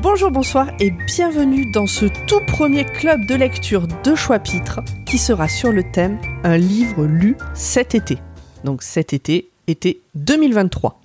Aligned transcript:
Bonjour, 0.00 0.30
bonsoir 0.30 0.68
et 0.80 0.90
bienvenue 0.90 1.70
dans 1.72 1.86
ce 1.86 2.06
tout 2.26 2.40
premier 2.46 2.86
club 2.86 3.26
de 3.26 3.34
lecture 3.34 3.86
de 3.86 4.14
Choix-Pitre 4.14 4.80
qui 5.04 5.18
sera 5.18 5.48
sur 5.48 5.70
le 5.70 5.82
thème 5.92 6.18
Un 6.44 6.56
livre 6.56 7.04
lu 7.04 7.36
cet 7.52 7.94
été. 7.94 8.16
Donc 8.64 8.82
cet 8.82 9.12
été, 9.12 9.50
été 9.66 10.00
2023. 10.14 10.98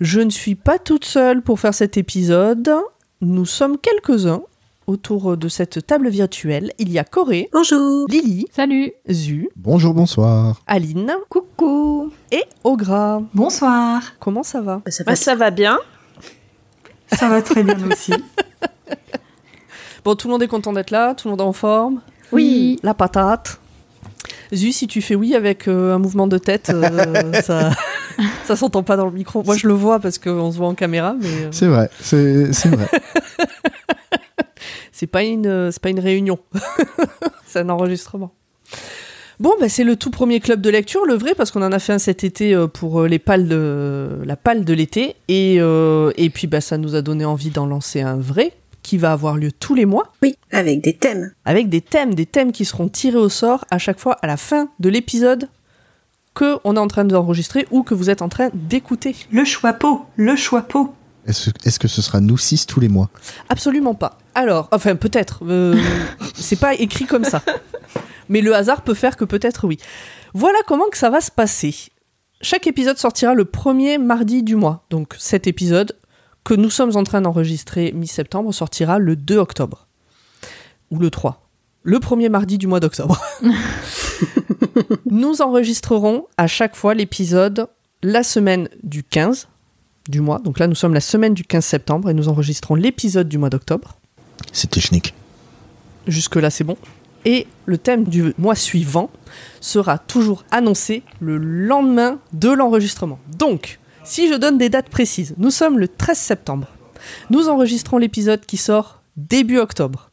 Je 0.00 0.20
ne 0.20 0.30
suis 0.30 0.54
pas 0.54 0.78
toute 0.78 1.04
seule 1.04 1.42
pour 1.42 1.58
faire 1.60 1.74
cet 1.74 1.96
épisode. 1.96 2.70
Nous 3.20 3.46
sommes 3.46 3.78
quelques-uns 3.78 4.42
autour 4.86 5.36
de 5.36 5.48
cette 5.48 5.86
table 5.86 6.08
virtuelle. 6.10 6.72
Il 6.78 6.90
y 6.92 6.98
a 6.98 7.04
Corée, 7.04 7.48
Bonjour. 7.52 8.06
Lily, 8.08 8.46
Salut 8.52 8.92
Zu, 9.10 9.48
Bonjour, 9.56 9.94
bonsoir. 9.94 10.60
Aline 10.66 11.12
Coucou 11.28 12.12
et 12.30 12.44
Ogra. 12.62 13.22
Bonsoir 13.34 14.02
Comment 14.20 14.42
ça 14.42 14.60
va 14.60 14.82
Ça 14.88 15.02
Bah, 15.04 15.12
va 15.12 15.16
ça 15.16 15.34
va 15.34 15.50
bien. 15.50 15.78
Ça 17.12 17.28
va 17.28 17.42
très 17.42 17.62
bien 17.62 17.78
aussi. 17.90 18.12
Bon, 20.04 20.14
tout 20.14 20.28
le 20.28 20.32
monde 20.34 20.42
est 20.44 20.48
content 20.48 20.72
d'être 20.72 20.92
là, 20.92 21.16
tout 21.16 21.26
le 21.26 21.30
monde 21.32 21.40
est 21.40 21.44
en 21.44 21.52
forme. 21.52 22.00
Oui 22.30 22.78
La 22.84 22.94
patate. 22.94 23.58
Zu, 24.54 24.70
si 24.70 24.86
tu 24.86 25.02
fais 25.02 25.16
oui 25.16 25.34
avec 25.34 25.66
euh, 25.66 25.96
un 25.96 25.98
mouvement 25.98 26.28
de 26.28 26.38
tête, 26.38 26.70
euh, 26.72 27.32
ça, 27.42 27.72
ça 28.44 28.56
s'entend 28.56 28.82
pas 28.82 28.96
dans 28.96 29.06
le 29.06 29.12
micro. 29.12 29.42
Moi, 29.42 29.56
je 29.56 29.66
le 29.66 29.74
vois 29.74 30.00
parce 30.00 30.18
qu'on 30.18 30.52
se 30.52 30.56
voit 30.56 30.68
en 30.68 30.74
caméra, 30.74 31.16
mais 31.20 31.28
euh, 31.28 31.48
C'est 31.50 31.66
vrai, 31.66 31.90
c'est 32.00 32.66
vrai. 32.66 32.88
c'est 34.92 35.06
pas 35.06 35.22
une, 35.22 35.46
euh, 35.46 35.70
c'est 35.70 35.82
pas 35.82 35.90
une 35.90 36.00
réunion, 36.00 36.38
c'est 37.46 37.60
un 37.60 37.68
enregistrement. 37.68 38.32
Bon, 39.38 39.52
bah, 39.60 39.68
c'est 39.68 39.84
le 39.84 39.96
tout 39.96 40.10
premier 40.10 40.40
club 40.40 40.62
de 40.62 40.70
lecture, 40.70 41.04
le 41.04 41.14
vrai, 41.14 41.34
parce 41.34 41.50
qu'on 41.50 41.62
en 41.62 41.72
a 41.72 41.78
fait 41.78 41.92
un 41.92 41.98
cet 41.98 42.24
été 42.24 42.54
euh, 42.54 42.66
pour 42.66 43.02
les 43.02 43.18
pales 43.18 43.48
de 43.48 44.18
la 44.24 44.36
pale 44.36 44.64
de 44.64 44.72
l'été, 44.72 45.14
et, 45.28 45.56
euh, 45.60 46.10
et 46.16 46.30
puis 46.30 46.46
bah, 46.46 46.62
ça 46.62 46.78
nous 46.78 46.94
a 46.94 47.02
donné 47.02 47.24
envie 47.26 47.50
d'en 47.50 47.66
lancer 47.66 48.00
un 48.00 48.16
vrai 48.16 48.52
qui 48.82 48.96
va 48.96 49.12
avoir 49.12 49.36
lieu 49.36 49.50
tous 49.52 49.74
les 49.74 49.84
mois. 49.84 50.12
Oui, 50.22 50.36
avec 50.52 50.80
des 50.80 50.94
thèmes. 50.94 51.32
avec 51.44 51.68
des 51.68 51.80
thèmes, 51.82 52.14
des 52.14 52.24
thèmes 52.24 52.52
qui 52.52 52.64
seront 52.64 52.88
tirés 52.88 53.18
au 53.18 53.28
sort 53.28 53.64
à 53.70 53.78
chaque 53.78 53.98
fois 53.98 54.16
à 54.22 54.26
la 54.26 54.36
fin 54.36 54.68
de 54.80 54.88
l'épisode 54.88 55.48
que 56.36 56.58
on 56.62 56.76
est 56.76 56.78
en 56.78 56.86
train 56.86 57.04
d'enregistrer 57.04 57.66
ou 57.72 57.82
que 57.82 57.94
vous 57.94 58.10
êtes 58.10 58.22
en 58.22 58.28
train 58.28 58.50
d'écouter. 58.54 59.16
Le 59.32 59.44
choix 59.44 59.72
pot 59.72 60.06
Le 60.16 60.36
choix 60.36 60.62
pot 60.62 60.94
Est-ce 61.26 61.50
est-ce 61.64 61.80
que 61.80 61.88
ce 61.88 62.02
sera 62.02 62.20
nous 62.20 62.38
six 62.38 62.66
tous 62.66 62.78
les 62.78 62.88
mois? 62.88 63.10
Absolument 63.48 63.94
pas. 63.94 64.18
Alors, 64.36 64.68
enfin 64.70 64.94
peut-être, 64.94 65.40
euh, 65.48 65.76
c'est 66.34 66.60
pas 66.60 66.74
écrit 66.74 67.06
comme 67.06 67.24
ça. 67.24 67.42
Mais 68.28 68.42
le 68.42 68.54
hasard 68.54 68.82
peut 68.82 68.94
faire 68.94 69.16
que 69.16 69.24
peut-être 69.24 69.66
oui. 69.66 69.78
Voilà 70.34 70.58
comment 70.66 70.88
que 70.90 70.98
ça 70.98 71.10
va 71.10 71.20
se 71.20 71.30
passer. 71.30 71.74
Chaque 72.42 72.66
épisode 72.66 72.98
sortira 72.98 73.34
le 73.34 73.46
premier 73.46 73.96
mardi 73.98 74.42
du 74.42 74.56
mois. 74.56 74.84
Donc 74.90 75.16
cet 75.18 75.46
épisode 75.46 75.96
que 76.44 76.54
nous 76.54 76.70
sommes 76.70 76.96
en 76.96 77.02
train 77.02 77.22
d'enregistrer 77.22 77.92
mi-septembre 77.92 78.52
sortira 78.52 78.98
le 78.98 79.16
2 79.16 79.38
octobre. 79.38 79.88
Ou 80.90 80.98
le 80.98 81.10
3. 81.10 81.45
Le 81.86 82.00
premier 82.00 82.28
mardi 82.28 82.58
du 82.58 82.66
mois 82.66 82.80
d'octobre. 82.80 83.22
nous 85.06 85.40
enregistrerons 85.40 86.26
à 86.36 86.48
chaque 86.48 86.74
fois 86.74 86.94
l'épisode 86.94 87.68
la 88.02 88.24
semaine 88.24 88.68
du 88.82 89.04
15 89.04 89.46
du 90.08 90.20
mois. 90.20 90.40
Donc 90.40 90.58
là, 90.58 90.66
nous 90.66 90.74
sommes 90.74 90.94
la 90.94 91.00
semaine 91.00 91.32
du 91.32 91.44
15 91.44 91.64
septembre 91.64 92.10
et 92.10 92.14
nous 92.14 92.28
enregistrons 92.28 92.74
l'épisode 92.74 93.28
du 93.28 93.38
mois 93.38 93.50
d'octobre. 93.50 93.94
C'est 94.50 94.68
technique. 94.68 95.14
Jusque-là, 96.08 96.50
c'est 96.50 96.64
bon. 96.64 96.76
Et 97.24 97.46
le 97.66 97.78
thème 97.78 98.02
du 98.02 98.34
mois 98.36 98.56
suivant 98.56 99.08
sera 99.60 99.96
toujours 99.96 100.44
annoncé 100.50 101.04
le 101.20 101.38
lendemain 101.38 102.18
de 102.32 102.50
l'enregistrement. 102.50 103.20
Donc, 103.38 103.78
si 104.02 104.28
je 104.28 104.34
donne 104.34 104.58
des 104.58 104.70
dates 104.70 104.88
précises, 104.88 105.36
nous 105.38 105.52
sommes 105.52 105.78
le 105.78 105.86
13 105.86 106.18
septembre. 106.18 106.66
Nous 107.30 107.48
enregistrons 107.48 107.98
l'épisode 107.98 108.44
qui 108.44 108.56
sort 108.56 109.02
début 109.16 109.58
octobre. 109.58 110.05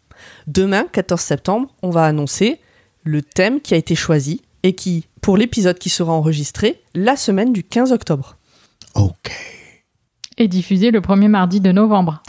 Demain, 0.48 0.86
14 0.92 1.20
septembre, 1.20 1.74
on 1.81 1.90
va 1.90 2.06
annoncer 2.06 2.59
le 3.04 3.22
thème 3.22 3.62
qui 3.62 3.74
a 3.74 3.78
été 3.78 3.96
choisi 3.96 4.42
et 4.64 4.74
qui, 4.74 5.08
pour 5.22 5.38
l'épisode 5.38 5.78
qui 5.78 5.90
sera 5.90 6.14
enregistré, 6.14 6.81
la 6.96 7.16
semaine 7.16 7.54
du 7.54 7.64
15 7.64 7.92
octobre. 7.92 8.38
Ok. 8.96 9.32
Et 10.38 10.48
diffusé 10.48 10.92
le 10.92 11.02
premier 11.02 11.28
mardi 11.28 11.59
de 11.59 11.72
novembre. 11.72 12.24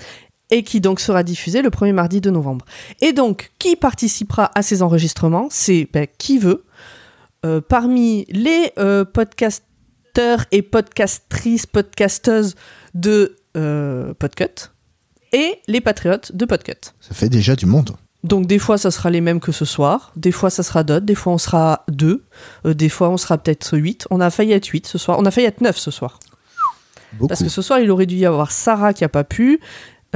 et 0.50 0.62
qui 0.62 0.80
donc 0.80 1.00
sera 1.00 1.22
diffusé 1.22 1.62
le 1.62 1.70
premier 1.70 1.92
mardi 1.92 2.20
de 2.20 2.30
novembre. 2.30 2.64
Et 3.00 3.12
donc, 3.12 3.50
qui 3.58 3.76
participera 3.76 4.52
à 4.54 4.62
ces 4.62 4.82
enregistrements? 4.82 5.48
C'est 5.50 5.88
ben, 5.92 6.06
qui 6.18 6.38
veut. 6.38 6.64
Euh, 7.44 7.60
parmi 7.60 8.26
les 8.28 8.70
euh, 8.78 9.04
podcasteurs 9.04 10.44
et 10.52 10.62
podcastrices, 10.62 11.66
podcasteuses 11.66 12.54
de 12.94 13.36
euh, 13.56 14.14
Podcut 14.14 14.70
et 15.32 15.60
les 15.66 15.80
patriotes 15.80 16.34
de 16.34 16.44
Podcut. 16.44 16.92
Ça 17.00 17.14
fait 17.14 17.28
déjà 17.28 17.56
du 17.56 17.66
monde. 17.66 17.96
Donc 18.24 18.46
des 18.46 18.58
fois 18.58 18.78
ça 18.78 18.90
sera 18.90 19.10
les 19.10 19.20
mêmes 19.20 19.38
que 19.38 19.52
ce 19.52 19.64
soir, 19.66 20.10
des 20.16 20.32
fois 20.32 20.50
ça 20.50 20.62
sera 20.62 20.82
d'autres, 20.82 21.04
des 21.06 21.14
fois 21.14 21.34
on 21.34 21.38
sera 21.38 21.84
deux, 21.88 22.24
euh, 22.64 22.74
des 22.74 22.88
fois 22.88 23.10
on 23.10 23.16
sera 23.18 23.38
peut-être 23.38 23.76
huit. 23.78 24.06
On 24.10 24.20
a 24.20 24.30
failli 24.30 24.52
être 24.52 24.66
huit 24.66 24.86
ce 24.86 24.98
soir, 24.98 25.18
on 25.20 25.26
a 25.26 25.30
failli 25.30 25.46
être 25.46 25.60
neuf 25.60 25.76
ce 25.76 25.90
soir. 25.90 26.18
Beaucoup. 27.12 27.28
Parce 27.28 27.42
que 27.44 27.48
ce 27.48 27.62
soir, 27.62 27.78
il 27.78 27.90
aurait 27.92 28.06
dû 28.06 28.16
y 28.16 28.26
avoir 28.26 28.50
Sarah 28.50 28.92
qui 28.92 29.04
a 29.04 29.08
pas 29.08 29.22
pu, 29.22 29.60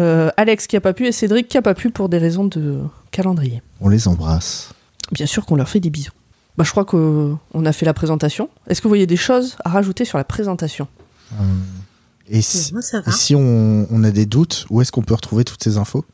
euh, 0.00 0.30
Alex 0.36 0.66
qui 0.66 0.76
a 0.76 0.80
pas 0.80 0.92
pu 0.94 1.06
et 1.06 1.12
Cédric 1.12 1.46
qui 1.46 1.56
a 1.56 1.62
pas 1.62 1.74
pu 1.74 1.90
pour 1.90 2.08
des 2.08 2.18
raisons 2.18 2.44
de 2.44 2.80
calendrier. 3.12 3.62
On 3.80 3.88
les 3.88 4.08
embrasse. 4.08 4.72
Bien 5.12 5.26
sûr 5.26 5.46
qu'on 5.46 5.54
leur 5.54 5.68
fait 5.68 5.78
des 5.80 5.90
bisous. 5.90 6.10
Bah, 6.56 6.64
je 6.64 6.70
crois 6.72 6.84
qu'on 6.84 7.38
a 7.64 7.72
fait 7.72 7.86
la 7.86 7.94
présentation. 7.94 8.48
Est-ce 8.66 8.80
que 8.80 8.88
vous 8.88 8.90
voyez 8.90 9.06
des 9.06 9.16
choses 9.16 9.56
à 9.64 9.68
rajouter 9.68 10.04
sur 10.04 10.18
la 10.18 10.24
présentation? 10.24 10.88
Euh, 11.34 11.44
et 12.28 12.42
si, 12.42 12.72
Moi, 12.72 12.82
ça 12.82 12.98
et 12.98 13.02
va. 13.02 13.12
si 13.12 13.36
on, 13.36 13.86
on 13.90 14.02
a 14.02 14.10
des 14.10 14.26
doutes, 14.26 14.66
où 14.70 14.80
est-ce 14.80 14.90
qu'on 14.90 15.02
peut 15.02 15.14
retrouver 15.14 15.44
toutes 15.44 15.62
ces 15.62 15.76
infos? 15.78 16.04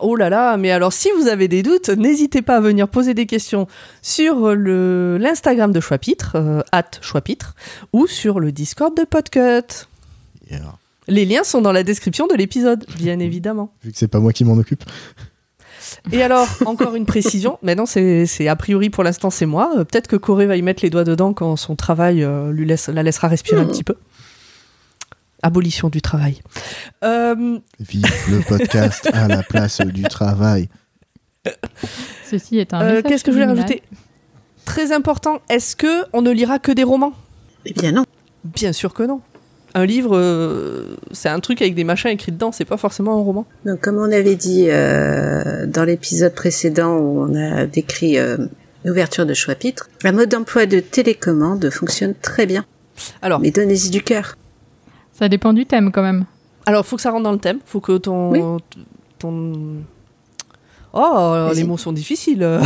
Oh 0.00 0.16
là 0.16 0.30
là, 0.30 0.56
mais 0.56 0.70
alors 0.70 0.92
si 0.92 1.08
vous 1.18 1.28
avez 1.28 1.48
des 1.48 1.62
doutes, 1.62 1.88
n'hésitez 1.88 2.42
pas 2.42 2.56
à 2.56 2.60
venir 2.60 2.88
poser 2.88 3.14
des 3.14 3.26
questions 3.26 3.66
sur 4.02 4.54
le- 4.54 5.18
l'Instagram 5.18 5.72
de 5.72 5.80
Choix-Pitre, 5.80 6.32
euh, 6.36 6.60
at 6.72 6.90
ou 7.92 8.06
sur 8.06 8.40
le 8.40 8.52
Discord 8.52 8.96
de 8.96 9.04
Podcut. 9.04 9.86
Yeah. 10.50 10.60
Les 11.08 11.24
liens 11.24 11.42
sont 11.44 11.60
dans 11.62 11.72
la 11.72 11.82
description 11.82 12.26
de 12.26 12.34
l'épisode, 12.34 12.84
bien 12.98 13.18
évidemment. 13.18 13.72
Vu 13.82 13.92
que 13.92 13.98
c'est 13.98 14.08
pas 14.08 14.20
moi 14.20 14.32
qui 14.32 14.44
m'en 14.44 14.54
occupe. 14.58 14.84
Et 16.12 16.22
alors, 16.22 16.46
encore 16.66 16.94
une 16.96 17.06
précision, 17.06 17.58
mais 17.62 17.74
non, 17.74 17.86
c'est 17.86 18.46
a 18.48 18.56
priori 18.56 18.90
pour 18.90 19.04
l'instant 19.04 19.30
c'est 19.30 19.46
moi. 19.46 19.72
Euh, 19.78 19.84
Peut-être 19.84 20.06
que 20.06 20.16
Corée 20.16 20.46
va 20.46 20.56
y 20.56 20.62
mettre 20.62 20.82
les 20.82 20.90
doigts 20.90 21.04
dedans 21.04 21.32
quand 21.32 21.56
son 21.56 21.76
travail 21.76 22.22
euh, 22.22 22.52
lui 22.52 22.66
laisse, 22.66 22.88
la 22.88 23.02
laissera 23.02 23.28
respirer 23.28 23.60
un 23.60 23.66
petit 23.66 23.84
peu. 23.84 23.94
Abolition 25.42 25.88
du 25.88 26.02
travail. 26.02 26.40
Euh, 27.04 27.58
Vive 27.78 28.30
le 28.30 28.40
podcast 28.40 29.08
à 29.12 29.28
la 29.28 29.42
place 29.42 29.80
du 29.80 30.02
travail. 30.02 30.68
Ceci 32.24 32.58
est 32.58 32.74
un 32.74 32.82
euh, 32.82 33.02
Qu'est-ce 33.02 33.24
que 33.24 33.30
je 33.30 33.36
voulais 33.36 33.46
rajouter? 33.46 33.82
Très 34.64 34.92
important, 34.92 35.40
est-ce 35.48 35.76
que 35.76 36.04
on 36.12 36.22
ne 36.22 36.30
lira 36.30 36.58
que 36.58 36.72
des 36.72 36.84
romans? 36.84 37.12
Eh 37.64 37.72
bien 37.72 37.92
non. 37.92 38.04
Bien 38.44 38.72
sûr 38.72 38.94
que 38.94 39.02
non. 39.02 39.20
Un 39.74 39.86
livre, 39.86 40.16
euh, 40.16 40.96
c'est 41.12 41.28
un 41.28 41.40
truc 41.40 41.60
avec 41.60 41.74
des 41.74 41.84
machins 41.84 42.10
écrits 42.10 42.32
dedans, 42.32 42.52
c'est 42.52 42.64
pas 42.64 42.76
forcément 42.76 43.18
un 43.18 43.22
roman. 43.22 43.46
Donc, 43.64 43.80
comme 43.80 43.98
on 43.98 44.10
avait 44.10 44.34
dit 44.34 44.66
euh, 44.68 45.66
dans 45.66 45.84
l'épisode 45.84 46.34
précédent 46.34 46.96
où 46.96 47.22
on 47.22 47.34
a 47.34 47.66
décrit 47.66 48.18
euh, 48.18 48.38
l'ouverture 48.84 49.26
de 49.26 49.34
chapitre, 49.34 49.90
la 50.02 50.12
mode 50.12 50.30
d'emploi 50.30 50.66
de 50.66 50.80
télécommande 50.80 51.68
fonctionne 51.70 52.14
très 52.14 52.46
bien. 52.46 52.64
Alors, 53.22 53.40
Mais 53.40 53.50
donnez-y 53.50 53.90
du 53.90 54.02
cœur. 54.02 54.36
Ça 55.18 55.28
dépend 55.28 55.52
du 55.52 55.66
thème 55.66 55.90
quand 55.92 56.02
même. 56.02 56.24
alors 56.66 56.86
faut 56.86 56.96
que 56.96 57.02
ça 57.02 57.10
rentre 57.10 57.24
dans 57.24 57.32
le 57.32 57.38
thème, 57.38 57.58
faut 57.66 57.80
que 57.80 57.96
ton... 57.98 58.30
Oui. 58.30 58.40
ton... 59.18 59.82
Oh, 60.92 61.00
Vas-y. 61.00 61.56
les 61.56 61.64
mots 61.64 61.76
sont 61.78 61.92
difficiles. 61.92 62.44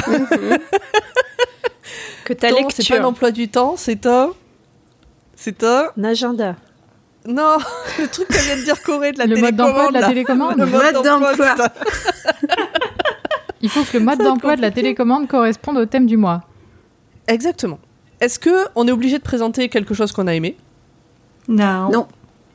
Que 2.24 2.32
ta 2.34 2.50
Ton, 2.50 2.68
c'est 2.68 2.86
pas 2.86 2.94
un 2.94 2.96
lecture. 2.98 3.08
emploi 3.08 3.30
du 3.32 3.48
temps, 3.48 3.74
c'est 3.76 4.06
un. 4.06 4.30
C'est 5.34 5.64
un. 5.64 5.86
Un 5.98 6.04
agenda. 6.04 6.54
Non, 7.26 7.56
le 7.98 8.06
truc 8.06 8.28
que 8.28 8.38
vient 8.44 8.56
de 8.56 8.62
dire 8.62 8.80
Corée 8.82 9.10
de 9.10 9.18
la 9.18 9.26
le 9.26 9.36
mode 9.40 9.56
d'emploi 9.56 9.88
de 9.88 9.94
la 9.94 10.06
télécommande. 10.08 10.56
Le 10.56 10.66
Mode 10.66 11.02
d'emploi. 11.02 11.54
Il 13.60 13.68
faut 13.68 13.82
que 13.82 13.98
le 13.98 14.04
mode 14.04 14.18
d'emploi 14.20 14.54
de 14.54 14.62
la 14.62 14.70
télécommande 14.70 15.26
corresponde 15.26 15.78
au 15.78 15.84
thème 15.86 16.06
du 16.06 16.16
mois. 16.16 16.42
Exactement. 17.26 17.80
Est-ce 18.20 18.38
que 18.38 18.68
on 18.76 18.86
est 18.86 18.92
obligé 18.92 19.18
de 19.18 19.22
présenter 19.24 19.68
quelque 19.68 19.94
chose 19.94 20.12
qu'on 20.12 20.28
a 20.28 20.34
aimé? 20.34 20.56
Non. 21.48 21.90
Non. 21.90 22.06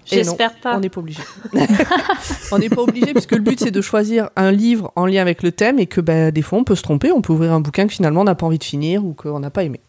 J'espère 0.09 0.55
pas. 0.55 0.77
On 0.77 0.79
n'est 0.79 0.89
pas 0.89 0.99
obligé. 1.01 1.21
on 2.51 2.59
n'est 2.59 2.69
pas 2.69 2.81
obligé 2.81 3.13
puisque 3.13 3.33
le 3.33 3.41
but 3.41 3.59
c'est 3.59 3.71
de 3.71 3.81
choisir 3.81 4.29
un 4.35 4.51
livre 4.51 4.91
en 4.95 5.05
lien 5.05 5.21
avec 5.21 5.43
le 5.43 5.51
thème 5.51 5.79
et 5.79 5.87
que 5.87 6.01
bah, 6.01 6.31
des 6.31 6.41
fois 6.41 6.59
on 6.59 6.63
peut 6.63 6.75
se 6.75 6.83
tromper, 6.83 7.11
on 7.11 7.21
peut 7.21 7.33
ouvrir 7.33 7.53
un 7.53 7.59
bouquin 7.59 7.87
que 7.87 7.93
finalement 7.93 8.21
on 8.21 8.25
n'a 8.25 8.35
pas 8.35 8.45
envie 8.45 8.59
de 8.59 8.63
finir 8.63 9.03
ou 9.05 9.13
qu'on 9.13 9.39
n'a 9.39 9.49
pas 9.49 9.63
aimé. 9.63 9.79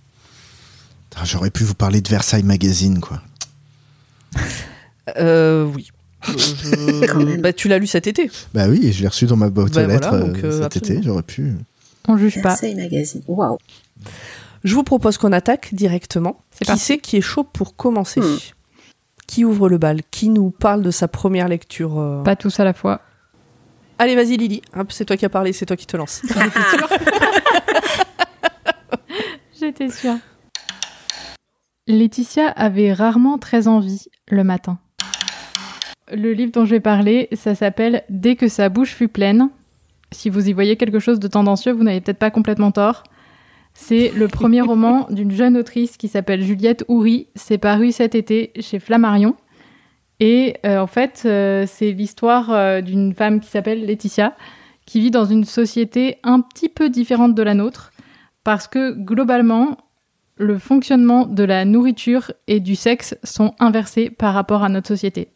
J'aurais 1.25 1.51
pu 1.51 1.65
vous 1.65 1.75
parler 1.75 2.01
de 2.01 2.09
Versailles 2.09 2.43
Magazine, 2.45 3.01
quoi. 3.01 3.21
Euh, 5.19 5.65
oui. 5.75 5.91
Je-. 6.29 7.41
Bah, 7.41 7.53
tu 7.53 7.69
l'as 7.69 7.79
lu 7.79 7.87
cet 7.87 8.07
été. 8.07 8.31
Bah 8.55 8.67
oui, 8.69 8.93
je 8.93 9.03
l'ai 9.03 9.09
reçu 9.09 9.27
dans 9.27 9.37
ma 9.37 9.49
boîte 9.49 9.73
Bah 9.73 9.85
aux 9.85 9.87
lettres 9.87 10.09
voilà, 10.11 10.25
donc, 10.27 10.37
euh, 10.39 10.47
euh, 10.47 10.63
cet 10.63 10.77
absolument. 10.77 10.99
été, 11.01 11.07
j'aurais 11.07 11.23
pu. 11.23 11.55
On 12.09 12.17
juge 12.17 12.41
pas. 12.43 12.51
Versailles 12.51 12.75
Magazine. 12.75 13.23
Waouh. 13.27 13.59
Je 14.65 14.75
vous 14.75 14.83
propose 14.83 15.19
qu'on 15.19 15.33
attaque 15.33 15.73
directement. 15.73 16.41
C'est 16.51 16.65
Qui 16.67 16.79
c'est 16.79 16.99
qui 16.99 17.17
est 17.17 17.23
chaud 17.23 17.45
pour 17.45 17.77
commencer 17.77 18.21
Hmm. 18.21 18.37
Qui 19.29 19.45
ouvre 19.45 19.69
le 19.69 19.79
bal? 19.79 20.01
Qui 20.11 20.31
nous 20.31 20.51
parle 20.51 20.83
de 20.83 20.91
sa 20.91 21.07
première 21.07 21.47
lecture 21.47 22.01
euh? 22.01 22.25
Pas 22.25 22.35
tous 22.35 22.59
à 22.59 22.65
la 22.65 22.73
fois. 22.73 23.03
Allez, 23.99 24.17
vas-y 24.17 24.37
Lily. 24.37 24.63
Hop, 24.75 24.91
c'est 24.91 25.05
toi 25.05 25.17
qui 25.17 25.25
as 25.27 25.29
parlé, 25.29 25.53
c'est 25.53 25.67
toi 25.67 25.77
qui 25.77 25.87
te 25.87 25.97
lance. 25.97 26.23
J'étais 29.61 29.91
sûre. 29.91 30.17
Laetitia 31.87 32.49
avait 32.49 32.93
rarement 32.93 33.39
très 33.39 33.69
envie 33.69 34.07
le 34.29 34.45
matin. 34.45 34.79
Le 36.11 36.33
livre 36.33 36.53
dont 36.53 36.65
je 36.65 36.71
vais 36.71 36.81
parler, 36.81 37.29
ça 37.33 37.55
s'appelle 37.55 38.05
Dès 38.09 38.35
que 38.35 38.49
sa 38.49 38.71
bouche 38.71 38.95
fut 38.95 39.09
pleine. 39.09 39.51
Si 40.11 40.31
vous 40.31 40.49
y 40.49 40.55
voyez 40.55 40.77
quelque 40.77 41.01
chose 41.01 41.21
de 41.21 41.29
tendancieux, 41.29 41.73
vous 41.73 41.83
n'avez 41.83 42.01
peut-être 42.01 42.19
pas 42.19 42.31
complètement 42.31 42.71
tort. 42.71 43.03
C'est 43.81 44.11
le 44.11 44.27
premier 44.27 44.61
roman 44.61 45.07
d'une 45.09 45.31
jeune 45.31 45.57
autrice 45.57 45.97
qui 45.97 46.09
s'appelle 46.09 46.43
Juliette 46.43 46.85
Houry. 46.89 47.29
C'est 47.37 47.59
paru 47.59 47.93
cet 47.93 48.17
été 48.17 48.51
chez 48.59 48.81
Flammarion. 48.81 49.37
Et 50.19 50.57
euh, 50.67 50.81
en 50.81 50.89
fait, 50.89 51.23
euh, 51.25 51.65
c'est 51.67 51.93
l'histoire 51.93 52.51
euh, 52.51 52.81
d'une 52.81 53.15
femme 53.15 53.39
qui 53.39 53.49
s'appelle 53.49 53.87
Laetitia, 53.87 54.37
qui 54.85 55.01
vit 55.01 55.13
dans 55.13 55.25
une 55.25 55.45
société 55.45 56.19
un 56.25 56.41
petit 56.41 56.69
peu 56.69 56.91
différente 56.91 57.37
de 57.37 57.43
la 57.43 57.55
nôtre 57.55 57.93
parce 58.43 58.67
que 58.67 58.91
globalement, 58.93 59.79
le 60.37 60.59
fonctionnement 60.59 61.25
de 61.25 61.45
la 61.45 61.65
nourriture 61.65 62.33
et 62.49 62.59
du 62.59 62.75
sexe 62.75 63.17
sont 63.23 63.55
inversés 63.61 64.11
par 64.11 64.35
rapport 64.35 64.65
à 64.65 64.69
notre 64.69 64.89
société. 64.89 65.29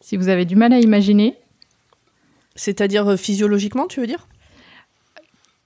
Si 0.00 0.16
vous 0.16 0.28
avez 0.28 0.46
du 0.46 0.56
mal 0.56 0.72
à 0.72 0.80
imaginer, 0.80 1.36
C'est-à-dire 2.54 3.18
physiologiquement, 3.18 3.88
tu 3.88 4.00
veux 4.00 4.06
dire? 4.06 4.26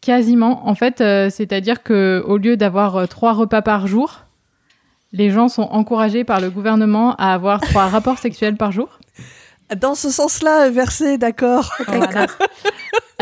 Quasiment, 0.05 0.69
en 0.69 0.75
fait, 0.75 1.01
euh, 1.01 1.31
c'est-à-dire 1.31 1.83
que 1.83 2.23
au 2.27 2.37
lieu 2.37 2.59
d'avoir 2.59 2.97
euh, 2.97 3.07
trois 3.07 3.33
repas 3.33 3.63
par 3.63 3.87
jour, 3.87 4.21
les 5.13 5.31
gens 5.31 5.49
sont 5.49 5.63
encouragés 5.63 6.25
par 6.25 6.41
le 6.43 6.51
gouvernement 6.51 7.15
à 7.17 7.33
avoir 7.33 7.61
trois 7.61 7.87
rapports 7.87 8.19
sexuels 8.19 8.57
par 8.57 8.71
jour. 8.71 8.99
Dans 9.81 9.95
ce 9.95 10.11
sens-là, 10.11 10.69
versé, 10.69 11.17
d'accord. 11.17 11.73
Voilà. 11.87 12.27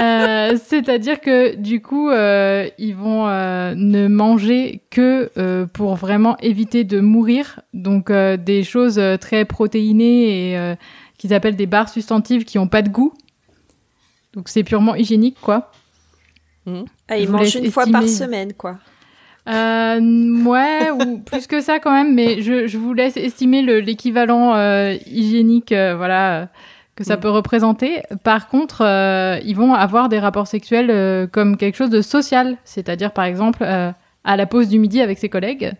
Euh, 0.00 0.58
C'est-à-dire 0.64 1.20
que 1.20 1.54
du 1.54 1.80
coup, 1.80 2.10
euh, 2.10 2.68
ils 2.78 2.96
vont 2.96 3.28
euh, 3.28 3.74
ne 3.76 4.08
manger 4.08 4.82
que 4.90 5.30
euh, 5.36 5.66
pour 5.66 5.94
vraiment 5.94 6.36
éviter 6.38 6.82
de 6.82 6.98
mourir. 6.98 7.60
Donc 7.74 8.10
euh, 8.10 8.36
des 8.36 8.64
choses 8.64 8.98
euh, 8.98 9.16
très 9.18 9.44
protéinées 9.44 10.50
et 10.50 10.58
euh, 10.58 10.74
qu'ils 11.16 11.32
appellent 11.32 11.56
des 11.56 11.66
barres 11.66 11.90
substantives 11.90 12.44
qui 12.44 12.58
ont 12.58 12.68
pas 12.68 12.82
de 12.82 12.88
goût. 12.88 13.12
Donc 14.34 14.48
c'est 14.48 14.64
purement 14.64 14.96
hygiénique, 14.96 15.36
quoi. 15.40 15.70
Ah, 17.08 17.16
il 17.16 17.28
mange 17.28 17.54
une 17.56 17.70
fois 17.70 17.86
par 17.86 18.02
semaine, 18.08 18.52
quoi. 18.54 18.78
Euh, 19.48 19.98
ouais, 20.44 20.90
ou 20.90 21.18
plus 21.18 21.48
que 21.48 21.60
ça 21.60 21.80
quand 21.80 21.92
même, 21.92 22.14
mais 22.14 22.42
je, 22.42 22.68
je 22.68 22.78
vous 22.78 22.92
laisse 22.94 23.16
estimer 23.16 23.62
le- 23.62 23.80
l'équivalent 23.80 24.54
euh, 24.54 24.94
hygiénique, 25.06 25.72
euh, 25.72 25.96
voilà, 25.96 26.48
que 26.94 27.02
ça 27.02 27.16
Mm. 27.16 27.20
peut 27.20 27.30
représenter. 27.30 28.02
Par 28.22 28.46
contre, 28.46 28.82
euh, 28.84 29.40
ils 29.44 29.56
vont 29.56 29.74
avoir 29.74 30.08
des 30.08 30.20
rapports 30.20 30.46
sexuels 30.46 30.90
euh, 30.90 31.26
comme 31.26 31.56
quelque 31.56 31.74
chose 31.76 31.90
de 31.90 32.02
social, 32.02 32.56
c'est-à-dire 32.62 33.10
par 33.12 33.24
exemple 33.24 33.64
euh, 33.64 33.90
à 34.22 34.36
la 34.36 34.46
pause 34.46 34.68
du 34.68 34.78
midi 34.78 35.00
avec 35.00 35.18
ses 35.18 35.28
collègues. 35.28 35.72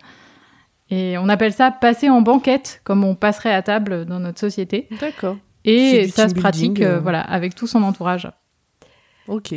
Et 0.90 1.17
on 1.17 1.29
appelle 1.29 1.52
ça 1.52 1.70
passer 1.70 2.11
en 2.11 2.20
banquette, 2.20 2.81
comme 2.82 3.05
on 3.05 3.14
passerait 3.14 3.55
à 3.55 3.62
table 3.62 4.05
dans 4.06 4.19
notre 4.19 4.40
société. 4.40 4.88
D'accord. 5.00 5.37
Et 5.64 6.08
ça 6.08 6.29
se 6.29 6.34
pratique, 6.34 6.82
euh, 6.82 6.96
euh. 6.96 7.00
voilà, 7.00 7.20
avec 7.20 7.55
tout 7.55 7.69
son 7.69 7.84
entourage. 7.84 8.29
Ok. 9.29 9.55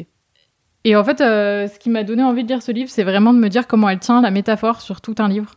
Et 0.88 0.96
en 0.96 1.04
fait, 1.04 1.20
euh, 1.20 1.68
ce 1.68 1.78
qui 1.80 1.90
m'a 1.90 2.04
donné 2.04 2.24
envie 2.24 2.44
de 2.44 2.48
lire 2.48 2.62
ce 2.62 2.72
livre, 2.72 2.90
c'est 2.90 3.04
vraiment 3.04 3.34
de 3.34 3.40
me 3.40 3.50
dire 3.50 3.68
comment 3.68 3.90
elle 3.90 4.00
tient 4.00 4.22
la 4.22 4.32
métaphore 4.32 4.82
sur 4.82 5.02
tout 5.02 5.16
un 5.18 5.28
livre. 5.28 5.56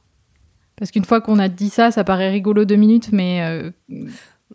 Parce 0.76 0.90
qu'une 0.90 1.04
fois 1.04 1.20
qu'on 1.20 1.38
a 1.38 1.48
dit 1.48 1.68
ça, 1.70 1.90
ça 1.90 2.02
paraît 2.02 2.30
rigolo 2.30 2.64
deux 2.64 2.76
minutes, 2.76 3.10
mais 3.12 3.42
euh, 3.42 3.70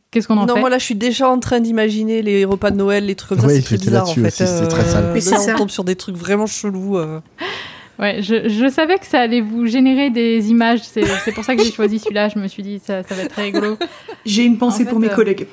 qu'est-ce 0.09 0.27
qu'on 0.27 0.37
en 0.37 0.45
non, 0.47 0.55
fait? 0.55 0.59
moi 0.61 0.69
là, 0.69 0.79
je 0.79 0.85
suis 0.85 0.95
déjà 0.95 1.29
en 1.29 1.39
train 1.39 1.59
d'imaginer 1.59 2.21
les 2.23 2.43
repas 2.43 2.71
de 2.71 2.77
Noël, 2.77 3.05
les 3.05 3.13
trucs 3.15 3.29
comme 3.29 3.41
ça. 3.41 3.47
Oui, 3.47 3.55
c'est 3.57 3.61
très 3.61 3.77
bizarre 3.77 4.03
en 4.03 4.15
là-dessus 4.15 4.21
fait. 4.21 4.43
aussi, 4.43 4.53
c'est 4.57 4.67
très 4.67 4.85
sale. 4.85 5.03
Euh, 5.05 5.13
Mais 5.13 5.21
c'est 5.21 5.31
là, 5.31 5.37
ça. 5.37 5.53
on 5.53 5.57
tombe 5.57 5.69
sur 5.69 5.83
des 5.83 5.95
trucs 5.95 6.15
vraiment 6.15 6.47
chelous. 6.47 6.97
euh. 6.97 7.19
Ouais, 7.99 8.23
je, 8.23 8.49
je 8.49 8.69
savais 8.71 8.97
que 8.97 9.05
ça 9.05 9.19
allait 9.19 9.39
vous 9.39 9.67
générer 9.67 10.09
des 10.09 10.49
images. 10.49 10.79
C'est 10.81 11.05
c'est 11.23 11.31
pour 11.31 11.43
ça 11.45 11.55
que 11.55 11.63
j'ai 11.63 11.71
choisi 11.71 11.99
celui-là. 11.99 12.27
Je 12.27 12.39
me 12.39 12.47
suis 12.47 12.63
dit, 12.63 12.81
ça, 12.83 13.03
ça 13.03 13.13
va 13.13 13.21
être 13.21 13.29
très 13.31 13.43
rigolo. 13.43 13.77
J'ai 14.25 14.43
une 14.45 14.57
pensée 14.57 14.81
En 14.81 14.85
fait, 14.85 14.89
pour 14.89 14.99
mes 14.99 15.11
euh, 15.11 15.15
collègues. 15.15 15.45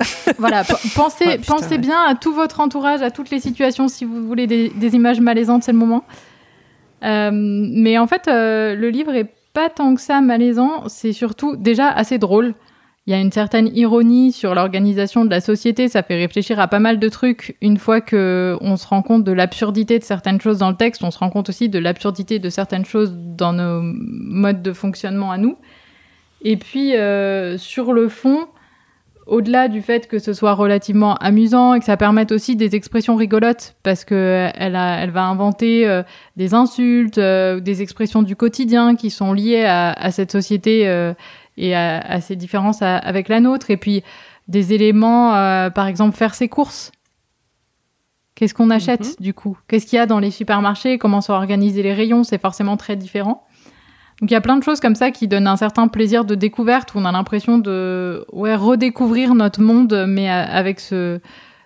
Voilà, 0.38 0.62
pensez, 0.94 1.26
Ouais, 1.26 1.38
putain, 1.38 1.54
pensez 1.54 1.70
ouais. 1.70 1.78
bien 1.78 2.00
à 2.02 2.14
tout 2.14 2.32
votre 2.32 2.60
entourage, 2.60 3.02
à 3.02 3.10
toutes 3.10 3.30
les 3.30 3.40
situations. 3.40 3.88
Si 3.88 4.04
vous 4.04 4.26
voulez 4.26 4.46
des, 4.46 4.68
des 4.70 4.94
images 4.94 5.20
malaisantes, 5.20 5.62
c'est 5.64 5.72
le 5.72 5.78
moment. 5.78 6.04
Euh, 7.04 7.30
mais 7.32 7.98
en 7.98 8.06
fait, 8.06 8.28
euh, 8.28 8.74
le 8.74 8.90
livre 8.90 9.14
est 9.14 9.32
pas 9.54 9.70
tant 9.70 9.94
que 9.94 10.00
ça 10.00 10.20
malaisant. 10.20 10.88
C'est 10.88 11.12
surtout 11.12 11.56
déjà 11.56 11.88
assez 11.88 12.18
drôle. 12.18 12.54
Il 13.06 13.12
y 13.12 13.14
a 13.14 13.20
une 13.20 13.32
certaine 13.32 13.74
ironie 13.74 14.32
sur 14.32 14.54
l'organisation 14.54 15.24
de 15.24 15.30
la 15.30 15.40
société. 15.40 15.88
Ça 15.88 16.02
fait 16.02 16.16
réfléchir 16.16 16.60
à 16.60 16.68
pas 16.68 16.78
mal 16.78 16.98
de 16.98 17.08
trucs. 17.08 17.56
Une 17.62 17.78
fois 17.78 18.02
que 18.02 18.58
on 18.60 18.76
se 18.76 18.86
rend 18.86 19.00
compte 19.00 19.24
de 19.24 19.32
l'absurdité 19.32 19.98
de 19.98 20.04
certaines 20.04 20.40
choses 20.40 20.58
dans 20.58 20.68
le 20.68 20.76
texte, 20.76 21.02
on 21.02 21.10
se 21.10 21.18
rend 21.18 21.30
compte 21.30 21.48
aussi 21.48 21.70
de 21.70 21.78
l'absurdité 21.78 22.38
de 22.38 22.50
certaines 22.50 22.84
choses 22.84 23.14
dans 23.14 23.54
nos 23.54 23.80
modes 23.82 24.60
de 24.60 24.72
fonctionnement 24.74 25.30
à 25.32 25.38
nous. 25.38 25.56
Et 26.42 26.56
puis, 26.58 26.96
euh, 26.96 27.56
sur 27.56 27.94
le 27.94 28.08
fond, 28.10 28.46
au-delà 29.28 29.68
du 29.68 29.82
fait 29.82 30.08
que 30.08 30.18
ce 30.18 30.32
soit 30.32 30.54
relativement 30.54 31.14
amusant 31.16 31.74
et 31.74 31.78
que 31.78 31.84
ça 31.84 31.96
permette 31.96 32.32
aussi 32.32 32.56
des 32.56 32.74
expressions 32.74 33.16
rigolotes, 33.16 33.76
parce 33.82 34.04
que 34.04 34.14
euh, 34.14 34.50
elle, 34.54 34.74
a, 34.74 35.00
elle 35.02 35.10
va 35.10 35.24
inventer 35.24 35.86
euh, 35.86 36.02
des 36.36 36.54
insultes, 36.54 37.18
euh, 37.18 37.60
des 37.60 37.82
expressions 37.82 38.22
du 38.22 38.34
quotidien 38.36 38.96
qui 38.96 39.10
sont 39.10 39.32
liées 39.32 39.64
à, 39.64 39.92
à 39.92 40.10
cette 40.10 40.32
société 40.32 40.88
euh, 40.88 41.14
et 41.56 41.74
à, 41.74 41.98
à 42.00 42.20
ses 42.20 42.36
différences 42.36 42.82
à- 42.82 42.96
avec 42.96 43.28
la 43.28 43.40
nôtre, 43.40 43.70
et 43.70 43.76
puis 43.76 44.02
des 44.48 44.72
éléments, 44.72 45.34
euh, 45.36 45.70
par 45.70 45.86
exemple 45.86 46.16
faire 46.16 46.34
ses 46.34 46.48
courses. 46.48 46.90
Qu'est-ce 48.34 48.54
qu'on 48.54 48.70
achète 48.70 49.20
du 49.20 49.34
coup? 49.34 49.58
Qu'est-ce 49.66 49.84
qu'il 49.84 49.96
y 49.96 50.00
a 50.00 50.06
dans 50.06 50.20
les 50.20 50.30
supermarchés? 50.30 50.96
Comment 50.96 51.20
sont 51.20 51.32
organisés 51.32 51.82
les 51.82 51.92
rayons? 51.92 52.22
C'est 52.22 52.40
forcément 52.40 52.76
très 52.76 52.94
différent. 52.94 53.44
Donc 54.20 54.30
il 54.30 54.34
y 54.34 54.36
a 54.36 54.40
plein 54.40 54.56
de 54.56 54.64
choses 54.64 54.80
comme 54.80 54.96
ça 54.96 55.10
qui 55.12 55.28
donnent 55.28 55.46
un 55.46 55.56
certain 55.56 55.86
plaisir 55.86 56.24
de 56.24 56.34
découverte 56.34 56.94
où 56.94 56.98
on 56.98 57.04
a 57.04 57.12
l'impression 57.12 57.58
de 57.58 58.24
ouais, 58.32 58.56
redécouvrir 58.56 59.34
notre 59.34 59.60
monde, 59.62 60.06
mais 60.08 60.28
a- 60.28 60.42
avec 60.42 60.80
ce, 60.80 61.20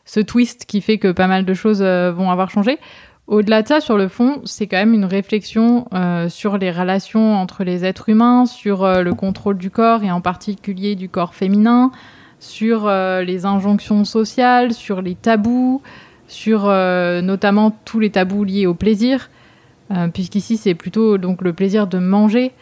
ce 0.05 0.21
twist 0.21 0.67
qui 0.67 0.83
fait 0.83 0.99
que 0.99 1.13
pas 1.13 1.29
mal 1.29 1.47
de 1.47 1.55
choses 1.55 1.81
euh, 1.81 2.13
vont 2.13 2.31
avoir 2.31 2.51
changé. 2.51 2.79
Au-delà 3.27 3.63
de 3.63 3.69
ça, 3.69 3.81
sur 3.81 3.97
le 3.97 4.09
fond, 4.09 4.43
c'est 4.45 4.67
quand 4.67 4.77
même 4.77 4.93
une 4.93 5.07
réflexion 5.07 5.87
euh, 5.95 6.29
sur 6.29 6.59
les 6.59 6.71
relations 6.71 7.37
entre 7.37 7.65
les 7.65 7.85
êtres 7.87 8.11
humains, 8.11 8.45
sur 8.45 8.85
euh, 8.85 9.03
le 9.03 9.15
contrôle 9.15 9.57
du 9.57 9.71
corps 9.71 10.03
et 10.05 10.11
en 10.11 10.21
particulier 10.21 10.95
du 10.95 11.09
corps 11.09 11.35
féminin, 11.35 11.91
sur 12.41 12.87
euh, 12.87 13.23
les 13.23 13.47
injonctions 13.47 14.05
sociales, 14.05 14.75
sur 14.75 15.01
les 15.01 15.15
tabous, 15.15 15.81
sur 16.27 16.65
euh, 16.67 17.23
notamment 17.23 17.75
tous 17.85 18.01
les 18.01 18.11
tabous 18.11 18.45
liés 18.45 18.67
au 18.67 18.75
plaisir. 18.75 19.31
Euh, 19.93 20.09
puisqu'ici 20.09 20.57
c'est 20.57 20.75
plutôt 20.75 21.19
donc 21.19 21.43
le 21.43 21.53
plaisir 21.53 21.87
de 21.87 21.99
manger. 21.99 22.53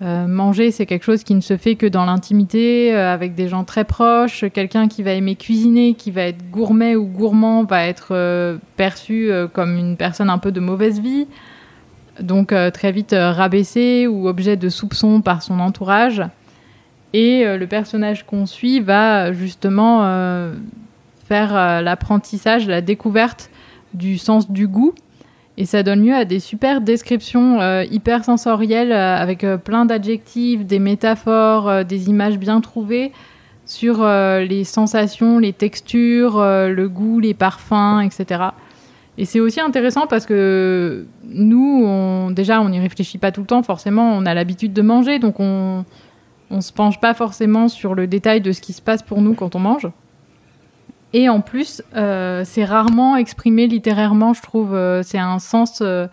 Euh, 0.00 0.28
manger, 0.28 0.70
c'est 0.70 0.86
quelque 0.86 1.02
chose 1.02 1.24
qui 1.24 1.34
ne 1.34 1.40
se 1.40 1.56
fait 1.56 1.74
que 1.74 1.84
dans 1.84 2.04
l'intimité, 2.04 2.94
euh, 2.94 3.12
avec 3.12 3.34
des 3.34 3.48
gens 3.48 3.64
très 3.64 3.84
proches. 3.84 4.44
Quelqu'un 4.54 4.86
qui 4.86 5.02
va 5.02 5.10
aimer 5.12 5.34
cuisiner, 5.34 5.94
qui 5.94 6.12
va 6.12 6.22
être 6.22 6.48
gourmet 6.50 6.94
ou 6.94 7.04
gourmand, 7.04 7.64
va 7.64 7.84
être 7.84 8.58
perçu 8.76 9.30
comme 9.52 9.76
une 9.76 9.96
personne 9.96 10.30
un 10.30 10.38
peu 10.38 10.52
de 10.52 10.60
mauvaise 10.60 11.00
vie. 11.00 11.26
Donc 12.20 12.54
très 12.72 12.92
vite 12.92 13.14
rabaissé 13.14 14.06
ou 14.06 14.28
objet 14.28 14.56
de 14.56 14.68
soupçon 14.68 15.20
par 15.20 15.42
son 15.42 15.58
entourage. 15.58 16.22
Et 17.12 17.44
le 17.44 17.66
personnage 17.66 18.24
qu'on 18.24 18.46
suit 18.46 18.78
va 18.78 19.32
justement 19.32 20.52
faire 21.26 21.82
l'apprentissage, 21.82 22.68
la 22.68 22.82
découverte 22.82 23.50
du 23.94 24.16
sens 24.16 24.48
du 24.48 24.68
goût. 24.68 24.94
Et 25.60 25.66
ça 25.66 25.82
donne 25.82 26.06
lieu 26.06 26.14
à 26.14 26.24
des 26.24 26.38
super 26.38 26.80
descriptions 26.80 27.60
euh, 27.60 27.82
hyper 27.90 28.24
sensorielles 28.24 28.92
euh, 28.92 29.16
avec 29.16 29.42
euh, 29.42 29.56
plein 29.56 29.86
d'adjectifs, 29.86 30.64
des 30.64 30.78
métaphores, 30.78 31.68
euh, 31.68 31.82
des 31.82 32.08
images 32.08 32.38
bien 32.38 32.60
trouvées 32.60 33.10
sur 33.66 34.02
les 34.02 34.64
sensations, 34.64 35.38
les 35.38 35.52
textures, 35.52 36.42
le 36.42 36.88
goût, 36.88 37.20
les 37.20 37.34
parfums, 37.34 38.00
etc. 38.00 38.44
Et 39.18 39.26
c'est 39.26 39.40
aussi 39.40 39.60
intéressant 39.60 40.06
parce 40.06 40.24
que 40.24 41.04
nous, 41.28 41.82
on, 41.84 42.30
déjà, 42.30 42.62
on 42.62 42.70
n'y 42.70 42.80
réfléchit 42.80 43.18
pas 43.18 43.30
tout 43.30 43.42
le 43.42 43.46
temps, 43.46 43.62
forcément, 43.62 44.16
on 44.16 44.24
a 44.24 44.32
l'habitude 44.32 44.72
de 44.72 44.80
manger, 44.80 45.18
donc 45.18 45.38
on 45.38 45.84
on 46.50 46.62
se 46.62 46.72
penche 46.72 46.98
pas 46.98 47.12
forcément 47.12 47.68
sur 47.68 47.94
le 47.94 48.06
détail 48.06 48.40
de 48.40 48.52
ce 48.52 48.62
qui 48.62 48.72
se 48.72 48.80
passe 48.80 49.02
pour 49.02 49.20
nous 49.20 49.34
quand 49.34 49.54
on 49.54 49.58
mange. 49.58 49.88
Et 51.14 51.28
en 51.28 51.40
plus, 51.40 51.82
euh, 51.96 52.42
c'est 52.44 52.64
rarement 52.64 53.16
exprimé 53.16 53.66
littérairement, 53.66 54.34
je 54.34 54.42
trouve. 54.42 54.74
euh, 54.74 55.02
c'est 55.02 55.18
un 55.18 55.38
sens 55.38 55.78
euh, 55.80 56.06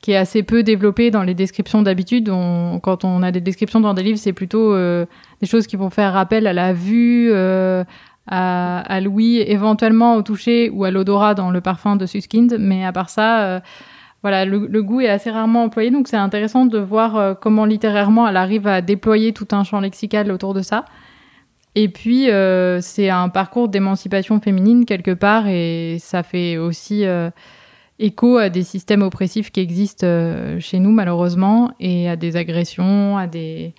qui 0.00 0.12
est 0.12 0.16
assez 0.16 0.42
peu 0.42 0.62
développé 0.62 1.10
dans 1.10 1.22
les 1.22 1.34
descriptions 1.34 1.82
d'habitude. 1.82 2.30
On- 2.30 2.80
Quand 2.80 3.04
on 3.04 3.22
a 3.22 3.30
des 3.30 3.40
descriptions 3.42 3.80
dans 3.80 3.92
des 3.94 4.02
livres, 4.02 4.18
c'est 4.18 4.32
plutôt 4.32 4.72
euh, 4.72 5.04
des 5.42 5.46
choses 5.46 5.66
qui 5.66 5.76
vont 5.76 5.90
faire 5.90 6.16
appel 6.16 6.46
à 6.46 6.52
la 6.54 6.72
vue, 6.72 7.28
euh, 7.32 7.84
à, 8.26 8.80
à 8.80 9.00
l'ouïe, 9.00 9.38
éventuellement 9.46 10.14
au 10.16 10.22
toucher 10.22 10.70
ou 10.70 10.84
à 10.84 10.90
l'odorat 10.90 11.34
dans 11.34 11.50
le 11.50 11.60
parfum 11.60 11.96
de 11.96 12.06
Suskind. 12.06 12.56
Mais 12.58 12.86
à 12.86 12.92
part 12.92 13.10
ça, 13.10 13.42
euh, 13.42 13.60
voilà, 14.22 14.44
le, 14.46 14.66
le 14.66 14.82
goût 14.82 15.00
est 15.02 15.08
assez 15.08 15.30
rarement 15.30 15.64
employé. 15.64 15.90
Donc 15.90 16.08
c'est 16.08 16.16
intéressant 16.16 16.64
de 16.64 16.78
voir 16.78 17.38
comment 17.38 17.66
littérairement 17.66 18.26
elle 18.26 18.36
arrive 18.38 18.66
à 18.66 18.80
déployer 18.80 19.32
tout 19.34 19.48
un 19.52 19.62
champ 19.62 19.80
lexical 19.80 20.30
autour 20.32 20.54
de 20.54 20.62
ça. 20.62 20.84
Et 21.74 21.88
puis, 21.88 22.30
euh, 22.30 22.80
c'est 22.80 23.08
un 23.10 23.28
parcours 23.28 23.68
d'émancipation 23.68 24.40
féminine 24.40 24.84
quelque 24.84 25.12
part, 25.12 25.46
et 25.46 25.98
ça 26.00 26.22
fait 26.22 26.56
aussi 26.56 27.04
euh, 27.04 27.30
écho 28.00 28.36
à 28.36 28.48
des 28.48 28.62
systèmes 28.64 29.02
oppressifs 29.02 29.50
qui 29.52 29.60
existent 29.60 30.06
euh, 30.06 30.58
chez 30.60 30.78
nous, 30.80 30.90
malheureusement, 30.90 31.70
et 31.78 32.08
à 32.08 32.16
des 32.16 32.36
agressions, 32.36 33.16
à 33.16 33.26
des, 33.28 33.74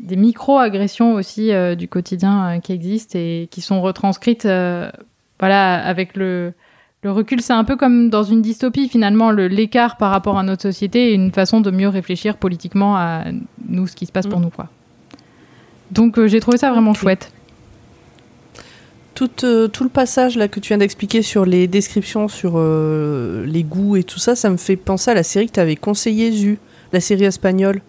des 0.00 0.16
micro-agressions 0.16 1.14
aussi 1.14 1.52
euh, 1.52 1.74
du 1.76 1.86
quotidien 1.86 2.56
euh, 2.56 2.58
qui 2.58 2.72
existent 2.72 3.16
et 3.18 3.46
qui 3.50 3.60
sont 3.60 3.80
retranscrites 3.82 4.46
euh, 4.46 4.90
voilà, 5.38 5.74
avec 5.84 6.16
le, 6.16 6.52
le 7.02 7.10
recul. 7.12 7.40
C'est 7.40 7.52
un 7.52 7.64
peu 7.64 7.76
comme 7.76 8.10
dans 8.10 8.22
une 8.24 8.42
dystopie, 8.42 8.88
finalement, 8.88 9.30
le- 9.30 9.48
l'écart 9.48 9.96
par 9.96 10.10
rapport 10.10 10.38
à 10.38 10.42
notre 10.42 10.62
société 10.62 11.10
est 11.12 11.14
une 11.14 11.30
façon 11.32 11.60
de 11.60 11.70
mieux 11.70 11.88
réfléchir 11.88 12.36
politiquement 12.36 12.96
à 12.96 13.24
nous, 13.68 13.86
ce 13.86 13.94
qui 13.94 14.06
se 14.06 14.12
passe 14.12 14.26
pour 14.26 14.40
Mm. 14.40 14.42
nous. 14.44 14.50
quoi. 14.50 14.68
Donc, 15.92 16.18
euh, 16.18 16.26
j'ai 16.26 16.40
trouvé 16.40 16.56
ça 16.58 16.70
vraiment 16.70 16.94
chouette. 16.94 17.30
Tout, 19.14 19.30
euh, 19.44 19.68
tout 19.68 19.84
le 19.84 19.90
passage 19.90 20.36
là 20.36 20.48
que 20.48 20.58
tu 20.58 20.68
viens 20.68 20.78
d'expliquer 20.78 21.20
sur 21.22 21.44
les 21.44 21.68
descriptions, 21.68 22.28
sur 22.28 22.54
euh, 22.56 23.44
les 23.46 23.62
goûts 23.62 23.96
et 23.96 24.04
tout 24.04 24.18
ça, 24.18 24.34
ça 24.34 24.48
me 24.48 24.56
fait 24.56 24.76
penser 24.76 25.10
à 25.10 25.14
la 25.14 25.22
série 25.22 25.46
que 25.48 25.52
tu 25.52 25.60
avais 25.60 25.76
conseillée, 25.76 26.32
Zu, 26.32 26.58
la 26.92 27.00
série 27.00 27.24
espagnole. 27.24 27.82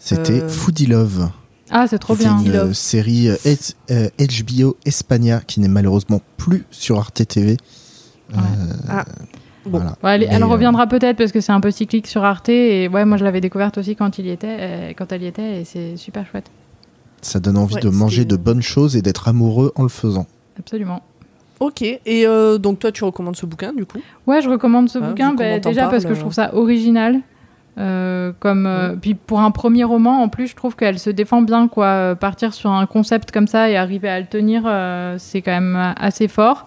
C'était 0.00 0.42
Euh, 0.42 0.48
Foodie 0.48 0.86
Love. 0.86 1.30
Ah, 1.70 1.86
c'est 1.88 1.98
trop 2.00 2.16
bien. 2.16 2.38
une 2.44 2.52
Love. 2.52 2.72
série 2.74 3.28
H- 3.28 3.74
HBO 4.18 4.76
Espagna 4.84 5.40
qui 5.46 5.60
n'est 5.60 5.68
malheureusement 5.68 6.20
plus 6.36 6.64
sur 6.72 6.98
Arte 6.98 7.26
TV. 7.26 7.56
Euh, 8.32 8.36
Ah. 8.88 9.04
Bon. 9.64 9.78
voilà. 9.78 9.96
Ouais, 10.02 10.16
elle, 10.16 10.28
elle 10.30 10.42
euh, 10.42 10.46
reviendra 10.46 10.86
peut-être 10.88 11.16
parce 11.16 11.32
que 11.32 11.40
c'est 11.40 11.52
un 11.52 11.60
peu 11.60 11.70
cyclique 11.70 12.06
sur 12.06 12.22
Arte 12.22 12.50
et 12.50 12.86
ouais, 12.88 13.04
moi 13.06 13.16
je 13.16 13.24
l'avais 13.24 13.40
découverte 13.40 13.78
aussi 13.78 13.96
quand 13.96 14.18
il 14.18 14.26
y 14.26 14.30
était, 14.30 14.56
euh, 14.60 14.92
quand 14.94 15.10
elle 15.12 15.22
y 15.22 15.26
était 15.26 15.60
et 15.60 15.64
c'est 15.64 15.96
super 15.96 16.26
chouette, 16.30 16.50
Ça 17.24 17.40
donne 17.40 17.56
envie 17.56 17.74
Ouais, 17.76 17.80
de 17.80 17.88
manger 17.88 18.24
de 18.24 18.36
bonnes 18.36 18.62
choses 18.62 18.96
et 18.96 19.02
d'être 19.02 19.28
amoureux 19.28 19.72
en 19.76 19.82
le 19.82 19.88
faisant. 19.88 20.26
absolument. 20.58 21.02
Ok, 21.60 21.82
et 21.82 22.00
euh, 22.26 22.58
donc 22.58 22.78
toi 22.80 22.92
tu 22.92 23.04
recommandes 23.04 23.36
ce 23.36 23.46
bouquin 23.46 23.72
du 23.72 23.86
coup? 23.86 23.98
Ouais, 24.26 24.42
je 24.42 24.48
recommande 24.50 24.88
ce 24.88 24.98
Ah, 24.98 25.08
bouquin 25.08 25.32
bah, 25.34 25.58
déjà 25.58 25.88
parce 25.88 26.04
que 26.04 26.14
je 26.14 26.20
trouve 26.20 26.32
ça 26.34 26.54
original. 26.54 27.20
euh, 27.78 28.32
comme 28.40 28.66
euh, 28.66 28.94
puis 29.00 29.14
pour 29.14 29.40
un 29.40 29.50
premier 29.50 29.82
roman 29.84 30.22
en 30.22 30.28
plus 30.28 30.46
je 30.48 30.54
trouve 30.54 30.76
qu'elle 30.76 30.98
se 31.00 31.10
défend 31.10 31.42
bien 31.42 31.66
quoi 31.66 32.14
partir 32.14 32.54
sur 32.54 32.70
un 32.70 32.86
concept 32.86 33.32
comme 33.32 33.48
ça 33.48 33.68
et 33.70 33.76
arriver 33.76 34.08
à 34.08 34.20
le 34.20 34.26
tenir 34.26 34.62
euh, 34.66 35.16
c'est 35.18 35.42
quand 35.42 35.50
même 35.52 35.94
assez 35.96 36.28
fort 36.28 36.66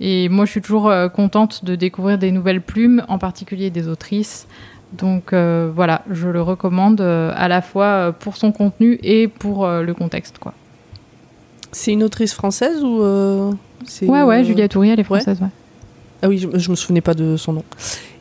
et 0.00 0.28
moi 0.28 0.46
je 0.46 0.50
suis 0.52 0.60
toujours 0.62 0.88
euh, 0.88 1.08
contente 1.08 1.64
de 1.64 1.76
découvrir 1.76 2.18
des 2.18 2.32
nouvelles 2.32 2.62
plumes 2.62 3.04
en 3.08 3.18
particulier 3.18 3.70
des 3.70 3.86
autrices 3.86 4.48
donc 4.92 5.32
euh, 5.32 5.70
voilà 5.74 6.02
je 6.10 6.28
le 6.28 6.42
recommande 6.42 7.00
euh, 7.00 7.32
à 7.36 7.48
la 7.48 7.62
fois 7.62 7.84
euh, 7.84 8.12
pour 8.12 8.36
son 8.36 8.52
contenu 8.52 8.98
et 9.02 9.28
pour 9.28 9.64
euh, 9.64 9.82
le 9.82 9.94
contexte 9.94 10.38
quoi 10.38 10.52
C'est 11.72 11.92
une 11.92 12.02
autrice 12.02 12.34
française 12.34 12.82
ou 12.82 13.00
ouais 14.02 14.22
ouais 14.22 14.44
Juliette 14.44 14.72
Toury 14.72 14.90
elle 14.90 15.00
est 15.00 15.04
française 15.04 15.40
ouais. 15.40 15.48
Ah 16.22 16.28
oui, 16.28 16.36
je, 16.36 16.58
je 16.58 16.70
me 16.70 16.76
souvenais 16.76 17.00
pas 17.00 17.14
de 17.14 17.38
son 17.38 17.54
nom. 17.54 17.64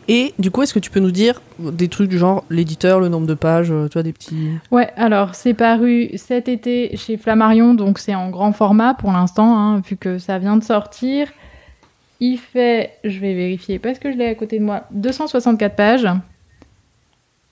Et 0.08 0.34
du 0.40 0.52
coup, 0.52 0.64
est-ce 0.64 0.74
que 0.74 0.80
tu 0.80 0.90
peux 0.90 1.02
nous 1.02 1.12
dire 1.12 1.42
des 1.60 1.88
trucs 1.88 2.10
du 2.10 2.18
genre 2.18 2.46
l'éditeur, 2.50 3.00
le 3.00 3.10
nombre 3.10 3.28
de 3.28 3.34
pages, 3.34 3.68
tu 3.68 3.94
vois, 3.94 4.04
des 4.04 4.14
petits. 4.14 4.52
Ouais, 4.72 4.90
alors 4.96 5.36
c'est 5.36 5.54
paru 5.54 6.10
cet 6.16 6.48
été 6.48 6.96
chez 6.98 7.18
Flammarion, 7.18 7.74
donc 7.74 8.00
c'est 8.00 8.16
en 8.16 8.30
grand 8.30 8.54
format 8.54 8.94
pour 8.94 9.12
l'instant, 9.12 9.58
hein, 9.58 9.82
vu 9.88 9.98
que 9.98 10.18
ça 10.18 10.40
vient 10.40 10.58
de 10.58 10.64
sortir. 10.64 11.28
Il 12.22 12.38
fait, 12.38 12.94
je 13.04 13.20
vais 13.20 13.34
vérifier 13.34 13.78
parce 13.80 14.00
que 14.00 14.12
je 14.12 14.18
l'ai 14.18 14.26
à 14.28 14.36
côté 14.36 14.60
de 14.60 14.64
moi, 14.64 14.84
264 14.92 15.76
pages. 15.76 16.08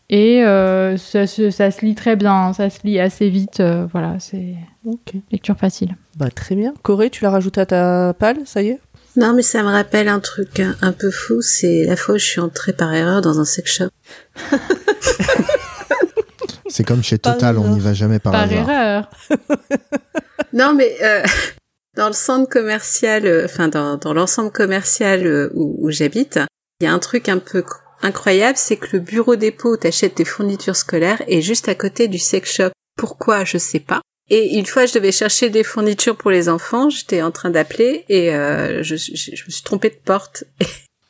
Et 0.10 0.44
euh, 0.46 0.96
ça, 0.98 1.28
se- 1.28 1.50
ça 1.52 1.70
se 1.70 1.86
lit 1.86 1.96
très 1.96 2.16
bien, 2.16 2.54
ça 2.54 2.70
se 2.70 2.80
lit 2.86 3.00
assez 3.00 3.30
vite. 3.30 3.60
euh, 3.60 3.88
voilà, 3.92 4.16
c'est 4.20 4.56
Ok. 4.86 5.14
lecture 5.32 5.58
facile. 5.58 5.96
Bah 6.16 6.30
très 6.32 6.56
bien. 6.56 6.74
Corée, 6.82 7.10
tu 7.10 7.24
l'as 7.26 7.30
rajouté 7.32 7.60
à 7.62 7.66
ta 7.66 8.14
palle, 8.14 8.38
ça 8.46 8.62
y 8.62 8.70
est? 8.70 8.80
Non, 9.18 9.34
mais 9.34 9.42
ça 9.42 9.64
me 9.64 9.70
rappelle 9.70 10.08
un 10.08 10.20
truc 10.20 10.60
un, 10.60 10.76
un 10.82 10.92
peu 10.94 11.10
fou, 11.12 11.42
c'est 11.42 11.86
la 11.86 11.96
fois 11.98 12.16
où 12.16 12.18
je 12.20 12.26
suis 12.26 12.40
entrée 12.40 12.72
par 12.74 12.94
erreur 12.94 13.22
dans 13.22 13.40
un 13.40 13.46
sex 13.46 13.70
shop. 13.72 13.90
C'est 16.70 16.84
comme 16.84 17.02
chez 17.02 17.18
Par 17.18 17.34
Total, 17.34 17.58
on 17.58 17.62
hasard. 17.62 17.74
n'y 17.74 17.80
va 17.80 17.94
jamais 17.94 18.20
par, 18.20 18.34
Par 18.34 18.42
hasard. 18.44 18.70
erreur. 18.70 19.10
Non, 20.54 20.74
mais 20.74 20.96
euh, 21.04 21.24
dans 21.98 22.08
le 22.08 22.14
centre 22.14 22.50
commercial, 22.50 23.26
euh, 23.26 23.46
enfin 23.46 23.68
dans, 23.68 23.98
dans 23.98 24.14
l'ensemble 24.14 24.52
commercial 24.52 25.26
euh, 25.28 25.52
où, 25.56 25.76
où 25.80 25.92
j'habite, 25.92 26.40
il 26.80 26.86
y 26.86 26.88
a 26.88 26.94
un 26.94 27.00
truc 27.00 27.28
un 27.30 27.38
peu 27.38 27.62
incroyable, 28.02 28.58
c'est 28.58 28.78
que 28.78 28.88
le 28.94 29.00
bureau 29.00 29.36
dépôt 29.36 29.74
où 29.74 29.78
t'achètes 29.78 30.16
tes 30.16 30.26
fournitures 30.26 30.76
scolaires 30.76 31.22
est 31.28 31.42
juste 31.42 31.70
à 31.70 31.76
côté 31.76 32.08
du 32.08 32.20
sex 32.20 32.52
shop. 32.52 32.72
Pourquoi, 32.98 33.44
je 33.44 33.58
sais 33.58 33.80
pas. 33.80 34.02
Et 34.30 34.58
une 34.58 34.66
fois, 34.66 34.86
je 34.86 34.94
devais 34.94 35.12
chercher 35.12 35.50
des 35.50 35.64
fournitures 35.64 36.18
pour 36.18 36.32
les 36.32 36.50
enfants, 36.50 36.90
j'étais 36.90 37.22
en 37.22 37.32
train 37.32 37.50
d'appeler 37.50 38.04
et 38.10 38.36
euh, 38.36 38.84
je, 38.84 38.98
je, 38.98 39.16
je 39.16 39.46
me 39.46 39.52
suis 39.52 39.64
trompée 39.64 39.90
de 39.90 40.00
porte. 40.04 40.44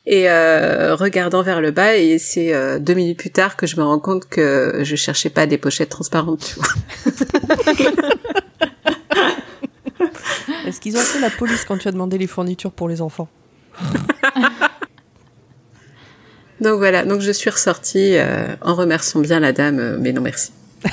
Et 0.09 0.29
euh, 0.29 0.95
regardant 0.95 1.41
vers 1.41 1.59
le 1.59 1.71
bas, 1.71 1.97
et 1.97 2.17
c'est 2.17 2.53
euh, 2.53 2.79
deux 2.79 2.93
minutes 2.93 3.19
plus 3.19 3.29
tard 3.29 3.57
que 3.57 3.67
je 3.67 3.75
me 3.75 3.83
rends 3.83 3.99
compte 3.99 4.29
que 4.29 4.79
je 4.81 4.95
cherchais 4.95 5.29
pas 5.29 5.47
des 5.47 5.57
pochettes 5.57 5.89
transparentes, 5.89 6.45
tu 6.45 6.55
vois. 6.61 6.69
Est-ce 10.65 10.79
qu'ils 10.79 10.95
ont 10.95 11.01
fait 11.01 11.19
la 11.19 11.29
police 11.29 11.65
quand 11.65 11.77
tu 11.77 11.89
as 11.89 11.91
demandé 11.91 12.17
les 12.17 12.27
fournitures 12.27 12.71
pour 12.71 12.87
les 12.87 13.01
enfants? 13.01 13.27
Donc 16.61 16.77
voilà, 16.79 17.05
donc 17.05 17.21
je 17.21 17.31
suis 17.31 17.49
ressortie 17.49 18.15
euh, 18.17 18.55
en 18.61 18.73
remerciant 18.75 19.19
bien 19.19 19.39
la 19.39 19.51
dame, 19.53 19.79
euh, 19.79 19.97
mais 19.99 20.11
non 20.11 20.21
merci. 20.21 20.51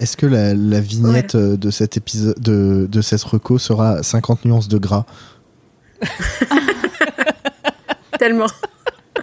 Est-ce 0.00 0.16
que 0.16 0.26
la, 0.26 0.54
la 0.54 0.80
vignette 0.80 1.34
euh, 1.34 1.56
de 1.56 1.70
cet 1.70 1.96
épisode 1.98 2.38
de, 2.40 2.86
de 2.90 3.00
cette 3.02 3.22
reco 3.22 3.58
sera 3.58 4.02
50 4.02 4.44
nuances 4.46 4.68
de 4.68 4.78
gras, 4.78 5.04
Tellement. 8.18 8.46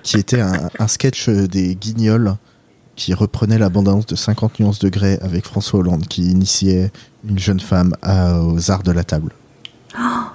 qui 0.03 0.17
était 0.17 0.41
un, 0.41 0.69
un 0.79 0.87
sketch 0.87 1.29
des 1.29 1.75
Guignols 1.75 2.35
qui 2.95 3.13
reprenait 3.13 3.57
l'abondance 3.59 4.05
de 4.07 4.15
50 4.15 4.59
nuances 4.59 4.79
de 4.79 4.89
grès 4.89 5.19
avec 5.21 5.45
François 5.45 5.79
Hollande 5.79 6.07
qui 6.07 6.23
initiait 6.29 6.91
une 7.27 7.37
jeune 7.39 7.59
femme 7.59 7.93
à- 8.01 8.39
aux 8.41 8.71
arts 8.71 8.83
de 8.83 8.91
la 8.91 9.03
table. 9.03 9.31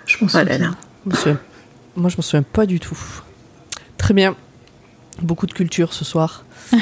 Je 0.06 0.16
m'en 0.24 0.28
Oh 0.32 0.36
là 0.38 0.42
souviens. 0.44 0.58
là. 0.58 0.70
Je 1.06 1.10
me 1.10 1.14
souviens- 1.16 1.40
Moi, 1.96 2.10
je 2.10 2.16
me 2.16 2.22
souviens 2.22 2.42
pas 2.42 2.66
du 2.66 2.80
tout. 2.80 2.98
Très 3.98 4.14
bien. 4.14 4.34
Beaucoup 5.20 5.46
de 5.46 5.52
culture 5.52 5.92
ce 5.92 6.04
soir. 6.04 6.44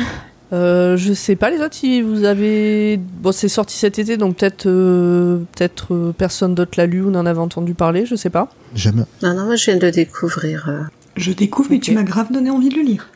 Euh, 0.53 0.97
je 0.97 1.13
sais 1.13 1.37
pas 1.37 1.49
les 1.49 1.61
autres 1.61 1.77
si 1.77 2.03
vous 2.03 2.25
avez. 2.25 2.97
Bon, 2.97 3.31
c'est 3.31 3.49
sorti 3.49 3.77
cet 3.77 4.01
été, 4.01 4.17
donc 4.17 4.35
peut-être 4.39 4.67
euh, 4.67 5.45
peut-être 5.55 5.95
euh, 5.95 6.13
personne 6.13 6.57
d'autre 6.57 6.73
l'a 6.77 6.87
lu 6.87 7.03
ou 7.03 7.11
n'en 7.13 7.25
avait 7.25 7.39
entendu 7.39 7.73
parler, 7.73 8.05
je 8.05 8.17
sais 8.17 8.31
pas. 8.31 8.49
J'aime. 8.75 9.07
Non, 9.23 9.33
non, 9.35 9.45
moi 9.45 9.55
je 9.55 9.67
viens 9.67 9.77
de 9.77 9.87
le 9.87 9.93
découvrir. 9.93 10.69
euh. 10.69 10.81
Je 11.15 11.31
découvre, 11.31 11.69
mais 11.71 11.79
tu 11.79 11.93
m'as 11.93 12.03
grave 12.03 12.33
donné 12.33 12.51
envie 12.51 12.69
de 12.69 12.75
le 12.75 12.83
lire. 12.83 13.11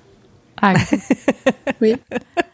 Ah, 0.63 0.75
Oui. 1.81 1.97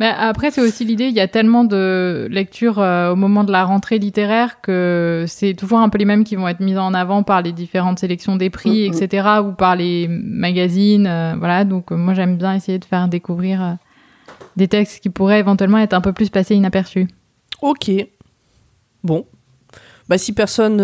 Mais 0.00 0.08
après, 0.08 0.50
c'est 0.50 0.60
aussi 0.60 0.84
l'idée, 0.84 1.06
il 1.06 1.14
y 1.14 1.20
a 1.20 1.28
tellement 1.28 1.62
de 1.62 2.26
lectures 2.28 2.80
euh, 2.80 3.12
au 3.12 3.16
moment 3.16 3.44
de 3.44 3.52
la 3.52 3.64
rentrée 3.64 3.98
littéraire 4.00 4.60
que 4.60 5.24
c'est 5.28 5.54
toujours 5.54 5.78
un 5.78 5.88
peu 5.88 5.98
les 5.98 6.04
mêmes 6.04 6.24
qui 6.24 6.34
vont 6.34 6.48
être 6.48 6.58
mises 6.58 6.78
en 6.78 6.94
avant 6.94 7.22
par 7.22 7.42
les 7.42 7.52
différentes 7.52 8.00
sélections 8.00 8.34
des 8.34 8.50
prix, 8.50 8.88
Mhm. 8.90 8.94
etc., 8.94 9.28
ou 9.44 9.52
par 9.52 9.76
les 9.76 10.08
magazines. 10.08 11.06
euh, 11.06 11.34
voilà, 11.38 11.64
donc 11.64 11.92
euh, 11.92 11.96
moi 11.96 12.12
j'aime 12.14 12.36
bien 12.36 12.54
essayer 12.54 12.80
de 12.80 12.84
faire 12.84 13.06
découvrir 13.06 13.76
des 14.56 14.66
textes 14.66 15.00
qui 15.00 15.10
pourraient 15.10 15.38
éventuellement 15.38 15.78
être 15.78 15.94
un 15.94 16.00
peu 16.00 16.12
plus 16.12 16.28
passés 16.28 16.56
inaperçus. 16.56 17.06
Ok. 17.62 17.90
Bon. 19.04 19.26
Bah, 20.08 20.18
si 20.18 20.32
personne 20.32 20.76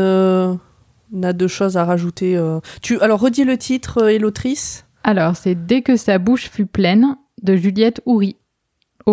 n'a 1.12 1.32
de 1.32 1.46
choses 1.48 1.76
à 1.76 1.84
rajouter. 1.84 2.40
Tu... 2.80 3.00
Alors, 3.00 3.20
redis 3.20 3.44
le 3.44 3.58
titre 3.58 4.08
et 4.08 4.18
l'autrice? 4.20 4.86
Alors, 5.02 5.34
c'est 5.36 5.54
Dès 5.66 5.82
que 5.82 5.96
sa 5.96 6.18
bouche 6.18 6.48
fut 6.48 6.66
pleine 6.66 7.16
de 7.42 7.56
Juliette 7.56 8.00
Houry. 8.06 8.36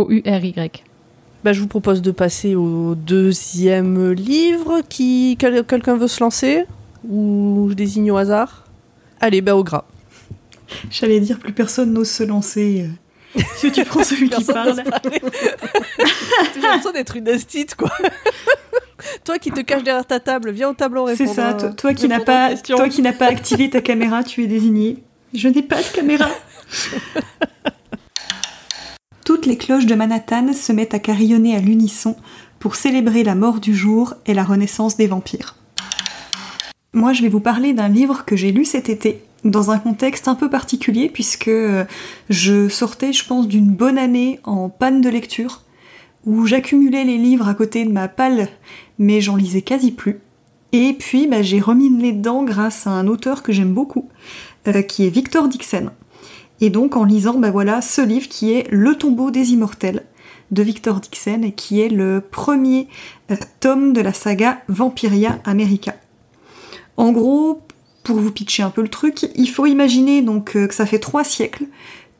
O-U-R-Y. 0.02 0.84
Bah, 1.44 1.54
je 1.54 1.62
vous 1.62 1.68
propose 1.68 2.02
de 2.02 2.12
passer 2.12 2.56
au 2.56 2.96
deuxième 2.96 4.12
livre. 4.12 4.82
Qui... 4.90 5.36
quel- 5.40 5.64
Quelqu'un 5.66 5.96
veut 5.98 6.08
se 6.08 6.22
lancer 6.24 6.66
Ou 7.08 7.68
je 7.70 7.74
désigne 7.76 8.12
au 8.12 8.18
hasard? 8.18 8.66
Allez, 9.22 9.42
bah, 9.42 9.56
au 9.56 9.64
gras. 9.64 9.86
J'allais 10.92 11.20
dire, 11.20 11.40
plus 11.40 11.54
personne 11.54 11.94
n'ose 11.94 12.10
se 12.10 12.24
lancer. 12.24 12.88
euh, 13.38 13.42
Si 13.56 13.72
tu 13.72 13.86
prends 13.86 14.04
celui 14.04 14.30
qui 14.30 14.44
parle. 14.44 14.76
J'ai 16.56 16.62
l'impression 16.62 16.92
d'être 16.92 17.16
une 17.16 17.30
astite, 17.30 17.76
quoi. 17.76 17.92
Toi 19.24 19.38
qui 19.38 19.52
te 19.52 19.62
caches 19.62 19.84
derrière 19.84 20.06
ta 20.06 20.20
table, 20.20 20.52
viens 20.52 20.70
au 20.70 20.74
tableau 20.74 21.06
C'est 21.08 21.26
répondre. 21.26 21.36
ça, 21.36 21.48
à- 21.50 21.54
toi, 21.54 21.70
toi 21.70 21.94
qui 21.94 22.08
n'as 22.08 22.18
répondre 22.18 22.38
aux 22.52 22.56
pas, 22.56 22.76
toi 22.76 22.90
qui 22.90 23.02
n'as 23.04 23.14
pas 23.14 23.28
activé 23.28 23.70
ta 23.70 23.80
caméra, 23.80 24.24
tu 24.24 24.44
es 24.44 24.48
désigné. 24.48 24.98
Je 25.34 25.48
n'ai 25.50 25.62
pas 25.62 25.78
de 25.82 25.88
caméra. 25.94 26.28
Toutes 29.28 29.46
les 29.46 29.58
cloches 29.58 29.88
de 29.88 29.94
Manhattan 29.94 30.54
se 30.54 30.72
mettent 30.72 30.94
à 30.94 31.00
carillonner 31.00 31.54
à 31.54 31.60
l'unisson 31.60 32.16
pour 32.60 32.76
célébrer 32.76 33.26
la 33.26 33.36
mort 33.36 33.60
du 33.60 33.76
jour 33.76 34.14
et 34.26 34.34
la 34.34 34.46
renaissance 34.46 34.96
des 34.96 35.08
vampires. 35.08 35.58
Moi, 36.94 37.12
je 37.12 37.24
vais 37.24 37.28
vous 37.28 37.42
parler 37.42 37.74
d'un 37.74 37.90
livre 37.90 38.24
que 38.24 38.38
j'ai 38.38 38.54
lu 38.54 38.64
cet 38.64 38.88
été, 38.88 39.26
dans 39.44 39.70
un 39.70 39.80
contexte 39.80 40.30
un 40.30 40.36
peu 40.36 40.50
particulier, 40.50 41.10
puisque 41.10 41.50
euh, 41.50 41.84
je 42.30 42.70
sortais, 42.70 43.12
je 43.12 43.26
pense, 43.26 43.50
d'une 43.50 43.70
bonne 43.70 43.98
année 43.98 44.40
en 44.46 44.70
panne 44.70 45.02
de 45.02 45.10
lecture, 45.10 45.64
où 46.26 46.46
j'accumulais 46.46 47.04
les 47.04 47.18
livres 47.18 47.50
à 47.50 47.54
côté 47.54 47.84
de 47.84 47.92
ma 47.92 48.08
palle, 48.08 48.48
mais 48.98 49.20
j'en 49.20 49.36
lisais 49.36 49.62
quasi 49.62 49.92
plus. 49.92 50.22
Et 50.72 50.94
puis, 50.94 51.28
bah, 51.28 51.42
j'ai 51.42 51.60
remis 51.60 51.90
les 51.90 52.14
dents 52.14 52.46
grâce 52.46 52.88
à 52.88 52.92
un 52.92 53.08
auteur 53.08 53.44
que 53.44 53.52
j'aime 53.52 53.74
beaucoup, 53.74 54.08
euh, 54.70 54.82
qui 54.84 55.06
est 55.06 55.10
Victor 55.10 55.50
Dixon. 55.50 55.92
Et 56.62 56.70
donc, 56.70 56.96
en 56.96 57.04
lisant, 57.04 57.38
bah 57.38 57.52
voilà, 57.52 57.82
ce 57.82 58.02
livre 58.02 58.28
qui 58.28 58.54
est 58.54 58.68
Le 58.72 58.96
tombeau 58.96 59.32
des 59.32 59.52
immortels, 59.52 60.04
de 60.52 60.64
Victor 60.64 61.00
Dixon, 61.00 61.52
qui 61.56 61.82
est 61.82 61.90
le 61.90 62.22
premier 62.22 62.88
euh, 63.32 63.36
tome 63.60 63.94
de 63.94 64.02
la 64.02 64.14
saga 64.14 64.62
Vampiria 64.68 65.40
America. 65.46 65.96
En 66.96 67.12
gros, 67.12 67.62
pour 68.04 68.18
vous 68.20 68.32
pitcher 68.32 68.64
un 68.64 68.70
peu 68.70 68.82
le 68.82 68.88
truc, 68.88 69.28
il 69.36 69.50
faut 69.50 69.66
imaginer 69.66 70.22
donc 70.22 70.56
euh, 70.56 70.68
que 70.68 70.74
ça 70.74 70.86
fait 70.86 71.00
trois 71.00 71.24
siècles 71.24 71.66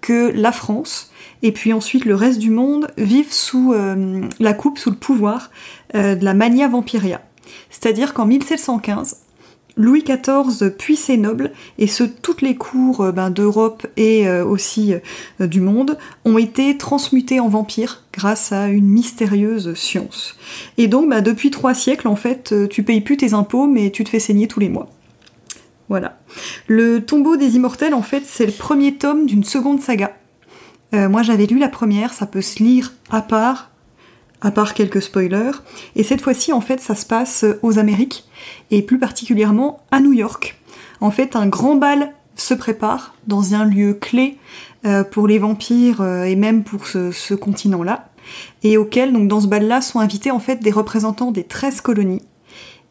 que 0.02 0.32
la 0.36 0.52
France 0.52 1.12
et 1.42 1.52
puis 1.52 1.74
ensuite 1.74 2.06
le 2.06 2.16
reste 2.16 2.40
du 2.40 2.52
monde 2.52 2.88
vivent 2.98 3.34
sous 3.34 3.74
euh, 3.74 4.22
la 4.40 4.54
coupe, 4.54 4.78
sous 4.78 4.92
le 4.92 4.96
pouvoir 4.96 5.50
de 5.94 6.24
la 6.24 6.34
mania 6.34 6.68
vampiria. 6.68 7.22
C'est-à-dire 7.70 8.14
qu'en 8.14 8.26
1715, 8.26 9.18
Louis 9.78 10.04
XIV 10.04 10.72
puis 10.78 10.96
ses 10.96 11.18
nobles, 11.18 11.52
et 11.78 11.88
ce 11.88 12.04
toutes 12.04 12.42
les 12.42 12.56
cours 12.56 13.12
ben, 13.14 13.30
d'Europe 13.30 13.88
et 13.96 14.30
aussi 14.42 14.94
du 15.40 15.62
monde, 15.62 15.98
ont 16.26 16.38
été 16.38 16.78
transmutés 16.78 17.40
en 17.40 17.48
vampires 17.48 18.04
grâce 18.12 18.52
à 18.52 18.68
une 18.68 18.88
mystérieuse 18.88 19.74
science. 19.76 20.36
Et 20.78 20.88
donc 20.88 21.10
ben, 21.10 21.22
depuis 21.22 21.52
trois 21.52 21.74
siècles, 21.74 22.08
en 22.08 22.16
fait, 22.16 22.54
tu 22.70 22.84
payes 22.84 23.02
plus 23.02 23.18
tes 23.18 23.34
impôts, 23.34 23.68
mais 23.68 23.92
tu 23.92 24.04
te 24.04 24.10
fais 24.10 24.20
saigner 24.20 24.48
tous 24.48 24.60
les 24.60 24.70
mois. 24.70 24.90
Voilà. 25.90 26.20
Le 26.68 27.04
tombeau 27.06 27.38
des 27.38 27.56
immortels, 27.56 27.94
en 27.94 28.02
fait, 28.02 28.24
c'est 28.26 28.46
le 28.46 28.52
premier 28.52 28.96
tome 28.96 29.26
d'une 29.26 29.44
seconde 29.44 29.82
saga. 29.82 30.16
Euh, 30.94 31.10
moi, 31.10 31.24
j'avais 31.24 31.46
lu 31.46 31.60
la 31.60 31.70
première, 31.70 32.14
ça 32.14 32.26
peut 32.26 32.42
se 32.42 32.62
lire 32.62 32.94
à 33.10 33.22
part, 33.22 33.72
à 34.42 34.52
part 34.52 34.74
quelques 34.74 35.02
spoilers. 35.02 35.52
Et 35.96 36.04
cette 36.04 36.22
fois-ci, 36.22 36.52
en 36.52 36.62
fait, 36.62 36.82
ça 36.82 36.96
se 36.96 37.06
passe 37.06 37.46
aux 37.62 37.80
Amériques, 37.80 38.26
et 38.72 38.82
plus 38.82 39.00
particulièrement 39.00 39.80
à 39.92 40.00
New 40.00 40.14
York. 40.14 40.60
En 41.02 41.12
fait, 41.12 41.36
un 41.36 41.48
grand 41.48 41.76
bal 41.76 42.14
se 42.36 42.54
prépare 42.54 43.16
dans 43.28 43.54
un 43.54 43.66
lieu 43.66 43.94
clé 43.94 44.38
euh, 44.86 45.04
pour 45.04 45.28
les 45.28 45.40
vampires 45.40 46.02
euh, 46.02 46.24
et 46.24 46.36
même 46.36 46.64
pour 46.64 46.88
ce, 46.88 47.34
continent-là, 47.34 48.10
et 48.64 48.78
auquel, 48.78 49.14
donc 49.14 49.28
dans 49.28 49.42
ce 49.42 49.48
bal-là, 49.48 49.82
sont 49.82 50.00
invités 50.00 50.32
en 50.32 50.40
fait 50.40 50.58
des 50.58 50.72
représentants 50.72 51.32
des 51.32 51.44
13 51.44 51.82
colonies 51.82 52.22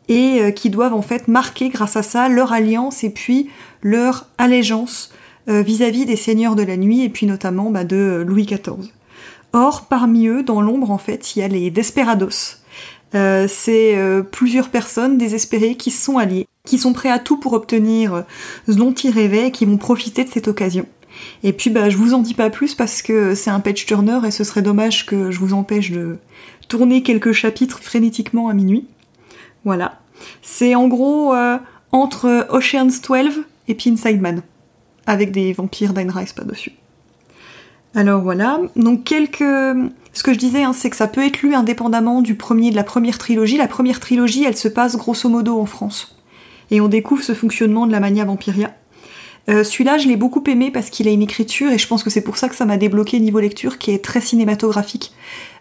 et 0.08 0.40
euh, 0.40 0.50
qui 0.50 0.70
doivent 0.70 0.94
en 0.94 1.02
fait 1.02 1.28
marquer 1.28 1.68
grâce 1.68 1.96
à 1.96 2.02
ça 2.02 2.28
leur 2.28 2.52
alliance 2.52 3.04
et 3.04 3.10
puis 3.10 3.50
leur 3.82 4.26
allégeance 4.38 5.12
vis-à-vis 5.48 6.06
des 6.06 6.16
seigneurs 6.16 6.56
de 6.56 6.64
la 6.64 6.76
nuit 6.76 7.04
et 7.04 7.08
puis 7.08 7.24
notamment 7.24 7.70
bah, 7.70 7.84
de 7.84 8.24
Louis 8.26 8.46
XIV. 8.46 8.90
Or, 9.52 9.86
parmi 9.88 10.26
eux, 10.26 10.42
dans 10.42 10.60
l'ombre, 10.60 10.90
en 10.90 10.98
fait, 10.98 11.36
il 11.36 11.38
y 11.38 11.42
a 11.42 11.46
les 11.46 11.70
Desperados. 11.70 12.58
Euh, 13.16 13.46
c'est 13.48 13.98
plusieurs 14.30 14.68
personnes 14.68 15.18
désespérées 15.18 15.74
qui 15.74 15.90
se 15.90 16.04
sont 16.04 16.18
alliées, 16.18 16.46
qui 16.64 16.78
sont 16.78 16.92
prêts 16.92 17.10
à 17.10 17.18
tout 17.18 17.38
pour 17.38 17.54
obtenir 17.54 18.24
ce 18.68 18.74
dont 18.74 18.92
ils 18.92 19.10
rêvaient 19.10 19.48
et 19.48 19.50
qui 19.50 19.64
vont 19.64 19.78
profiter 19.78 20.22
de 20.22 20.28
cette 20.28 20.46
occasion. 20.46 20.86
Et 21.42 21.52
puis, 21.52 21.70
bah, 21.70 21.90
je 21.90 21.96
vous 21.96 22.14
en 22.14 22.20
dis 22.20 22.34
pas 22.34 22.50
plus 22.50 22.74
parce 22.74 23.02
que 23.02 23.34
c'est 23.34 23.50
un 23.50 23.60
page 23.60 23.86
turner 23.86 24.20
et 24.26 24.30
ce 24.30 24.44
serait 24.44 24.62
dommage 24.62 25.06
que 25.06 25.30
je 25.30 25.38
vous 25.38 25.54
empêche 25.54 25.90
de 25.90 26.18
tourner 26.68 27.02
quelques 27.02 27.32
chapitres 27.32 27.80
frénétiquement 27.82 28.48
à 28.48 28.54
minuit. 28.54 28.86
Voilà. 29.64 30.00
C'est 30.42 30.74
en 30.74 30.88
gros 30.88 31.34
euh, 31.34 31.58
entre 31.92 32.46
Ocean's 32.50 33.00
12 33.02 33.44
et 33.68 33.74
puis 33.74 33.94
avec 35.06 35.32
des 35.32 35.52
vampires 35.52 35.92
d'Einreis 35.92 36.32
pas-dessus. 36.34 36.72
Alors 37.94 38.22
voilà, 38.22 38.60
donc 38.76 39.04
quelques... 39.04 39.44
Ce 40.16 40.22
que 40.22 40.32
je 40.32 40.38
disais, 40.38 40.62
hein, 40.62 40.72
c'est 40.72 40.88
que 40.88 40.96
ça 40.96 41.08
peut 41.08 41.22
être 41.22 41.42
lu 41.42 41.54
indépendamment 41.54 42.22
du 42.22 42.36
premier, 42.36 42.70
de 42.70 42.76
la 42.76 42.84
première 42.84 43.18
trilogie. 43.18 43.58
La 43.58 43.68
première 43.68 44.00
trilogie, 44.00 44.44
elle 44.44 44.56
se 44.56 44.66
passe 44.66 44.96
grosso 44.96 45.28
modo 45.28 45.60
en 45.60 45.66
France. 45.66 46.16
Et 46.70 46.80
on 46.80 46.88
découvre 46.88 47.22
ce 47.22 47.34
fonctionnement 47.34 47.86
de 47.86 47.92
la 47.92 48.00
mania 48.00 48.24
vampiria. 48.24 48.74
Euh, 49.50 49.62
celui-là, 49.62 49.98
je 49.98 50.08
l'ai 50.08 50.16
beaucoup 50.16 50.42
aimé 50.46 50.70
parce 50.70 50.88
qu'il 50.88 51.06
a 51.06 51.10
une 51.10 51.20
écriture, 51.20 51.70
et 51.70 51.76
je 51.76 51.86
pense 51.86 52.02
que 52.02 52.08
c'est 52.08 52.22
pour 52.22 52.38
ça 52.38 52.48
que 52.48 52.54
ça 52.54 52.64
m'a 52.64 52.78
débloqué 52.78 53.20
niveau 53.20 53.40
lecture, 53.40 53.76
qui 53.76 53.90
est 53.90 54.02
très 54.02 54.22
cinématographique. 54.22 55.12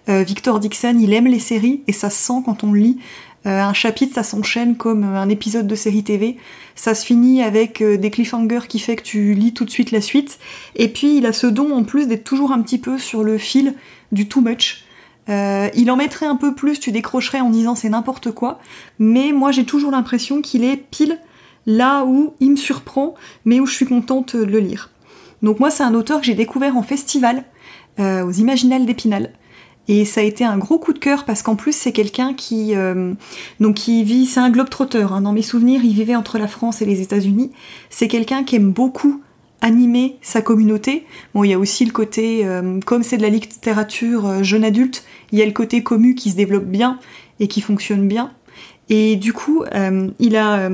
Euh, 0.07 0.23
Victor 0.23 0.61
Dixon, 0.61 0.97
il 1.01 1.11
aime 1.11 1.27
les 1.27 1.39
séries, 1.39 1.81
et 1.87 1.91
ça 1.91 2.09
se 2.09 2.25
sent 2.25 2.41
quand 2.45 2.63
on 2.63 2.71
lit. 2.71 2.97
Euh, 3.45 3.61
un 3.61 3.73
chapitre, 3.73 4.15
ça 4.15 4.23
s'enchaîne 4.23 4.77
comme 4.77 5.03
un 5.03 5.27
épisode 5.27 5.67
de 5.67 5.75
série 5.75 6.05
TV. 6.05 6.37
Ça 6.75 6.95
se 6.95 7.05
finit 7.05 7.43
avec 7.43 7.83
des 7.83 8.09
cliffhangers 8.09 8.67
qui 8.69 8.79
fait 8.79 8.95
que 8.95 9.03
tu 9.03 9.33
lis 9.33 9.53
tout 9.53 9.65
de 9.65 9.69
suite 9.69 9.91
la 9.91 9.99
suite. 9.99 10.39
Et 10.77 10.87
puis 10.87 11.17
il 11.17 11.25
a 11.25 11.33
ce 11.33 11.45
don 11.45 11.75
en 11.75 11.83
plus 11.83 12.07
d'être 12.07 12.23
toujours 12.23 12.53
un 12.53 12.61
petit 12.61 12.79
peu 12.79 12.97
sur 12.97 13.21
le 13.21 13.37
fil 13.37 13.75
du 14.11 14.27
too 14.27 14.41
much. 14.41 14.83
Euh, 15.27 15.69
il 15.75 15.89
en 15.89 15.95
mettrait 15.95 16.27
un 16.27 16.35
peu 16.35 16.53
plus, 16.53 16.79
tu 16.79 16.91
décrocherais 16.91 17.41
en 17.41 17.49
disant 17.49 17.75
c'est 17.75 17.89
n'importe 17.89 18.31
quoi. 18.31 18.59
Mais 18.99 19.31
moi 19.31 19.51
j'ai 19.51 19.65
toujours 19.65 19.91
l'impression 19.91 20.41
qu'il 20.41 20.63
est 20.63 20.77
pile 20.77 21.19
là 21.65 22.05
où 22.05 22.33
il 22.39 22.51
me 22.51 22.55
surprend, 22.55 23.15
mais 23.43 23.59
où 23.59 23.65
je 23.65 23.73
suis 23.73 23.85
contente 23.85 24.35
de 24.35 24.43
le 24.43 24.59
lire. 24.59 24.91
Donc 25.41 25.59
moi 25.59 25.71
c'est 25.71 25.83
un 25.83 25.95
auteur 25.95 26.19
que 26.19 26.25
j'ai 26.25 26.35
découvert 26.35 26.77
en 26.77 26.83
festival, 26.83 27.43
aux 27.97 28.31
Imaginales 28.31 28.85
d'Épinal. 28.85 29.31
Et 29.87 30.05
ça 30.05 30.21
a 30.21 30.23
été 30.23 30.43
un 30.43 30.57
gros 30.57 30.79
coup 30.79 30.93
de 30.93 30.99
cœur 30.99 31.25
parce 31.25 31.43
qu'en 31.43 31.55
plus 31.55 31.73
c'est 31.73 31.91
quelqu'un 31.91 32.33
qui 32.33 32.75
euh, 32.75 33.13
donc 33.59 33.75
qui 33.75 34.03
vit, 34.03 34.25
c'est 34.25 34.39
un 34.39 34.49
globe 34.49 34.69
trotteur. 34.69 35.13
Hein. 35.13 35.21
Dans 35.21 35.31
mes 35.31 35.43
souvenirs, 35.43 35.81
il 35.83 35.93
vivait 35.93 36.15
entre 36.15 36.39
la 36.39 36.47
France 36.47 36.81
et 36.81 36.85
les 36.85 37.01
États-Unis. 37.01 37.51
C'est 37.89 38.07
quelqu'un 38.07 38.43
qui 38.43 38.55
aime 38.55 38.71
beaucoup 38.71 39.21
animer 39.61 40.17
sa 40.21 40.41
communauté. 40.41 41.05
Bon, 41.33 41.43
il 41.43 41.51
y 41.51 41.53
a 41.53 41.59
aussi 41.59 41.85
le 41.85 41.91
côté, 41.91 42.45
euh, 42.45 42.79
comme 42.85 43.03
c'est 43.03 43.17
de 43.17 43.21
la 43.21 43.29
littérature 43.29 44.25
euh, 44.25 44.43
jeune 44.43 44.63
adulte, 44.63 45.03
il 45.31 45.39
y 45.39 45.41
a 45.41 45.45
le 45.45 45.51
côté 45.51 45.83
commu 45.83 46.15
qui 46.15 46.31
se 46.31 46.35
développe 46.35 46.65
bien 46.65 46.99
et 47.39 47.47
qui 47.47 47.61
fonctionne 47.61 48.07
bien. 48.07 48.31
Et 48.89 49.15
du 49.15 49.33
coup, 49.33 49.63
il 50.19 50.35
a 50.35 50.69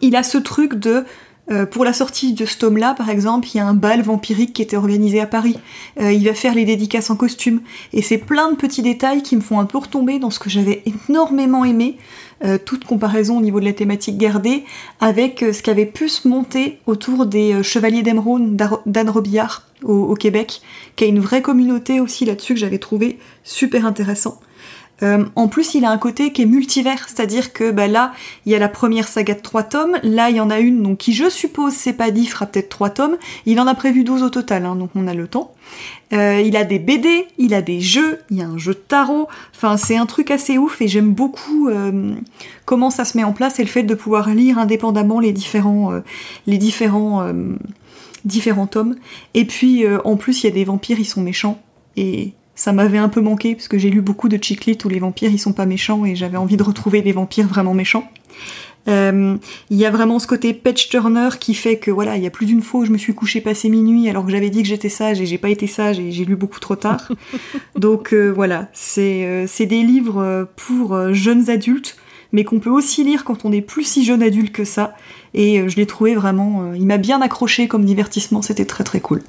il 0.00 0.16
a 0.16 0.22
ce 0.22 0.38
truc 0.38 0.74
de 0.74 1.04
euh, 1.50 1.64
pour 1.64 1.84
la 1.84 1.92
sortie 1.92 2.32
de 2.32 2.44
ce 2.44 2.58
tome-là, 2.58 2.94
par 2.94 3.08
exemple, 3.08 3.46
il 3.54 3.58
y 3.58 3.60
a 3.60 3.66
un 3.66 3.74
bal 3.74 4.02
vampirique 4.02 4.52
qui 4.52 4.62
était 4.62 4.76
organisé 4.76 5.20
à 5.20 5.26
Paris. 5.26 5.56
Euh, 6.00 6.12
il 6.12 6.24
va 6.26 6.34
faire 6.34 6.54
les 6.54 6.64
dédicaces 6.64 7.08
en 7.08 7.16
costume. 7.16 7.60
Et 7.92 8.02
c'est 8.02 8.18
plein 8.18 8.50
de 8.50 8.56
petits 8.56 8.82
détails 8.82 9.22
qui 9.22 9.36
me 9.36 9.40
font 9.40 9.60
un 9.60 9.64
peu 9.64 9.78
retomber 9.78 10.18
dans 10.18 10.30
ce 10.30 10.40
que 10.40 10.50
j'avais 10.50 10.82
énormément 11.08 11.64
aimé, 11.64 11.98
euh, 12.44 12.58
toute 12.58 12.84
comparaison 12.84 13.38
au 13.38 13.40
niveau 13.40 13.60
de 13.60 13.64
la 13.64 13.72
thématique 13.72 14.18
gardée, 14.18 14.64
avec 15.00 15.40
ce 15.40 15.62
qui 15.62 15.70
avait 15.70 15.86
pu 15.86 16.08
se 16.08 16.28
monter 16.28 16.78
autour 16.86 17.26
des 17.26 17.62
Chevaliers 17.62 18.02
d'Emeraude 18.02 18.56
d'Anne 18.86 19.10
Robillard 19.10 19.62
au, 19.82 19.92
au, 19.92 20.14
Québec, 20.14 20.60
qui 20.96 21.04
a 21.04 21.06
une 21.06 21.20
vraie 21.20 21.42
communauté 21.42 22.00
aussi 22.00 22.24
là-dessus 22.24 22.54
que 22.54 22.60
j'avais 22.60 22.78
trouvé 22.78 23.18
super 23.44 23.86
intéressant. 23.86 24.40
Euh, 25.02 25.24
en 25.36 25.48
plus, 25.48 25.74
il 25.74 25.84
a 25.84 25.90
un 25.90 25.98
côté 25.98 26.32
qui 26.32 26.42
est 26.42 26.46
multivers, 26.46 27.08
c'est-à-dire 27.08 27.52
que 27.52 27.70
bah, 27.70 27.86
là, 27.86 28.12
il 28.46 28.52
y 28.52 28.54
a 28.54 28.58
la 28.58 28.68
première 28.68 29.08
saga 29.08 29.34
de 29.34 29.40
trois 29.40 29.62
tomes, 29.62 29.98
là, 30.02 30.30
il 30.30 30.36
y 30.36 30.40
en 30.40 30.50
a 30.50 30.58
une 30.58 30.82
donc 30.82 30.98
qui, 30.98 31.12
je 31.12 31.28
suppose, 31.28 31.74
c'est 31.74 31.92
pas 31.92 32.10
dit, 32.10 32.26
fera 32.26 32.46
peut-être 32.46 32.68
trois 32.68 32.90
tomes. 32.90 33.16
Il 33.44 33.60
en 33.60 33.66
a 33.66 33.74
prévu 33.74 34.04
12 34.04 34.22
au 34.22 34.30
total, 34.30 34.64
hein, 34.64 34.74
donc 34.74 34.90
on 34.94 35.06
a 35.06 35.14
le 35.14 35.28
temps. 35.28 35.52
Euh, 36.12 36.40
il 36.40 36.56
a 36.56 36.64
des 36.64 36.78
BD, 36.78 37.26
il 37.36 37.52
a 37.52 37.60
des 37.60 37.80
jeux, 37.80 38.20
il 38.30 38.38
y 38.38 38.42
a 38.42 38.46
un 38.46 38.56
jeu 38.56 38.72
de 38.72 38.78
tarot. 38.78 39.28
Enfin, 39.54 39.76
c'est 39.76 39.96
un 39.96 40.06
truc 40.06 40.30
assez 40.30 40.56
ouf 40.56 40.80
et 40.80 40.88
j'aime 40.88 41.12
beaucoup 41.12 41.68
euh, 41.68 42.14
comment 42.64 42.90
ça 42.90 43.04
se 43.04 43.18
met 43.18 43.24
en 43.24 43.32
place 43.32 43.58
et 43.58 43.64
le 43.64 43.68
fait 43.68 43.82
de 43.82 43.94
pouvoir 43.94 44.30
lire 44.30 44.58
indépendamment 44.58 45.20
les 45.20 45.32
différents, 45.32 45.92
les 46.46 46.58
différents, 46.58 47.28
différents 48.24 48.68
tomes. 48.68 48.96
Et 49.34 49.44
puis, 49.44 49.84
en 50.04 50.16
plus, 50.16 50.42
il 50.42 50.46
y 50.46 50.50
a 50.50 50.52
des 50.52 50.64
vampires, 50.64 51.00
ils 51.00 51.04
sont 51.04 51.22
méchants 51.22 51.60
et 51.96 52.32
ça 52.56 52.72
m'avait 52.72 52.98
un 52.98 53.10
peu 53.10 53.20
manqué 53.20 53.54
parce 53.54 53.68
que 53.68 53.78
j'ai 53.78 53.90
lu 53.90 54.00
beaucoup 54.00 54.28
de 54.28 54.42
chiclets 54.42 54.84
où 54.84 54.88
les 54.88 54.98
vampires 54.98 55.30
ils 55.30 55.38
sont 55.38 55.52
pas 55.52 55.66
méchants 55.66 56.04
et 56.04 56.16
j'avais 56.16 56.38
envie 56.38 56.56
de 56.56 56.62
retrouver 56.62 57.02
des 57.02 57.12
vampires 57.12 57.46
vraiment 57.46 57.74
méchants. 57.74 58.10
Euh, 58.88 59.36
il 59.68 59.76
y 59.76 59.84
a 59.84 59.90
vraiment 59.90 60.18
ce 60.18 60.26
côté 60.26 60.54
patch 60.54 60.88
turner 60.88 61.30
qui 61.40 61.54
fait 61.54 61.76
que 61.76 61.90
voilà, 61.90 62.16
il 62.16 62.22
y 62.22 62.26
a 62.26 62.30
plus 62.30 62.46
d'une 62.46 62.62
fois 62.62 62.80
où 62.80 62.84
je 62.84 62.92
me 62.92 62.98
suis 62.98 63.14
couchée 63.14 63.40
passé 63.40 63.68
minuit 63.68 64.08
alors 64.08 64.24
que 64.24 64.30
j'avais 64.30 64.48
dit 64.48 64.62
que 64.62 64.68
j'étais 64.68 64.88
sage 64.88 65.20
et 65.20 65.26
j'ai 65.26 65.38
pas 65.38 65.50
été 65.50 65.66
sage 65.66 65.98
et 65.98 66.12
j'ai 66.12 66.24
lu 66.24 66.36
beaucoup 66.36 66.60
trop 66.60 66.76
tard. 66.76 67.12
Donc 67.76 68.14
euh, 68.14 68.30
voilà, 68.30 68.68
c'est 68.72 69.26
euh, 69.26 69.46
c'est 69.46 69.66
des 69.66 69.82
livres 69.82 70.48
pour 70.56 71.12
jeunes 71.12 71.50
adultes 71.50 71.96
mais 72.32 72.44
qu'on 72.44 72.58
peut 72.58 72.70
aussi 72.70 73.04
lire 73.04 73.24
quand 73.24 73.44
on 73.44 73.50
n'est 73.50 73.62
plus 73.62 73.84
si 73.84 74.04
jeune 74.04 74.22
adulte 74.22 74.52
que 74.52 74.64
ça 74.64 74.96
et 75.34 75.68
je 75.68 75.76
l'ai 75.76 75.86
trouvé 75.86 76.14
vraiment 76.14 76.72
il 76.74 76.86
m'a 76.86 76.96
bien 76.96 77.20
accroché 77.20 77.68
comme 77.68 77.84
divertissement, 77.84 78.40
c'était 78.40 78.64
très 78.64 78.84
très 78.84 79.00
cool. 79.00 79.22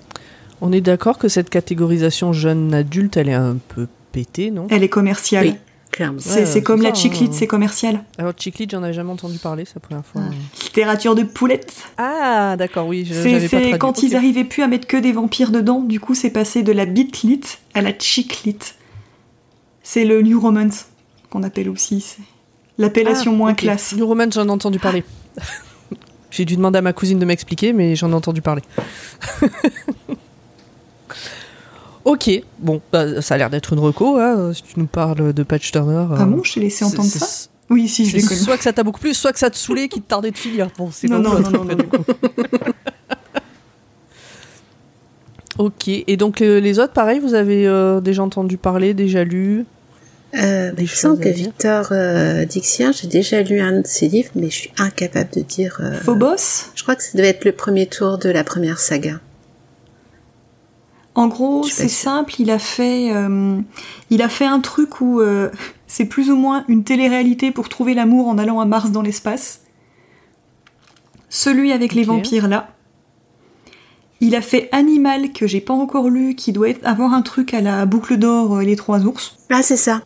On 0.62 0.72
est 0.72 0.82
d'accord 0.82 1.18
que 1.18 1.28
cette 1.28 1.50
catégorisation 1.50 2.34
jeune 2.34 2.74
adulte, 2.74 3.18
elle 3.18 3.30
est 3.30 3.34
un 3.34 3.58
peu 3.68 3.88
pétée, 4.12 4.50
non? 4.52 4.68
Elle 4.70 4.84
est 4.84 4.90
commerciale. 4.90 5.56
clairement. 5.92 6.18
C'est 6.20 6.52
Ouais, 6.56 6.62
comme 6.64 6.82
la 6.82 6.94
chiclite, 6.94 7.30
hein. 7.32 7.36
c'est 7.38 7.48
commercial. 7.48 8.04
Alors, 8.18 8.34
Chiclit, 8.38 8.68
j'en 8.70 8.82
avais 8.84 8.94
jamais 8.94 9.12
entendu 9.12 9.38
parler, 9.38 9.66
c'est 9.66 9.76
la 9.76 9.82
première 9.82 10.06
fois. 10.06 10.22
Littérature 10.64 11.14
de 11.16 11.24
poulette. 11.24 11.74
Ah, 11.98 12.56
d'accord, 12.58 12.88
oui, 12.88 13.06
je 13.06 13.14
C'est 13.14 13.78
quand 13.78 14.02
ils 14.04 14.16
arrivaient 14.16 14.44
plus 14.44 14.64
à 14.64 14.68
mettre 14.68 14.88
que 14.88 14.98
des 14.98 15.12
vampires 15.12 15.52
dedans, 15.52 15.82
du 15.82 16.00
coup 16.00 16.16
c'est 16.16 16.30
passé 16.32 16.64
de 16.64 16.72
la 16.72 16.86
bitlite 16.86 17.60
à 17.74 17.82
la 17.82 17.92
chiclite. 17.98 18.76
C'est 19.84 20.06
le 20.06 20.22
New 20.22 20.40
Romance 20.40 20.88
qu'on 21.30 21.44
appelle 21.44 21.70
aussi. 21.70 22.02
c'est 22.02 22.22
L'appellation 22.80 23.32
Ah, 23.34 23.38
moins 23.38 23.54
classe. 23.54 23.96
New 23.96 24.06
Romance, 24.06 24.34
j'en 24.34 24.48
ai 24.48 24.52
entendu 24.52 24.80
parler. 24.80 25.04
J'ai 26.30 26.46
dû 26.46 26.58
demander 26.58 26.80
à 26.80 26.82
ma 26.82 26.94
cousine 26.94 27.20
de 27.20 27.26
m'expliquer, 27.26 27.74
mais 27.74 27.96
j'en 27.96 28.12
ai 28.12 28.14
entendu 28.14 28.42
parler. 28.42 28.62
ok, 32.08 32.42
bon, 32.60 32.82
bah, 32.92 33.22
ça 33.22 33.36
a 33.36 33.38
l'air 33.38 33.50
d'être 33.50 33.74
une 33.74 33.80
reco, 33.80 34.18
hein, 34.18 34.52
si 34.54 34.64
tu 34.64 34.80
nous 34.80 34.88
parles 34.88 35.34
de 35.34 35.44
Patch 35.44 35.72
Turner. 35.72 36.06
Ah 36.12 36.22
euh, 36.22 36.26
bon, 36.26 36.44
je 36.44 36.54
t'ai 36.54 36.60
laissé 36.62 36.84
entendre 36.86 37.10
ça 37.10 37.50
Oui, 37.70 37.88
si, 37.88 38.06
je 38.06 38.12
connais. 38.26 38.40
Soit 38.40 38.58
que 38.58 38.64
ça 38.64 38.74
t'a 38.74 38.84
beaucoup 38.84 39.00
plu, 39.02 39.14
soit 39.14 39.34
que 39.34 39.40
ça 39.40 39.50
te 39.50 39.58
saoulait, 39.58 39.88
qu'il 39.90 40.02
te 40.02 40.08
tardait 40.08 40.32
de 40.32 40.38
finir. 40.38 40.70
Bon, 40.78 40.90
c'est 40.92 41.08
Non, 41.08 41.20
non, 41.20 41.40
non, 41.40 41.52
non, 41.52 41.66
non. 41.66 41.76
coup. 41.78 42.04
ok, 45.58 45.88
et 45.88 46.18
donc 46.18 46.42
euh, 46.42 46.60
les 46.60 46.80
autres, 46.80 46.94
pareil, 46.94 47.20
vous 47.20 47.34
avez 47.34 47.68
euh, 47.68 48.00
déjà 48.00 48.24
entendu 48.24 48.58
parler, 48.58 48.94
déjà 48.94 49.24
lu 49.24 49.66
Euh, 50.36 50.72
Des 50.74 50.84
il 50.84 50.88
semble 50.90 51.20
que. 51.20 51.30
Victor 51.30 51.88
euh, 51.92 52.46
Dixien, 52.46 52.92
j'ai 52.92 53.08
déjà 53.08 53.42
lu 53.42 53.60
un 53.60 53.82
de 53.82 53.88
ses 53.88 54.08
livres, 54.08 54.30
mais 54.36 54.50
je 54.50 54.56
suis 54.56 54.72
incapable 54.78 55.30
de 55.36 55.42
dire. 55.42 55.80
euh, 55.82 55.94
Phobos, 55.94 56.70
Je 56.76 56.84
crois 56.84 56.96
que 56.96 57.04
ça 57.04 57.18
devait 57.18 57.30
être 57.30 57.46
le 57.46 57.54
premier 57.54 57.88
tour 57.88 58.18
de 58.18 58.30
la 58.30 58.44
première 58.44 58.80
saga. 58.80 59.20
En 61.18 61.28
gros, 61.28 61.64
c'est 61.64 61.88
simple, 61.90 62.36
il 62.40 62.52
a 62.52 62.60
fait, 62.60 63.12
euh, 63.14 63.60
il 64.10 64.22
a 64.22 64.30
fait 64.30 64.46
un 64.46 64.60
truc 64.60 65.02
où 65.02 65.20
euh, 65.20 65.50
c'est 65.88 66.06
plus 66.06 66.30
ou 66.32 66.36
moins 66.36 66.64
une 66.68 66.84
télé-réalité 66.84 67.52
pour 67.52 67.70
trouver 67.70 67.94
l'amour 67.94 68.28
en 68.28 68.38
allant 68.38 68.60
à 68.60 68.66
Mars 68.66 68.92
dans 68.92 69.02
l'espace. 69.02 69.62
Celui 71.30 71.72
avec 71.74 71.94
les 71.94 72.04
vampires 72.04 72.48
là. 72.48 72.70
Il 74.20 74.36
a 74.36 74.42
fait 74.42 74.70
Animal 74.72 75.32
que 75.34 75.46
j'ai 75.46 75.62
pas 75.62 75.74
encore 75.74 76.10
lu, 76.10 76.34
qui 76.36 76.52
doit 76.52 76.70
être- 76.70 76.86
avoir 76.88 77.14
un 77.14 77.22
truc 77.22 77.54
à 77.54 77.62
la 77.62 77.86
boucle 77.86 78.18
d'or 78.18 78.62
et 78.62 78.66
les 78.66 78.76
trois 78.76 79.04
ours. 79.06 79.38
Ah, 79.52 79.62
c'est 79.62 79.78
ça. 79.78 80.02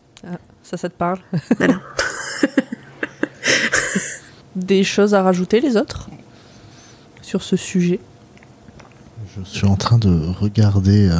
Ça, 0.62 0.76
ça 0.76 0.88
te 0.88 0.94
parle 0.96 1.18
Voilà. 1.58 1.80
Des 4.56 4.84
choses 4.84 5.14
à 5.14 5.22
rajouter, 5.22 5.60
les 5.60 5.76
autres? 5.76 6.08
Sur 7.22 7.42
ce 7.42 7.56
sujet? 7.56 8.00
Je 9.36 9.48
suis 9.48 9.66
en 9.66 9.76
train 9.76 9.98
de 9.98 10.26
regarder 10.40 11.08
euh, 11.08 11.18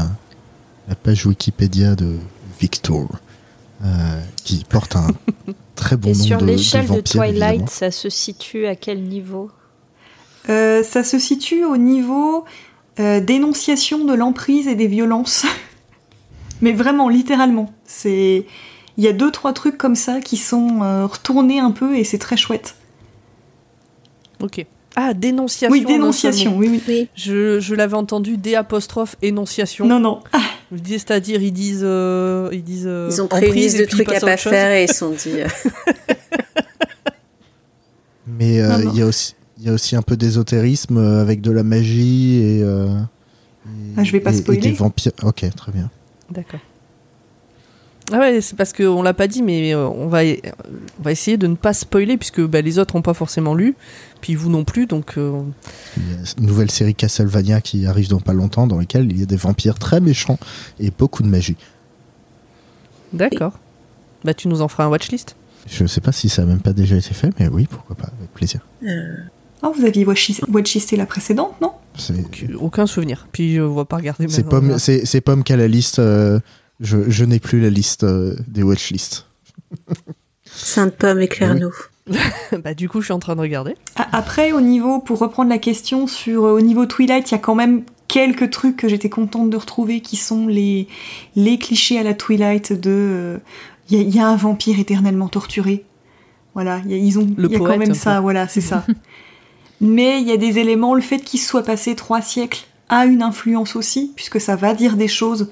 la 0.88 0.94
page 0.94 1.26
Wikipédia 1.26 1.94
de 1.94 2.16
Victor, 2.60 3.08
euh, 3.84 4.20
qui 4.44 4.64
porte 4.68 4.96
un 4.96 5.08
très 5.74 5.96
bon 5.96 6.10
Et 6.10 6.16
nom 6.16 6.24
sur 6.24 6.38
de, 6.38 6.46
de 6.46 6.50
l'échelle 6.50 6.86
de, 6.86 7.00
Twilight, 7.00 7.42
évidemment. 7.42 7.66
ça 7.68 7.90
se 7.90 8.08
situe 8.10 8.66
à 8.66 8.76
quel 8.76 9.02
niveau? 9.02 9.50
Euh, 10.48 10.82
ça 10.82 11.04
se 11.04 11.18
situe 11.18 11.64
au 11.64 11.76
niveau 11.76 12.44
euh, 13.00 13.20
dénonciation 13.20 14.04
de 14.04 14.12
l'emprise 14.12 14.68
et 14.68 14.74
des 14.74 14.88
violences. 14.88 15.46
Mais 16.60 16.72
vraiment, 16.72 17.08
littéralement. 17.08 17.72
C'est, 17.84 18.46
il 18.96 19.04
y 19.04 19.08
a 19.08 19.12
deux 19.12 19.30
trois 19.30 19.52
trucs 19.52 19.78
comme 19.78 19.94
ça 19.94 20.20
qui 20.20 20.36
sont 20.36 20.82
euh, 20.82 21.06
retournés 21.06 21.58
un 21.58 21.70
peu 21.70 21.96
et 21.96 22.04
c'est 22.04 22.18
très 22.18 22.36
chouette. 22.36 22.76
Ok. 24.40 24.66
Ah, 24.94 25.14
dénonciation. 25.14 25.72
oui, 25.72 25.84
dénonciation. 25.86 26.56
Oui, 26.56 26.68
oui. 26.70 26.82
Oui. 26.86 27.08
Je, 27.14 27.60
je 27.60 27.74
l'avais 27.74 27.94
entendu 27.96 28.36
D 28.36 28.54
apostrophe 28.54 29.16
énonciation. 29.22 29.86
Non, 29.86 29.98
non. 30.00 30.20
Ah, 30.32 30.40
C'est-à-dire, 30.86 31.42
ils 31.42 31.52
disent. 31.52 31.80
euh, 31.82 32.48
ils 32.52 32.62
disent. 32.62 32.84
euh, 32.86 33.08
Ils 33.10 33.22
ont 33.22 33.26
pris 33.28 33.46
une 33.46 33.54
liste 33.54 33.78
de 33.78 33.84
trucs 33.86 34.12
à 34.12 34.20
pas 34.20 34.36
faire 34.36 34.70
et 34.72 34.84
ils 34.84 34.92
sont 34.92 35.10
dit. 35.10 35.40
euh, 35.40 35.48
Mais 38.26 38.60
euh, 38.60 38.84
il 38.92 38.98
y, 38.98 39.02
a 39.02 39.06
aussi- 39.06 39.34
il 39.58 39.66
y 39.66 39.68
a 39.68 39.72
aussi 39.72 39.96
un 39.96 40.02
peu 40.02 40.16
d'ésotérisme 40.16 40.98
avec 40.98 41.40
de 41.40 41.50
la 41.50 41.62
magie 41.62 42.36
et, 42.42 42.62
euh, 42.62 42.86
et- 43.66 43.68
Ah, 43.96 44.04
je 44.04 44.12
vais 44.12 44.20
pas 44.20 44.30
et- 44.30 44.34
et 44.34 44.38
spoiler. 44.38 44.60
des 44.60 44.72
vampires. 44.72 45.12
Ok, 45.22 45.44
très 45.56 45.72
bien. 45.72 45.90
D'accord. 46.30 46.60
Ah 48.12 48.18
ouais, 48.18 48.40
c'est 48.42 48.56
parce 48.56 48.72
qu'on 48.72 49.02
l'a 49.02 49.14
pas 49.14 49.26
dit, 49.26 49.42
mais 49.42 49.74
euh, 49.74 49.88
on, 49.88 50.06
va, 50.06 50.20
on 50.22 51.02
va 51.02 51.12
essayer 51.12 51.36
de 51.38 51.46
ne 51.46 51.54
pas 51.56 51.72
spoiler, 51.72 52.16
puisque 52.18 52.40
bah, 52.42 52.60
les 52.60 52.78
autres 52.78 52.94
n'ont 52.94 53.02
pas 53.02 53.14
forcément 53.14 53.54
lu, 53.54 53.74
puis 54.20 54.34
vous 54.34 54.50
non 54.50 54.64
plus, 54.64 54.86
donc 54.86 55.16
euh, 55.16 55.40
Il 55.96 56.02
y 56.12 56.14
a 56.14 56.18
une 56.38 56.46
nouvelle 56.46 56.70
série 56.70 56.94
Castlevania 56.94 57.60
qui 57.60 57.86
arrive 57.86 58.08
dans 58.08 58.20
pas 58.20 58.34
longtemps, 58.34 58.66
dans 58.66 58.78
laquelle 58.78 59.10
il 59.10 59.18
y 59.18 59.22
a 59.22 59.26
des 59.26 59.36
vampires 59.36 59.78
très 59.78 60.00
méchants 60.00 60.38
et 60.78 60.90
beaucoup 60.96 61.22
de 61.22 61.28
magie. 61.28 61.56
d'accord. 63.12 63.58
Bah 64.24 64.34
tu 64.34 64.46
nous 64.48 64.62
en 64.62 64.68
feras 64.68 64.84
un 64.84 64.88
watchlist. 64.88 65.34
Je 65.68 65.82
ne 65.82 65.88
sais 65.88 66.00
pas 66.00 66.12
si 66.12 66.28
ça 66.28 66.42
a 66.42 66.44
même 66.44 66.60
pas 66.60 66.72
déjà 66.72 66.96
été 66.96 67.12
fait, 67.14 67.30
mais 67.40 67.48
oui, 67.48 67.66
pourquoi 67.68 67.96
pas, 67.96 68.08
avec 68.18 68.32
plaisir. 68.32 68.60
euh, 68.84 69.16
Oh, 69.64 69.72
vous 69.76 69.84
aviez 69.84 70.04
watchisté 70.04 70.96
la 70.96 71.06
précédente, 71.06 71.54
non? 71.60 71.72
Aucun 72.58 72.86
souvenir. 72.86 73.28
Puis 73.30 73.54
je 73.56 73.60
vois 73.60 73.84
pas 73.84 73.96
regarder. 73.96 74.26
c'est. 74.28 74.42
Pomme, 74.42 74.78
c'est 74.78 75.04
c'est 75.06 75.20
Pomme 75.20 75.44
qui 75.44 75.52
a 75.52 75.56
la 75.56 75.68
liste. 75.68 75.98
euh, 76.00 76.40
je 76.82 77.08
je 77.10 77.24
n'ai 77.24 77.38
plus 77.38 77.60
la 77.60 77.70
liste 77.70 78.04
euh, 78.04 78.36
des 78.48 78.62
watchlists. 78.62 79.26
Sainte 80.44 80.96
Pomme, 80.96 81.20
éclaire-nous. 81.20 81.72
bah 82.64 82.74
du 82.74 82.88
coup, 82.88 83.00
je 83.00 83.06
suis 83.06 83.12
en 83.14 83.18
train 83.18 83.36
de 83.36 83.40
regarder. 83.40 83.74
Ah, 83.96 84.08
Après, 84.12 84.52
au 84.52 84.60
niveau, 84.60 84.98
pour 84.98 85.18
reprendre 85.18 85.48
la 85.48 85.58
question 85.58 86.06
sur 86.06 86.44
euh, 86.44 86.52
au 86.52 86.60
niveau 86.60 86.84
Twilight, 86.84 87.30
il 87.30 87.32
y 87.32 87.36
a 87.36 87.40
quand 87.40 87.54
même 87.54 87.84
quelques 88.08 88.50
trucs 88.50 88.76
que 88.76 88.88
j'étais 88.88 89.08
contente 89.08 89.48
de 89.50 89.56
retrouver 89.56 90.00
qui 90.00 90.16
sont 90.16 90.46
les, 90.46 90.88
les 91.36 91.58
clichés 91.58 91.98
à 91.98 92.02
la 92.02 92.12
Twilight 92.14 92.72
de 92.72 92.90
euh, 92.90 93.38
il 93.88 93.96
y, 93.96 94.00
a- 94.00 94.02
il 94.02 94.14
y 94.14 94.18
a 94.18 94.26
un 94.26 94.36
vampire 94.36 94.78
éternellement 94.78 95.28
torturé. 95.28 95.84
Voilà, 96.54 96.82
il 96.84 96.90
y 96.90 96.94
a, 96.94 96.98
ils 96.98 97.18
ont, 97.18 97.32
Le 97.36 97.48
il 97.48 97.52
y 97.52 97.56
a 97.56 97.58
quand 97.58 97.78
même 97.78 97.94
ça, 97.94 98.16
peu. 98.16 98.20
voilà, 98.22 98.46
c'est 98.48 98.60
ça. 98.60 98.84
Mais 99.80 100.20
il 100.20 100.28
y 100.28 100.32
a 100.32 100.36
des 100.36 100.58
éléments, 100.58 100.94
le 100.94 101.00
fait 101.00 101.18
qu'il 101.20 101.40
soit 101.40 101.62
passé 101.64 101.94
trois 101.96 102.20
siècles 102.20 102.66
a 102.88 103.06
une 103.06 103.22
influence 103.22 103.74
aussi, 103.74 104.12
puisque 104.14 104.40
ça 104.40 104.54
va 104.56 104.74
dire 104.74 104.96
des 104.96 105.08
choses 105.08 105.50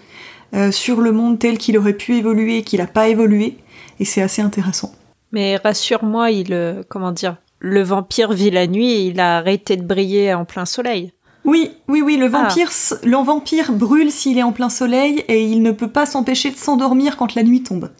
euh, 0.54 0.70
sur 0.72 1.00
le 1.00 1.12
monde 1.12 1.38
tel 1.38 1.58
qu'il 1.58 1.76
aurait 1.78 1.92
pu 1.96 2.16
évoluer 2.16 2.58
et 2.58 2.62
qu'il 2.62 2.80
n'a 2.80 2.86
pas 2.86 3.08
évolué, 3.08 3.58
et 3.98 4.04
c'est 4.04 4.22
assez 4.22 4.42
intéressant. 4.42 4.92
Mais 5.32 5.56
rassure-moi, 5.56 6.30
il, 6.30 6.52
euh, 6.52 6.82
comment 6.88 7.12
dire, 7.12 7.36
le 7.60 7.82
vampire 7.82 8.32
vit 8.32 8.50
la 8.50 8.66
nuit 8.66 8.90
et 8.90 9.06
il 9.06 9.20
a 9.20 9.36
arrêté 9.38 9.76
de 9.76 9.82
briller 9.82 10.34
en 10.34 10.44
plein 10.44 10.64
soleil. 10.64 11.12
Oui, 11.44 11.70
oui, 11.88 12.02
oui, 12.02 12.16
le 12.16 12.26
Ah. 12.26 12.42
vampire, 12.42 12.70
le 13.04 13.16
vampire 13.16 13.72
brûle 13.72 14.10
s'il 14.10 14.38
est 14.38 14.42
en 14.42 14.52
plein 14.52 14.68
soleil 14.68 15.24
et 15.28 15.42
il 15.44 15.62
ne 15.62 15.70
peut 15.72 15.88
pas 15.90 16.04
s'empêcher 16.06 16.50
de 16.50 16.56
s'endormir 16.56 17.16
quand 17.16 17.34
la 17.34 17.42
nuit 17.42 17.62
tombe. 17.62 17.90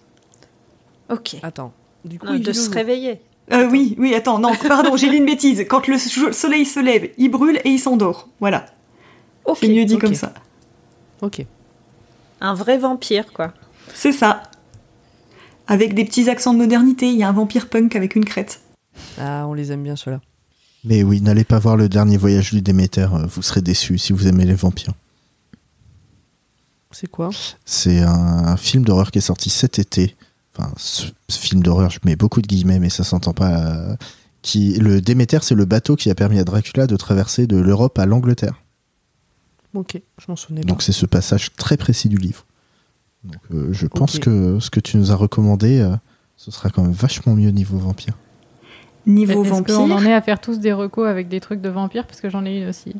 Ok. 1.10 1.36
Attends. 1.42 1.72
Du 2.04 2.18
coup, 2.18 2.26
Non, 2.26 2.34
il 2.34 2.42
de 2.42 2.52
se 2.52 2.70
réveiller. 2.70 3.20
Euh, 3.52 3.68
oui, 3.70 3.94
oui, 3.98 4.14
attends, 4.14 4.38
non, 4.38 4.52
pardon, 4.68 4.96
j'ai 4.96 5.10
dit 5.10 5.16
une 5.16 5.26
bêtise. 5.26 5.64
Quand 5.68 5.86
le 5.88 5.98
so- 5.98 6.32
soleil 6.32 6.64
se 6.64 6.80
lève, 6.80 7.10
il 7.18 7.28
brûle 7.30 7.58
et 7.64 7.70
il 7.70 7.78
s'endort. 7.78 8.28
Voilà, 8.40 8.66
Ok. 9.44 9.58
c'est 9.60 9.68
mieux 9.68 9.84
dit 9.84 9.98
comme 9.98 10.14
ça. 10.14 10.32
Ok. 11.20 11.44
Un 12.40 12.54
vrai 12.54 12.78
vampire, 12.78 13.32
quoi. 13.32 13.52
C'est 13.94 14.12
ça. 14.12 14.42
Avec 15.66 15.94
des 15.94 16.04
petits 16.04 16.28
accents 16.28 16.52
de 16.52 16.58
modernité, 16.58 17.08
il 17.10 17.16
y 17.16 17.22
a 17.22 17.28
un 17.28 17.32
vampire 17.32 17.68
punk 17.68 17.94
avec 17.96 18.16
une 18.16 18.24
crête. 18.24 18.60
Ah, 19.18 19.44
on 19.46 19.54
les 19.54 19.72
aime 19.72 19.82
bien 19.82 19.96
ceux-là. 19.96 20.20
Mais 20.84 21.02
oui, 21.02 21.20
n'allez 21.20 21.44
pas 21.44 21.58
voir 21.58 21.76
le 21.76 21.88
dernier 21.88 22.16
voyage 22.16 22.52
du 22.52 22.62
Déméter, 22.62 23.02
euh, 23.12 23.26
vous 23.26 23.42
serez 23.42 23.60
déçus 23.60 23.98
si 23.98 24.12
vous 24.12 24.26
aimez 24.26 24.46
les 24.46 24.54
vampires. 24.54 24.94
C'est 26.90 27.06
quoi? 27.06 27.30
C'est 27.64 28.00
un, 28.00 28.08
un 28.48 28.56
film 28.56 28.84
d'horreur 28.84 29.10
qui 29.10 29.18
est 29.18 29.22
sorti 29.22 29.50
cet 29.50 29.78
été. 29.78 30.16
Enfin, 30.56 30.72
ce, 30.76 31.04
ce 31.28 31.38
film 31.38 31.62
d'horreur, 31.62 31.90
je 31.90 32.00
mets 32.04 32.16
beaucoup 32.16 32.42
de 32.42 32.46
guillemets, 32.46 32.78
mais 32.80 32.90
ça 32.90 33.04
s'entend 33.04 33.32
pas. 33.34 33.58
euh, 33.66 33.96
qui, 34.42 34.72
le 34.74 35.00
Déméter, 35.00 35.38
c'est 35.42 35.54
le 35.54 35.66
bateau 35.66 35.96
qui 35.96 36.10
a 36.10 36.14
permis 36.14 36.38
à 36.38 36.44
Dracula 36.44 36.86
de 36.86 36.96
traverser 36.96 37.46
de 37.46 37.58
l'Europe 37.58 37.98
à 37.98 38.06
l'Angleterre. 38.06 38.54
Ok, 39.74 40.00
je 40.18 40.24
m'en 40.28 40.36
souvenais 40.36 40.62
pas. 40.62 40.66
Donc 40.68 40.82
c'est 40.82 40.92
ce 40.92 41.06
passage 41.06 41.52
très 41.54 41.76
précis 41.76 42.08
du 42.08 42.16
livre. 42.16 42.44
Donc 43.24 43.40
euh, 43.52 43.68
je 43.72 43.86
pense 43.86 44.18
que 44.18 44.58
ce 44.60 44.70
que 44.70 44.80
tu 44.80 44.96
nous 44.96 45.12
as 45.12 45.16
recommandé, 45.16 45.80
euh, 45.80 45.94
ce 46.36 46.50
sera 46.50 46.70
quand 46.70 46.82
même 46.82 46.92
vachement 46.92 47.34
mieux 47.34 47.50
niveau 47.50 47.78
vampire. 47.78 48.14
Niveau 49.06 49.42
Est-ce 49.42 49.50
vampire. 49.50 49.76
qu'on 49.76 49.90
en 49.90 50.04
est 50.04 50.12
à 50.12 50.20
faire 50.20 50.40
tous 50.40 50.58
des 50.58 50.72
recos 50.72 51.06
avec 51.08 51.28
des 51.28 51.40
trucs 51.40 51.60
de 51.60 51.68
vampires 51.68 52.06
Parce 52.06 52.20
que 52.20 52.28
j'en 52.30 52.44
ai 52.44 52.58
une 52.58 52.68
aussi. 52.68 52.94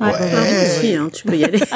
Ouais. 0.00 0.12
Ah, 0.12 0.44
si, 0.66 0.94
hein, 0.94 1.08
tu 1.12 1.24
peux 1.24 1.36
y 1.36 1.44
aller. 1.44 1.60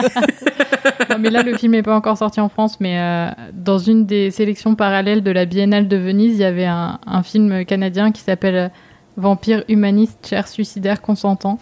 Non, 1.11 1.19
mais 1.19 1.31
là, 1.31 1.43
le 1.43 1.57
film 1.57 1.73
n'est 1.73 1.83
pas 1.83 1.97
encore 1.97 2.17
sorti 2.17 2.41
en 2.41 2.49
France, 2.49 2.79
mais 2.79 2.99
euh, 2.99 3.31
dans 3.53 3.79
une 3.79 4.07
des 4.07 4.31
sélections 4.31 4.77
parallèles 4.77 5.23
de 5.23 5.31
la 5.33 5.45
Biennale 5.45 5.89
de 5.89 5.97
Venise, 5.97 6.35
il 6.35 6.41
y 6.41 6.45
avait 6.45 6.67
un, 6.67 7.01
un 7.05 7.23
film 7.25 7.65
canadien 7.65 8.13
qui 8.13 8.23
s'appelle 8.23 8.71
Vampire 9.17 9.65
humaniste, 9.69 10.19
chair 10.25 10.47
suicidaire 10.47 11.03
consentant. 11.03 11.59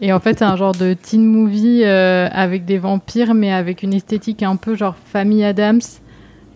Et 0.00 0.12
en 0.12 0.20
fait, 0.20 0.38
c'est 0.38 0.44
un 0.44 0.56
genre 0.56 0.74
de 0.74 0.94
teen 0.94 1.24
movie 1.24 1.82
euh, 1.84 2.28
avec 2.30 2.64
des 2.64 2.78
vampires, 2.78 3.34
mais 3.34 3.52
avec 3.52 3.82
une 3.82 3.94
esthétique 3.94 4.42
un 4.42 4.56
peu 4.56 4.76
genre 4.76 4.94
famille 5.06 5.44
Adams. 5.44 5.80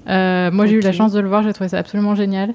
Euh, 0.09 0.51
moi, 0.53 0.67
j'ai 0.67 0.77
eu 0.77 0.81
la 0.81 0.93
chance 0.93 1.13
de 1.13 1.21
le 1.21 1.29
voir, 1.29 1.43
j'ai 1.43 1.53
trouvé 1.53 1.69
ça 1.69 1.79
absolument 1.79 2.15
génial. 2.15 2.55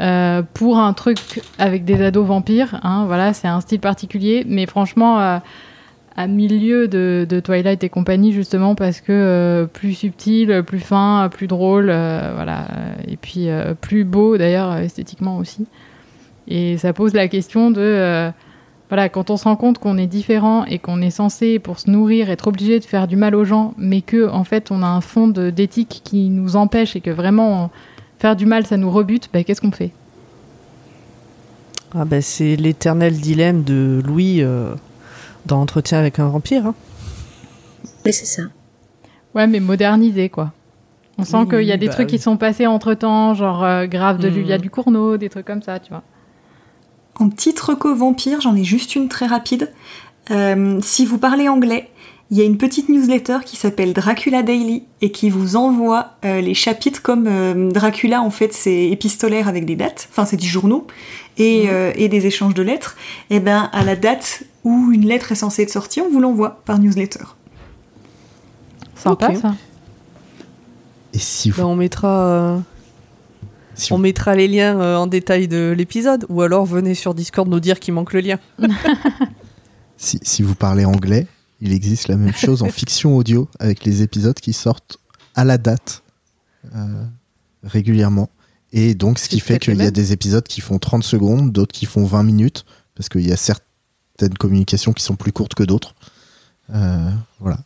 Euh, 0.00 0.42
pour 0.54 0.78
un 0.78 0.94
truc 0.94 1.42
avec 1.58 1.84
des 1.84 2.02
ados 2.02 2.26
vampires, 2.26 2.80
hein, 2.82 3.04
voilà, 3.06 3.34
c'est 3.34 3.48
un 3.48 3.60
style 3.60 3.80
particulier, 3.80 4.44
mais 4.48 4.64
franchement, 4.64 5.18
à 5.18 6.26
milieu 6.26 6.88
de, 6.88 7.26
de 7.28 7.40
Twilight 7.40 7.84
et 7.84 7.90
compagnie, 7.90 8.32
justement 8.32 8.74
parce 8.74 9.02
que 9.02 9.68
plus 9.74 9.92
subtil, 9.92 10.62
plus 10.66 10.80
fin, 10.80 11.28
plus 11.30 11.46
drôle, 11.46 11.86
voilà, 11.86 12.66
et 13.06 13.16
puis 13.16 13.48
plus 13.82 14.04
beau 14.04 14.38
d'ailleurs 14.38 14.76
esthétiquement 14.76 15.36
aussi. 15.36 15.66
Et 16.48 16.78
ça 16.78 16.94
pose 16.94 17.12
la 17.12 17.28
question 17.28 17.70
de, 17.70 18.32
voilà, 18.92 19.08
quand 19.08 19.30
on 19.30 19.38
se 19.38 19.44
rend 19.44 19.56
compte 19.56 19.78
qu'on 19.78 19.96
est 19.96 20.06
différent 20.06 20.66
et 20.66 20.78
qu'on 20.78 21.00
est 21.00 21.08
censé, 21.08 21.58
pour 21.58 21.78
se 21.78 21.88
nourrir, 21.90 22.28
être 22.28 22.46
obligé 22.48 22.78
de 22.78 22.84
faire 22.84 23.08
du 23.08 23.16
mal 23.16 23.34
aux 23.34 23.44
gens, 23.46 23.72
mais 23.78 24.02
que 24.02 24.28
en 24.28 24.44
fait 24.44 24.70
on 24.70 24.82
a 24.82 24.86
un 24.86 25.00
fond 25.00 25.28
d'éthique 25.28 26.02
qui 26.04 26.28
nous 26.28 26.56
empêche 26.56 26.94
et 26.94 27.00
que 27.00 27.08
vraiment 27.08 27.64
on- 27.64 27.70
faire 28.18 28.36
du 28.36 28.44
mal 28.44 28.66
ça 28.66 28.76
nous 28.76 28.90
rebute, 28.90 29.30
bah, 29.32 29.42
qu'est-ce 29.44 29.62
qu'on 29.62 29.70
fait? 29.70 29.92
Ah 31.94 32.04
bah, 32.04 32.20
c'est 32.20 32.56
l'éternel 32.56 33.14
dilemme 33.18 33.62
de 33.64 34.02
Louis 34.04 34.42
euh, 34.42 34.74
dans 35.46 35.62
Entretien 35.62 35.98
avec 35.98 36.18
un 36.18 36.28
vampire. 36.28 36.66
hein. 36.66 36.74
Mais 38.04 38.12
c'est 38.12 38.26
ça. 38.26 38.42
Ouais, 39.34 39.46
mais 39.46 39.60
modernisé, 39.60 40.28
quoi. 40.28 40.52
On 41.18 41.24
sent 41.24 41.36
Oui, 41.38 41.48
qu'il 41.48 41.62
y 41.64 41.72
a 41.72 41.76
des 41.78 41.86
bah 41.86 41.92
trucs 41.94 42.08
oui. 42.10 42.16
qui 42.16 42.22
sont 42.22 42.36
passés 42.36 42.66
entre 42.66 42.92
temps, 42.94 43.32
genre 43.32 43.64
euh, 43.64 43.86
grave 43.86 44.18
de 44.18 44.28
Mhm. 44.28 44.34
Julia 44.34 44.58
Ducournau, 44.58 45.16
des 45.16 45.28
trucs 45.30 45.46
comme 45.46 45.62
ça, 45.62 45.78
tu 45.80 45.90
vois. 45.90 46.02
En 47.22 47.28
petite 47.28 47.60
reco 47.60 47.94
vampire, 47.94 48.40
j'en 48.40 48.56
ai 48.56 48.64
juste 48.64 48.96
une 48.96 49.06
très 49.08 49.26
rapide. 49.26 49.70
Euh, 50.32 50.80
si 50.82 51.06
vous 51.06 51.18
parlez 51.18 51.48
anglais, 51.48 51.88
il 52.32 52.36
y 52.36 52.40
a 52.40 52.44
une 52.44 52.58
petite 52.58 52.88
newsletter 52.88 53.38
qui 53.46 53.54
s'appelle 53.56 53.92
Dracula 53.92 54.42
Daily 54.42 54.82
et 55.02 55.12
qui 55.12 55.30
vous 55.30 55.54
envoie 55.54 56.14
euh, 56.24 56.40
les 56.40 56.54
chapitres 56.54 57.00
comme 57.00 57.28
euh, 57.28 57.70
Dracula 57.70 58.22
en 58.22 58.30
fait 58.30 58.52
c'est 58.52 58.88
épistolaire 58.88 59.46
avec 59.46 59.66
des 59.66 59.76
dates, 59.76 60.08
enfin 60.10 60.24
c'est 60.24 60.36
du 60.36 60.48
journaux 60.48 60.88
et, 61.38 61.66
euh, 61.68 61.92
et 61.94 62.08
des 62.08 62.26
échanges 62.26 62.54
de 62.54 62.62
lettres. 62.62 62.96
Et 63.30 63.38
ben 63.38 63.70
à 63.72 63.84
la 63.84 63.94
date 63.94 64.42
où 64.64 64.90
une 64.90 65.06
lettre 65.06 65.30
est 65.30 65.36
censée 65.36 65.62
être 65.62 65.70
sortie, 65.70 66.00
on 66.00 66.10
vous 66.10 66.18
l'envoie 66.18 66.60
par 66.64 66.80
newsletter. 66.80 67.24
Sympa, 68.96 69.28
Ok. 69.28 69.36
ça. 69.36 69.54
Et 71.14 71.18
si 71.18 71.50
vous, 71.50 71.62
on 71.62 71.76
mettra, 71.76 72.08
euh, 72.08 72.58
si 73.74 73.92
on 73.92 73.96
vous- 73.96 74.02
mettra 74.02 74.34
les 74.34 74.48
liens 74.48 74.80
euh, 74.80 74.96
en 74.96 75.06
détail 75.06 75.48
de 75.48 75.74
l'épisode, 75.76 76.26
ou 76.28 76.42
alors 76.42 76.64
venez 76.66 76.94
sur 76.94 77.14
Discord 77.14 77.48
nous 77.48 77.60
dire 77.60 77.80
qu'il 77.80 77.94
manque 77.94 78.12
le 78.12 78.20
lien. 78.20 78.38
si- 79.96 80.20
si 80.22 80.42
vous 80.42 80.54
parlez 80.54 80.84
anglais, 80.84 81.26
il 81.60 81.72
existe 81.72 82.08
la 82.08 82.16
même 82.16 82.34
chose 82.34 82.62
en 82.62 82.68
fiction 82.70 83.16
audio 83.16 83.48
avec 83.58 83.84
les 83.84 84.02
épisodes 84.02 84.38
qui 84.38 84.52
sortent 84.52 84.98
à 85.34 85.44
la 85.44 85.58
date 85.58 86.02
euh, 86.74 87.04
régulièrement. 87.62 88.28
Et 88.72 88.94
donc, 88.94 89.18
ce 89.18 89.28
qui 89.28 89.40
fait 89.40 89.58
qu'il 89.58 89.76
y 89.76 89.82
a 89.82 89.90
des 89.90 90.12
épisodes 90.12 90.44
qui 90.44 90.60
font 90.62 90.78
30 90.78 91.04
secondes, 91.04 91.52
d'autres 91.52 91.72
qui 91.74 91.84
font 91.86 92.04
20 92.04 92.22
minutes, 92.22 92.64
parce 92.94 93.08
qu'il 93.10 93.26
y 93.26 93.32
a 93.32 93.36
certaines 93.36 94.34
communications 94.38 94.92
qui 94.92 95.02
sont 95.04 95.14
plus 95.16 95.32
courtes 95.32 95.54
que 95.54 95.62
d'autres. 95.62 95.94
Euh, 96.74 97.10
voilà, 97.38 97.58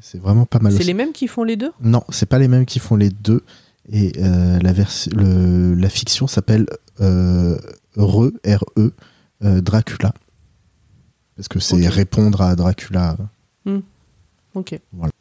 c'est 0.00 0.18
vraiment 0.20 0.46
pas 0.46 0.58
mal 0.58 0.72
C'est 0.72 0.84
les 0.84 0.94
mêmes 0.94 1.12
qui 1.12 1.28
font 1.28 1.42
les 1.44 1.56
deux? 1.56 1.72
Non, 1.82 2.02
c'est 2.08 2.24
pas 2.26 2.38
les 2.38 2.48
mêmes 2.48 2.64
qui 2.64 2.78
font 2.78 2.96
les 2.96 3.10
deux. 3.10 3.42
Et 3.90 4.12
euh, 4.18 4.58
la, 4.60 4.72
vers- 4.72 4.90
le- 5.14 5.74
la 5.74 5.88
fiction 5.88 6.26
s'appelle 6.26 6.66
euh, 7.00 7.56
Re, 7.96 8.30
R-E, 8.46 8.92
euh, 9.44 9.60
Dracula. 9.60 10.12
Parce 11.36 11.48
que 11.48 11.58
c'est 11.60 11.88
répondre 11.88 12.40
à 12.42 12.54
Dracula. 12.56 13.16
Ok. 14.54 14.78
Voilà. 14.92 15.12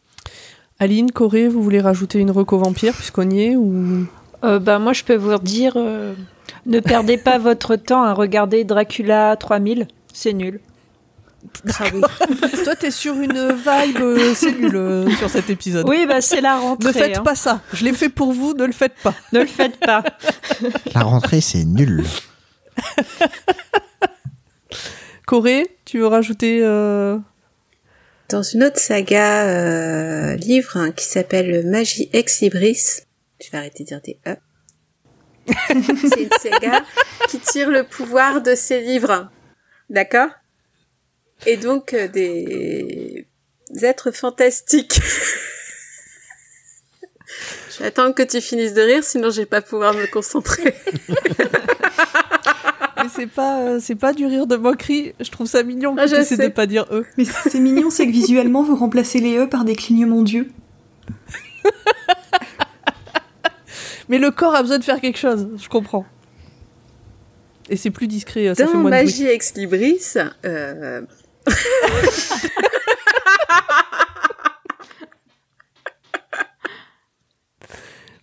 Aline, 0.79 1.11
Corée, 1.11 1.47
vous 1.47 1.61
voulez 1.61 1.81
rajouter 1.81 2.19
une 2.19 2.31
reco 2.31 2.57
vampire 2.57 2.93
puisqu'on 2.93 3.29
y 3.29 3.41
est 3.41 3.55
ou? 3.55 4.05
Euh, 4.43 4.59
bah, 4.59 4.79
moi, 4.79 4.93
je 4.93 5.03
peux 5.03 5.15
vous 5.15 5.37
dire, 5.39 5.73
euh, 5.75 6.13
ne 6.65 6.79
perdez 6.79 7.17
pas 7.17 7.37
votre 7.39 7.75
temps 7.75 8.03
à 8.03 8.13
regarder 8.13 8.63
Dracula 8.63 9.35
3000. 9.35 9.87
C'est 10.13 10.33
nul. 10.33 10.59
Ah 11.79 11.85
oui. 11.93 12.01
Toi, 12.63 12.75
t'es 12.75 12.91
sur 12.91 13.15
une 13.15 13.51
vibe, 13.53 13.97
euh, 14.01 14.33
nul 14.59 14.75
euh, 14.75 15.09
sur 15.15 15.29
cet 15.29 15.49
épisode. 15.49 15.87
Oui, 15.87 16.05
bah, 16.07 16.21
c'est 16.21 16.41
la 16.41 16.57
rentrée. 16.57 16.87
ne 16.87 16.93
faites 16.93 17.17
hein. 17.17 17.23
pas 17.23 17.35
ça. 17.35 17.61
Je 17.73 17.83
l'ai 17.85 17.93
fait 17.93 18.09
pour 18.09 18.33
vous, 18.33 18.53
ne 18.53 18.65
le 18.65 18.71
faites 18.71 18.95
pas. 19.01 19.13
Ne 19.33 19.39
le 19.39 19.47
faites 19.47 19.77
pas. 19.77 20.03
La 20.93 21.01
rentrée, 21.01 21.41
c'est 21.41 21.63
nul. 21.63 22.03
Corée, 25.25 25.77
tu 25.85 25.99
veux 25.99 26.07
rajouter 26.07 26.61
euh, 26.63 27.17
Dans 28.29 28.43
une 28.43 28.63
autre 28.63 28.79
saga 28.79 29.45
euh, 29.45 30.35
livre 30.35 30.77
hein, 30.77 30.91
qui 30.91 31.05
s'appelle 31.05 31.67
Magie 31.67 32.09
Ex 32.13 32.41
Libris, 32.41 33.01
je 33.43 33.51
vais 33.51 33.57
arrêter 33.57 33.83
de 33.83 33.89
dire 33.89 34.01
des 34.01 34.19
E. 34.25 34.35
C'est 35.67 36.23
une 36.23 36.29
saga 36.39 36.81
qui 37.29 37.39
tire 37.39 37.69
le 37.69 37.83
pouvoir 37.83 38.41
de 38.41 38.55
ses 38.55 38.81
livres, 38.81 39.29
d'accord? 39.89 40.29
Et 41.45 41.57
donc 41.57 41.93
euh, 41.93 42.07
des 42.07 43.25
êtres 43.81 44.11
fantastiques. 44.11 44.99
J'attends 47.79 48.11
que 48.13 48.23
tu 48.23 48.41
finisses 48.41 48.73
de 48.73 48.81
rire, 48.81 49.03
sinon 49.03 49.29
je 49.29 49.41
vais 49.41 49.45
pas 49.45 49.61
pouvoir 49.61 49.93
me 49.93 50.07
concentrer. 50.07 50.73
Mais 52.97 53.09
c'est 53.15 53.27
pas, 53.27 53.59
euh, 53.61 53.79
c'est 53.79 53.93
pas 53.95 54.11
du 54.13 54.25
rire 54.25 54.47
de 54.47 54.55
moquerie. 54.55 55.13
Je 55.19 55.29
trouve 55.29 55.45
ça 55.45 55.61
mignon 55.61 55.95
que 55.95 56.01
Ah, 56.01 56.07
tu 56.07 56.15
essaies 56.15 56.35
de 56.37 56.41
sais. 56.43 56.49
pas 56.49 56.65
dire 56.65 56.87
eux. 56.91 57.05
Mais 57.17 57.25
c'est 57.25 57.59
mignon, 57.59 57.91
c'est 57.91 58.07
que 58.07 58.11
visuellement 58.11 58.63
vous 58.63 58.75
remplacez 58.75 59.19
les 59.19 59.37
E 59.37 59.47
par 59.47 59.63
des 59.65 59.75
clignements 59.75 60.23
d'yeux. 60.23 60.49
Mais 64.09 64.17
le 64.17 64.31
corps 64.31 64.55
a 64.55 64.61
besoin 64.63 64.79
de 64.79 64.83
faire 64.83 64.99
quelque 64.99 65.19
chose. 65.19 65.47
Je 65.61 65.69
comprends. 65.69 66.05
Et 67.69 67.75
c'est 67.75 67.91
plus 67.91 68.07
discret. 68.07 68.47
Ça 68.55 68.65
fait 68.65 68.73
Dans 68.73 68.79
moins 68.79 68.89
de 68.89 68.95
bruit. 68.95 69.05
Magie 69.05 69.27
Ex 69.27 69.53
Libris, 69.55 70.13
euh... 70.45 71.01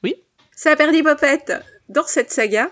Oui. 0.02 0.16
Ça 0.54 0.72
a 0.72 0.76
perdu 0.76 1.02
Popette. 1.02 1.52
Dans 1.88 2.06
cette 2.06 2.30
saga, 2.30 2.70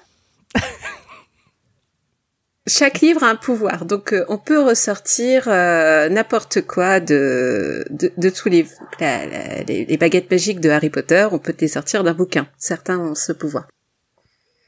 chaque 2.67 3.01
livre 3.01 3.23
a 3.25 3.29
un 3.29 3.37
pouvoir. 3.37 3.85
Donc, 3.85 4.13
euh, 4.13 4.25
on 4.29 4.39
peut 4.39 4.61
ressortir 4.61 5.45
euh, 5.49 6.09
n'importe 6.09 6.63
quoi 6.63 7.01
de, 7.01 7.85
de, 7.91 8.31
tous 8.31 8.49
les, 8.49 8.67
les 9.01 9.97
baguettes 9.99 10.31
magiques 10.31 10.61
de 10.61 10.71
Harry 10.71 10.91
Potter. 10.91 11.29
On 11.33 11.39
peut 11.39 11.55
les 11.61 11.69
sortir 11.69 12.05
d'un 12.05 12.15
bouquin. 12.15 12.47
Certains 12.59 12.99
ont 12.99 13.15
ce 13.15 13.33
pouvoir. 13.33 13.67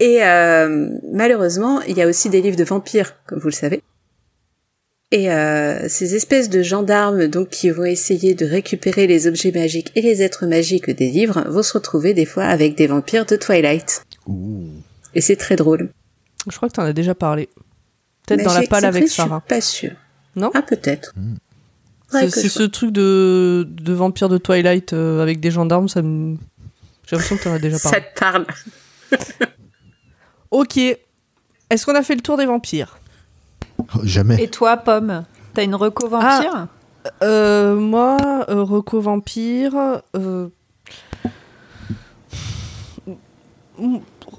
Et 0.01 0.25
euh, 0.25 0.89
malheureusement, 1.13 1.81
il 1.83 1.97
y 1.97 2.03
a 2.03 2.07
aussi 2.09 2.29
des 2.29 2.43
livres 2.43 2.57
de 2.57 2.65
vampires, 2.65 3.15
comme 3.27 3.39
vous 3.39 3.49
le 3.49 3.53
savez. 3.53 3.83
Et 5.15 5.31
euh, 5.31 5.89
ces 5.89 6.17
espèces 6.17 6.51
de 6.51 6.61
gendarmes 6.61 7.29
donc 7.29 7.51
qui 7.51 7.71
vont 7.71 7.85
essayer 7.85 8.35
de 8.35 8.45
récupérer 8.45 9.07
les 9.07 9.29
objets 9.29 9.53
magiques 9.53 9.93
et 9.95 10.01
les 10.03 10.23
êtres 10.23 10.45
magiques 10.45 10.91
des 10.91 11.09
livres 11.09 11.45
vont 11.47 11.63
se 11.63 11.73
retrouver 11.75 12.15
des 12.15 12.25
fois 12.25 12.43
avec 12.43 12.75
des 12.75 12.89
vampires 12.89 13.25
de 13.25 13.37
Twilight. 13.37 14.05
Ouh. 14.27 14.65
Et 15.15 15.21
c'est 15.21 15.37
très 15.37 15.55
drôle. 15.55 15.91
Je 16.51 16.57
crois 16.57 16.69
que 16.69 16.75
t'en 16.75 16.83
as 16.83 16.93
déjà 16.93 17.15
parlé. 17.15 17.49
Peut-être 18.27 18.43
dans 18.43 18.55
la 18.55 18.63
palle 18.67 18.85
avec 18.85 19.07
Sarah. 19.07 19.41
Je 19.49 19.55
suis 19.55 19.61
pas 19.61 19.61
sûre. 19.61 19.93
Non 20.35 20.51
Ah 20.53 20.63
peut-être. 20.63 21.13
Hmm. 21.15 21.37
C'est 22.11 22.49
ce 22.49 22.65
truc 22.65 22.91
de, 22.91 23.69
de 23.69 23.93
vampire 23.93 24.29
de 24.29 24.39
Twilight 24.39 24.95
euh, 24.95 25.23
avec 25.23 25.39
des 25.39 25.53
gendarmes, 25.53 25.89
ça 25.89 26.03
me... 26.03 26.37
J'ai 27.07 27.15
l'impression 27.15 27.37
que 27.37 27.45
t'en 27.45 27.53
as 27.53 27.61
déjà 27.61 27.79
Ça 27.79 27.91
parlé. 27.91 28.05
te 28.13 28.19
parle. 28.19 28.47
Ok. 30.51 30.77
Est-ce 30.77 31.87
qu'on 31.87 31.95
a 31.95 32.03
fait 32.03 32.15
le 32.17 32.21
tour 32.21 32.37
des 32.37 32.47
vampires? 32.47 32.99
Oh, 33.79 33.85
jamais. 34.03 34.43
Et 34.43 34.49
toi, 34.49 34.77
Pomme, 34.77 35.25
t'as 35.55 35.65
une 35.65 35.75
reco 35.75 36.09
vampire 36.09 36.67
euh, 37.23 37.75
Moi, 37.75 38.17
euh, 38.49 38.63
Reco 38.63 39.01
Vampire... 39.01 40.03
euh, 40.17 40.49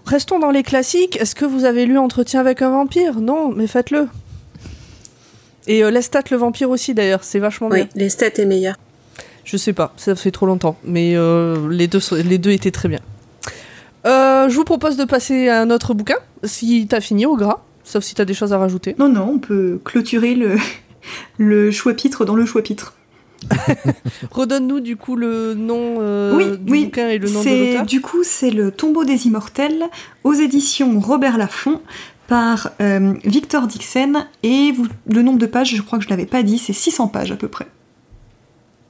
Restons 0.05 0.39
dans 0.39 0.51
les 0.51 0.63
classiques. 0.63 1.17
Est-ce 1.19 1.35
que 1.35 1.45
vous 1.45 1.65
avez 1.65 1.85
lu 1.85 1.97
Entretien 1.97 2.39
avec 2.39 2.61
un 2.61 2.69
vampire? 2.69 3.19
Non, 3.19 3.49
mais 3.49 3.67
faites-le. 3.67 4.07
Et 5.67 5.83
euh, 5.83 5.91
Lestat 5.91 6.21
le 6.31 6.37
vampire 6.37 6.69
aussi 6.69 6.93
d'ailleurs, 6.93 7.23
c'est 7.23 7.39
vachement 7.39 7.69
bien. 7.69 7.83
Oui, 7.83 7.89
les 7.95 8.09
stats 8.09 8.27
est 8.37 8.45
meilleur. 8.45 8.75
Je 9.43 9.57
sais 9.57 9.73
pas, 9.73 9.93
ça 9.97 10.15
fait 10.15 10.31
trop 10.31 10.45
longtemps, 10.45 10.77
mais 10.83 11.15
euh, 11.15 11.69
les, 11.69 11.87
deux, 11.87 11.99
les 12.23 12.37
deux 12.37 12.51
étaient 12.51 12.71
très 12.71 12.87
bien. 12.87 12.99
Euh, 14.05 14.47
je 14.49 14.55
vous 14.55 14.63
propose 14.63 14.97
de 14.97 15.05
passer 15.05 15.49
à 15.49 15.61
un 15.61 15.69
autre 15.71 15.93
bouquin, 15.93 16.17
si 16.43 16.87
t'as 16.87 17.01
fini 17.01 17.25
au 17.25 17.35
gras, 17.35 17.61
sauf 17.85 18.03
si 18.03 18.15
t'as 18.15 18.25
des 18.25 18.33
choses 18.33 18.51
à 18.51 18.57
rajouter. 18.57 18.95
Non, 18.99 19.07
non, 19.07 19.29
on 19.35 19.39
peut 19.39 19.79
clôturer 19.85 20.35
le, 20.35 20.57
le 21.37 21.71
dans 22.25 22.35
le 22.35 22.45
choix-pitre. 22.45 22.95
Redonne-nous 24.31 24.79
du 24.79 24.97
coup 24.97 25.15
le 25.15 25.53
nom 25.53 25.97
euh, 25.99 26.35
oui, 26.35 26.57
du 26.57 26.71
oui. 26.71 26.85
bouquin 26.85 27.09
et 27.09 27.19
le 27.19 27.29
nom 27.29 27.43
de 27.43 27.49
l'auteur. 27.49 27.85
Du 27.85 28.01
coup, 28.01 28.23
c'est 28.23 28.49
le 28.49 28.71
Tombeau 28.71 29.05
des 29.05 29.27
Immortels 29.27 29.83
aux 30.23 30.33
éditions 30.33 30.99
Robert 30.99 31.37
Laffont 31.37 31.81
par 32.27 32.71
euh, 32.81 33.13
Victor 33.23 33.67
Dixon. 33.67 34.25
Et 34.41 34.71
vous, 34.71 34.87
le 35.07 35.21
nombre 35.21 35.37
de 35.37 35.45
pages, 35.45 35.75
je 35.75 35.81
crois 35.83 35.99
que 35.99 36.05
je 36.05 36.09
l'avais 36.09 36.25
pas 36.25 36.41
dit, 36.41 36.57
c'est 36.57 36.73
600 36.73 37.09
pages 37.09 37.31
à 37.31 37.35
peu 37.35 37.47
près. 37.47 37.67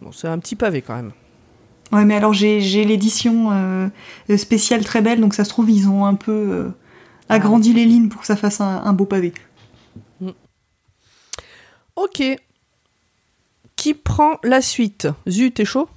Bon, 0.01 0.13
c'est 0.13 0.29
un 0.29 0.39
petit 0.39 0.55
pavé 0.55 0.81
quand 0.81 0.95
même. 0.95 1.11
Ouais, 1.91 2.05
mais 2.05 2.15
alors 2.15 2.33
j'ai 2.33 2.61
j'ai 2.61 2.83
l'édition 2.85 3.49
euh, 3.51 3.89
spéciale 4.37 4.83
très 4.83 5.01
belle, 5.01 5.19
donc 5.19 5.33
ça 5.33 5.43
se 5.43 5.49
trouve, 5.49 5.69
ils 5.69 5.87
ont 5.87 6.05
un 6.05 6.15
peu 6.15 6.71
euh, 7.29 7.33
agrandi 7.35 7.73
les 7.73 7.85
lignes 7.85 8.09
pour 8.09 8.21
que 8.21 8.27
ça 8.27 8.35
fasse 8.35 8.61
un, 8.61 8.83
un 8.83 8.93
beau 8.93 9.05
pavé. 9.05 9.33
Ok. 11.95 12.21
Qui 13.75 13.93
prend 13.93 14.37
la 14.43 14.61
suite? 14.61 15.07
Zu, 15.27 15.51
t'es 15.51 15.65
chaud? 15.65 15.87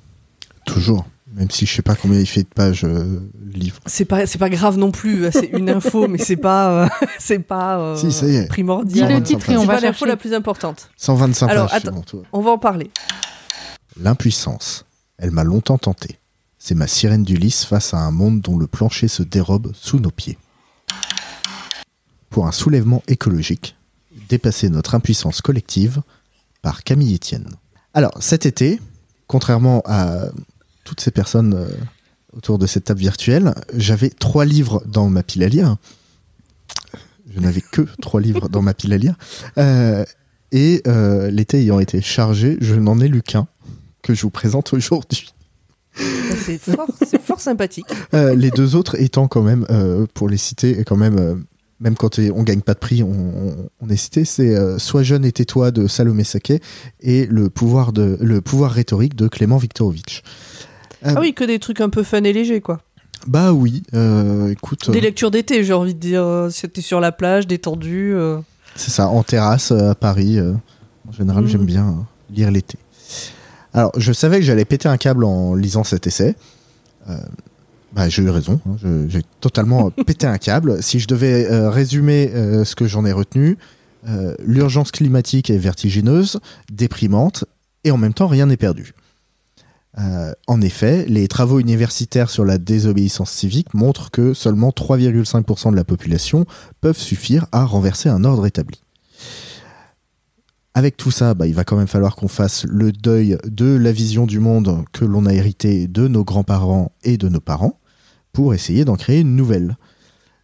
Toujours. 0.67 1.07
Même 1.35 1.51
si 1.51 1.67
je 1.67 1.75
sais 1.75 1.83
pas 1.83 1.95
combien 1.95 2.19
il 2.21 2.27
fait 2.27 2.43
de 2.43 2.49
pages 2.49 2.85
euh, 2.85 3.21
le 3.45 3.53
livre. 3.53 3.81
C'est 3.87 4.05
pas, 4.05 4.27
c'est 4.27 4.38
pas 4.38 4.49
grave 4.49 4.79
non 4.79 4.91
plus. 4.91 5.25
euh, 5.25 5.31
C'est 5.33 5.47
une 5.53 5.69
info, 5.71 6.09
mais 6.09 6.19
c'est 6.19 6.37
pas, 6.37 6.71
euh, 6.85 6.88
c'est 7.19 7.38
pas 7.38 7.79
euh, 7.79 7.97
Si, 7.97 8.11
ça 8.12 8.27
y 8.27 8.37
est. 8.37 8.43
Dis 8.43 8.49
primordial. 8.49 9.12
le 9.12 9.23
titre 9.23 9.49
et 9.51 9.57
on 9.57 9.64
va 9.64 9.75
pas 9.75 9.81
l'info 9.81 10.05
la 10.07 10.17
plus 10.17 10.33
importante. 10.35 10.91
125 10.97 11.49
Alors, 11.49 11.69
pages. 11.71 11.85
attends. 11.85 12.03
bon. 12.12 12.23
On 12.33 12.41
va 12.41 12.51
en 12.53 12.59
parler. 12.59 12.91
L'impuissance. 14.01 14.85
Elle 15.19 15.31
m'a 15.33 15.45
longtemps 15.45 15.79
tenté. 15.79 16.19
C'est 16.59 16.75
ma 16.75 16.87
sirène 16.87 17.25
d'Ulysse 17.25 17.64
face 17.64 17.93
à 17.95 17.99
un 17.99 18.11
monde 18.11 18.41
dont 18.41 18.57
le 18.57 18.67
plancher 18.67 19.07
se 19.09 19.23
dérobe 19.23 19.73
sous 19.75 19.99
nos 20.01 20.11
pieds. 20.11 20.38
Pour 22.31 22.47
un 22.47 22.53
soulèvement 22.53 23.03
écologique, 23.09 23.77
dépasser 24.29 24.69
notre 24.69 24.95
impuissance 24.95 25.41
collective 25.41 26.03
par 26.62 26.85
Camille 26.85 27.14
Etienne. 27.14 27.49
Alors, 27.95 28.12
cet 28.21 28.47
été, 28.47 28.81
contrairement 29.27 29.83
à 29.87 30.27
toutes 30.85 31.01
ces 31.01 31.11
personnes 31.11 31.55
euh, 31.55 31.69
autour 32.33 32.59
de 32.59 32.67
cette 32.67 32.85
table 32.85 33.01
virtuelle, 33.01 33.55
j'avais 33.75 34.11
trois 34.11 34.45
livres 34.45 34.83
dans 34.87 35.09
ma 35.09 35.23
pile 35.23 35.45
à 35.45 35.49
lire. 35.49 35.77
Je 37.35 37.41
n'avais 37.41 37.61
que 37.61 37.83
trois 38.01 38.21
livres 38.21 38.49
dans 38.49 38.62
ma 38.62 38.75
pile 38.75 38.93
à 38.93 38.99
lire. 38.99 39.14
Euh, 39.59 40.05
et 40.51 40.83
euh, 40.87 41.31
l'été 41.31 41.59
ayant 41.59 41.79
été 41.79 42.01
chargé, 42.01 42.57
je 42.61 42.75
n'en 42.75 43.01
ai 43.01 43.09
lu 43.09 43.23
qu'un 43.23 43.47
que 44.03 44.14
je 44.14 44.23
vous 44.23 44.31
présente 44.31 44.73
aujourd'hui. 44.73 45.35
C'est 45.95 46.59
fort, 46.59 46.88
fort 47.23 47.41
sympathique. 47.41 47.87
Les 48.12 48.51
deux 48.51 48.77
autres 48.77 48.99
étant 49.01 49.27
quand 49.27 49.43
même, 49.43 49.67
pour 50.14 50.29
les 50.29 50.37
citer, 50.37 50.85
quand 50.85 50.97
même, 50.97 51.45
même 51.81 51.95
quand 51.97 52.19
on 52.19 52.43
gagne 52.43 52.61
pas 52.61 52.75
de 52.75 52.79
prix, 52.79 53.03
on, 53.03 53.09
on- 53.11 53.69
on 53.81 53.88
est 53.88 53.97
cité, 53.97 54.25
c'est 54.25 54.55
euh, 54.57 54.79
Sois 54.79 55.03
jeune 55.03 55.25
et 55.25 55.33
tais-toi 55.33 55.71
de 55.71 55.87
Salomé 55.87 56.25
Saké 56.25 56.61
et 57.01 57.27
le 57.27 57.49
pouvoir, 57.51 57.93
de, 57.93 58.17
le 58.21 58.41
pouvoir 58.41 58.73
rhétorique 58.73 59.14
de 59.14 59.29
Clément 59.29 59.57
Viktorovitch. 59.59 60.23
Euh, 61.07 61.12
Ah 61.17 61.21
oui, 61.21 61.35
que 61.35 61.45
des 61.45 61.59
trucs 61.59 61.81
un 61.81 61.88
peu 61.91 62.03
fun 62.03 62.23
et 62.25 62.33
légers, 62.33 62.61
quoi. 62.61 62.81
Bah 63.27 63.53
oui, 63.53 63.83
euh, 63.95 64.51
écoute, 64.51 64.91
Des 64.91 65.01
lectures 65.01 65.31
d'été, 65.31 65.62
j'ai 65.64 65.73
envie 65.73 65.95
de 65.95 66.01
dire. 66.01 66.49
C'était 66.51 66.81
sur 66.81 67.01
la 67.01 67.12
plage, 67.12 67.47
détendu. 67.47 68.14
c'est 68.77 68.91
ça, 68.91 69.09
en 69.09 69.23
terrasse 69.23 69.73
à 69.73 69.95
Paris. 69.95 70.38
en 70.41 71.12
général, 71.12 71.45
Mhm. 71.45 71.49
j'aime 71.51 71.64
bien 71.64 72.07
lire 72.31 72.51
l'été. 72.51 72.79
Alors, 73.75 73.93
je 73.97 74.12
savais 74.12 74.38
que 74.38 74.45
j'allais 74.45 74.64
péter 74.64 74.88
un 74.88 74.97
câble 74.97 75.25
en 75.25 75.55
lisant 75.55 75.85
cet 75.85 76.07
essai. 76.07 76.37
Bah, 77.98 78.08
j'ai 78.08 78.22
eu 78.22 78.30
raison. 78.30 78.61
hein, 78.64 79.06
j'ai 79.08 79.22
totalement 79.40 79.90
pété 80.06 80.28
un 80.28 80.38
câble. 80.38 80.80
Si 80.84 81.00
je 81.00 81.08
devais 81.08 81.50
euh, 81.50 81.68
résumer 81.68 82.30
euh, 82.32 82.64
ce 82.64 82.76
que 82.76 82.87
j'en 82.87 83.04
ai 83.04 83.11
retenu, 83.11 83.58
euh, 84.06 84.37
l'urgence 84.38 84.92
climatique 84.92 85.50
est 85.50 85.58
vertigineuse, 85.58 86.38
déprimante, 86.70 87.44
et 87.82 87.90
en 87.90 87.96
même 87.96 88.14
temps, 88.14 88.28
rien 88.28 88.46
n'est 88.46 88.56
perdu. 88.56 88.94
En 90.46 90.61
effet, 90.61 91.06
les 91.08 91.26
travaux 91.26 91.58
universitaires 91.58 92.30
sur 92.30 92.44
la 92.44 92.58
désobéissance 92.58 93.32
civique 93.32 93.74
montrent 93.74 94.12
que 94.12 94.32
seulement 94.32 94.70
3,5% 94.70 95.72
de 95.72 95.76
la 95.76 95.82
population 95.82 96.46
peuvent 96.80 96.98
suffire 96.98 97.46
à 97.50 97.64
renverser 97.64 98.08
un 98.08 98.22
ordre 98.22 98.46
établi. 98.46 98.80
Avec 100.74 100.96
tout 100.96 101.11
ça, 101.11 101.34
bah, 101.34 101.48
il 101.48 101.54
va 101.54 101.64
quand 101.64 101.76
même 101.76 101.88
falloir 101.88 102.14
qu'on 102.14 102.28
fasse 102.28 102.64
le 102.64 102.92
deuil 102.92 103.38
de 103.44 103.74
la 103.74 103.90
vision 103.90 104.24
du 104.24 104.38
monde 104.38 104.84
que 104.92 105.04
l'on 105.04 105.26
a 105.26 105.34
hérité 105.34 105.88
de 105.88 106.06
nos 106.06 106.22
grands-parents 106.22 106.92
et 107.02 107.16
de 107.16 107.28
nos 107.28 107.40
parents 107.40 107.80
pour 108.38 108.55
essayer 108.55 108.85
d'en 108.85 108.94
créer 108.94 109.18
une 109.18 109.35
nouvelle. 109.35 109.77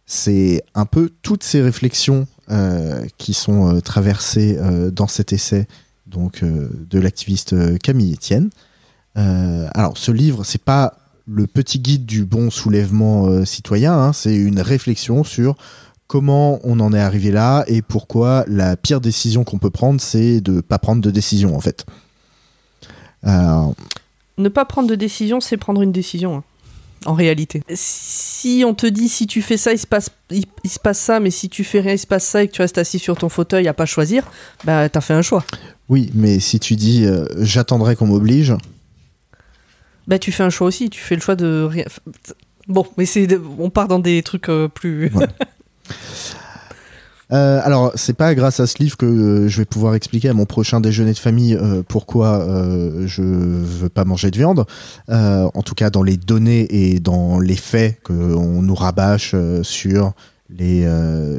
C'est 0.05 0.65
un 0.73 0.85
peu 0.85 1.09
toutes 1.21 1.43
ces 1.43 1.61
réflexions 1.61 2.27
euh, 2.51 3.05
qui 3.17 3.33
sont 3.33 3.73
euh, 3.73 3.79
traversées 3.79 4.57
euh, 4.59 4.91
dans 4.91 5.07
cet 5.07 5.31
essai 5.31 5.65
donc, 6.05 6.43
de 6.43 6.99
l'activiste 6.99 7.55
Camille 7.79 8.15
Etienne. 8.15 8.49
Alors, 9.15 9.97
ce 9.97 10.11
livre, 10.11 10.43
c'est 10.43 10.61
pas 10.61 10.97
le 11.25 11.47
petit 11.47 11.79
guide 11.79 12.05
du 12.05 12.25
bon 12.25 12.49
soulèvement 12.49 13.45
citoyen, 13.45 13.93
hein, 13.93 14.11
c'est 14.11 14.35
une 14.35 14.59
réflexion 14.59 15.23
sur 15.23 15.55
comment 16.07 16.59
on 16.63 16.81
en 16.81 16.91
est 16.91 16.99
arrivé 16.99 17.31
là 17.31 17.63
et 17.67 17.81
pourquoi 17.81 18.43
la 18.47 18.75
pire 18.75 18.99
décision 18.99 19.45
qu'on 19.45 19.57
peut 19.57 19.69
prendre, 19.69 20.01
c'est 20.01 20.41
de 20.41 20.59
pas 20.59 20.79
prendre 20.79 21.01
de 21.01 21.11
décision 21.11 21.55
en 21.55 21.61
fait. 21.61 21.85
Ne 23.23 24.49
pas 24.49 24.65
prendre 24.65 24.89
de 24.89 24.95
décision, 24.95 25.39
c'est 25.39 25.55
prendre 25.55 25.81
une 25.81 25.93
décision. 25.93 26.35
hein, 26.35 26.43
En 27.05 27.13
réalité. 27.13 27.61
Si 27.73 28.63
on 28.65 28.73
te 28.73 28.87
dit 28.87 29.09
si 29.09 29.27
tu 29.27 29.41
fais 29.41 29.57
ça, 29.57 29.71
il 29.73 29.77
se 29.79 29.85
passe, 29.87 30.09
il, 30.31 30.45
il 30.63 30.69
se 30.69 30.79
passe 30.79 30.99
ça, 30.99 31.19
mais 31.19 31.29
si 31.31 31.49
tu 31.49 31.63
fais 31.63 31.79
rien, 31.81 31.93
il 31.93 31.99
se 31.99 32.07
passe 32.07 32.25
ça 32.25 32.43
et 32.43 32.47
que 32.47 32.53
tu 32.53 32.61
restes 32.61 32.77
assis 32.77 32.97
sur 32.99 33.15
ton 33.15 33.29
fauteuil 33.29 33.67
à 33.67 33.73
pas 33.73 33.85
choisir, 33.85 34.23
bah 34.63 34.89
t'as 34.89 35.01
fait 35.01 35.13
un 35.13 35.21
choix. 35.21 35.43
oui, 35.89 36.09
mais 36.15 36.39
si 36.39 36.59
tu 36.59 36.75
dis 36.75 37.05
euh, 37.05 37.25
j'attendrai 37.37 37.95
qu'on 37.95 38.07
m'oblige, 38.07 38.53
Bah 40.07 40.17
tu 40.19 40.31
fais 40.31 40.43
un 40.43 40.49
choix 40.49 40.67
aussi. 40.67 40.89
Tu 40.89 40.99
fais 40.99 41.15
le 41.15 41.21
choix 41.21 41.35
de 41.35 41.63
rien. 41.69 41.85
Bon, 42.67 42.85
mais 42.97 43.05
c'est, 43.05 43.27
de- 43.27 43.41
on 43.59 43.69
part 43.69 43.87
dans 43.87 43.99
des 43.99 44.23
trucs 44.23 44.49
euh, 44.49 44.67
plus. 44.67 45.11
Ouais. 45.13 45.27
Euh, 47.31 47.59
alors, 47.63 47.91
c'est 47.95 48.15
pas 48.15 48.35
grâce 48.35 48.59
à 48.59 48.67
ce 48.67 48.77
livre 48.79 48.97
que 48.97 49.05
euh, 49.05 49.47
je 49.47 49.57
vais 49.57 49.65
pouvoir 49.65 49.95
expliquer 49.95 50.29
à 50.29 50.33
mon 50.33 50.45
prochain 50.45 50.79
déjeuner 50.79 51.13
de 51.13 51.17
famille 51.17 51.55
euh, 51.55 51.81
pourquoi 51.87 52.45
je 53.05 53.21
veux 53.21 53.89
pas 53.89 54.05
manger 54.05 54.31
de 54.31 54.37
viande. 54.37 54.65
En 55.09 55.61
tout 55.63 55.75
cas, 55.75 55.89
dans 55.89 56.03
les 56.03 56.17
données 56.17 56.67
et 56.69 56.99
dans 56.99 57.39
les 57.39 57.55
faits 57.55 57.99
qu'on 58.03 58.61
nous 58.61 58.75
rabâche 58.75 59.35
sur 59.63 60.13
les 60.49 60.87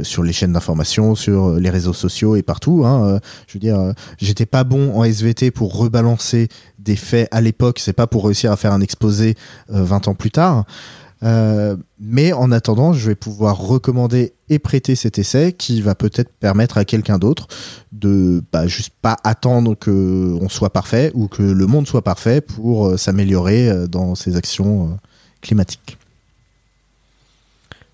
sur 0.02 0.22
les 0.22 0.32
chaînes 0.32 0.52
d'information, 0.52 1.14
sur 1.14 1.54
les 1.54 1.70
réseaux 1.70 1.92
sociaux 1.92 2.36
et 2.36 2.42
partout. 2.42 2.84
hein. 2.84 3.20
Je 3.46 3.54
veux 3.54 3.60
dire, 3.60 3.92
j'étais 4.18 4.46
pas 4.46 4.64
bon 4.64 4.94
en 4.96 5.04
SVT 5.04 5.50
pour 5.50 5.76
rebalancer 5.76 6.48
des 6.86 6.96
faits 6.96 7.28
à 7.30 7.40
l'époque. 7.40 7.78
C'est 7.80 7.92
pas 7.92 8.06
pour 8.06 8.24
réussir 8.24 8.52
à 8.52 8.56
faire 8.56 8.72
un 8.72 8.80
exposé 8.80 9.34
euh, 9.72 9.84
20 9.84 10.08
ans 10.08 10.14
plus 10.14 10.30
tard. 10.30 10.64
Euh, 11.22 11.76
mais 11.98 12.34
en 12.34 12.52
attendant, 12.52 12.92
je 12.92 13.08
vais 13.08 13.14
pouvoir 13.14 13.58
recommander 13.58 14.34
et 14.50 14.58
prêter 14.58 14.94
cet 14.94 15.18
essai 15.18 15.54
qui 15.56 15.80
va 15.80 15.94
peut-être 15.94 16.30
permettre 16.30 16.76
à 16.76 16.84
quelqu'un 16.84 17.16
d'autre 17.16 17.48
de 17.90 18.42
bah, 18.52 18.66
juste 18.66 18.92
pas 19.00 19.16
attendre 19.24 19.74
que 19.74 20.36
on 20.38 20.50
soit 20.50 20.70
parfait 20.70 21.10
ou 21.14 21.26
que 21.26 21.42
le 21.42 21.66
monde 21.66 21.86
soit 21.86 22.02
parfait 22.02 22.42
pour 22.42 22.86
euh, 22.86 22.96
s'améliorer 22.98 23.70
euh, 23.70 23.86
dans 23.86 24.14
ses 24.14 24.36
actions 24.36 24.98
climatiques. 25.40 25.96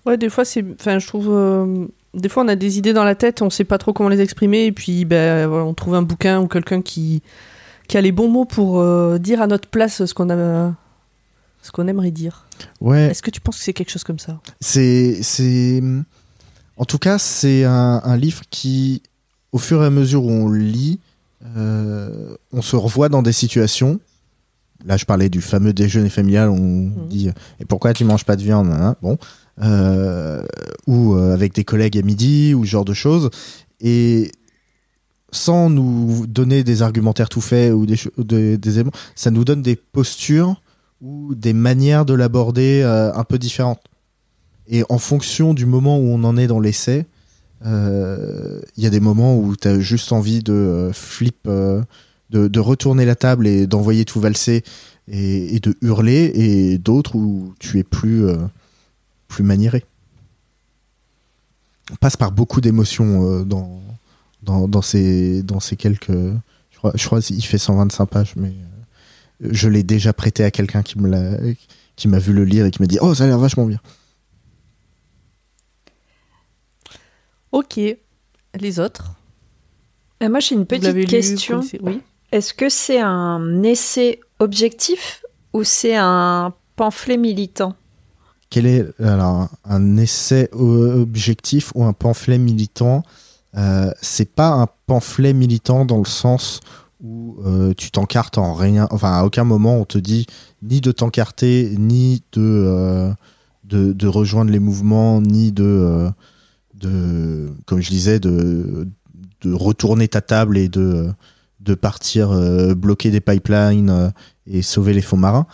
Ouais, 0.05 0.17
des 0.17 0.29
fois, 0.29 0.43
c'est. 0.43 0.65
Enfin, 0.77 0.99
je 0.99 1.07
trouve. 1.07 1.29
euh, 1.31 1.85
Des 2.13 2.27
fois, 2.27 2.43
on 2.43 2.49
a 2.49 2.57
des 2.57 2.77
idées 2.77 2.91
dans 2.91 3.05
la 3.05 3.15
tête, 3.15 3.41
on 3.41 3.49
sait 3.49 3.63
pas 3.63 3.77
trop 3.77 3.93
comment 3.93 4.09
les 4.09 4.19
exprimer, 4.19 4.65
et 4.65 4.73
puis 4.73 5.05
ben, 5.05 5.49
on 5.49 5.73
trouve 5.73 5.95
un 5.95 6.01
bouquin 6.01 6.41
ou 6.41 6.47
quelqu'un 6.47 6.81
qui, 6.81 7.21
qui 7.87 7.97
a 7.97 8.01
les 8.01 8.11
bons 8.11 8.27
mots 8.27 8.45
pour 8.45 8.83
dire 9.17 9.41
à 9.41 9.47
notre 9.47 9.69
place 9.69 10.03
ce 10.03 10.13
qu'on 10.13 10.29
a. 10.29 10.73
Ce 11.63 11.71
qu'on 11.71 11.87
aimerait 11.87 12.11
dire. 12.11 12.45
Ouais, 12.81 13.05
Est-ce 13.07 13.23
que 13.23 13.31
tu 13.31 13.41
penses 13.41 13.57
que 13.57 13.63
c'est 13.63 13.73
quelque 13.73 13.89
chose 13.89 14.03
comme 14.03 14.19
ça 14.19 14.39
c'est 14.61 15.23
c'est 15.23 15.81
en 16.77 16.85
tout 16.85 16.97
cas 16.99 17.17
c'est 17.17 17.63
un, 17.63 18.01
un 18.03 18.17
livre 18.17 18.41
qui 18.51 19.01
au 19.51 19.57
fur 19.57 19.81
et 19.81 19.85
à 19.85 19.89
mesure 19.89 20.23
où 20.25 20.29
on 20.29 20.49
lit 20.51 20.99
euh, 21.57 22.35
on 22.51 22.61
se 22.61 22.75
revoit 22.75 23.09
dans 23.09 23.21
des 23.23 23.31
situations. 23.33 23.99
Là 24.85 24.97
je 24.97 25.05
parlais 25.05 25.29
du 25.29 25.39
fameux 25.41 25.71
déjeuner 25.73 26.09
familial 26.09 26.49
où 26.49 26.55
on 26.55 27.05
dit 27.07 27.29
et 27.59 27.65
pourquoi 27.65 27.93
tu 27.93 28.03
manges 28.05 28.25
pas 28.25 28.35
de 28.35 28.43
viande? 28.43 28.69
Hein 28.71 28.95
bon 29.01 29.17
Euh, 29.61 30.43
ou 30.87 31.13
euh, 31.13 31.31
avec 31.33 31.53
des 31.53 31.63
collègues 31.63 31.97
à 31.97 32.01
midi 32.01 32.55
ou 32.55 32.65
ce 32.65 32.69
genre 32.71 32.85
de 32.85 32.95
choses. 32.95 33.29
Et 33.79 34.31
sans 35.31 35.69
nous 35.69 36.25
donner 36.27 36.63
des 36.63 36.81
argumentaires 36.81 37.29
tout 37.29 37.39
faits 37.41 37.71
ou 37.71 37.85
des, 37.85 38.57
des 38.57 38.73
éléments, 38.79 38.91
ça 39.15 39.29
nous 39.29 39.45
donne 39.45 39.61
des 39.61 39.75
postures 39.75 40.61
ou 41.03 41.35
des 41.35 41.53
manières 41.53 42.05
de 42.05 42.15
l'aborder 42.15 42.81
euh, 42.83 43.13
un 43.13 43.23
peu 43.23 43.37
différentes. 43.37 43.83
Et 44.67 44.83
en 44.89 44.97
fonction 44.97 45.53
du 45.53 45.65
moment 45.65 45.99
où 45.99 46.03
on 46.03 46.23
en 46.23 46.37
est 46.37 46.47
dans 46.47 46.59
l'essai, 46.59 47.05
euh, 47.65 48.59
il 48.75 48.83
y 48.83 48.87
a 48.87 48.89
des 48.89 48.99
moments 48.99 49.37
où 49.37 49.55
tu 49.55 49.67
as 49.67 49.79
juste 49.79 50.11
envie 50.11 50.43
de 50.43 50.53
euh, 50.53 50.93
flip, 50.93 51.37
euh, 51.47 51.81
de, 52.29 52.59
retourner 52.59 53.05
la 53.05 53.15
table 53.15 53.47
et 53.47 53.67
d'envoyer 53.67 54.05
tout 54.05 54.19
valser 54.19 54.63
et, 55.07 55.59
de 55.59 55.75
hurler, 55.81 56.31
et 56.33 56.77
d'autres 56.77 57.15
où 57.15 57.53
tu 57.59 57.77
es 57.79 57.83
plus, 57.83 58.25
plus 59.27 59.43
maniéré. 59.43 59.85
On 61.91 61.95
passe 61.95 62.17
par 62.17 62.31
beaucoup 62.31 62.61
d'émotions 62.61 63.43
dans, 63.45 63.81
dans, 64.41 64.81
ces, 64.81 65.43
dans 65.43 65.59
ces 65.59 65.75
quelques. 65.75 66.09
Je 66.09 66.77
crois, 66.77 66.93
je 66.95 67.05
crois 67.05 67.21
qu'il 67.21 67.43
fait 67.43 67.57
125 67.57 68.05
pages, 68.07 68.33
mais 68.35 68.53
je 69.51 69.69
l'ai 69.69 69.83
déjà 69.83 70.13
prêté 70.13 70.43
à 70.43 70.51
quelqu'un 70.51 70.83
qui 70.83 70.99
me 70.99 71.09
l'a 71.09 71.37
qui 71.95 72.07
m'a 72.07 72.19
vu 72.19 72.33
le 72.33 72.43
lire 72.43 72.65
et 72.65 72.71
qui 72.71 72.81
m'a 72.81 72.87
dit 72.87 72.97
oh 73.01 73.13
ça 73.13 73.25
a 73.25 73.27
l'air 73.27 73.39
vachement 73.39 73.65
bien 73.65 73.79
Ok. 77.53 77.79
Les 78.59 78.79
autres? 78.79 79.13
Euh, 80.21 80.29
moi, 80.29 80.39
j'ai 80.39 80.55
une 80.55 80.65
petite 80.65 81.07
question. 81.07 81.61
Oui. 81.81 82.01
Est-ce 82.31 82.53
que 82.53 82.67
c'est 82.67 82.99
un 82.99 83.61
essai 83.61 84.19
objectif 84.39 85.23
ou 85.53 85.63
c'est 85.63 85.95
un 85.95 86.53
pamphlet 86.75 87.17
militant? 87.17 87.75
Quel 88.49 88.65
est 88.65 88.85
alors 88.99 89.49
un 89.65 89.97
essai 89.97 90.49
objectif 90.51 91.71
ou 91.75 91.83
un 91.83 91.93
pamphlet 91.93 92.39
militant? 92.39 93.03
Euh, 93.55 93.91
c'est 94.01 94.33
pas 94.33 94.49
un 94.49 94.67
pamphlet 94.87 95.33
militant 95.33 95.85
dans 95.85 95.99
le 95.99 96.05
sens 96.05 96.59
où 97.03 97.37
euh, 97.45 97.73
tu 97.77 97.91
t'encartes 97.91 98.37
en 98.37 98.53
rien. 98.53 98.87
Enfin, 98.89 99.11
à 99.11 99.23
aucun 99.23 99.43
moment 99.43 99.77
on 99.77 99.85
te 99.85 99.97
dit 99.97 100.25
ni 100.61 100.81
de 100.81 100.91
t'encarter, 100.91 101.75
ni 101.77 102.23
de, 102.31 102.41
euh, 102.41 103.13
de, 103.65 104.07
rejoindre 104.07 104.51
les 104.51 104.59
mouvements, 104.59 105.21
ni 105.21 105.51
de, 105.51 105.63
euh, 105.63 106.09
de 106.75 107.51
comme 107.65 107.81
je 107.81 107.89
disais, 107.89 108.19
de, 108.19 108.87
de 109.41 109.53
retourner 109.53 110.07
ta 110.07 110.21
table 110.21 110.57
et 110.57 110.69
de, 110.69 111.11
de 111.59 111.75
partir 111.75 112.31
euh, 112.31 112.73
bloquer 112.73 113.11
des 113.11 113.21
pipelines 113.21 114.13
et 114.47 114.61
sauver 114.61 114.93
les 114.93 115.01
fonds 115.01 115.17
marins. 115.17 115.45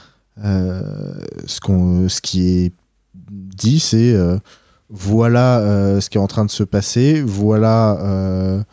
Ce, 0.42 1.60
qu'on, 1.60 2.08
ce 2.08 2.22
qui 2.22 2.48
est 2.48 2.74
dit, 3.16 3.80
c'est 3.80 4.16
voilà 4.90 6.00
ce 6.00 6.10
qui 6.10 6.18
est 6.18 6.22
en 6.22 6.28
train 6.28 6.46
de 6.46 6.52
se 6.52 6.64
passer, 6.64 7.22
voilà 7.22 8.66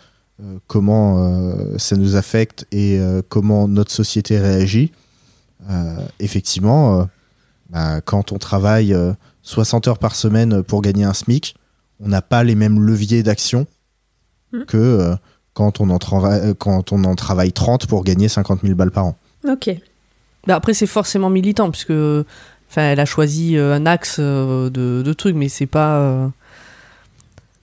comment 0.67 1.25
euh, 1.27 1.79
ça 1.79 1.97
nous 1.97 2.17
affecte 2.17 2.67
et 2.73 2.99
euh, 2.99 3.23
comment 3.29 3.69
notre 3.69 3.91
société 3.93 4.39
réagit. 4.39 4.93
Euh, 5.71 5.97
effectivement, 6.21 7.01
euh, 7.01 7.05
bah, 7.71 8.01
quand 8.03 8.33
on 8.33 8.39
travaille 8.39 8.93
euh, 8.93 9.13
60 9.43 9.89
heures 9.89 9.99
par 9.99 10.15
semaine 10.15 10.63
pour 10.63 10.83
gagner 10.83 11.05
un 11.05 11.15
SMIC, 11.15 11.57
on 12.01 12.09
n'a 12.09 12.23
pas 12.23 12.45
les 12.45 12.55
mêmes 12.55 12.81
leviers 12.81 13.23
d'action 13.23 13.67
Mhm. 14.53 14.65
que 14.67 14.77
euh, 14.77 15.17
quand, 15.55 15.81
on 15.81 15.91
en 15.91 15.99
euh, 16.31 16.55
quand 16.55 16.93
on 16.93 17.03
en 17.05 17.15
travaille 17.17 17.53
30 17.53 17.87
pour 17.87 18.05
gagner 18.05 18.29
50 18.29 18.61
000 18.63 18.75
balles 18.75 18.93
par 18.93 19.07
an. 19.07 19.17
Ok. 19.49 19.71
Bah 20.47 20.55
après, 20.55 20.73
c'est 20.75 20.87
forcément 20.87 21.31
militant, 21.31 21.71
puisque 21.71 21.91
elle 22.77 23.01
a 23.01 23.05
choisi 23.07 23.57
euh, 23.57 23.75
un 23.75 23.85
axe 23.87 24.17
euh, 24.21 24.71
de, 24.71 25.03
de 25.03 25.13
trucs, 25.13 25.35
mais 25.35 25.49
c'est 25.49 25.67
pas. 25.67 25.97
euh, 25.99 26.29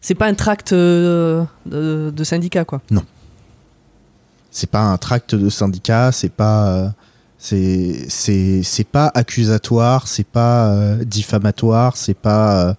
c'est 0.03 0.15
pas 0.15 0.27
un 0.27 0.33
tract 0.33 0.73
euh, 0.73 1.45
de, 1.65 2.23
syndicat, 2.23 2.65
quoi. 2.65 2.81
c'est 4.51 4.69
pas 4.69 4.81
un 4.81 4.97
tract 4.97 5.33
de 5.33 5.49
syndicat, 5.49 6.11
c'est 6.11 6.29
pas 6.29 6.67
euh, 6.67 6.89
c'est 7.39 8.61
c'est 8.61 8.87
pas 8.87 9.09
accusatoire, 9.15 10.07
c'est 10.07 10.27
pas 10.27 10.73
euh, 10.73 11.05
diffamatoire, 11.05 11.95
c'est 11.95 12.13
pas 12.13 12.75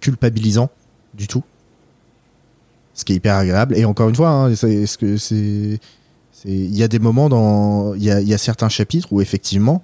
culpabilisant 0.00 0.70
du 1.14 1.28
tout. 1.28 1.44
Ce 2.94 3.04
qui 3.04 3.12
est 3.12 3.16
hyper 3.16 3.36
agréable 3.36 3.76
et 3.76 3.84
encore 3.84 4.08
une 4.08 4.16
fois, 4.16 4.30
hein, 4.30 4.50
il 4.50 5.78
y 6.76 6.82
a 6.82 6.88
des 6.88 6.98
moments 6.98 7.28
dans 7.28 7.94
il 7.94 8.02
y 8.02 8.06
y 8.06 8.34
a 8.34 8.38
certains 8.38 8.70
chapitres 8.70 9.12
où 9.12 9.20
effectivement 9.20 9.82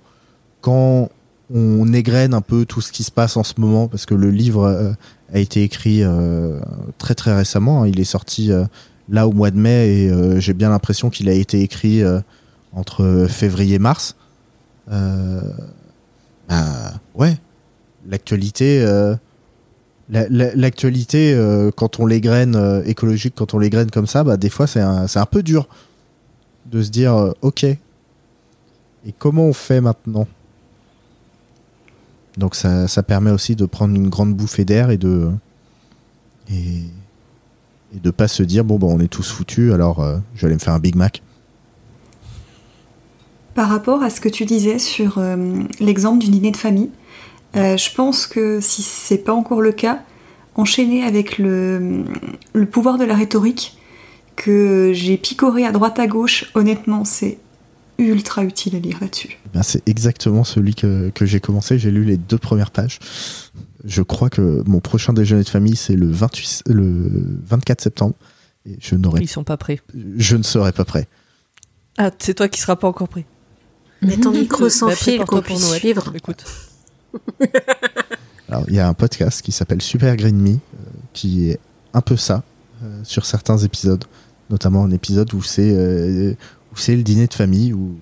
quand 0.62 1.10
on 1.52 1.92
égrène 1.92 2.34
un 2.34 2.40
peu 2.42 2.64
tout 2.66 2.80
ce 2.80 2.92
qui 2.92 3.02
se 3.04 3.10
passe 3.10 3.36
en 3.36 3.42
ce 3.42 3.54
moment 3.58 3.88
parce 3.88 4.04
que 4.06 4.14
le 4.14 4.30
livre 4.30 4.64
euh, 4.64 4.92
a 5.32 5.38
été 5.38 5.62
écrit 5.62 6.02
euh, 6.02 6.60
très 6.98 7.14
très 7.14 7.34
récemment, 7.34 7.82
hein, 7.82 7.86
il 7.88 7.98
est 8.00 8.04
sorti 8.04 8.52
euh, 8.52 8.64
là 9.08 9.26
au 9.26 9.32
mois 9.32 9.50
de 9.50 9.58
mai 9.58 9.88
et 9.88 10.40
j'ai 10.40 10.52
bien 10.52 10.68
l'impression 10.68 11.08
qu'il 11.10 11.28
a 11.28 11.32
été 11.32 11.62
écrit 11.62 12.02
entre 12.72 13.26
février 13.30 13.76
et 13.76 13.78
mars. 13.78 14.16
Euh, 14.92 15.40
bah, 16.48 16.92
ouais, 17.14 17.38
l'actualité, 18.06 18.82
la- 20.10 20.28
la- 20.28 20.54
l'actualité 20.54 21.34
quand 21.76 22.00
on 22.00 22.06
les 22.06 22.20
écologique, 22.84 23.34
quand 23.36 23.54
on 23.54 23.58
les 23.58 23.70
comme 23.90 24.06
ça, 24.06 24.24
bah 24.24 24.36
des 24.36 24.50
fois 24.50 24.66
c'est 24.66 24.80
un, 24.80 25.06
un 25.14 25.26
peu 25.26 25.42
dur 25.42 25.68
de 26.70 26.82
se 26.82 26.90
dire 26.90 27.32
ok. 27.40 27.64
Et 27.64 27.78
comment 29.18 29.44
on 29.46 29.52
fait 29.54 29.80
maintenant? 29.80 30.26
Donc 32.38 32.54
ça, 32.54 32.86
ça 32.86 33.02
permet 33.02 33.32
aussi 33.32 33.56
de 33.56 33.66
prendre 33.66 33.94
une 33.94 34.08
grande 34.08 34.32
bouffée 34.32 34.64
d'air 34.64 34.90
et 34.90 34.96
de 34.96 35.28
et, 36.50 36.84
de 37.92 38.10
pas 38.10 38.28
se 38.28 38.42
dire 38.42 38.64
bon 38.64 38.78
bah 38.78 38.86
on 38.88 39.00
est 39.00 39.08
tous 39.08 39.30
foutus 39.30 39.72
alors 39.72 40.00
euh, 40.00 40.18
je 40.34 40.42
vais 40.42 40.46
aller 40.46 40.54
me 40.54 40.60
faire 40.60 40.72
un 40.72 40.78
Big 40.78 40.94
Mac. 40.94 41.22
Par 43.54 43.68
rapport 43.68 44.02
à 44.04 44.10
ce 44.10 44.20
que 44.20 44.28
tu 44.28 44.44
disais 44.44 44.78
sur 44.78 45.18
euh, 45.18 45.36
l'exemple 45.80 46.18
du 46.18 46.28
dîner 46.28 46.52
de 46.52 46.56
famille, 46.56 46.90
euh, 47.56 47.76
je 47.76 47.92
pense 47.92 48.26
que 48.28 48.60
si 48.60 48.82
c'est 48.82 49.18
pas 49.18 49.32
encore 49.32 49.60
le 49.60 49.72
cas, 49.72 50.00
enchaîner 50.54 51.02
avec 51.02 51.38
le, 51.38 52.04
le 52.52 52.66
pouvoir 52.66 52.98
de 52.98 53.04
la 53.04 53.16
rhétorique 53.16 53.76
que 54.36 54.92
j'ai 54.94 55.16
picoré 55.16 55.66
à 55.66 55.72
droite 55.72 55.98
à 55.98 56.06
gauche, 56.06 56.52
honnêtement, 56.54 57.04
c'est 57.04 57.38
ultra 57.98 58.44
utile 58.44 58.76
à 58.76 58.78
lire 58.78 58.98
là-dessus. 59.00 59.38
Bien, 59.52 59.62
c'est 59.62 59.86
exactement 59.88 60.44
celui 60.44 60.74
que, 60.74 61.10
que 61.10 61.26
j'ai 61.26 61.40
commencé. 61.40 61.78
J'ai 61.78 61.90
lu 61.90 62.04
les 62.04 62.16
deux 62.16 62.38
premières 62.38 62.70
pages. 62.70 62.98
Je 63.84 64.02
crois 64.02 64.30
que 64.30 64.62
mon 64.66 64.80
prochain 64.80 65.12
déjeuner 65.12 65.42
de 65.42 65.48
famille, 65.48 65.76
c'est 65.76 65.94
le, 65.96 66.06
28, 66.10 66.62
le 66.66 67.10
24 67.44 67.80
septembre. 67.80 68.14
Et 68.66 68.76
je, 68.80 68.94
n'aurai, 68.96 69.22
Ils 69.22 69.28
sont 69.28 69.44
pas 69.44 69.56
prêts. 69.56 69.80
je 70.16 70.36
ne 70.36 70.42
serai 70.42 70.72
pas 70.72 70.84
prêt. 70.84 71.08
Ah, 71.96 72.10
c'est 72.18 72.34
toi 72.34 72.48
qui 72.48 72.60
seras 72.60 72.76
pas 72.76 72.88
encore 72.88 73.08
prêt. 73.08 73.24
Mets 74.02 74.16
ton 74.16 74.30
micro 74.32 74.68
sans 74.68 74.86
Bah, 74.88 74.94
fil 74.94 75.18
qu'on 75.20 75.36
pour 75.36 75.42
puisse 75.42 75.60
Noël. 75.66 75.80
suivre. 75.80 76.12
Écoute. 76.14 76.44
Alors, 78.48 78.64
il 78.68 78.74
y 78.74 78.80
a 78.80 78.88
un 78.88 78.94
podcast 78.94 79.42
qui 79.42 79.52
s'appelle 79.52 79.82
Super 79.82 80.16
Green 80.16 80.36
Me, 80.40 80.50
euh, 80.54 80.56
qui 81.12 81.50
est 81.50 81.58
un 81.94 82.00
peu 82.00 82.16
ça, 82.16 82.42
euh, 82.82 83.00
sur 83.04 83.26
certains 83.26 83.58
épisodes. 83.58 84.04
Notamment 84.50 84.84
un 84.84 84.90
épisode 84.90 85.32
où 85.34 85.42
c'est, 85.42 85.70
euh, 85.74 86.32
c'est 86.80 86.96
le 86.96 87.02
dîner 87.02 87.26
de 87.26 87.34
famille, 87.34 87.72
où, 87.72 87.98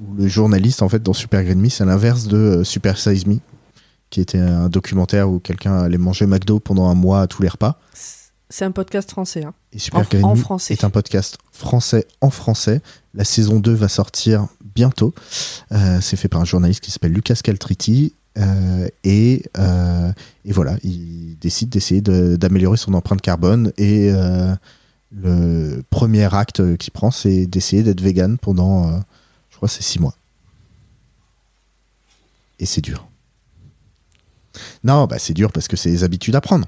où 0.00 0.14
le 0.16 0.28
journaliste, 0.28 0.82
en 0.82 0.88
fait, 0.88 1.02
dans 1.02 1.12
Super 1.12 1.42
Green 1.44 1.60
Me, 1.60 1.68
c'est 1.68 1.84
l'inverse 1.84 2.26
de 2.26 2.36
euh, 2.36 2.64
Super 2.64 2.98
Size 2.98 3.26
Me, 3.26 3.38
qui 4.10 4.20
était 4.20 4.38
un 4.38 4.68
documentaire 4.68 5.30
où 5.30 5.38
quelqu'un 5.40 5.78
allait 5.78 5.98
manger 5.98 6.26
McDo 6.26 6.60
pendant 6.60 6.88
un 6.88 6.94
mois 6.94 7.22
à 7.22 7.26
tous 7.26 7.42
les 7.42 7.48
repas. 7.48 7.78
C'est 8.48 8.64
un 8.64 8.70
podcast 8.70 9.10
français. 9.10 9.44
Hein. 9.44 9.54
Et 9.72 9.78
Super 9.78 10.00
En- 10.00 10.04
Green 10.04 10.24
en 10.24 10.34
Me 10.36 10.40
français. 10.40 10.74
est 10.74 10.84
un 10.84 10.90
podcast 10.90 11.38
français 11.50 12.06
en 12.20 12.30
français. 12.30 12.80
La 13.14 13.24
saison 13.24 13.58
2 13.58 13.72
va 13.72 13.88
sortir 13.88 14.46
bientôt. 14.74 15.12
Euh, 15.72 15.98
c'est 16.00 16.16
fait 16.16 16.28
par 16.28 16.40
un 16.40 16.44
journaliste 16.44 16.80
qui 16.80 16.90
s'appelle 16.92 17.12
Lucas 17.12 17.40
Caltriti. 17.42 18.14
Euh, 18.38 18.86
et, 19.02 19.42
et 20.44 20.52
voilà, 20.52 20.76
il 20.84 21.36
décide 21.40 21.70
d'essayer 21.70 22.02
de- 22.02 22.36
d'améliorer 22.36 22.76
son 22.76 22.94
empreinte 22.94 23.20
carbone. 23.22 23.72
Et 23.78 24.12
le 25.12 25.82
premier 25.90 26.32
acte 26.34 26.76
qu'il 26.76 26.92
prend, 26.92 27.10
c'est 27.10 27.46
d'essayer 27.46 27.82
d'être 27.82 28.00
vegan 28.00 28.38
pendant, 28.38 28.88
euh, 28.88 28.98
je 29.50 29.56
crois, 29.56 29.68
c'est 29.68 29.82
six 29.82 29.98
mois. 30.00 30.14
Et 32.58 32.66
c'est 32.66 32.80
dur. 32.80 33.06
Non, 34.82 35.06
bah 35.06 35.18
c'est 35.18 35.34
dur 35.34 35.52
parce 35.52 35.68
que 35.68 35.76
c'est 35.76 35.90
les 35.90 36.04
habitudes 36.04 36.34
à 36.34 36.40
prendre. 36.40 36.66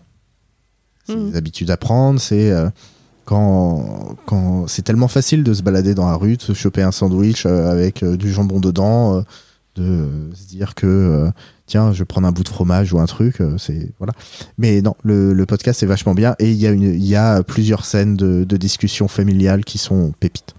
C'est 1.06 1.16
les 1.16 1.36
habitudes 1.36 1.70
à 1.70 1.78
prendre, 1.78 2.20
c'est 2.20 2.50
euh, 2.50 2.68
quand, 3.24 4.16
quand 4.26 4.66
c'est 4.68 4.82
tellement 4.82 5.08
facile 5.08 5.42
de 5.42 5.54
se 5.54 5.62
balader 5.62 5.94
dans 5.94 6.06
la 6.06 6.16
rue, 6.16 6.36
de 6.36 6.42
se 6.42 6.52
choper 6.52 6.82
un 6.82 6.92
sandwich 6.92 7.46
euh, 7.46 7.70
avec 7.70 8.04
du 8.04 8.30
jambon 8.30 8.60
dedans, 8.60 9.24
de 9.78 10.08
se 10.34 10.46
dire 10.48 10.74
que 10.74 10.86
euh, 10.86 11.30
tiens, 11.66 11.92
je 11.92 11.98
vais 12.00 12.04
prendre 12.04 12.26
un 12.28 12.32
bout 12.32 12.42
de 12.44 12.48
fromage 12.48 12.92
ou 12.92 12.98
un 12.98 13.06
truc, 13.06 13.40
euh, 13.40 13.56
c'est 13.58 13.90
voilà. 13.98 14.12
Mais 14.58 14.82
non, 14.82 14.94
le, 15.02 15.32
le 15.32 15.46
podcast 15.46 15.82
est 15.82 15.86
vachement 15.86 16.14
bien 16.14 16.34
et 16.38 16.50
il 16.50 16.56
y 16.56 16.66
a 16.66 16.70
une, 16.70 16.82
il 16.82 17.04
y 17.06 17.16
a 17.16 17.42
plusieurs 17.42 17.84
scènes 17.84 18.16
de, 18.16 18.44
de 18.44 18.56
discussion 18.56 19.08
familiale 19.08 19.64
qui 19.64 19.78
sont 19.78 20.12
pépites. 20.20 20.54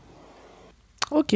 Ok. 1.12 1.36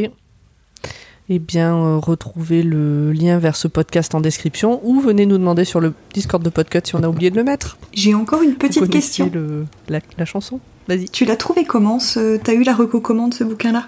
Eh 1.30 1.40
bien, 1.40 1.74
euh, 1.76 1.98
retrouvez 2.00 2.64
le 2.64 3.14
lien 3.14 3.40
vers 3.40 3.56
ce 3.56 3.70
podcast 3.70 4.14
en 4.14 4.20
description 4.20 4.82
ou 4.84 5.00
venez 5.00 5.26
nous 5.26 5.38
demander 5.38 5.64
sur 5.64 5.80
le 5.80 5.94
Discord 6.14 6.44
de 6.44 6.50
Podcut 6.50 6.82
si 6.84 6.96
on 6.96 7.04
a 7.04 7.08
oublié 7.08 7.32
de 7.32 7.38
le 7.38 7.46
mettre. 7.46 7.78
J'ai 7.94 8.14
encore 8.14 8.42
une 8.42 8.56
petite 8.56 8.90
question. 8.90 9.32
le- 9.34 9.66
la, 9.88 10.02
la 10.18 10.26
chanson? 10.26 10.60
Vas-y. 10.90 11.06
Tu 11.10 11.24
l'as 11.24 11.38
trouvé 11.38 11.64
comment 11.64 11.98
ce... 12.00 12.36
T'as 12.38 12.54
eu 12.54 12.64
la 12.64 12.76
recommande 12.76 13.34
ce 13.34 13.46
bouquin-là? 13.46 13.86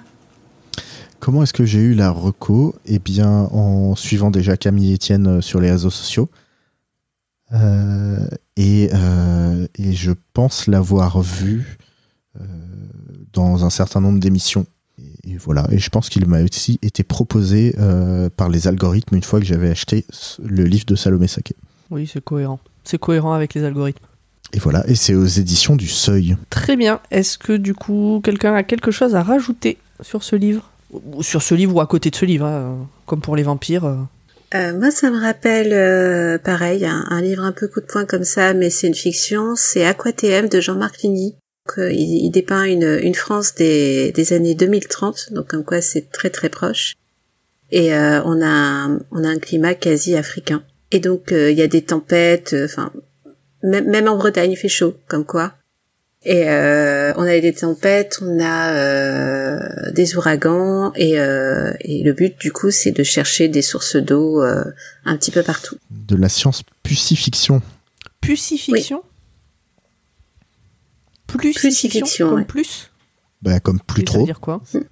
Comment 1.26 1.42
est-ce 1.42 1.54
que 1.54 1.66
j'ai 1.66 1.80
eu 1.80 1.96
la 1.96 2.12
reco? 2.12 2.76
Eh 2.86 3.00
bien, 3.00 3.50
en 3.52 3.96
suivant 3.96 4.30
déjà 4.30 4.58
Camille 4.58 4.94
Etienne 4.94 5.26
euh, 5.26 5.42
sur 5.42 5.60
les 5.60 5.72
réseaux 5.72 5.90
sociaux. 5.90 6.30
Euh, 7.52 8.28
et, 8.58 8.92
euh, 8.94 9.66
et 9.74 9.94
je 9.94 10.12
pense 10.34 10.68
l'avoir 10.68 11.24
vu 11.24 11.80
euh, 12.40 12.44
dans 13.34 13.66
un 13.66 13.72
certain 13.72 14.02
nombre 14.02 14.20
d'émissions. 14.20 14.68
Et, 15.00 15.32
et 15.32 15.38
voilà. 15.38 15.66
Et 15.72 15.80
je 15.80 15.90
pense 15.90 16.10
qu'il 16.10 16.28
m'a 16.28 16.44
aussi 16.44 16.78
été 16.84 17.02
proposé 17.02 17.76
par 18.38 18.50
les 18.50 18.68
algorithmes 18.68 19.16
une 19.16 19.24
fois 19.24 19.40
que 19.40 19.48
j'avais 19.48 19.72
acheté 19.72 20.06
le 20.44 20.64
livre 20.64 20.86
de 20.86 20.96
Salomé 20.96 21.28
Saké. 21.28 21.56
Oui, 21.90 22.06
c'est 22.06 22.24
cohérent. 22.24 22.60
C'est 22.84 23.00
cohérent 23.00 23.34
avec 23.34 23.56
les 23.56 23.64
algorithmes. 23.64 24.06
Et 24.54 24.60
voilà. 24.60 24.88
Et 24.88 24.94
c'est 24.94 25.16
aux 25.16 25.26
éditions 25.26 25.76
du 25.76 25.88
Seuil. 25.88 26.38
Très 26.52 26.76
bien. 26.76 27.00
Est-ce 27.10 27.40
que 27.40 27.54
du 27.54 27.74
coup, 27.74 28.22
quelqu'un 28.24 28.54
a 28.54 28.62
quelque 28.62 28.92
chose 28.92 29.16
à 29.16 29.24
rajouter 29.24 29.80
sur 30.02 30.22
ce 30.22 30.36
livre? 30.36 30.70
Sur 31.22 31.42
ce 31.42 31.56
livre 31.56 31.76
ou 31.76 31.82
à 31.82 31.88
côté 31.88 32.10
de 32.10 32.16
ce 32.16 32.26
livre, 32.26 32.46
hein, 32.46 32.88
comme 33.06 33.22
pour 33.22 33.36
les 33.36 33.44
vampires 33.44 33.86
euh. 33.86 33.96
Euh, 34.54 34.78
moi, 34.78 34.92
ça 34.92 35.10
me 35.10 35.20
rappelle, 35.20 35.74
euh, 35.74 36.38
pareil, 36.38 36.86
un, 36.86 37.22
livre 37.22 37.44
un 37.44 37.52
peu 37.52 37.68
coup 37.68 37.82
de 37.82 37.86
poing 37.86 38.06
comme 38.06 38.24
ça, 38.24 38.54
mais 38.54 38.70
c'est 38.70 38.88
une 38.88 38.96
fiction. 38.96 39.56
C'est 39.56 39.86
Aquatm 39.86 40.48
de 40.48 40.62
Jean-Marc 40.62 41.02
Ligny. 41.02 41.36
Euh, 41.78 41.92
il, 41.92 42.30
dépeint 42.30 42.64
une, 42.64 43.00
une 43.02 43.16
France 43.16 43.56
des, 43.56 44.12
des 44.12 44.34
années 44.34 44.56
2030, 44.56 45.34
donc 45.34 45.48
comme 45.48 45.66
quoi 45.66 45.82
c'est 45.82 46.12
très 46.12 46.30
très 46.30 46.50
proche. 46.50 46.94
Et 47.72 47.94
euh, 47.94 48.22
on 48.24 48.42
a 48.44 48.88
on 49.12 49.24
a 49.24 49.28
un 49.28 49.40
climat 49.40 49.74
quasi 49.74 50.16
africain. 50.16 50.64
Et 50.92 51.00
donc 51.00 51.32
euh, 51.32 51.52
il 51.52 51.58
y 51.58 51.64
a 51.64 51.68
des 51.68 51.82
tempêtes. 51.82 52.56
Enfin, 52.64 52.94
même 53.64 54.08
en 54.08 54.16
Bretagne, 54.16 54.52
il 54.52 54.58
fait 54.58 54.70
chaud, 54.70 54.94
comme 55.08 55.26
quoi. 55.26 55.54
Et 56.28 56.50
euh, 56.50 57.14
on 57.18 57.22
a 57.22 57.40
des 57.40 57.54
tempêtes, 57.54 58.18
on 58.22 58.40
a 58.40 58.74
euh, 58.74 59.92
des 59.92 60.16
ouragans, 60.16 60.92
et, 60.96 61.20
euh, 61.20 61.72
et 61.82 62.02
le 62.04 62.14
but 62.14 62.36
du 62.40 62.52
coup 62.52 62.72
c'est 62.72 62.92
de 62.92 63.04
chercher 63.04 63.48
des 63.48 63.62
sources 63.62 63.96
d'eau 63.96 64.42
euh, 64.44 64.64
un 65.06 65.16
petit 65.18 65.30
peu 65.30 65.44
partout. 65.44 65.78
De 65.92 66.16
la 66.16 66.28
science 66.30 66.64
pucifiction. 66.82 67.62
Pucifiction 68.22 69.04
Plusifiction 71.28 71.62
Plusifiction, 71.62 72.30
Comme 72.30 72.38
ouais. 72.40 72.46
plus? 72.46 72.92
Bah, 73.42 73.60
comme 73.60 73.80
plus 73.80 74.02
Et 74.04 74.06
ça 74.08 74.12
veut 74.14 74.18
trop. 74.20 74.26
dire 74.26 74.40
quoi? 74.40 74.62
C'est 74.66 74.88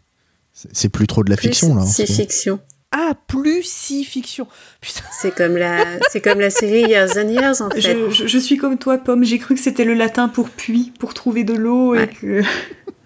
c'est 0.72 0.90
plus 0.90 1.08
trop 1.08 1.24
de 1.24 1.32
la 1.32 1.38
fiction, 1.38 1.74
là. 1.74 1.84
C'est 1.86 2.06
fiction. 2.06 2.60
Ah, 2.96 3.14
plusifiction 3.28 4.48
Putain, 4.82 5.02
C'est 5.20 5.34
comme 5.36 5.58
la, 5.58 5.84
c'est 6.12 6.22
comme 6.22 6.40
la 6.40 6.50
série 6.52 6.84
Years 6.88 7.18
and 7.18 7.30
Years 7.30 7.62
en 7.62 7.70
fait. 7.72 7.82
Je, 7.82 8.10
je- 8.12 8.28
je 8.28 8.38
suis 8.38 8.58
comme 8.58 8.78
toi, 8.78 8.98
Pomme. 9.00 9.24
J'ai 9.24 9.40
cru 9.40 9.56
que 9.56 9.62
c'était 9.62 9.84
le 9.86 9.96
latin 9.96 10.28
pour 10.30 10.50
puits, 10.50 10.94
pour 11.00 11.14
trouver 11.16 11.44
de 11.44 11.54
l'eau 11.54 11.92
Ouais. 11.94 12.04
et 12.04 12.08
que. 12.08 12.42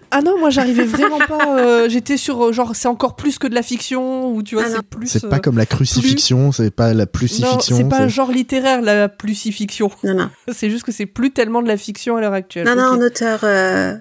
Ah 0.10 0.22
non, 0.22 0.40
moi 0.40 0.50
j'arrivais 0.50 0.86
vraiment 0.86 1.18
pas. 1.20 1.58
euh, 1.60 1.90
J'étais 1.90 2.16
sur 2.16 2.42
euh, 2.42 2.54
genre 2.54 2.78
c'est 2.78 2.88
encore 2.88 3.18
plus 3.18 3.38
que 3.40 3.46
de 3.46 3.54
la 3.54 3.62
fiction 3.62 4.34
ou 4.34 4.42
tu 4.42 4.56
vois 4.56 4.64
Ah 4.66 4.70
c'est 4.78 4.82
plus. 4.82 5.08
C'est 5.08 5.26
euh, 5.26 5.30
pas 5.30 5.40
comme 5.40 5.58
la 5.58 5.66
crucifixion, 5.66 6.54
c'est 6.54 6.72
pas 6.72 6.94
la 6.94 7.04
Non, 7.04 7.12
plucifiction. 7.12 7.76
c'est 7.76 7.90
pas 7.90 8.00
un 8.00 8.08
genre 8.08 8.32
littéraire 8.32 8.82
la 8.82 9.10
plusifiction. 9.10 9.92
Non 10.06 10.14
non. 10.14 10.30
C'est 10.54 10.70
juste 10.70 10.86
que 10.86 10.94
c'est 10.94 11.08
plus 11.08 11.32
tellement 11.32 11.62
de 11.62 11.68
la 11.68 11.76
fiction 11.76 12.16
à 12.16 12.22
l'heure 12.22 12.32
actuelle. 12.32 12.66
Non, 12.66 12.76
non, 12.78 12.84
en 12.84 13.02
auteur, 13.02 13.42
euh, 13.44 13.96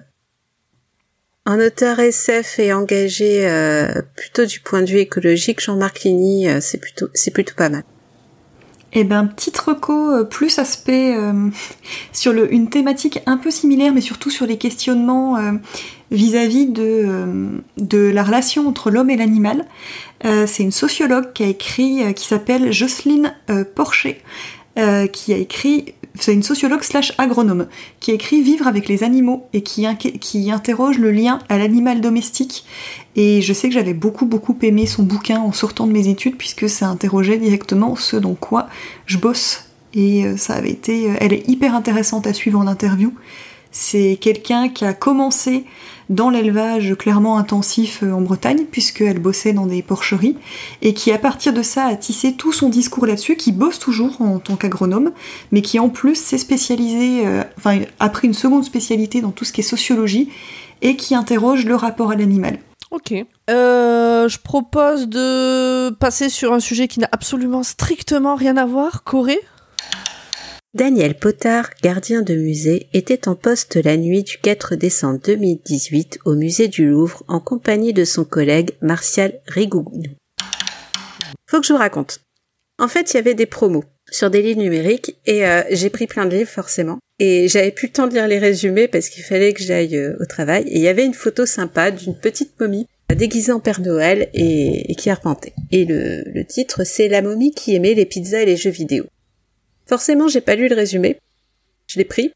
en 1.47 1.61
auteur 1.61 1.97
SF 1.97 2.59
et 2.59 2.73
engagé 2.73 3.47
euh, 3.47 4.01
plutôt 4.17 4.45
du 4.45 4.59
point 4.59 4.81
de 4.81 4.87
vue 4.87 4.99
écologique, 4.99 5.61
Jean-Marc 5.61 6.01
Ligny, 6.01 6.49
euh, 6.49 6.59
c'est 6.59 6.77
plutôt, 6.77 7.07
pas 7.55 7.69
mal. 7.69 7.83
Eh 8.91 9.05
ben, 9.05 9.25
petite 9.27 9.57
reco, 9.57 10.11
euh, 10.11 10.23
plus 10.25 10.59
aspect 10.59 11.15
sur 12.11 12.33
une 12.33 12.69
thématique 12.69 13.21
un 13.25 13.37
peu 13.37 13.49
similaire, 13.49 13.93
mais 13.93 14.01
surtout 14.01 14.29
sur 14.29 14.45
les 14.45 14.57
questionnements 14.57 15.37
vis-à-vis 16.11 16.65
de, 16.67 17.61
de 17.77 17.97
la 17.97 18.23
relation 18.23 18.67
entre 18.67 18.91
l'homme 18.91 19.09
et 19.09 19.15
l'animal. 19.15 19.65
C'est 20.23 20.63
une 20.63 20.71
sociologue 20.71 21.31
qui 21.31 21.43
a 21.43 21.47
écrit, 21.47 22.13
qui 22.13 22.27
s'appelle 22.27 22.73
Jocelyne 22.73 23.35
Porcher, 23.75 24.21
qui 25.11 25.33
a 25.33 25.37
écrit, 25.37 25.93
c'est 26.19 26.33
une 26.33 26.43
sociologue 26.43 26.83
slash 26.83 27.13
agronome, 27.17 27.67
qui 27.99 28.11
écrit 28.11 28.41
Vivre 28.41 28.67
avec 28.67 28.87
les 28.87 29.03
animaux 29.03 29.47
et 29.53 29.61
qui, 29.61 29.85
qui 29.97 30.51
interroge 30.51 30.97
le 30.97 31.11
lien 31.11 31.39
à 31.49 31.57
l'animal 31.57 32.01
domestique. 32.01 32.65
Et 33.15 33.41
je 33.41 33.53
sais 33.53 33.67
que 33.67 33.73
j'avais 33.73 33.93
beaucoup 33.93 34.25
beaucoup 34.25 34.57
aimé 34.61 34.85
son 34.85 35.03
bouquin 35.03 35.39
en 35.39 35.51
sortant 35.51 35.87
de 35.87 35.91
mes 35.91 36.07
études 36.07 36.37
puisque 36.37 36.69
ça 36.69 36.87
interrogeait 36.87 37.37
directement 37.37 37.95
ce 37.95 38.17
dans 38.17 38.35
quoi 38.35 38.67
je 39.05 39.17
bosse. 39.17 39.65
Et 39.93 40.25
euh, 40.25 40.37
ça 40.37 40.53
avait 40.53 40.71
été, 40.71 41.09
euh, 41.09 41.15
elle 41.19 41.33
est 41.33 41.47
hyper 41.47 41.73
intéressante 41.73 42.27
à 42.27 42.33
suivre 42.33 42.59
en 42.59 42.67
interview. 42.67 43.13
C'est 43.71 44.17
quelqu'un 44.19 44.69
qui 44.69 44.85
a 44.85 44.93
commencé 44.93 45.65
dans 46.09 46.29
l'élevage 46.29 46.95
clairement 46.95 47.37
intensif 47.37 48.01
euh, 48.03 48.11
en 48.11 48.21
Bretagne, 48.21 48.65
puisqu'elle 48.71 49.19
bossait 49.19 49.53
dans 49.53 49.65
des 49.65 49.81
porcheries, 49.81 50.37
et 50.81 50.93
qui 50.93 51.11
à 51.11 51.17
partir 51.17 51.53
de 51.53 51.61
ça 51.61 51.85
a 51.85 51.95
tissé 51.95 52.33
tout 52.33 52.53
son 52.53 52.69
discours 52.69 53.05
là-dessus, 53.05 53.35
qui 53.35 53.51
bosse 53.51 53.79
toujours 53.79 54.21
en 54.21 54.39
tant 54.39 54.55
qu'agronome, 54.55 55.11
mais 55.51 55.61
qui 55.61 55.79
en 55.79 55.89
plus 55.89 56.15
s'est 56.15 56.37
spécialisé, 56.37 57.25
euh, 57.25 57.43
enfin 57.57 57.79
a 57.99 58.09
pris 58.09 58.27
une 58.27 58.33
seconde 58.33 58.63
spécialité 58.63 59.21
dans 59.21 59.31
tout 59.31 59.45
ce 59.45 59.53
qui 59.53 59.61
est 59.61 59.63
sociologie, 59.63 60.29
et 60.81 60.95
qui 60.95 61.15
interroge 61.15 61.65
le 61.65 61.75
rapport 61.75 62.11
à 62.11 62.15
l'animal. 62.15 62.59
Ok. 62.91 63.13
Euh, 63.49 64.29
je 64.29 64.37
propose 64.39 65.07
de 65.07 65.89
passer 65.89 66.29
sur 66.29 66.53
un 66.53 66.59
sujet 66.59 66.87
qui 66.87 66.99
n'a 66.99 67.09
absolument 67.11 67.63
strictement 67.63 68.35
rien 68.35 68.57
à 68.57 68.65
voir. 68.65 69.03
Corée 69.03 69.39
Daniel 70.73 71.15
Potard, 71.15 71.69
gardien 71.81 72.21
de 72.21 72.35
musée, 72.35 72.89
était 72.93 73.29
en 73.29 73.35
poste 73.35 73.77
la 73.77 73.95
nuit 73.95 74.23
du 74.23 74.37
4 74.37 74.75
décembre 74.75 75.19
2018 75.23 76.19
au 76.25 76.35
musée 76.35 76.67
du 76.67 76.85
Louvre 76.85 77.23
en 77.29 77.39
compagnie 77.39 77.93
de 77.93 78.03
son 78.03 78.25
collègue 78.25 78.71
Martial 78.81 79.39
Rigounou. 79.47 80.03
Faut 81.49 81.61
que 81.61 81.65
je 81.65 81.71
vous 81.71 81.79
raconte. 81.79 82.19
En 82.79 82.89
fait, 82.89 83.13
il 83.13 83.15
y 83.15 83.19
avait 83.19 83.33
des 83.33 83.45
promos 83.45 83.85
sur 84.11 84.29
des 84.29 84.41
livres 84.41 84.59
numériques 84.59 85.15
et 85.25 85.47
euh, 85.47 85.63
j'ai 85.71 85.89
pris 85.89 86.05
plein 86.05 86.25
de 86.25 86.35
livres 86.35 86.49
forcément. 86.49 86.99
Et 87.17 87.47
j'avais 87.47 87.71
plus 87.71 87.87
le 87.87 87.93
temps 87.93 88.07
de 88.07 88.13
lire 88.13 88.27
les 88.27 88.37
résumés 88.37 88.89
parce 88.89 89.07
qu'il 89.07 89.23
fallait 89.23 89.53
que 89.53 89.63
j'aille 89.63 89.95
euh, 89.95 90.17
au 90.19 90.25
travail. 90.25 90.65
Et 90.67 90.75
il 90.75 90.81
y 90.81 90.89
avait 90.89 91.05
une 91.05 91.13
photo 91.13 91.45
sympa 91.45 91.91
d'une 91.91 92.15
petite 92.15 92.59
momie 92.59 92.87
déguisée 93.15 93.53
en 93.53 93.61
Père 93.61 93.79
Noël 93.79 94.29
et, 94.33 94.93
qui 94.95 95.09
arpentait. 95.09 95.53
Et 95.71 95.85
le 95.85 96.43
titre, 96.43 96.83
c'est 96.83 97.07
La 97.07 97.21
momie 97.21 97.51
qui 97.51 97.73
aimait 97.73 97.93
les 97.93 98.05
pizzas 98.05 98.41
et 98.41 98.45
les 98.45 98.57
jeux 98.57 98.69
vidéo. 98.69 99.05
Forcément, 99.87 100.27
j'ai 100.27 100.41
pas 100.41 100.55
lu 100.55 100.67
le 100.67 100.75
résumé. 100.75 101.19
Je 101.87 101.97
l'ai 101.97 102.05
pris. 102.05 102.33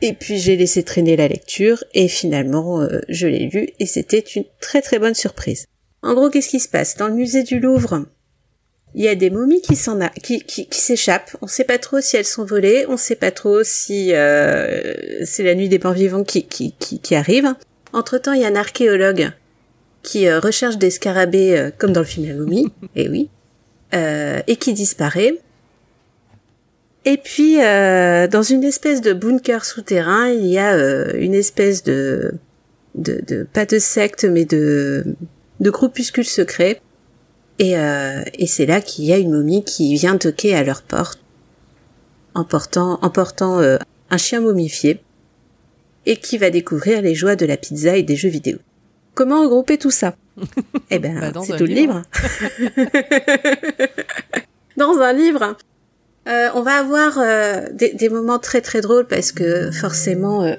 Et 0.00 0.12
puis 0.12 0.38
j'ai 0.38 0.56
laissé 0.56 0.82
traîner 0.82 1.16
la 1.16 1.28
lecture 1.28 1.84
et 1.94 2.08
finalement 2.08 2.80
euh, 2.80 3.00
je 3.08 3.26
l'ai 3.26 3.48
lu 3.48 3.68
et 3.78 3.86
c'était 3.86 4.18
une 4.18 4.44
très 4.60 4.82
très 4.82 4.98
bonne 4.98 5.14
surprise. 5.14 5.66
En 6.02 6.14
gros, 6.14 6.30
qu'est-ce 6.30 6.48
qui 6.48 6.60
se 6.60 6.68
passe? 6.68 6.96
Dans 6.96 7.08
le 7.08 7.14
musée 7.14 7.44
du 7.44 7.60
Louvre, 7.60 8.04
il 8.94 9.02
y 9.02 9.08
a 9.08 9.14
des 9.14 9.30
momies 9.30 9.62
qui 9.62 9.76
s'en 9.76 10.00
a, 10.00 10.08
qui, 10.08 10.40
qui, 10.40 10.66
qui 10.66 10.80
s'échappent. 10.80 11.36
On 11.42 11.46
sait 11.46 11.64
pas 11.64 11.78
trop 11.78 12.00
si 12.00 12.16
elles 12.16 12.24
sont 12.24 12.44
volées, 12.44 12.84
on 12.88 12.96
sait 12.96 13.16
pas 13.16 13.30
trop 13.30 13.62
si 13.62 14.12
euh, 14.12 15.24
c'est 15.24 15.44
la 15.44 15.54
nuit 15.54 15.68
des 15.68 15.78
morts 15.78 15.92
vivants 15.92 16.24
qui, 16.24 16.44
qui, 16.46 16.72
qui, 16.72 17.00
qui 17.00 17.14
arrive. 17.14 17.54
Entre 17.92 18.18
temps, 18.18 18.32
il 18.32 18.42
y 18.42 18.44
a 18.44 18.48
un 18.48 18.56
archéologue 18.56 19.30
qui 20.02 20.26
euh, 20.28 20.40
recherche 20.40 20.76
des 20.76 20.90
scarabées 20.90 21.56
euh, 21.56 21.70
comme 21.76 21.92
dans 21.92 22.00
le 22.00 22.06
film 22.06 22.28
La 22.28 22.34
momie, 22.34 22.66
et 22.94 23.08
oui, 23.08 23.30
euh, 23.94 24.42
et 24.46 24.56
qui 24.56 24.72
disparaît. 24.74 25.38
Et 27.04 27.18
puis, 27.18 27.62
euh, 27.62 28.26
dans 28.28 28.42
une 28.42 28.64
espèce 28.64 29.00
de 29.00 29.12
bunker 29.12 29.64
souterrain, 29.64 30.28
il 30.28 30.46
y 30.46 30.58
a 30.58 30.72
euh, 30.74 31.12
une 31.16 31.34
espèce 31.34 31.82
de, 31.82 32.32
de, 32.94 33.20
de, 33.26 33.42
pas 33.42 33.66
de 33.66 33.78
secte, 33.78 34.24
mais 34.24 34.44
de, 34.46 35.04
de 35.60 35.70
groupuscule 35.70 36.24
secret. 36.24 36.80
Et, 37.58 37.76
euh, 37.78 38.22
et 38.38 38.46
c'est 38.46 38.66
là 38.66 38.80
qu'il 38.80 39.04
y 39.04 39.12
a 39.12 39.18
une 39.18 39.30
momie 39.32 39.64
qui 39.64 39.94
vient 39.96 40.16
toquer 40.16 40.54
à 40.54 40.64
leur 40.64 40.82
porte, 40.82 41.20
en 42.34 42.44
portant, 42.44 42.98
en 43.02 43.10
portant 43.10 43.60
euh, 43.60 43.76
un 44.10 44.16
chien 44.16 44.40
momifié, 44.40 45.00
et 46.06 46.16
qui 46.16 46.38
va 46.38 46.50
découvrir 46.50 47.02
les 47.02 47.14
joies 47.14 47.36
de 47.36 47.46
la 47.46 47.56
pizza 47.56 47.96
et 47.96 48.02
des 48.02 48.16
jeux 48.16 48.28
vidéo. 48.28 48.58
Comment 49.14 49.42
regrouper 49.42 49.78
tout 49.78 49.90
ça? 49.92 50.16
Eh 50.90 50.98
ben, 50.98 51.20
Bah, 51.20 51.40
c'est 51.46 51.56
tout 51.56 51.64
le 51.64 51.74
livre. 51.74 52.02
livre. 52.66 52.78
dans 54.76 54.98
un 54.98 55.12
livre. 55.12 55.56
Euh, 56.26 56.48
on 56.54 56.62
va 56.62 56.76
avoir 56.78 57.18
euh, 57.18 57.68
des, 57.72 57.92
des 57.92 58.08
moments 58.08 58.38
très 58.38 58.60
très 58.62 58.80
drôles 58.80 59.06
parce 59.06 59.30
que 59.32 59.70
forcément. 59.70 60.42
euh, 60.44 60.54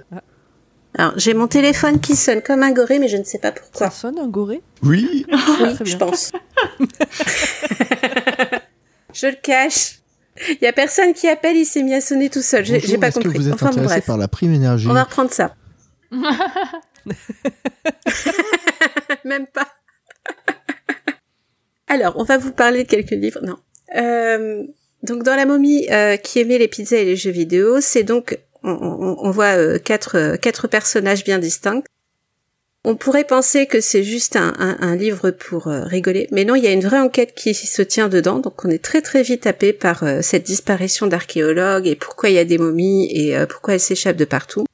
Alors 0.98 1.14
j'ai 1.18 1.34
mon 1.34 1.48
téléphone 1.48 2.00
qui 2.00 2.16
sonne 2.16 2.42
comme 2.42 2.62
un 2.64 2.72
goré, 2.72 3.00
mais 3.00 3.08
je 3.08 3.18
ne 3.18 3.24
sais 3.24 3.40
pas 3.40 3.52
pourquoi. 3.52 3.90
Ça 3.90 3.96
sonne 3.96 4.20
un 4.20 4.28
goré 4.28 4.62
Oui, 4.84 5.26
Oui, 5.62 5.76
je 5.84 5.98
pense. 5.98 6.32
je 9.14 9.28
le 9.28 9.36
cache. 9.42 10.00
Il 10.50 10.58
y 10.62 10.68
a 10.68 10.74
personne 10.74 11.14
qui 11.14 11.28
appelle, 11.30 11.56
il 11.56 11.66
s'est 11.66 11.82
mis 11.82 11.94
à 11.94 12.02
sonner 12.02 12.30
tout 12.30 12.42
seul. 12.42 12.66
J'ai 12.66 12.98
pas 12.98 13.08
est-ce 13.08 13.20
que 13.20 13.24
compris. 13.24 13.40
vous 13.40 13.48
êtes 13.48 13.54
Enfin 13.56 13.68
bon, 13.68 13.72
intéressé 13.74 13.94
bref. 13.96 14.06
par 14.06 14.18
la 14.18 14.28
prime 14.28 14.54
énergie? 14.54 14.88
On 14.90 14.94
va 14.94 15.04
reprendre 15.04 15.32
ça. 15.32 15.56
Même 19.24 19.48
pas. 19.48 19.68
Alors, 21.88 22.14
on 22.18 22.24
va 22.24 22.38
vous 22.38 22.52
parler 22.52 22.84
de 22.84 22.90
quelques 22.90 23.12
livres. 23.12 23.40
Non. 23.44 23.56
Euh, 23.96 24.64
donc, 25.06 25.24
dans 25.24 25.36
La 25.36 25.46
momie 25.46 25.88
euh, 25.92 26.18
qui 26.18 26.40
aimait 26.40 26.58
les 26.58 26.68
pizzas 26.68 26.98
et 26.98 27.06
les 27.06 27.16
jeux 27.16 27.32
vidéo, 27.32 27.80
c'est 27.82 28.04
donc 28.04 28.38
on, 28.66 29.32
voit 29.32 29.58
euh, 29.58 29.80
quatre 29.80 30.18
euh, 30.18 30.38
quatre 30.38 30.68
personnages 30.68 31.24
bien 31.24 31.40
distincts. 31.40 31.84
On 32.88 32.96
pourrait 32.96 33.24
penser 33.24 33.66
que 33.66 33.82
c'est 33.82 34.04
juste 34.04 34.36
un, 34.36 34.96
livre 34.96 35.32
pour 35.32 35.68
euh, 35.68 35.86
rigoler, 35.86 36.28
mais 36.32 36.46
non, 36.46 36.54
il 36.54 36.64
y 36.64 36.68
a 36.68 36.72
une 36.72 36.86
vraie 36.86 37.00
enquête 37.00 37.34
qui 37.34 37.56
se 37.56 37.82
tient 37.82 38.10
dedans. 38.10 38.38
Donc, 38.38 38.64
on 38.64 38.70
est 38.70 38.84
très 38.84 39.02
très 39.02 39.24
vite 39.24 39.48
happé 39.48 39.74
par 39.74 40.04
cette 40.22 40.44
disparition 40.44 41.08
d'archéologues 41.08 41.88
et 41.88 41.96
pourquoi 41.96 42.30
il 42.30 42.36
y 42.36 42.40
a 42.40 42.46
des 42.46 42.60
momies 42.60 43.10
et 43.12 43.36
pourquoi 43.50 43.74
elles 43.74 43.80
s'échappent 43.80 44.18
de 44.18 44.26
partout. 44.26 44.66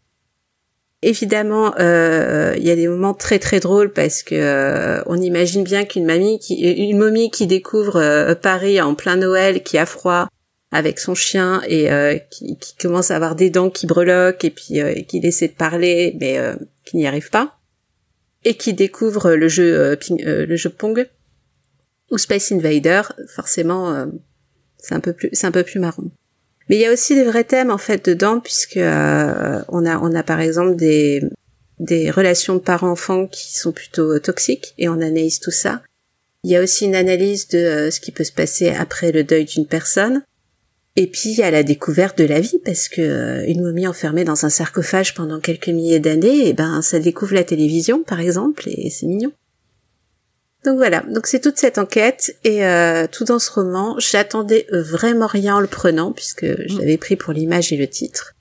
Évidemment, 1.03 1.73
euh, 1.79 2.53
il 2.57 2.63
y 2.63 2.69
a 2.69 2.75
des 2.75 2.87
moments 2.87 3.15
très 3.15 3.39
très 3.39 3.59
drôles 3.59 3.91
parce 3.91 4.21
que 4.21 4.35
euh, 4.35 5.01
on 5.07 5.19
imagine 5.19 5.63
bien 5.63 5.83
qu'une 5.83 6.05
mamie, 6.05 6.37
qui, 6.37 6.61
une 6.61 6.99
momie 6.99 7.31
qui 7.31 7.47
découvre 7.47 7.95
euh, 7.95 8.35
Paris 8.35 8.79
en 8.79 8.93
plein 8.93 9.15
Noël, 9.15 9.63
qui 9.63 9.79
a 9.79 9.87
froid 9.87 10.27
avec 10.71 10.99
son 10.99 11.15
chien 11.15 11.61
et 11.67 11.89
qui, 12.29 12.55
commence 12.79 13.11
à 13.11 13.15
avoir 13.15 13.35
des 13.35 13.49
dents 13.49 13.69
qui 13.69 13.87
breloquent 13.87 14.45
et 14.45 14.51
puis 14.51 14.79
qui 15.07 15.17
essaie 15.17 15.49
de 15.49 15.53
parler 15.53 16.15
mais 16.17 16.39
qui 16.85 16.95
n'y 16.95 17.05
arrive 17.05 17.29
pas, 17.29 17.59
et 18.45 18.53
qui 18.53 18.73
découvre 18.73 19.31
le 19.31 19.49
jeu 19.49 19.97
le 20.17 20.55
jeu 20.55 20.69
Pong 20.69 21.09
ou 22.09 22.17
Space 22.17 22.53
Invader, 22.53 23.01
forcément 23.27 24.05
c'est 24.77 24.95
un 24.95 25.01
peu 25.01 25.11
plus 25.11 25.29
c'est 25.33 25.45
un 25.45 25.51
peu 25.51 25.63
plus 25.63 25.81
marrant. 25.81 26.05
Mais 26.70 26.78
il 26.78 26.82
y 26.82 26.86
a 26.86 26.91
aussi 26.91 27.16
des 27.16 27.24
vrais 27.24 27.43
thèmes 27.43 27.72
en 27.72 27.78
fait 27.78 28.05
dedans 28.09 28.39
puisque 28.39 28.78
euh, 28.78 29.62
on 29.68 29.86
a 29.86 29.97
on 29.99 30.16
a 30.16 30.24
par 30.24 30.39
exemple 30.39 30.76
des 30.76 31.22
des 31.80 32.12
relations 32.12 32.55
de 32.55 32.59
parents-enfants 32.59 33.28
qui 33.28 33.57
sont 33.57 33.72
plutôt 33.72 34.14
euh, 34.14 34.20
toxiques 34.20 34.74
et 34.78 34.88
on 34.88 34.93
analyse 34.93 35.39
tout 35.39 35.51
ça. 35.51 35.82
Il 36.43 36.51
y 36.51 36.55
a 36.55 36.62
aussi 36.62 36.86
une 36.86 36.95
analyse 36.95 37.47
de 37.49 37.57
euh, 37.57 37.91
ce 37.91 37.99
qui 37.99 38.12
peut 38.12 38.24
se 38.24 38.32
passer 38.32 38.70
après 38.70 39.12
le 39.12 39.24
deuil 39.24 39.45
d'une 39.45 39.68
personne. 39.68 40.24
Et 40.95 41.07
puis 41.07 41.41
à 41.41 41.51
la 41.51 41.64
découverte 41.64 42.18
de 42.18 42.26
la 42.26 42.39
vie, 42.39 42.59
parce 42.64 42.89
que 42.89 43.01
euh, 43.01 43.45
une 43.47 43.62
momie 43.62 43.88
enfermée 43.88 44.24
dans 44.24 44.45
un 44.45 44.49
sarcophage 44.49 45.14
pendant 45.14 45.39
quelques 45.39 45.70
milliers 45.70 45.99
d'années, 45.99 46.49
eh 46.49 46.53
ben 46.53 46.82
ça 46.82 46.99
découvre 46.99 47.34
la 47.34 47.43
télévision, 47.43 48.03
par 48.03 48.20
exemple, 48.20 48.68
et 48.68 48.89
c'est 48.89 49.05
mignon. 49.05 49.32
Donc 50.64 50.78
voilà, 50.78 51.01
donc 51.01 51.26
c'est 51.26 51.39
toute 51.39 51.57
cette 51.57 51.80
enquête 51.80 52.38
et 52.43 52.64
euh, 52.64 53.07
tout 53.12 53.24
dans 53.24 53.39
ce 53.39 53.49
roman. 53.51 53.95
J'attendais 53.97 54.68
vraiment 54.72 55.26
rien 55.28 55.55
en 55.55 55.59
le 55.59 55.68
prenant 55.68 56.12
puisque 56.12 56.45
je 56.45 56.78
l'avais 56.78 56.97
pris 56.97 57.16
pour 57.16 57.34
l'image 57.34 57.74
et 57.74 57.78
le 57.78 57.88
titre. 57.88 58.36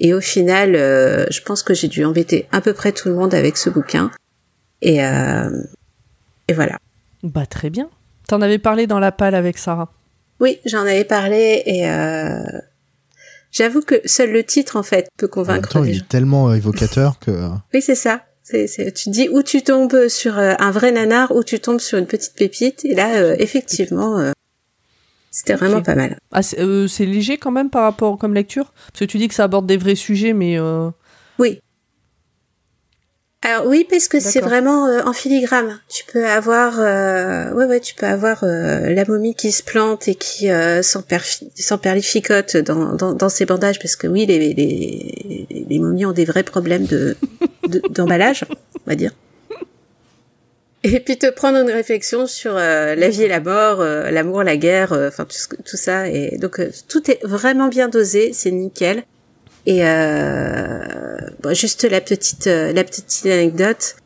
Et 0.00 0.14
au 0.14 0.20
final, 0.20 0.74
euh, 0.74 1.26
je 1.30 1.42
pense 1.42 1.62
que 1.62 1.74
j'ai 1.74 1.86
dû 1.86 2.04
embêter 2.04 2.48
à 2.52 2.60
peu 2.60 2.72
près 2.72 2.90
tout 2.90 3.08
le 3.08 3.14
monde 3.14 3.34
avec 3.34 3.56
ce 3.56 3.70
bouquin. 3.70 4.10
Et, 4.82 5.04
euh, 5.04 5.50
et 6.48 6.54
voilà. 6.54 6.78
Bah 7.22 7.46
très 7.46 7.70
bien. 7.70 7.88
T'en 8.26 8.40
avais 8.40 8.58
parlé 8.58 8.86
dans 8.86 8.98
la 8.98 9.12
palle 9.12 9.34
avec 9.34 9.58
Sarah. 9.58 9.92
Oui, 10.40 10.58
j'en 10.64 10.80
avais 10.80 11.04
parlé 11.04 11.62
et 11.66 11.88
euh, 11.88 12.42
j'avoue 13.52 13.82
que 13.82 13.96
seul 14.06 14.32
le 14.32 14.42
titre 14.42 14.76
en 14.76 14.82
fait 14.82 15.08
peut 15.18 15.26
En 15.26 15.40
même 15.40 15.46
convaincre 15.46 15.68
temps, 15.68 15.82
les 15.82 15.90
il 15.90 15.98
est 15.98 16.08
tellement 16.08 16.52
évocateur 16.54 17.18
que. 17.18 17.50
Oui, 17.74 17.82
c'est 17.82 17.94
ça. 17.94 18.22
C'est, 18.50 18.66
c'est, 18.66 18.90
tu 18.92 19.04
te 19.04 19.10
dis 19.10 19.28
où 19.30 19.42
tu 19.42 19.62
tombes 19.62 20.08
sur 20.08 20.38
euh, 20.38 20.54
un 20.58 20.70
vrai 20.70 20.90
nanar 20.92 21.30
ou 21.34 21.44
tu 21.44 21.60
tombes 21.60 21.78
sur 21.80 21.98
une 21.98 22.06
petite 22.06 22.34
pépite. 22.34 22.84
Et 22.84 22.94
là, 22.94 23.14
euh, 23.16 23.36
effectivement, 23.38 24.18
euh, 24.18 24.32
c'était 25.30 25.54
vraiment 25.54 25.82
pas 25.82 25.94
mal. 25.94 26.18
Ah, 26.32 26.42
c'est 26.42 26.58
euh, 26.60 26.88
c'est 26.88 27.06
léger 27.06 27.36
quand 27.38 27.52
même 27.52 27.70
par 27.70 27.82
rapport 27.84 28.18
comme 28.18 28.34
lecture? 28.34 28.72
Parce 28.92 29.00
que 29.00 29.04
tu 29.04 29.18
dis 29.18 29.28
que 29.28 29.34
ça 29.34 29.44
aborde 29.44 29.66
des 29.66 29.76
vrais 29.76 29.94
sujets, 29.94 30.32
mais... 30.32 30.58
euh, 30.58 30.90
Oui. 31.38 31.60
Alors 33.42 33.66
oui, 33.66 33.86
parce 33.88 34.06
que 34.06 34.20
c'est 34.20 34.40
vraiment 34.40 34.86
euh, 34.86 35.00
en 35.06 35.14
filigrane. 35.14 35.80
Tu 35.88 36.04
peux 36.12 36.26
avoir, 36.26 36.78
euh, 36.78 37.50
ouais, 37.54 37.64
ouais, 37.64 37.80
tu 37.80 37.94
peux 37.94 38.04
avoir 38.06 38.44
euh, 38.44 38.90
la 38.92 39.04
momie 39.06 39.34
qui 39.34 39.50
se 39.50 39.62
plante 39.62 40.08
et 40.08 40.14
qui 40.14 40.50
euh, 40.50 40.82
s'emperfi- 40.82 41.48
s'emperlificote 41.56 42.58
dans, 42.58 42.94
dans, 42.96 43.14
dans 43.14 43.28
ses 43.30 43.46
bandages, 43.46 43.78
parce 43.78 43.96
que 43.96 44.06
oui, 44.08 44.26
les, 44.26 44.52
les, 44.52 45.46
les 45.70 45.78
momies 45.78 46.04
ont 46.04 46.12
des 46.12 46.26
vrais 46.26 46.42
problèmes 46.42 46.84
de 46.84 47.16
de- 47.68 47.82
d'emballage, 47.90 48.44
on 48.50 48.90
va 48.90 48.94
dire. 48.96 49.12
Et 50.82 50.98
puis 51.00 51.18
te 51.18 51.28
prendre 51.30 51.58
une 51.58 51.70
réflexion 51.70 52.26
sur 52.26 52.52
euh, 52.56 52.94
la 52.94 53.08
vie 53.10 53.24
et 53.24 53.28
la 53.28 53.40
mort, 53.40 53.80
euh, 53.82 54.10
l'amour, 54.10 54.42
la 54.42 54.56
guerre, 54.56 54.94
euh, 54.94 55.08
enfin 55.08 55.26
tout, 55.26 55.56
tout 55.64 55.76
ça. 55.76 56.08
Et 56.08 56.38
donc 56.38 56.58
euh, 56.58 56.70
tout 56.88 57.10
est 57.10 57.20
vraiment 57.22 57.68
bien 57.68 57.88
dosé, 57.88 58.32
c'est 58.32 58.50
nickel. 58.50 59.04
Et 59.66 59.86
euh, 59.86 61.18
bon, 61.42 61.54
juste 61.54 61.84
la 61.84 62.00
petite 62.00 62.46
la 62.46 62.82
petite 62.82 63.26
anecdote. 63.26 63.96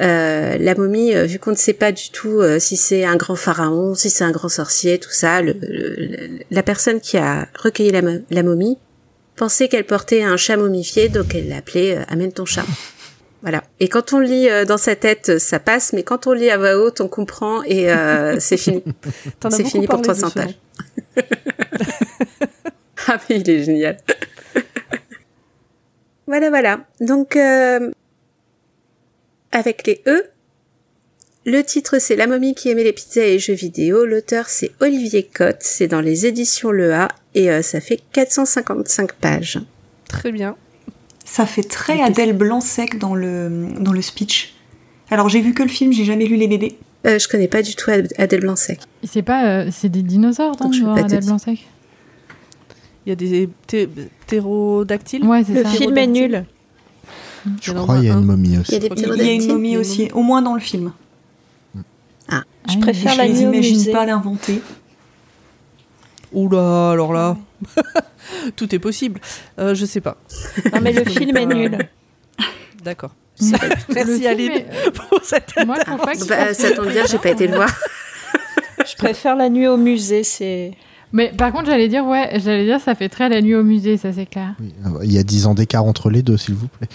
Euh, 0.00 0.56
la 0.58 0.74
momie, 0.74 1.14
vu 1.26 1.38
qu'on 1.38 1.52
ne 1.52 1.56
sait 1.56 1.72
pas 1.74 1.92
du 1.92 2.08
tout 2.10 2.40
euh, 2.40 2.58
si 2.58 2.76
c'est 2.76 3.04
un 3.04 3.14
grand 3.16 3.36
pharaon, 3.36 3.94
si 3.94 4.10
c'est 4.10 4.24
un 4.24 4.32
grand 4.32 4.48
sorcier, 4.48 4.98
tout 4.98 5.12
ça, 5.12 5.40
le, 5.40 5.52
le- 5.60 6.38
la 6.50 6.62
personne 6.64 7.00
qui 7.00 7.16
a 7.16 7.46
recueilli 7.62 7.92
la, 7.92 8.00
la 8.30 8.42
momie 8.42 8.76
pensait 9.36 9.68
qu'elle 9.68 9.84
portait 9.84 10.22
un 10.22 10.36
chat 10.36 10.56
momifié, 10.56 11.08
donc 11.10 11.34
elle 11.34 11.48
l'appelait 11.48 11.98
Amène 12.08 12.32
ton 12.32 12.44
chat. 12.46 12.64
Voilà. 13.44 13.62
Et 13.78 13.88
quand 13.88 14.14
on 14.14 14.20
lit 14.20 14.48
euh, 14.48 14.64
dans 14.64 14.78
sa 14.78 14.96
tête, 14.96 15.38
ça 15.38 15.60
passe, 15.60 15.92
mais 15.92 16.02
quand 16.02 16.26
on 16.26 16.32
lit 16.32 16.48
à 16.48 16.56
voix 16.56 16.78
haute, 16.78 17.02
on 17.02 17.08
comprend 17.08 17.62
et 17.62 17.92
euh, 17.92 18.36
c'est 18.40 18.56
fini. 18.56 18.82
C'est 19.50 19.64
fini 19.64 19.86
pour 19.86 20.00
parlé 20.00 20.18
de 20.18 20.26
300 20.26 20.30
ce 20.30 20.38
nom. 20.38 20.44
pages. 20.46 20.58
ah 23.06 23.18
mais 23.28 23.40
il 23.40 23.50
est 23.50 23.62
génial. 23.62 23.98
voilà, 26.26 26.48
voilà. 26.48 26.86
Donc, 27.02 27.36
euh, 27.36 27.90
avec 29.52 29.86
les 29.86 30.02
E, 30.06 30.22
le 31.44 31.60
titre 31.62 31.98
c'est 31.98 32.16
La 32.16 32.26
momie 32.26 32.54
qui 32.54 32.70
aimait 32.70 32.84
les 32.84 32.94
pizzas 32.94 33.24
et 33.24 33.32
les 33.32 33.38
jeux 33.38 33.52
vidéo. 33.52 34.06
L'auteur 34.06 34.48
c'est 34.48 34.72
Olivier 34.80 35.22
Cotte. 35.22 35.60
C'est 35.60 35.86
dans 35.86 36.00
les 36.00 36.24
éditions 36.24 36.70
Le 36.70 36.94
A 36.94 37.08
et 37.34 37.50
euh, 37.50 37.60
ça 37.60 37.82
fait 37.82 38.00
455 38.12 39.12
pages. 39.12 39.60
Très 40.08 40.32
bien. 40.32 40.56
Ça 41.24 41.46
fait 41.46 41.62
très 41.62 42.00
Adèle 42.02 42.36
Blanc-Sec 42.36 42.98
dans 42.98 43.14
le, 43.14 43.68
dans 43.80 43.92
le 43.92 44.02
speech. 44.02 44.54
Alors 45.10 45.28
j'ai 45.28 45.40
vu 45.40 45.54
que 45.54 45.62
le 45.62 45.68
film, 45.68 45.92
j'ai 45.92 46.04
jamais 46.04 46.26
lu 46.26 46.36
les 46.36 46.48
BD. 46.48 46.76
Euh, 47.06 47.18
je 47.18 47.28
connais 47.28 47.48
pas 47.48 47.62
du 47.62 47.74
tout 47.74 47.90
Ad- 47.90 48.12
Adèle 48.18 48.40
Blanc-Sec. 48.40 48.80
C'est 49.02 49.22
pas, 49.22 49.44
euh, 49.46 49.68
c'est 49.72 49.88
des 49.90 50.02
dinosaures, 50.02 50.56
Donc, 50.56 50.72
je 50.72 50.84
Adèle. 50.84 51.24
Blanc-Sec? 51.24 51.66
Il 53.06 53.10
y 53.10 53.12
a 53.12 53.16
des 53.16 53.48
pté- 53.66 53.88
ptérodactyles? 54.26 55.24
Ouais, 55.26 55.44
c'est 55.44 55.52
Le 55.54 55.62
ça. 55.64 55.68
film 55.70 55.96
est 55.98 56.06
nul. 56.06 56.44
Je 57.60 57.72
crois 57.72 57.96
qu'il 57.96 58.06
y 58.06 58.10
a 58.10 58.14
un. 58.14 58.20
une 58.20 58.24
momie 58.24 58.48
Il 58.50 58.54
y 58.54 58.58
aussi. 58.58 58.74
a 58.74 58.78
des 58.78 58.86
Il 58.86 58.98
y 59.00 59.04
a 59.04 59.04
une 59.04 59.10
rodactyles. 59.10 59.48
momie 59.52 59.72
une 59.72 59.78
aussi, 59.78 60.08
au 60.14 60.22
moins 60.22 60.40
dans 60.40 60.54
le 60.54 60.60
film. 60.60 60.92
Je 61.74 61.80
Ah, 62.30 62.42
préfère 62.80 63.12
je 63.12 63.18
la 63.18 63.26
les 63.26 63.32
nuit 63.34 63.46
au 63.46 63.52
imagine 63.52 63.76
musée. 63.76 63.92
pas 63.92 64.06
l'inventer. 64.06 64.62
Oula, 66.32 66.90
alors 66.92 67.12
là... 67.12 67.36
Tout 68.56 68.74
est 68.74 68.78
possible. 68.78 69.20
Euh, 69.58 69.74
je 69.74 69.84
sais 69.84 70.00
pas. 70.00 70.16
Non, 70.72 70.80
mais 70.82 70.92
le 70.92 71.04
film 71.04 71.36
est 71.36 71.46
nul. 71.46 71.78
D'accord. 72.82 73.14
Merci 73.94 74.26
Aline 74.26 74.52
est- 74.52 74.90
pour 74.92 75.20
cette... 75.24 75.52
Moi, 75.66 75.76
Bah, 76.28 76.54
ça 76.54 76.70
tombe 76.72 76.88
bien, 76.88 77.04
j'ai 77.06 77.18
pas 77.18 77.30
été 77.30 77.46
le 77.46 77.56
voir. 77.56 77.70
Je 78.86 78.96
préfère 78.96 79.34
la 79.34 79.48
nuit 79.48 79.66
au 79.66 79.76
musée, 79.78 80.22
c'est... 80.24 80.72
Mais 81.12 81.32
par 81.36 81.52
contre, 81.52 81.66
j'allais 81.66 81.88
dire, 81.88 82.04
ouais, 82.04 82.38
j'allais 82.40 82.64
dire, 82.64 82.80
ça 82.80 82.94
fait 82.94 83.08
très 83.08 83.28
la 83.28 83.40
nuit 83.40 83.54
au 83.54 83.62
musée, 83.62 83.96
ça 83.96 84.12
c'est 84.12 84.26
clair. 84.26 84.54
Oui, 84.60 84.74
euh, 84.84 84.98
Il 85.04 85.12
y 85.12 85.18
a 85.18 85.22
10 85.22 85.46
ans 85.46 85.54
d'écart 85.54 85.84
entre 85.84 86.10
les 86.10 86.22
deux, 86.22 86.36
s'il 86.36 86.54
vous 86.54 86.68
plaît. 86.68 86.88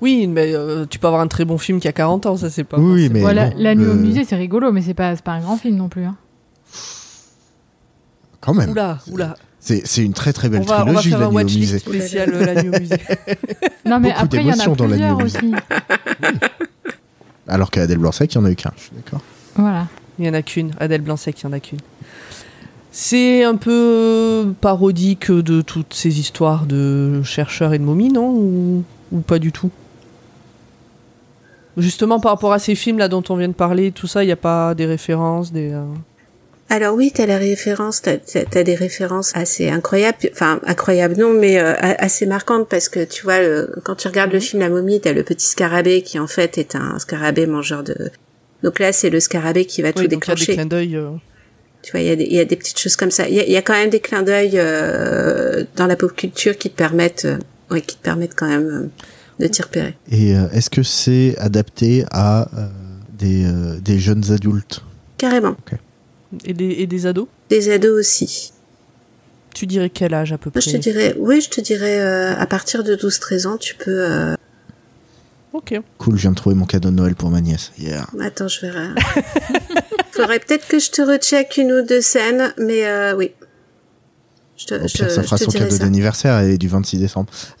Oui, 0.00 0.26
mais 0.26 0.54
euh, 0.54 0.84
tu 0.88 0.98
peux 0.98 1.06
avoir 1.06 1.22
un 1.22 1.26
très 1.26 1.44
bon 1.44 1.58
film 1.58 1.80
qui 1.80 1.88
a 1.88 1.92
40 1.92 2.26
ans, 2.26 2.36
ça 2.36 2.50
c'est 2.50 2.64
pas... 2.64 2.78
Oui, 2.78 3.08
mais 3.10 3.20
voilà, 3.20 3.50
la 3.56 3.74
nuit 3.74 3.86
au 3.86 3.94
musée, 3.94 4.24
c'est 4.24 4.36
rigolo, 4.36 4.70
mais 4.72 4.82
c'est 4.82 4.94
pas, 4.94 5.14
c'est 5.16 5.24
pas 5.24 5.32
un 5.32 5.40
grand 5.40 5.56
film 5.56 5.76
non 5.76 5.88
plus. 5.88 6.04
hein. 6.04 6.16
Quand 8.46 8.54
même. 8.54 8.70
Oula, 8.70 8.98
oula. 9.10 9.34
C'est 9.60 9.84
c'est 9.86 10.02
une 10.04 10.12
très 10.14 10.32
très 10.32 10.48
belle 10.48 10.62
On 10.62 10.64
va, 10.64 10.74
on 10.86 10.92
va 10.92 11.00
trilogie, 11.00 11.08
faire 11.10 11.18
la 11.20 11.26
un 11.26 11.42
musée. 11.44 11.78
spécial 11.80 12.30
euh, 12.32 12.46
La 12.46 12.62
nuit 12.62 12.68
au 12.68 12.72
musée. 12.80 12.96
Non, 13.84 13.98
mais 14.00 14.10
Beaucoup 14.10 14.22
après, 14.24 14.38
il 14.38 14.46
y 14.46 14.50
en 14.50 14.52
a 14.52 14.52
d'émotions 14.52 14.76
dans 14.76 14.86
la 14.86 14.96
nuit 14.96 15.10
au 15.10 15.16
plusieurs 15.16 15.42
aussi. 15.44 15.54
Alors 17.48 17.70
qu'à 17.70 17.82
Adèle 17.82 17.98
Blanc-Sec, 17.98 18.32
il 18.32 18.36
y 18.36 18.38
en 18.40 18.44
a 18.44 18.50
eu 18.50 18.56
qu'un, 18.56 18.72
je 18.76 18.82
suis 18.82 18.92
d'accord. 18.94 19.20
Voilà. 19.56 19.86
Il 20.18 20.24
y 20.26 20.28
en 20.28 20.34
a 20.34 20.42
qu'une. 20.42 20.70
Adèle 20.80 21.00
Blanc-Sec, 21.02 21.40
il 21.40 21.44
y 21.44 21.46
en 21.48 21.52
a 21.52 21.60
qu'une. 21.60 21.78
C'est 22.90 23.44
un 23.44 23.56
peu 23.56 24.54
parodique 24.60 25.30
de 25.30 25.60
toutes 25.60 25.92
ces 25.94 26.18
histoires 26.18 26.64
de 26.66 27.22
chercheurs 27.24 27.74
et 27.74 27.78
de 27.78 27.84
momies, 27.84 28.08
non? 28.10 28.30
Ou, 28.30 28.84
ou 29.12 29.20
pas 29.20 29.38
du 29.38 29.52
tout? 29.52 29.70
Justement, 31.76 32.20
par 32.20 32.32
rapport 32.32 32.52
à 32.54 32.58
ces 32.58 32.74
films 32.74 32.98
là 32.98 33.08
dont 33.08 33.22
on 33.28 33.36
vient 33.36 33.48
de 33.48 33.52
parler, 33.52 33.92
tout 33.92 34.06
ça, 34.06 34.22
il 34.24 34.26
n'y 34.26 34.32
a 34.32 34.36
pas 34.36 34.74
des 34.74 34.86
références, 34.86 35.52
des. 35.52 35.72
euh, 35.72 35.84
Alors 36.68 36.94
oui, 36.96 37.12
t'as 37.14 37.26
la 37.26 37.38
référence, 37.38 38.02
t'as 38.02 38.16
as, 38.34 38.62
des 38.64 38.74
références 38.74 39.30
assez 39.36 39.68
incroyables, 39.68 40.18
enfin 40.32 40.58
incroyables 40.66 41.16
non, 41.16 41.32
mais 41.32 41.58
euh, 41.60 41.74
assez 41.80 42.26
marquantes 42.26 42.68
parce 42.68 42.88
que 42.88 43.04
tu 43.04 43.22
vois, 43.22 43.40
le- 43.40 43.72
quand 43.84 43.94
tu 43.94 44.08
regardes 44.08 44.32
le 44.32 44.40
film 44.40 44.60
La 44.62 44.68
momie, 44.68 45.00
t'as 45.00 45.12
le 45.12 45.22
petit 45.22 45.46
scarabée 45.46 46.02
qui 46.02 46.18
en 46.18 46.26
fait 46.26 46.58
est 46.58 46.74
un 46.74 46.98
scarabée 46.98 47.46
mangeur 47.46 47.84
de. 47.84 48.10
Donc 48.64 48.80
là, 48.80 48.92
c'est 48.92 49.10
le 49.10 49.20
scarabée 49.20 49.64
qui 49.64 49.80
va 49.82 49.92
tout 49.92 50.00
Oui, 50.00 50.08
donc 50.08 50.24
il 50.26 50.28
y 50.28 50.32
a 50.32 50.34
des 50.34 50.40
déclencher. 50.40 50.54
clins 50.54 50.66
d'œil. 50.66 50.96
euh, 50.96 51.10
Tu 51.82 51.92
vois, 51.92 52.00
il 52.00 52.06
y, 52.08 52.10
a 52.10 52.16
des- 52.16 52.24
il 52.24 52.32
y 52.34 52.40
a 52.40 52.44
des 52.44 52.56
petites 52.56 52.80
choses 52.80 52.96
comme 52.96 53.12
ça. 53.12 53.28
Il 53.28 53.34
y 53.36 53.40
a, 53.40 53.44
il 53.44 53.52
y 53.52 53.56
a 53.56 53.62
quand 53.62 53.74
même 53.74 53.90
des 53.90 54.00
clins 54.00 54.22
d'œil 54.24 54.52
euh, 54.54 55.62
dans 55.76 55.86
la 55.86 55.94
pop 55.94 56.16
culture 56.16 56.58
qui 56.58 56.68
te 56.70 56.76
permettent, 56.76 57.26
euh, 57.26 57.38
ouais, 57.70 57.80
qui 57.80 57.96
te 57.96 58.02
permettent 58.02 58.34
quand 58.34 58.48
même 58.48 58.66
euh, 58.66 58.88
de 59.38 59.46
t'y 59.46 59.62
repérer. 59.62 59.94
Et 60.10 60.34
euh, 60.34 60.48
est-ce 60.52 60.68
que 60.70 60.82
c'est 60.82 61.36
adapté 61.38 62.04
à 62.10 62.48
euh, 62.58 62.66
des, 63.16 63.44
euh, 63.44 63.78
des 63.80 64.00
jeunes 64.00 64.32
adultes? 64.32 64.80
Carrément. 65.16 65.54
Et, 66.44 66.52
des, 66.54 66.70
et 66.70 66.86
des 66.86 67.06
ados 67.06 67.28
Des 67.48 67.70
ados 67.72 67.98
aussi. 67.98 68.52
Tu 69.54 69.66
dirais 69.66 69.88
quel 69.90 70.12
âge 70.14 70.32
à 70.32 70.38
peu 70.38 70.50
Moi, 70.54 70.60
près 70.60 70.70
je 70.70 70.76
te 70.76 70.80
dirais, 70.82 71.14
oui, 71.18 71.40
je 71.40 71.48
te 71.48 71.60
dirais, 71.60 71.98
euh, 72.00 72.34
à 72.36 72.46
partir 72.46 72.84
de 72.84 72.94
12-13 72.96 73.46
ans, 73.46 73.56
tu 73.56 73.74
peux. 73.74 73.90
euh, 74.10 74.34
Ok. 75.54 75.80
Cool, 75.96 76.16
je 76.16 76.22
viens 76.22 76.32
de 76.32 76.36
trouver 76.36 76.54
mon 76.54 76.66
cadeau 76.66 76.90
de 76.90 76.94
Noël 76.96 77.14
pour 77.14 77.30
ma 77.30 77.40
nièce. 77.40 77.72
Yeah. 77.78 78.06
Attends, 78.20 78.48
je 78.48 78.60
verrai. 78.60 78.88
Faudrait 80.10 80.38
peut-être 80.40 80.68
que 80.68 80.78
je 80.78 80.90
te 80.90 81.00
recheck 81.00 81.56
une 81.56 81.72
ou 81.72 81.82
deux 81.82 82.02
scènes, 82.02 82.52
mais 82.58 82.86
euh, 82.86 83.14
oui. 83.16 83.32
Je 84.58 84.66
te, 84.66 84.74
Au 84.74 84.86
je, 84.88 84.92
pire, 84.92 85.10
ça 85.10 85.22
je 85.22 85.26
fera 85.26 85.38
te 85.38 85.44
son 85.44 85.50
cadeau 85.52 85.70
ça. 85.70 85.84
d'anniversaire 85.84 86.40
et 86.40 86.58
du 86.58 86.68
26 86.68 86.98
décembre. 86.98 87.30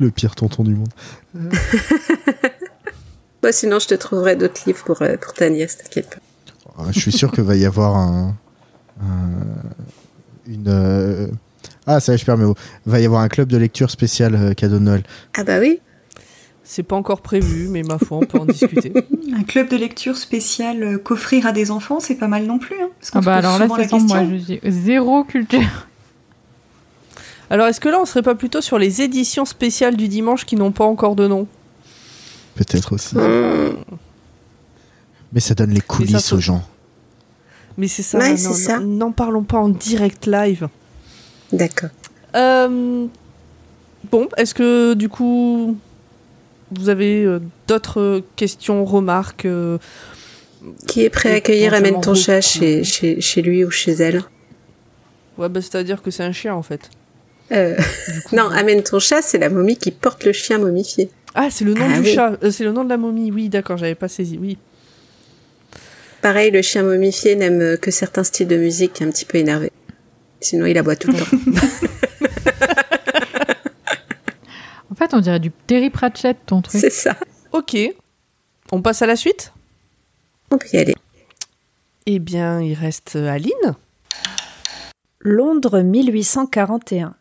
Le 0.00 0.10
pire 0.10 0.34
tonton 0.34 0.62
du 0.64 0.74
monde. 0.74 0.88
Sinon, 3.52 3.78
je 3.78 3.86
te 3.88 3.94
trouverai 3.94 4.36
d'autres 4.36 4.60
livres 4.66 4.82
pour, 4.84 5.02
euh, 5.02 5.16
pour 5.16 5.32
ta 5.34 5.48
nièce, 5.50 5.78
t'inquiète 5.78 6.08
pas. 6.10 6.82
Euh, 6.82 6.86
Je 6.92 6.98
suis 7.00 7.12
sûr 7.12 7.30
qu'il 7.32 7.44
va 7.44 7.56
y 7.56 7.64
avoir 7.66 7.96
un, 7.96 8.34
un- 9.02 10.46
une. 10.46 10.64
euh, 10.68 11.26
Ah, 11.86 12.00
ça, 12.00 12.12
y 12.12 12.14
est, 12.14 12.18
je 12.18 12.24
perds 12.24 12.36
mes 12.38 12.44
mots. 12.46 12.54
Va 12.86 13.00
y 13.00 13.06
avoir 13.06 13.22
un 13.22 13.28
club 13.28 13.48
de 13.48 13.56
lecture 13.56 13.90
spécial 13.90 14.34
euh, 14.34 14.54
cadeau 14.54 14.78
de 14.78 14.84
Noël. 14.84 15.02
Ah 15.36 15.44
bah 15.44 15.58
oui. 15.58 15.80
C'est 16.70 16.82
pas 16.82 16.96
encore 16.96 17.22
prévu, 17.22 17.68
mais 17.70 17.82
ma 17.82 17.96
foi, 17.98 18.18
on 18.18 18.26
peut 18.26 18.38
en 18.38 18.44
discuter. 18.44 18.92
Un 19.34 19.42
club 19.42 19.70
de 19.70 19.76
lecture 19.78 20.18
spécial 20.18 20.82
euh, 20.82 20.98
qu'offrir 20.98 21.46
à 21.46 21.52
des 21.52 21.70
enfants, 21.70 21.98
c'est 21.98 22.16
pas 22.16 22.28
mal 22.28 22.44
non 22.44 22.58
plus. 22.58 22.76
Hein, 22.78 22.90
parce 23.00 23.10
Ah 23.14 23.20
bah 23.22 23.36
alors 23.36 23.54
là, 23.58 23.60
ça 23.60 23.66
moi, 23.68 23.78
question. 23.78 24.06
je 24.30 24.36
dis 24.36 24.60
zéro 24.64 25.24
culture. 25.24 25.86
Alors, 27.50 27.66
est-ce 27.68 27.80
que 27.80 27.88
là, 27.88 27.98
on 27.98 28.04
serait 28.04 28.22
pas 28.22 28.34
plutôt 28.34 28.60
sur 28.60 28.78
les 28.78 29.00
éditions 29.00 29.46
spéciales 29.46 29.96
du 29.96 30.08
dimanche 30.08 30.44
qui 30.44 30.56
n'ont 30.56 30.72
pas 30.72 30.84
encore 30.84 31.16
de 31.16 31.26
nom? 31.26 31.46
Peut-être 32.58 32.92
aussi. 32.94 33.16
Mmh. 33.16 33.76
Mais 35.32 35.40
ça 35.40 35.54
donne 35.54 35.70
les 35.70 35.80
coulisses 35.80 36.18
se- 36.26 36.34
aux 36.34 36.40
gens. 36.40 36.62
Mais 37.76 37.86
c'est 37.86 38.02
ça, 38.02 38.18
Ouais, 38.18 38.34
n'en 38.84 39.12
parlons 39.12 39.44
pas 39.44 39.58
en 39.58 39.68
direct 39.68 40.26
live. 40.26 40.68
D'accord. 41.52 41.90
Euh, 42.34 43.06
bon, 44.10 44.28
est-ce 44.36 44.52
que 44.54 44.94
du 44.94 45.08
coup, 45.08 45.78
vous 46.72 46.88
avez 46.88 47.24
euh, 47.24 47.38
d'autres 47.68 48.22
questions, 48.34 48.84
remarques 48.84 49.44
euh, 49.44 49.78
Qui 50.88 51.02
est 51.04 51.10
prêt 51.10 51.28
à 51.28 51.32
Et 51.34 51.36
accueillir 51.36 51.74
Amène 51.74 52.00
ton 52.00 52.14
chat? 52.14 52.40
chez, 52.40 52.82
chez, 52.82 53.20
chez 53.20 53.42
lui 53.42 53.64
ou 53.64 53.70
chez 53.70 53.92
elle 53.92 54.22
Ouais, 55.38 55.48
bah, 55.48 55.60
c'est-à-dire 55.62 56.02
que 56.02 56.10
c'est 56.10 56.24
un 56.24 56.32
chien 56.32 56.54
en 56.54 56.62
fait. 56.64 56.90
Euh, 57.52 57.76
Non, 58.32 58.50
Amène 58.50 58.82
ton 58.82 58.98
chat, 58.98 59.22
c'est 59.22 59.38
la 59.38 59.50
momie 59.50 59.76
qui 59.76 59.92
porte 59.92 60.24
le 60.24 60.32
chien 60.32 60.58
momifié. 60.58 61.10
Ah, 61.40 61.50
c'est 61.50 61.64
le 61.64 61.72
nom 61.74 61.86
Ah 61.88 61.94
du 62.00 62.00
oui. 62.00 62.14
chat, 62.14 62.36
euh, 62.42 62.50
c'est 62.50 62.64
le 62.64 62.72
nom 62.72 62.82
de 62.82 62.88
la 62.88 62.96
momie. 62.96 63.30
Oui, 63.30 63.48
d'accord, 63.48 63.76
j'avais 63.76 63.94
pas 63.94 64.08
saisi. 64.08 64.36
Oui. 64.40 64.58
Pareil, 66.20 66.50
le 66.50 66.62
chien 66.62 66.82
momifié 66.82 67.36
n'aime 67.36 67.78
que 67.78 67.92
certains 67.92 68.24
styles 68.24 68.48
de 68.48 68.56
musique 68.56 69.00
un 69.02 69.10
petit 69.10 69.24
peu 69.24 69.38
énervés. 69.38 69.70
Sinon, 70.40 70.66
il 70.66 70.76
aboie 70.76 70.96
tout 70.96 71.12
le 71.12 71.18
temps. 71.18 71.26
En 74.90 74.94
fait, 74.94 75.14
on 75.14 75.20
dirait 75.20 75.38
du 75.38 75.52
Terry 75.52 75.90
Pratchett, 75.90 76.36
ton 76.44 76.60
truc. 76.60 76.80
c'est 76.80 76.90
ça. 76.90 77.16
Ok. 77.52 77.76
On 78.72 78.82
passe 78.82 79.00
à 79.00 79.06
la 79.06 79.14
suite? 79.14 79.52
On 80.50 80.58
peut 80.58 80.66
y 80.72 80.76
aller. 80.78 80.94
Eh 82.06 82.18
bien, 82.18 82.60
il 82.60 82.74
reste 82.74 83.14
euh, 83.14 83.28
Aline. 83.30 83.76
Londres 85.20 85.82
1841. 85.82 87.14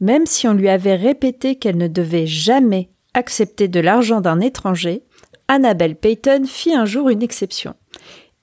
Même 0.00 0.26
si 0.26 0.46
on 0.46 0.52
lui 0.52 0.68
avait 0.68 0.96
répété 0.96 1.56
qu'elle 1.56 1.78
ne 1.78 1.88
devait 1.88 2.26
jamais 2.26 2.90
accepter 3.16 3.66
de 3.66 3.80
l'argent 3.80 4.20
d'un 4.20 4.40
étranger, 4.40 5.02
Annabel 5.48 5.96
Peyton 5.96 6.44
fit 6.46 6.74
un 6.74 6.84
jour 6.84 7.08
une 7.08 7.22
exception 7.22 7.74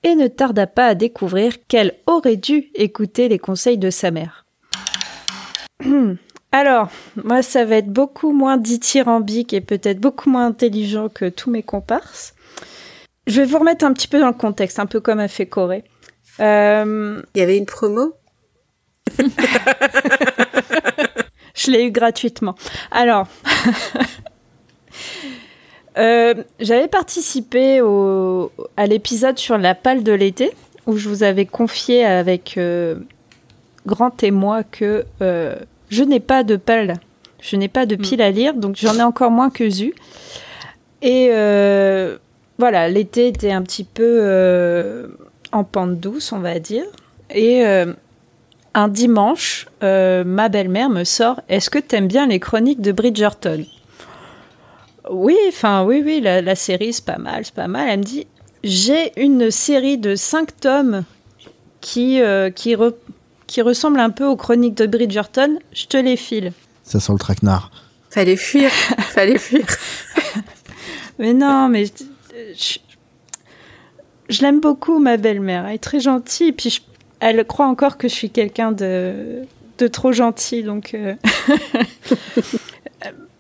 et 0.04 0.16
ne 0.16 0.28
tarda 0.28 0.68
pas 0.68 0.88
à 0.88 0.96
découvrir 0.96 1.66
qu'elle 1.68 1.94
aurait 2.08 2.36
dû 2.36 2.72
écouter 2.76 3.30
les 3.30 3.40
conseils 3.40 3.78
de 3.78 3.90
sa 3.90 4.12
mère. 4.12 4.46
Alors, 6.52 6.90
moi, 7.24 7.42
ça 7.42 7.66
va 7.66 7.78
être 7.78 7.92
beaucoup 7.92 8.32
moins 8.32 8.58
dithyrambique 8.58 9.54
et 9.54 9.62
peut-être 9.62 10.00
beaucoup 10.00 10.30
moins 10.30 10.46
intelligent 10.46 11.10
que 11.10 11.30
tous 11.30 11.50
mes 11.50 11.64
comparses. 11.64 12.36
Je 13.26 13.42
vais 13.42 13.48
vous 13.48 13.58
remettre 13.60 13.86
un 13.86 13.94
petit 13.94 14.08
peu 14.08 14.20
dans 14.20 14.28
le 14.28 14.34
contexte, 14.34 14.78
un 14.80 14.86
peu 14.86 15.00
comme 15.00 15.20
a 15.20 15.28
fait 15.28 15.48
Corée. 15.48 15.84
Euh, 16.40 17.22
Il 17.34 17.40
y 17.40 17.42
avait 17.42 17.58
une 17.58 17.66
promo? 17.66 18.14
Je 21.56 21.72
l'ai 21.72 21.86
eu 21.86 21.92
gratuitement. 21.92 22.56
Alors, 22.92 23.28
euh, 25.98 26.34
j'avais 26.60 26.88
participé 26.88 27.82
au, 27.82 28.52
à 28.78 28.88
l'épisode 28.88 29.38
sur 29.38 29.58
la 29.58 29.76
palle 29.76 30.04
de 30.04 30.12
l'été, 30.12 30.52
où 30.88 30.98
je 30.98 31.08
vous 31.08 31.24
avais 31.24 31.46
confié 31.46 32.06
avec 32.06 32.56
euh, 32.58 32.96
grand 33.86 34.10
témoin 34.10 34.64
que 34.64 35.06
euh, 35.22 35.56
je 35.90 36.04
n'ai 36.04 36.20
pas 36.20 36.44
de 36.44 36.56
palle, 36.56 36.96
je 37.42 37.56
n'ai 37.56 37.68
pas 37.68 37.86
de 37.86 37.96
pile 37.96 38.22
à 38.22 38.32
lire, 38.32 38.56
donc 38.56 38.76
j'en 38.78 38.96
ai 38.96 39.04
encore 39.04 39.32
moins 39.32 39.50
que 39.50 39.70
Zu. 39.70 39.94
Et 41.02 41.30
voilà, 42.60 42.88
l'été 42.88 43.28
était 43.28 43.52
un 43.52 43.62
petit 43.62 43.84
peu 43.84 45.10
en 45.52 45.64
pente 45.64 46.00
douce, 46.00 46.32
on 46.32 46.40
va 46.40 46.60
dire. 46.60 46.86
Et 47.30 47.64
un 48.74 48.88
dimanche, 48.88 49.68
ma 49.82 50.50
belle-mère 50.50 50.90
me 50.90 51.04
sort 51.04 51.42
Est-ce 51.50 51.70
que 51.70 51.80
t'aimes 51.80 52.08
bien 52.08 52.26
les 52.26 52.40
chroniques 52.40 52.82
de 52.82 52.92
Bridgerton? 52.94 53.66
Oui, 55.10 55.36
enfin, 55.50 55.84
oui, 55.84 56.02
oui, 56.06 56.22
la, 56.22 56.42
la 56.42 56.56
série, 56.56 56.94
c'est 56.94 57.06
pas 57.06 57.18
mal, 57.18 57.44
c'est 57.46 57.54
pas 57.54 57.68
mal. 57.68 57.88
Elle 57.90 58.00
me 58.00 58.04
dit 58.04 58.26
J'ai 58.64 59.12
une 59.22 59.52
série 59.52 59.98
de 59.98 60.16
cinq 60.16 60.58
tomes 60.60 61.04
qui, 61.82 62.22
euh, 62.22 62.50
qui, 62.50 62.76
re- 62.76 62.96
qui 63.48 63.62
ressemblent 63.62 64.00
un 64.00 64.10
peu 64.10 64.26
aux 64.26 64.38
chroniques 64.38 64.76
de 64.76 64.86
Bridgerton. 64.88 65.60
Je 65.74 65.86
te 65.86 65.98
les 65.98 66.16
file. 66.16 66.54
Ça 66.84 67.00
sent 67.00 67.12
le 67.14 67.18
traquenard. 67.20 67.72
Fallait 68.10 68.36
fuir. 68.38 68.70
Fallait 68.72 69.38
fuir. 69.38 69.66
Mais 71.20 71.34
non, 71.34 71.68
mais 71.70 71.86
je, 71.86 71.92
je- 72.56 72.80
je 74.30 74.42
l'aime 74.42 74.62
beaucoup, 74.62 75.00
ma 75.00 75.18
belle-mère. 75.18 75.66
Elle 75.68 75.76
est 75.76 75.80
très 75.80 76.00
gentille. 76.00 76.52
Puis 76.54 76.70
je- 76.70 76.82
elle 77.20 77.46
croit 77.46 77.68
encore 77.68 77.98
que 77.98 78.08
je 78.08 78.14
suis 78.14 78.30
quelqu'un 78.30 78.72
de, 78.72 79.44
de 79.78 79.88
trop 79.88 80.12
gentil. 80.12 80.64
Donc, 80.64 80.94
euh, 80.94 81.14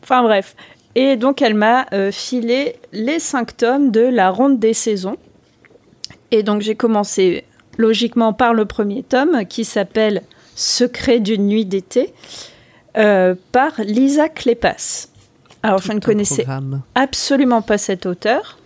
enfin 0.04 0.24
bref. 0.24 0.56
Et 0.96 1.16
donc, 1.16 1.42
elle 1.42 1.56
m'a 1.56 1.88
euh, 1.94 2.12
filé 2.12 2.76
les 2.92 3.20
cinq 3.20 3.58
tomes 3.58 3.92
de 3.92 4.02
la 4.02 4.30
ronde 4.30 4.60
des 4.60 4.74
saisons. 4.74 5.18
Et 6.32 6.44
donc, 6.44 6.62
j'ai 6.62 6.76
commencé 6.76 7.46
logiquement 7.78 8.34
par 8.34 8.54
le 8.54 8.66
premier 8.66 9.04
tome 9.04 9.46
qui 9.46 9.66
s'appelle 9.66 10.22
Secret 10.56 11.20
d'une 11.20 11.48
nuit 11.48 11.66
d'été 11.66 12.14
euh, 12.98 13.34
par 13.52 13.82
Lisa 13.82 14.30
Clépas. 14.30 15.08
Alors, 15.64 15.80
je 15.80 15.94
ne 15.94 16.00
connaissais 16.00 16.44
programme. 16.44 16.82
absolument 16.94 17.62
pas 17.62 17.78
cet 17.78 18.06
auteur. 18.06 18.60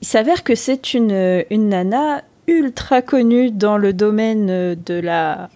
Il 0.00 0.06
s'avère 0.06 0.44
que 0.44 0.54
c'est 0.54 0.94
une, 0.94 1.44
une 1.50 1.70
nana 1.70 2.22
ultra 2.46 3.02
connue 3.02 3.50
dans 3.50 3.78
le 3.78 3.92
domaine 3.92 4.74
de 4.74 4.94
la 4.94 5.48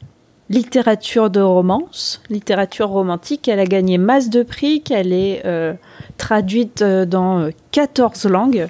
littérature 0.51 1.31
de 1.31 1.41
romance, 1.41 2.21
littérature 2.31 2.89
romantique. 2.89 3.49
Elle 3.49 3.61
a 3.61 3.65
gagné 3.67 3.99
masse 3.99 4.31
de 4.31 4.43
prix, 4.43 4.83
qu'elle 4.83 5.13
est 5.13 5.43
euh, 5.45 5.75
traduite 6.17 6.83
euh, 6.83 7.05
dans 7.05 7.41
euh, 7.41 7.51
14 7.73 8.25
langues. 8.27 8.69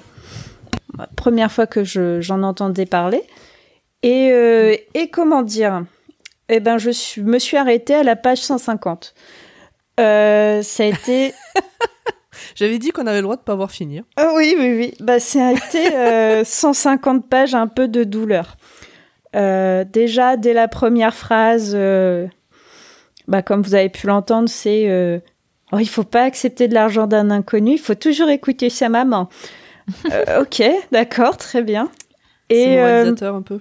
Première 1.15 1.51
fois 1.51 1.67
que 1.67 1.83
je- 1.83 2.19
j'en 2.21 2.43
entendais 2.43 2.85
parler. 2.85 3.23
Et, 4.03 4.29
euh, 4.31 4.75
et 4.93 5.09
comment 5.09 5.41
dire? 5.41 5.83
Eh 6.49 6.59
ben, 6.59 6.77
je 6.77 6.89
suis- 6.89 7.21
me 7.21 7.39
suis 7.39 7.57
arrêtée 7.57 7.93
à 7.95 8.03
la 8.03 8.15
page 8.15 8.39
150. 8.39 9.13
Euh, 9.99 10.61
ça 10.61 10.83
a 10.83 10.85
été 10.87 11.33
J'avais 12.55 12.79
dit 12.79 12.91
qu'on 12.91 13.05
avait 13.05 13.17
le 13.17 13.23
droit 13.23 13.35
de 13.35 13.41
pas 13.41 13.55
voir 13.55 13.69
finir. 13.71 14.03
ah 14.17 14.31
oui, 14.35 14.55
oui, 14.57 14.73
oui. 14.77 14.93
Bah, 15.01 15.19
ça 15.19 15.47
a 15.49 15.51
été 15.51 15.95
euh, 15.95 16.43
150 16.45 17.27
pages, 17.29 17.53
un 17.53 17.67
peu 17.67 17.87
de 17.87 18.03
douleur. 18.03 18.55
Euh, 19.35 19.83
déjà, 19.83 20.37
dès 20.37 20.53
la 20.53 20.67
première 20.67 21.13
phrase, 21.13 21.73
euh, 21.75 22.27
bah, 23.27 23.41
comme 23.41 23.61
vous 23.61 23.75
avez 23.75 23.89
pu 23.89 24.07
l'entendre, 24.07 24.49
c'est 24.49 24.89
euh, 24.89 25.19
oh, 25.71 25.79
il 25.79 25.89
faut 25.89 26.03
pas 26.03 26.23
accepter 26.23 26.67
de 26.67 26.73
l'argent 26.73 27.07
d'un 27.07 27.29
inconnu, 27.29 27.73
il 27.73 27.79
faut 27.79 27.95
toujours 27.95 28.29
écouter 28.29 28.69
sa 28.69 28.89
maman. 28.89 29.29
Euh, 30.13 30.43
ok, 30.43 30.61
d'accord, 30.91 31.35
très 31.37 31.63
bien. 31.63 31.89
Et 32.51 32.75
moralisateur 32.75 33.33
un 33.33 33.41
peu. 33.41 33.59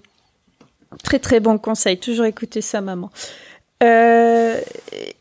Très 1.02 1.18
très 1.18 1.40
bon 1.40 1.56
conseil, 1.56 1.98
toujours 1.98 2.26
écouter 2.26 2.60
sa 2.60 2.82
maman. 2.82 3.10
Euh, 3.82 4.60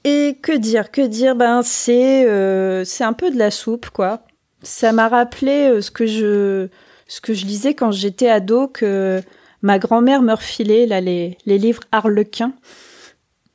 et 0.04 0.38
que 0.42 0.52
dire, 0.52 0.92
que 0.92 1.06
dire? 1.06 1.36
Ben 1.36 1.62
c'est 1.62 2.28
euh, 2.28 2.84
c'est 2.86 3.04
un 3.04 3.14
peu 3.14 3.30
de 3.30 3.38
la 3.38 3.52
soupe 3.52 3.90
quoi. 3.90 4.22
Ça 4.64 4.92
m'a 4.92 5.08
rappelé 5.08 5.70
euh, 5.70 5.82
ce 5.82 5.92
que 5.92 6.08
je 6.08 6.68
ce 7.08 7.22
que 7.22 7.34
je 7.34 7.46
lisais 7.46 7.76
quand 7.76 7.92
j'étais 7.92 8.30
ado 8.30 8.68
que 8.68 9.22
ma 9.62 9.80
grand-mère 9.80 10.22
me 10.22 10.34
refilait 10.34 10.86
les 11.02 11.58
livres 11.58 11.84
Harlequin. 11.92 12.54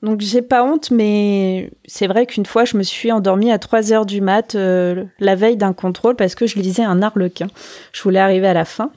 Donc 0.03 0.21
j'ai 0.21 0.43
pas 0.43 0.65
honte, 0.65 0.91
mais 0.91 1.71
c'est 1.85 2.09
vrai 2.09 2.27
qu'une 2.27 2.45
fois 2.45 2.65
je 2.65 2.77
me 2.77 2.83
suis 2.83 3.13
endormie 3.13 3.53
à 3.53 3.59
3 3.59 3.93
heures 3.93 4.07
du 4.07 4.21
mat 4.21 4.57
euh, 4.57 5.05
la 5.21 5.37
veille 5.37 5.57
d'un 5.57 5.73
contrôle 5.73 6.17
parce 6.17 6.35
que 6.35 6.47
je 6.47 6.59
lisais 6.59 6.83
un 6.83 7.01
Harlequin. 7.03 7.47
Je 7.93 8.03
voulais 8.03 8.19
arriver 8.19 8.49
à 8.49 8.53
la 8.53 8.65
fin. 8.65 8.91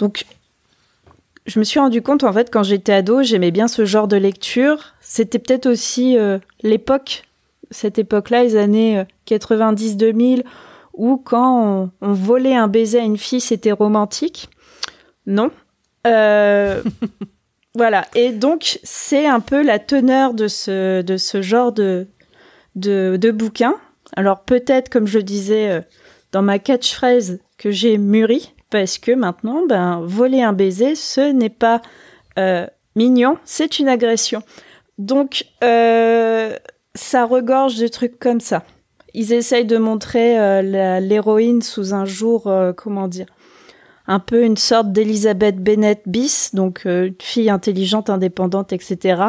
Donc 0.00 0.24
je 1.46 1.60
me 1.60 1.64
suis 1.64 1.78
rendu 1.78 2.02
compte 2.02 2.24
en 2.24 2.32
fait 2.32 2.50
quand 2.50 2.64
j'étais 2.64 2.92
ado, 2.92 3.22
j'aimais 3.22 3.52
bien 3.52 3.68
ce 3.68 3.84
genre 3.84 4.08
de 4.08 4.16
lecture. 4.16 4.94
C'était 5.00 5.38
peut-être 5.38 5.66
aussi 5.66 6.18
euh, 6.18 6.38
l'époque, 6.64 7.22
cette 7.70 8.00
époque-là, 8.00 8.42
les 8.42 8.56
années 8.56 8.98
euh, 8.98 9.04
90-2000, 9.28 10.42
où 10.94 11.16
quand 11.16 11.64
on, 11.64 11.90
on 12.00 12.12
volait 12.12 12.56
un 12.56 12.66
baiser 12.66 12.98
à 12.98 13.04
une 13.04 13.18
fille, 13.18 13.40
c'était 13.40 13.72
romantique. 13.72 14.48
Non. 15.26 15.52
Euh, 16.06 16.82
voilà. 17.74 18.06
Et 18.14 18.32
donc 18.32 18.78
c'est 18.82 19.26
un 19.26 19.40
peu 19.40 19.62
la 19.62 19.78
teneur 19.78 20.34
de 20.34 20.48
ce 20.48 21.02
de 21.02 21.16
ce 21.16 21.42
genre 21.42 21.72
de 21.72 22.08
de, 22.74 23.30
bouquin. 23.30 23.74
Alors 24.16 24.40
peut-être, 24.40 24.88
comme 24.88 25.06
je 25.06 25.18
le 25.18 25.24
disais 25.24 25.70
euh, 25.70 25.80
dans 26.32 26.42
ma 26.42 26.58
catchphrase, 26.58 27.38
que 27.58 27.70
j'ai 27.70 27.98
mûri 27.98 28.52
parce 28.70 28.98
que 28.98 29.12
maintenant, 29.12 29.64
ben, 29.66 30.02
voler 30.04 30.42
un 30.42 30.52
baiser, 30.52 30.96
ce 30.96 31.32
n'est 31.32 31.48
pas 31.48 31.80
euh, 32.38 32.66
mignon, 32.96 33.38
c'est 33.44 33.78
une 33.78 33.88
agression. 33.88 34.42
Donc, 34.98 35.44
ça 35.60 37.24
regorge 37.24 37.78
de 37.78 37.88
trucs 37.88 38.18
comme 38.18 38.40
ça. 38.40 38.64
Ils 39.12 39.32
essayent 39.32 39.64
de 39.64 39.76
montrer 39.76 40.62
l'héroïne 41.00 41.62
sous 41.62 41.94
un 41.94 42.04
jour, 42.04 42.52
comment 42.76 43.06
dire, 43.06 43.26
un 44.06 44.18
peu 44.18 44.44
une 44.44 44.56
sorte 44.56 44.92
d'Elizabeth 44.92 45.56
Bennett 45.56 46.02
bis, 46.06 46.54
donc 46.54 46.82
euh, 46.86 47.06
une 47.06 47.14
fille 47.20 47.50
intelligente, 47.50 48.10
indépendante, 48.10 48.72
etc. 48.72 49.22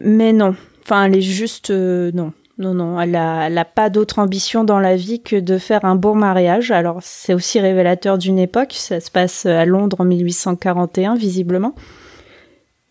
Mais 0.00 0.32
non, 0.32 0.56
enfin, 0.84 1.04
elle 1.04 1.16
est 1.16 1.20
juste, 1.20 1.70
euh, 1.70 2.10
non, 2.14 2.32
non, 2.58 2.74
non, 2.74 3.00
elle 3.00 3.16
a, 3.16 3.46
elle 3.46 3.58
a 3.58 3.64
pas 3.64 3.90
d'autre 3.90 4.18
ambition 4.18 4.64
dans 4.64 4.80
la 4.80 4.96
vie 4.96 5.20
que 5.22 5.36
de 5.36 5.58
faire 5.58 5.84
un 5.84 5.94
bon 5.94 6.14
mariage. 6.14 6.70
Alors, 6.70 6.98
c'est 7.02 7.34
aussi 7.34 7.60
révélateur 7.60 8.18
d'une 8.18 8.38
époque. 8.38 8.72
Ça 8.72 9.00
se 9.00 9.10
passe 9.10 9.46
à 9.46 9.64
Londres 9.64 9.96
en 10.00 10.04
1841, 10.04 11.14
visiblement. 11.14 11.74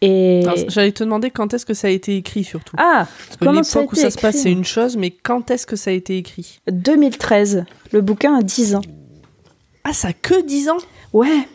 Et 0.02 0.44
J'allais 0.68 0.92
te 0.92 1.02
demander 1.02 1.32
quand 1.32 1.54
est-ce 1.54 1.66
que 1.66 1.74
ça 1.74 1.88
a 1.88 1.92
été 1.92 2.18
écrit 2.18 2.44
surtout. 2.44 2.76
ah, 2.78 3.08
Parce 3.28 3.38
que 3.38 3.46
l'époque 3.46 3.94
où 3.94 3.96
ça 3.96 4.12
se 4.12 4.20
passe, 4.20 4.36
c'est 4.36 4.52
une 4.52 4.66
chose, 4.66 4.98
mais 4.98 5.12
quand 5.12 5.50
est-ce 5.50 5.66
que 5.66 5.78
ça 5.78 5.92
a 5.92 5.94
été 5.94 6.18
écrit? 6.18 6.60
2013. 6.70 7.64
Le 7.94 8.02
bouquin 8.02 8.38
a 8.38 8.42
10 8.42 8.76
ans. 8.76 8.82
Ah, 9.84 9.94
ça 9.94 10.10
a 10.10 10.14
que 10.14 10.42
10 10.46 10.70
ans? 10.70 10.78
Ouais, 11.14 11.48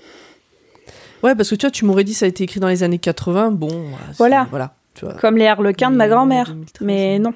Ouais, 1.23 1.35
parce 1.35 1.51
que 1.51 1.57
tu 1.57 1.67
vois, 1.67 1.71
tu 1.73 1.85
m'aurais 1.85 2.05
dit 2.05 2.15
ça 2.15 2.27
a 2.27 2.29
été 2.29 2.45
écrit 2.45 2.61
dans 2.61 2.69
les 2.69 2.85
années 2.85 2.99
80. 3.01 3.51
Bon, 3.51 3.69
c'est- 3.69 4.19
Voilà. 4.19 4.47
voilà 4.51 4.75
tu 4.95 5.05
vois. 5.05 5.15
comme 5.15 5.37
les 5.37 5.47
harlequins 5.47 5.91
de 5.91 5.97
ma 5.97 6.07
grand-mère. 6.09 6.47
2013, 6.47 6.87
Mais 6.87 7.17
hein. 7.17 7.19
non. 7.19 7.35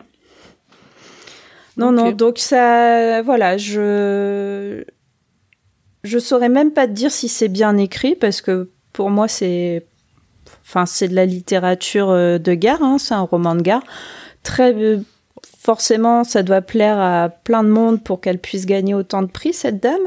Non, 1.78 1.90
non, 1.90 2.12
donc 2.12 2.38
ça, 2.38 3.22
voilà, 3.22 3.56
je, 3.56 4.84
je 6.04 6.18
saurais 6.18 6.50
même 6.50 6.70
pas 6.72 6.86
te 6.86 6.92
dire 6.92 7.10
si 7.10 7.28
c'est 7.28 7.48
bien 7.48 7.76
écrit 7.78 8.14
parce 8.14 8.40
que 8.42 8.70
pour 8.92 9.08
moi 9.10 9.26
c'est, 9.26 9.86
enfin 10.66 10.84
c'est 10.84 11.08
de 11.08 11.14
la 11.14 11.24
littérature 11.24 12.10
euh, 12.10 12.36
de 12.38 12.52
gare, 12.54 12.82
hein, 12.82 12.98
c'est 12.98 13.14
un 13.14 13.22
roman 13.22 13.54
de 13.54 13.62
gare. 13.62 13.82
Très, 14.42 14.74
euh, 14.74 14.98
forcément, 15.58 16.24
ça 16.24 16.42
doit 16.42 16.60
plaire 16.60 17.00
à 17.00 17.30
plein 17.30 17.64
de 17.64 17.70
monde 17.70 18.04
pour 18.04 18.20
qu'elle 18.20 18.38
puisse 18.38 18.66
gagner 18.66 18.94
autant 18.94 19.22
de 19.22 19.28
prix 19.28 19.52
cette 19.54 19.80
dame. 19.82 20.02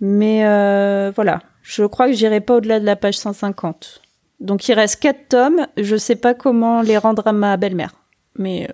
Mais 0.00 0.46
euh, 0.46 1.10
voilà, 1.14 1.40
je 1.62 1.84
crois 1.84 2.06
que 2.06 2.12
j'irai 2.12 2.40
pas 2.40 2.56
au-delà 2.56 2.80
de 2.80 2.84
la 2.84 2.96
page 2.96 3.18
150. 3.18 4.00
Donc 4.40 4.68
il 4.68 4.74
reste 4.74 5.00
quatre 5.00 5.28
tomes. 5.28 5.66
Je 5.76 5.96
sais 5.96 6.16
pas 6.16 6.34
comment 6.34 6.82
les 6.82 6.96
rendre 6.98 7.26
à 7.26 7.32
ma 7.32 7.56
belle-mère, 7.56 7.94
mais 8.36 8.68
euh, 8.68 8.72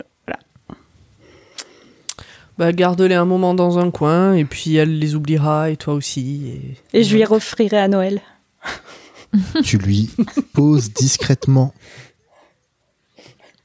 Bah, 2.59 2.73
garde-les 2.73 3.15
un 3.17 3.25
moment 3.25 3.55
dans 3.55 3.79
un 3.79 3.91
coin, 3.91 4.35
et 4.35 4.45
puis 4.45 4.77
elle 4.77 4.99
les 5.01 5.17
oubliera, 5.17 5.71
et 5.71 5.77
toi 5.77 5.95
aussi. 5.95 6.77
Et, 6.93 7.01
Et 7.01 7.05
je 7.05 7.17
lui 7.17 7.25
referai 7.25 7.69
à 7.77 7.89
Noël. 7.89 8.21
tu 9.65 9.79
lui 9.79 10.11
poses 10.53 10.93
discrètement. 10.93 11.75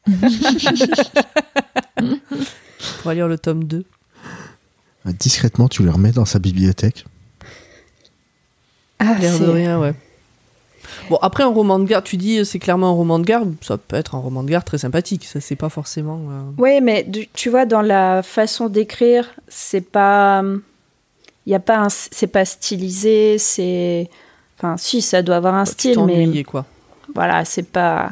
Pour 3.01 3.11
lire 3.11 3.27
le 3.27 3.37
tome 3.37 3.65
2. 3.65 3.85
Discrètement, 5.05 5.67
tu 5.67 5.83
le 5.83 5.91
remets 5.91 6.11
dans 6.11 6.25
sa 6.25 6.39
bibliothèque. 6.39 7.05
Ah, 8.99 9.15
L'air 9.19 9.39
de 9.39 9.45
rien, 9.45 9.79
ouais. 9.79 9.93
Bon, 11.09 11.17
après, 11.21 11.43
un 11.43 11.47
roman 11.47 11.79
de 11.79 11.85
gare, 11.85 12.03
tu 12.03 12.17
dis 12.17 12.39
euh, 12.39 12.43
c'est 12.43 12.59
clairement 12.59 12.89
un 12.89 12.93
roman 12.93 13.19
de 13.19 13.23
gare, 13.25 13.43
ça 13.61 13.77
peut 13.77 13.95
être 13.95 14.15
un 14.15 14.19
roman 14.19 14.43
de 14.43 14.49
gare 14.49 14.63
très 14.63 14.77
sympathique, 14.79 15.25
ça 15.25 15.39
c'est 15.39 15.55
pas 15.55 15.69
forcément. 15.69 16.19
euh, 16.29 16.41
Ouais, 16.61 16.81
mais 16.81 17.07
tu 17.33 17.49
vois, 17.49 17.65
dans 17.65 17.81
la 17.81 18.21
façon 18.23 18.67
d'écrire, 18.69 19.29
c'est 19.47 19.81
pas. 19.81 20.43
Il 21.45 21.51
y 21.51 21.55
a 21.55 21.59
pas 21.59 21.77
un- 21.79 21.89
C'est 21.89 22.27
pas 22.27 22.45
stylisé, 22.45 23.37
c'est. 23.37 24.09
Enfin, 24.57 24.77
si, 24.77 25.01
ça 25.01 25.21
doit 25.21 25.37
avoir 25.37 25.55
un 25.55 25.63
tu 25.63 25.71
style, 25.71 26.03
mais 26.05 26.13
t'ennuyais, 26.15 26.43
quoi. 26.43 26.65
voilà, 27.15 27.45
c'est 27.45 27.63
pas. 27.63 28.11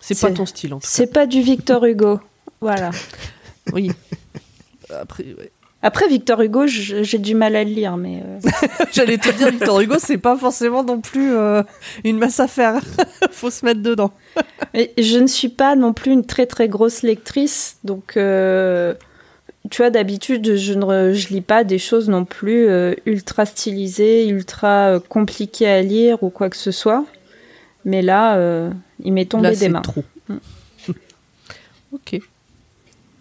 C'est 0.00 0.20
pas 0.20 0.30
ton 0.30 0.46
style 0.46 0.74
en 0.74 0.78
tout 0.80 0.86
C'est 0.88 1.12
pas 1.12 1.26
du 1.26 1.40
Victor 1.40 1.84
Hugo. 1.84 2.20
Voilà. 2.60 2.90
Oui. 3.72 3.90
Après, 5.00 5.24
ouais. 5.24 5.50
Après, 5.86 6.08
Victor 6.08 6.40
Hugo, 6.42 6.66
j'ai 6.66 7.18
du 7.18 7.36
mal 7.36 7.54
à 7.54 7.62
le 7.62 7.70
lire, 7.70 7.96
mais. 7.96 8.20
euh, 8.26 8.50
J'allais 8.92 9.18
te 9.18 9.30
dire, 9.30 9.50
Victor 9.52 9.80
Hugo, 9.80 9.94
c'est 9.98 10.18
pas 10.18 10.36
forcément 10.36 10.82
non 10.82 11.00
plus 11.00 11.32
euh, 11.32 11.62
une 12.02 12.18
masse 12.18 12.40
à 12.40 12.48
faire. 12.48 12.80
Faut 13.30 13.50
se 13.50 13.64
mettre 13.64 13.82
dedans. 13.82 14.10
Et 14.74 14.90
je 14.98 15.18
ne 15.18 15.28
suis 15.28 15.48
pas 15.48 15.76
non 15.76 15.92
plus 15.92 16.10
une 16.10 16.26
très 16.26 16.46
très 16.46 16.68
grosse 16.68 17.02
lectrice, 17.02 17.78
donc 17.84 18.16
euh, 18.16 18.94
tu 19.70 19.80
vois 19.82 19.90
d'habitude 19.90 20.56
je 20.56 20.72
ne 20.74 21.12
je 21.12 21.28
lis 21.28 21.40
pas 21.40 21.62
des 21.62 21.78
choses 21.78 22.08
non 22.08 22.24
plus 22.24 22.66
euh, 22.68 22.94
ultra 23.06 23.46
stylisées, 23.46 24.26
ultra 24.26 24.94
euh, 24.96 25.00
compliquées 25.00 25.68
à 25.68 25.82
lire 25.82 26.20
ou 26.24 26.30
quoi 26.30 26.50
que 26.50 26.56
ce 26.56 26.72
soit. 26.72 27.04
Mais 27.84 28.02
là, 28.02 28.36
euh, 28.38 28.70
il 29.04 29.12
m'est 29.12 29.26
tombé 29.26 29.50
Là, 29.50 29.54
des 29.54 29.68
mains. 29.68 29.82
trop. 29.82 30.04
ok. 31.92 32.20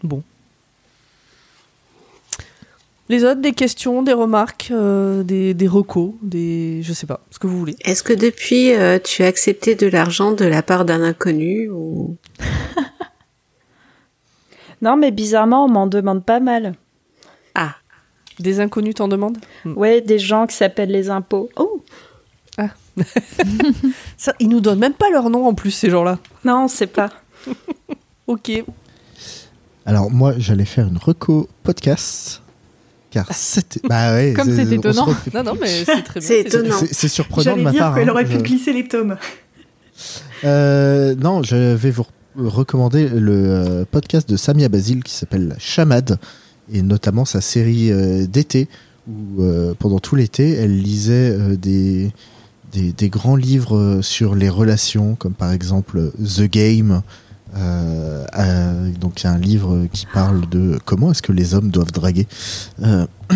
Bon. 0.04 0.24
Les 3.08 3.24
autres, 3.24 3.42
des 3.42 3.52
questions, 3.54 4.02
des 4.02 4.14
remarques, 4.14 4.70
euh, 4.72 5.22
des, 5.24 5.54
des 5.54 5.68
recos, 5.68 6.14
des. 6.24 6.82
Je 6.82 6.92
sais 6.94 7.06
pas, 7.06 7.22
ce 7.30 7.38
que 7.38 7.46
vous 7.46 7.58
voulez. 7.60 7.76
Est-ce 7.82 8.02
que 8.02 8.14
depuis, 8.14 8.74
euh, 8.74 8.98
tu 9.04 9.22
as 9.24 9.28
accepté 9.28 9.76
de 9.76 9.86
l'argent 9.88 10.32
de 10.32 10.46
la 10.46 10.64
part 10.64 10.86
d'un 10.86 11.02
inconnu 11.04 11.70
ou? 11.70 12.18
Non, 14.82 14.98
mais 14.98 15.10
bizarrement, 15.12 15.66
on 15.66 15.70
m'en 15.70 15.88
demande 15.88 16.24
pas 16.24 16.40
mal. 16.40 16.74
Ah, 17.56 17.76
Des 18.40 18.60
inconnus 18.60 18.96
t'en 18.96 19.08
demandent? 19.08 19.38
Ouais, 19.66 20.02
des 20.02 20.20
gens 20.20 20.46
qui 20.46 20.56
s'appellent 20.56 20.92
les 20.92 21.10
impôts. 21.10 21.50
Oh 21.56 21.82
Ça, 24.18 24.34
ils 24.40 24.48
nous 24.50 24.60
donnent 24.62 24.80
même 24.80 24.94
pas 24.94 25.10
leur 25.10 25.30
nom 25.30 25.48
en 25.48 25.54
plus, 25.54 25.72
ces 25.72 25.90
gens-là. 25.90 26.20
non, 26.44 26.68
c'est 26.68 26.88
pas. 26.88 27.10
Ok. 28.28 28.52
Alors 29.86 30.10
moi, 30.12 30.34
j'allais 30.38 30.66
faire 30.66 30.88
une 30.88 30.98
reco 30.98 31.48
podcast. 31.64 32.42
Car 33.16 33.28
c'était... 33.34 33.80
Bah 33.88 34.14
ouais, 34.14 34.34
Comme 34.36 34.54
c'est 34.56 34.72
étonnant. 34.72 35.06
refait- 35.06 35.32
Non, 35.34 35.44
non, 35.44 35.54
mais 35.60 35.68
c'est 35.86 36.02
très 36.04 36.20
bien. 36.20 36.28
C'est 36.28 36.40
étonnant. 36.42 36.76
C'est 36.80 36.94
c'est 36.94 37.08
surprenant 37.08 37.44
de 37.44 37.50
J'allais 37.52 37.64
ma 37.64 37.72
dire 37.72 37.80
part. 37.80 37.96
qu'elle 37.96 38.10
hein. 38.10 38.12
aurait 38.12 38.26
pu 38.26 38.34
Je- 38.34 38.40
glisser 38.40 38.74
les 38.74 38.88
tomes. 38.88 39.16
Euh, 40.44 41.16
non, 41.16 41.42
je 41.44 41.56
vais 41.76 41.92
vous 41.92 42.06
recommander 42.38 43.08
le 43.08 43.32
euh, 43.34 43.86
podcast 43.90 44.30
de 44.30 44.36
Samia 44.36 44.68
Basile 44.70 45.04
qui 45.04 45.14
s'appelle 45.14 45.48
La 45.48 45.58
Chamade 45.58 46.18
et 46.72 46.82
notamment 46.82 47.24
sa 47.26 47.40
série 47.42 47.92
euh, 47.92 48.28
d'été 48.28 48.68
où 49.08 49.42
euh, 49.42 49.74
pendant 49.78 50.00
tout 50.00 50.16
l'été 50.16 50.52
elle 50.52 50.76
lisait 50.82 51.30
euh, 51.32 51.56
des, 51.56 52.12
des, 52.74 52.92
des 52.92 53.10
grands 53.10 53.38
livres 53.38 54.00
sur 54.02 54.36
les 54.36 54.50
relations 54.50 55.16
comme 55.16 55.34
par 55.34 55.52
exemple 55.54 56.12
The 56.22 56.44
Game. 56.44 57.02
Euh, 57.56 58.92
donc 59.00 59.22
il 59.22 59.26
y 59.26 59.28
a 59.28 59.34
un 59.34 59.38
livre 59.38 59.88
qui 59.92 60.06
parle 60.14 60.48
de 60.50 60.80
comment 60.86 61.12
est-ce 61.12 61.22
que 61.22 61.32
les 61.32 61.54
hommes 61.54 61.70
doivent 61.70 61.92
draguer. 61.92 62.28
Euh, 62.84 63.06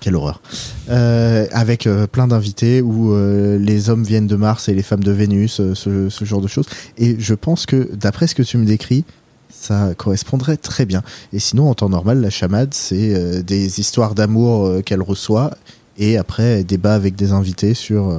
quelle 0.00 0.16
horreur. 0.16 0.42
Euh, 0.90 1.46
avec 1.52 1.88
plein 2.10 2.26
d'invités 2.26 2.82
où 2.82 3.14
les 3.14 3.88
hommes 3.88 4.02
viennent 4.02 4.26
de 4.26 4.36
Mars 4.36 4.68
et 4.68 4.74
les 4.74 4.82
femmes 4.82 5.04
de 5.04 5.12
Vénus, 5.12 5.60
ce, 5.74 6.24
genre 6.24 6.40
de 6.40 6.48
choses. 6.48 6.66
Et 6.98 7.16
je 7.20 7.34
pense 7.34 7.66
que 7.66 7.88
d'après 7.94 8.26
ce 8.26 8.34
que 8.34 8.42
tu 8.42 8.58
me 8.58 8.66
décris, 8.66 9.04
ça 9.48 9.94
correspondrait 9.96 10.56
très 10.56 10.86
bien. 10.86 11.02
Et 11.32 11.38
sinon, 11.38 11.70
en 11.70 11.74
temps 11.74 11.88
normal, 11.88 12.20
la 12.20 12.30
chamade, 12.30 12.74
c'est 12.74 13.44
des 13.44 13.78
histoires 13.78 14.16
d'amour 14.16 14.82
qu'elle 14.84 15.02
reçoit 15.02 15.52
et 15.98 16.16
après 16.16 16.64
débat 16.64 16.94
avec 16.94 17.14
des 17.14 17.30
invités 17.30 17.74
sur. 17.74 18.12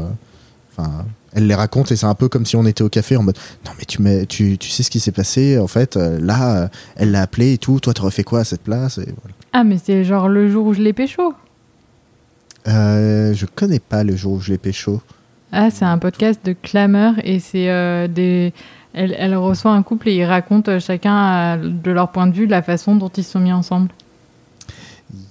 Elle 1.34 1.48
les 1.48 1.56
raconte 1.56 1.92
et 1.92 1.96
c'est 1.96 2.06
un 2.06 2.16
peu 2.16 2.30
comme 2.30 2.46
si 2.46 2.56
on 2.56 2.66
était 2.66 2.84
au 2.84 2.90
café 2.90 3.18
en 3.18 3.24
mode 3.24 3.38
non 3.66 3.72
mais 3.78 3.86
tu 3.86 4.02
mets, 4.02 4.26
tu, 4.26 4.58
tu 4.58 4.70
sais 4.70 4.84
ce 4.84 4.90
qui 4.90 5.00
s'est 5.00 5.12
passé 5.12 5.58
en 5.58 5.68
fait 5.68 5.98
euh, 5.98 6.20
là 6.20 6.56
euh, 6.56 6.68
elle 6.96 7.12
l'a 7.12 7.22
appelé 7.22 7.54
et 7.54 7.58
tout 7.58 7.80
toi 7.80 7.94
t'aurais 7.94 8.12
fait 8.12 8.24
quoi 8.24 8.42
à 8.42 8.44
cette 8.44 8.64
place 8.64 8.98
et 8.98 9.06
voilà. 9.22 9.36
Ah, 9.54 9.64
mais 9.64 9.78
c'est 9.84 10.04
genre 10.04 10.30
le 10.30 10.50
jour 10.50 10.66
où 10.66 10.74
je 10.74 10.82
l'ai 10.82 10.94
pécho. 10.94 11.34
Euh, 12.68 13.34
je 13.34 13.46
connais 13.46 13.80
pas 13.80 14.04
le 14.04 14.16
jour 14.16 14.34
où 14.34 14.40
je 14.40 14.52
l'ai 14.52 14.58
pécho. 14.58 15.02
Ah, 15.52 15.70
c'est 15.70 15.86
un 15.86 16.00
podcast 16.00 16.40
de 16.44 16.54
clameur 16.54 17.14
et 17.24 17.40
c'est 17.40 18.08
des. 18.08 18.52
Elle, 18.96 19.16
elle 19.18 19.36
reçoit 19.36 19.72
un 19.72 19.84
couple 19.84 20.10
et 20.10 20.16
ils 20.16 20.26
racontent 20.26 20.80
chacun 20.80 21.58
de 21.58 21.92
leur 21.92 22.12
point 22.12 22.26
de 22.26 22.34
vue 22.34 22.48
la 22.48 22.64
façon 22.64 22.96
dont 22.96 23.10
ils 23.10 23.24
se 23.24 23.34
sont 23.34 23.40
mis 23.40 23.54
ensemble. 23.54 23.90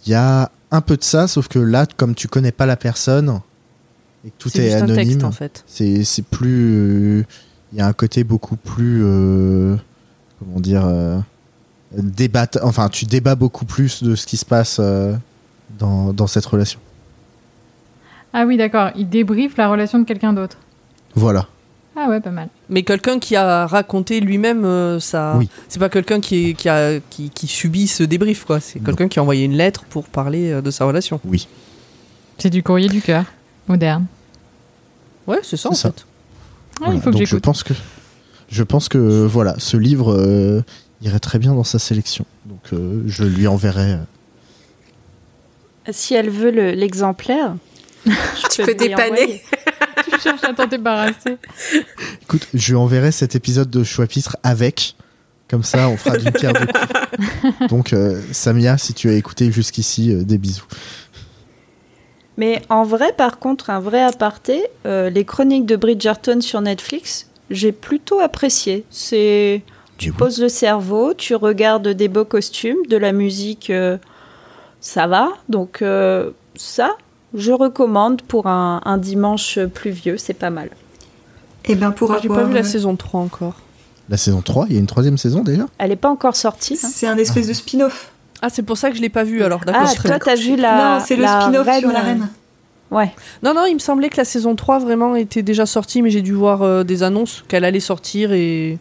Il 0.06 0.12
y 0.12 0.14
a 0.14 0.52
un 0.70 0.80
peu 0.80 0.96
de 0.96 1.02
ça, 1.02 1.26
sauf 1.26 1.48
que 1.48 1.58
là, 1.58 1.86
comme 1.96 2.14
tu 2.14 2.28
connais 2.28 2.52
pas 2.52 2.66
la 2.66 2.76
personne 2.76 3.40
et 4.24 4.30
que 4.30 4.34
tout 4.38 4.48
C'est 4.48 4.66
est, 4.66 4.74
anonyme, 4.74 4.96
texte 5.08 5.24
en 5.24 5.32
fait. 5.32 5.64
c'est 5.66 6.04
c'est 6.04 6.22
plus. 6.22 6.72
euh, 6.74 7.24
Il 7.72 7.78
y 7.78 7.80
a 7.82 7.86
un 7.86 7.92
côté 7.92 8.24
beaucoup 8.24 8.56
plus. 8.56 9.02
euh, 9.04 9.76
comment 10.38 10.60
dire 10.60 10.84
euh, 10.86 11.18
débat, 11.94 12.46
Enfin, 12.62 12.88
tu 12.88 13.04
débats 13.04 13.34
beaucoup 13.34 13.64
plus 13.64 14.02
de 14.02 14.14
ce 14.14 14.26
qui 14.26 14.36
se 14.36 14.44
passe 14.44 14.78
euh, 14.80 15.14
dans, 15.78 16.12
dans 16.12 16.26
cette 16.26 16.46
relation. 16.46 16.80
Ah 18.32 18.44
oui, 18.46 18.56
d'accord. 18.56 18.90
Ils 18.96 19.08
débriefent 19.08 19.56
la 19.58 19.68
relation 19.68 19.98
de 19.98 20.04
quelqu'un 20.04 20.32
d'autre. 20.32 20.56
Voilà. 21.14 21.48
Ah 21.94 22.08
ouais, 22.08 22.20
pas 22.20 22.30
mal. 22.30 22.48
Mais 22.70 22.82
quelqu'un 22.84 23.18
qui 23.18 23.36
a 23.36 23.66
raconté 23.66 24.20
lui-même 24.20 24.64
euh, 24.64 24.98
ça. 24.98 25.34
Oui. 25.36 25.50
C'est 25.68 25.78
pas 25.78 25.90
quelqu'un 25.90 26.20
qui, 26.20 26.54
qui, 26.54 26.68
a, 26.70 26.98
qui, 27.10 27.28
qui 27.28 27.46
subit 27.46 27.86
ce 27.86 28.02
débrief, 28.02 28.44
quoi. 28.46 28.60
C'est 28.60 28.80
quelqu'un 28.80 29.08
qui 29.08 29.18
a 29.18 29.22
envoyé 29.22 29.44
une 29.44 29.52
lettre 29.56 29.84
pour 29.84 30.04
parler 30.06 30.50
euh, 30.52 30.62
de 30.62 30.70
sa 30.70 30.86
relation. 30.86 31.20
Oui. 31.26 31.46
C'est 32.38 32.48
du 32.48 32.62
courrier 32.62 32.88
du 32.88 33.02
cœur, 33.02 33.26
moderne. 33.68 34.06
Ouais, 35.26 35.38
c'est 35.42 35.56
ça 35.56 35.70
en 35.70 35.74
ça. 35.74 35.92
fait. 35.92 36.04
Ah, 36.04 36.76
Voilà. 36.80 36.94
il 36.94 37.00
faut 37.00 37.10
que 37.10 37.14
Donc 37.14 37.20
je 37.22 37.26
j'écoute. 37.26 37.44
pense 37.44 37.62
que. 37.62 37.74
Je 38.48 38.62
pense 38.62 38.88
que 38.88 39.24
voilà, 39.24 39.54
ce 39.58 39.76
livre 39.76 40.12
euh, 40.12 40.62
irait 41.00 41.20
très 41.20 41.38
bien 41.38 41.54
dans 41.54 41.64
sa 41.64 41.78
sélection. 41.78 42.26
Donc 42.46 42.60
euh, 42.72 43.02
je 43.06 43.24
lui 43.24 43.46
enverrai. 43.46 43.92
euh, 43.92 43.98
Si 45.92 46.14
elle 46.14 46.30
veut 46.30 46.50
le- 46.50 46.72
l'exemplaire, 46.72 47.54
je 48.06 48.12
Tu 48.50 48.62
peux 48.62 48.74
dépanner. 48.74 49.42
Tu 50.04 50.20
cherches 50.20 50.44
à 50.44 50.52
t'en 50.52 50.66
débarrasser. 50.66 51.38
Écoute, 52.22 52.46
je 52.52 52.72
lui 52.72 52.76
enverrai 52.76 53.12
cet 53.12 53.34
épisode 53.36 53.70
de 53.70 53.84
Choix-Pitre 53.84 54.36
avec. 54.42 54.96
Comme 55.48 55.62
ça, 55.62 55.88
on 55.88 55.96
fera 55.98 56.16
d'une 56.16 56.32
pierre 56.32 56.54
deux 56.54 56.66
coups. 56.66 57.68
Donc, 57.68 57.92
euh, 57.92 58.20
Samia, 58.32 58.78
si 58.78 58.94
tu 58.94 59.10
as 59.10 59.14
écouté 59.14 59.52
jusqu'ici, 59.52 60.10
euh, 60.10 60.22
des 60.24 60.38
bisous. 60.38 60.64
Mais 62.36 62.62
en 62.68 62.84
vrai, 62.84 63.12
par 63.12 63.38
contre, 63.38 63.70
un 63.70 63.80
vrai 63.80 64.02
aparté, 64.02 64.64
euh, 64.86 65.10
les 65.10 65.24
chroniques 65.24 65.66
de 65.66 65.76
Bridgerton 65.76 66.40
sur 66.40 66.60
Netflix, 66.60 67.28
j'ai 67.50 67.72
plutôt 67.72 68.20
apprécié. 68.20 68.84
C'est 68.90 69.62
tu 69.98 70.12
poses 70.12 70.40
le 70.40 70.48
cerveau, 70.48 71.14
tu 71.14 71.34
regardes 71.34 71.88
des 71.88 72.08
beaux 72.08 72.24
costumes, 72.24 72.78
de 72.88 72.96
la 72.96 73.12
musique, 73.12 73.70
euh, 73.70 73.98
ça 74.80 75.06
va. 75.06 75.28
Donc 75.48 75.82
euh, 75.82 76.30
ça, 76.56 76.96
je 77.34 77.52
recommande 77.52 78.22
pour 78.22 78.46
un, 78.46 78.80
un 78.84 78.98
dimanche 78.98 79.58
pluvieux, 79.74 80.16
c'est 80.16 80.34
pas 80.34 80.50
mal. 80.50 80.70
Et 81.66 81.74
ben 81.76 81.92
pour 81.92 82.08
Moi, 82.10 82.18
J'ai 82.20 82.28
avoir, 82.28 82.42
pas 82.42 82.48
vu 82.48 82.54
la 82.54 82.64
saison 82.64 82.96
3 82.96 83.20
encore. 83.20 83.54
La 84.08 84.16
saison 84.16 84.42
3, 84.42 84.66
il 84.68 84.74
y 84.74 84.76
a 84.76 84.80
une 84.80 84.86
troisième 84.86 85.16
saison 85.18 85.42
déjà? 85.42 85.66
Elle 85.78 85.90
n'est 85.90 85.96
pas 85.96 86.10
encore 86.10 86.34
sortie. 86.34 86.78
hein? 86.82 86.88
c'est 86.92 87.06
un 87.06 87.16
espèce 87.18 87.46
de 87.46 87.52
spin-off. 87.52 88.10
Ah, 88.42 88.48
c'est 88.50 88.62
pour 88.62 88.76
ça 88.76 88.90
que 88.90 88.96
je 88.96 89.00
l'ai 89.00 89.08
pas 89.08 89.24
vu 89.24 89.42
alors. 89.42 89.60
D'accord. 89.64 89.82
Ah, 89.88 89.94
toi, 90.08 90.18
t'as 90.18 90.34
vu 90.34 90.56
la. 90.56 90.98
non, 90.98 91.04
c'est 91.04 91.16
le 91.16 91.22
la 91.22 91.40
spin-off 91.42 91.78
sur 91.78 91.92
la 91.92 92.00
reine. 92.00 92.28
Ouais. 92.90 93.10
Non, 93.42 93.54
non, 93.54 93.64
il 93.66 93.74
me 93.74 93.78
semblait 93.78 94.10
que 94.10 94.18
la 94.18 94.24
saison 94.26 94.54
3 94.54 94.80
vraiment 94.80 95.16
était 95.16 95.42
déjà 95.42 95.64
sortie, 95.64 96.02
mais 96.02 96.10
j'ai 96.10 96.20
dû 96.20 96.32
voir 96.34 96.60
euh, 96.62 96.82
des 96.84 97.02
annonces 97.02 97.42
qu'elle 97.48 97.64
allait 97.64 97.80
sortir 97.80 98.32
et. 98.32 98.78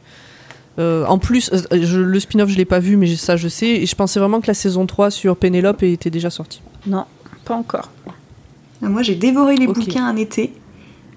euh, 0.80 1.06
en 1.06 1.18
plus, 1.18 1.50
euh, 1.54 1.60
je- 1.82 2.00
le 2.00 2.20
spin-off 2.20 2.50
je 2.50 2.58
l'ai 2.58 2.66
pas 2.66 2.80
vu, 2.80 2.98
mais 2.98 3.16
ça 3.16 3.38
je 3.38 3.48
sais. 3.48 3.68
Et 3.68 3.86
je 3.86 3.96
pensais 3.96 4.20
vraiment 4.20 4.42
que 4.42 4.48
la 4.48 4.54
saison 4.54 4.86
3 4.86 5.12
sur 5.12 5.38
Pénélope 5.38 5.84
était 5.84 6.10
déjà 6.10 6.30
sortie. 6.30 6.62
Non, 6.88 7.06
pas 7.46 7.54
encore. 7.56 7.90
Ah, 8.08 8.90
Moi, 8.90 9.02
j'ai 9.04 9.16
dévoré 9.16 9.56
les 9.56 9.68
bouquins 9.68 10.06
un 10.08 10.16
été 10.18 10.54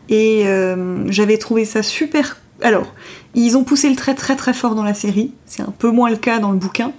et 0.08 0.42
euh, 0.46 1.04
j'avais 1.10 1.38
trouvé 1.38 1.64
ça 1.64 1.82
super. 1.82 2.36
Alors, 2.62 2.86
ils 3.34 3.56
ont 3.56 3.64
poussé 3.64 3.88
le 3.90 3.96
trait 3.96 4.14
très 4.14 4.36
très 4.36 4.52
fort 4.54 4.74
dans 4.76 4.84
la 4.84 4.94
série. 4.94 5.32
C'est 5.46 5.62
un 5.62 5.72
peu 5.76 5.90
moins 5.90 6.10
le 6.10 6.16
cas 6.16 6.38
dans 6.38 6.52
le 6.52 6.58
bouquin, 6.58 6.92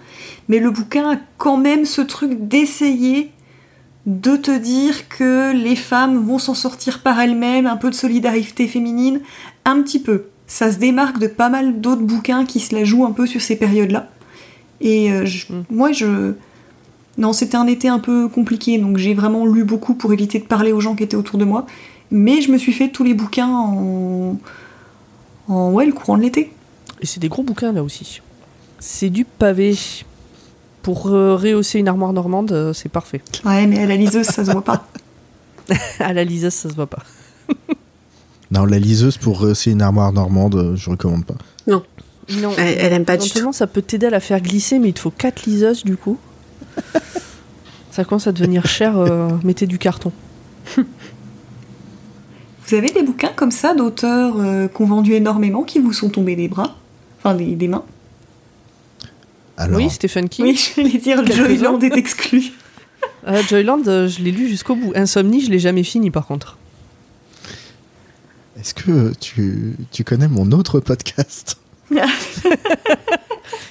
mais 0.47 0.59
le 0.59 0.69
bouquin 0.71 1.11
a 1.13 1.17
quand 1.37 1.57
même 1.57 1.85
ce 1.85 2.01
truc 2.01 2.47
d'essayer 2.47 3.31
de 4.05 4.35
te 4.35 4.55
dire 4.55 5.07
que 5.09 5.51
les 5.53 5.75
femmes 5.75 6.17
vont 6.17 6.37
s'en 6.39 6.53
sortir 6.53 7.01
par 7.01 7.19
elles-mêmes, 7.19 7.65
un 7.65 7.77
peu 7.77 7.89
de 7.89 7.95
solidarité 7.95 8.67
féminine, 8.67 9.21
un 9.65 9.81
petit 9.81 9.99
peu. 9.99 10.25
Ça 10.47 10.71
se 10.71 10.77
démarque 10.77 11.17
de 11.17 11.25
pas 11.27 11.49
mal 11.49 11.81
d'autres 11.81 12.03
bouquins 12.03 12.45
qui 12.45 12.59
se 12.59 12.75
la 12.75 12.83
jouent 12.83 13.05
un 13.05 13.11
peu 13.13 13.25
sur 13.25 13.41
ces 13.41 13.55
périodes-là. 13.55 14.09
Et 14.81 15.11
euh, 15.11 15.25
je- 15.25 15.51
Mm. 15.51 15.63
moi, 15.71 15.91
je, 15.91 16.33
non, 17.17 17.33
c'était 17.33 17.57
un 17.57 17.65
été 17.65 17.87
un 17.87 17.97
peu 17.97 18.27
compliqué, 18.27 18.77
donc 18.77 18.97
j'ai 18.97 19.15
vraiment 19.15 19.47
lu 19.47 19.63
beaucoup 19.63 19.95
pour 19.95 20.13
éviter 20.13 20.37
de 20.37 20.43
parler 20.45 20.71
aux 20.71 20.81
gens 20.81 20.95
qui 20.95 21.01
étaient 21.03 21.15
autour 21.15 21.39
de 21.39 21.45
moi. 21.45 21.65
Mais 22.11 22.41
je 22.41 22.51
me 22.51 22.59
suis 22.59 22.73
fait 22.73 22.89
tous 22.89 23.03
les 23.03 23.15
bouquins 23.15 23.49
en, 23.49 24.37
en 25.47 25.71
ouais, 25.71 25.87
le 25.87 25.93
courant 25.93 26.17
de 26.17 26.21
l'été. 26.23 26.51
Et 27.01 27.07
c'est 27.07 27.19
des 27.19 27.29
gros 27.29 27.41
bouquins 27.41 27.71
là 27.71 27.81
aussi. 27.83 28.21
C'est 28.77 29.09
du 29.09 29.25
pavé. 29.25 29.75
Pour 30.85 31.07
euh, 31.07 31.35
rehausser 31.35 31.79
une 31.79 31.87
armoire 31.87 32.13
normande, 32.13 32.51
euh, 32.51 32.71
c'est 32.71 32.89
parfait. 32.89 33.23
Ouais, 33.43 33.65
mais 33.65 33.79
à 33.79 33.87
la 33.87 33.95
liseuse, 33.95 34.27
ça 34.27 34.45
se 34.45 34.51
voit 34.51 34.63
pas. 34.63 34.85
À 35.99 36.13
la 36.13 36.23
liseuse, 36.23 36.53
ça 36.53 36.69
se 36.69 36.75
voit 36.75 36.85
pas. 36.85 37.01
Non, 38.51 38.65
la 38.65 38.77
liseuse 38.77 39.17
pour 39.17 39.39
rehausser 39.39 39.71
une 39.71 39.81
armoire 39.81 40.13
normande, 40.13 40.53
euh, 40.53 40.75
je 40.75 40.91
recommande 40.91 41.25
pas. 41.25 41.33
Non. 41.65 41.81
Elle, 42.29 42.77
elle 42.79 42.93
aime 42.93 43.03
pas 43.03 43.17
du 43.17 43.21
tout. 43.21 43.25
Éventuellement, 43.25 43.51
ça 43.51 43.65
peut 43.65 43.81
t'aider 43.81 44.05
à 44.05 44.11
la 44.11 44.19
faire 44.19 44.39
glisser, 44.41 44.77
mais 44.77 44.89
il 44.89 44.93
te 44.93 44.99
faut 44.99 45.09
4 45.09 45.47
liseuses 45.47 45.83
du 45.83 45.97
coup. 45.97 46.19
ça 47.91 48.05
commence 48.05 48.27
à 48.27 48.31
devenir 48.31 48.67
cher. 48.67 48.95
euh, 48.99 49.29
mettez 49.43 49.65
du 49.65 49.79
carton. 49.79 50.11
Vous 50.77 52.75
avez 52.75 52.91
des 52.91 53.01
bouquins 53.01 53.33
comme 53.35 53.49
ça 53.49 53.73
d'auteurs 53.73 54.35
euh, 54.39 54.67
qui 54.67 54.81
ont 54.83 54.85
vendu 54.85 55.13
énormément 55.13 55.63
qui 55.63 55.79
vous 55.79 55.93
sont 55.93 56.09
tombés 56.09 56.35
des 56.35 56.47
bras? 56.47 56.75
Enfin, 57.17 57.33
des, 57.33 57.55
des 57.55 57.67
mains? 57.67 57.83
Alors, 59.57 59.77
Oui, 59.79 59.89
Stephen 59.89 60.27
King. 60.29 60.45
Oui, 60.45 60.71
j'allais 60.75 60.97
dire. 60.97 61.25
Joyland 61.25 61.79
est 61.81 61.95
exclu. 61.97 62.51
Euh, 63.27 63.41
Joyland, 63.49 63.81
euh, 63.87 64.07
je 64.07 64.21
l'ai 64.21 64.31
lu 64.31 64.47
jusqu'au 64.47 64.75
bout. 64.75 64.91
Insomnie, 64.95 65.41
je 65.43 65.49
l'ai 65.49 65.57
jamais 65.57 65.83
fini 65.83 66.11
par 66.11 66.27
contre. 66.27 66.57
est-ce 68.59 68.73
que 68.75 69.13
tu, 69.19 69.73
tu 69.91 70.03
connais 70.03 70.27
mon 70.27 70.51
autre 70.51 70.79
podcast? 70.79 71.57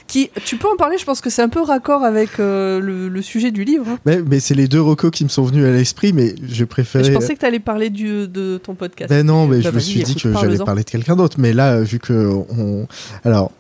Qui, 0.07 0.31
tu 0.45 0.57
peux 0.57 0.69
en 0.69 0.77
parler? 0.77 0.99
Je 0.99 1.05
pense 1.05 1.21
que 1.21 1.31
c'est 1.31 1.43
un 1.43 1.49
peu 1.49 1.61
raccord 1.61 2.05
avec 2.05 2.39
euh, 2.39 2.79
le, 2.81 3.09
le 3.09 3.23
sujet 3.23 3.51
du 3.51 3.65
livre. 3.65 3.87
hein. 3.89 3.99
mais, 4.05 4.23
mais 4.23 4.39
c'est 4.41 4.55
les 4.55 4.69
deux 4.69 4.81
recos 4.81 5.11
qui 5.11 5.25
me 5.25 5.29
sont 5.29 5.43
venus 5.45 5.65
à 5.65 5.71
l'esprit, 5.73 6.13
mais 6.13 6.35
je 6.49 6.65
préférais. 6.65 7.05
Je 7.05 7.13
pensais 7.13 7.35
que 7.35 7.41
tu 7.41 7.47
allais 7.47 7.59
parler 7.61 7.91
du, 7.91 8.29
de 8.29 8.59
ton 8.63 8.75
podcast. 8.75 9.11
Ben 9.11 9.25
non, 9.27 9.47
mais 9.47 9.57
Bah, 9.57 9.63
je 9.63 9.69
me 9.69 9.73
vas-y, 9.75 9.83
suis 9.83 10.03
dit 10.03 10.15
que 10.15 10.33
j'allais 10.33 10.59
parler 10.59 10.85
de 10.85 10.91
quelqu'un 10.91 11.17
d'autre. 11.17 11.37
Mais 11.41 11.53
là, 11.53 11.81
vu 11.81 11.99
que 11.99 12.29
on... 12.51 12.87
alors, 13.25 13.51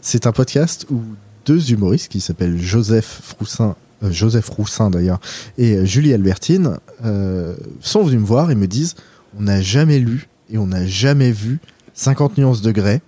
c'est 0.00 0.26
un 0.26 0.32
podcast 0.32 0.86
où 0.90 1.00
deux 1.44 1.72
humoristes 1.72 2.10
qui 2.10 2.20
s'appellent 2.20 2.58
Joseph 2.58 3.20
Froussin, 3.22 3.76
euh, 4.02 4.10
Joseph 4.10 4.48
Roussin 4.48 4.90
d'ailleurs, 4.90 5.20
et 5.58 5.74
euh, 5.74 5.84
Julie 5.84 6.12
Albertine 6.12 6.78
euh, 7.04 7.54
sont 7.80 8.02
venus 8.02 8.20
me 8.20 8.26
voir 8.26 8.50
et 8.50 8.54
me 8.54 8.66
disent 8.66 8.94
on 9.38 9.42
n'a 9.42 9.60
jamais 9.60 9.98
lu 9.98 10.28
et 10.50 10.58
on 10.58 10.66
n'a 10.66 10.86
jamais 10.86 11.32
vu 11.32 11.60
50 11.94 12.38
nuances 12.38 12.62
de 12.62 12.72
grès 12.72 13.02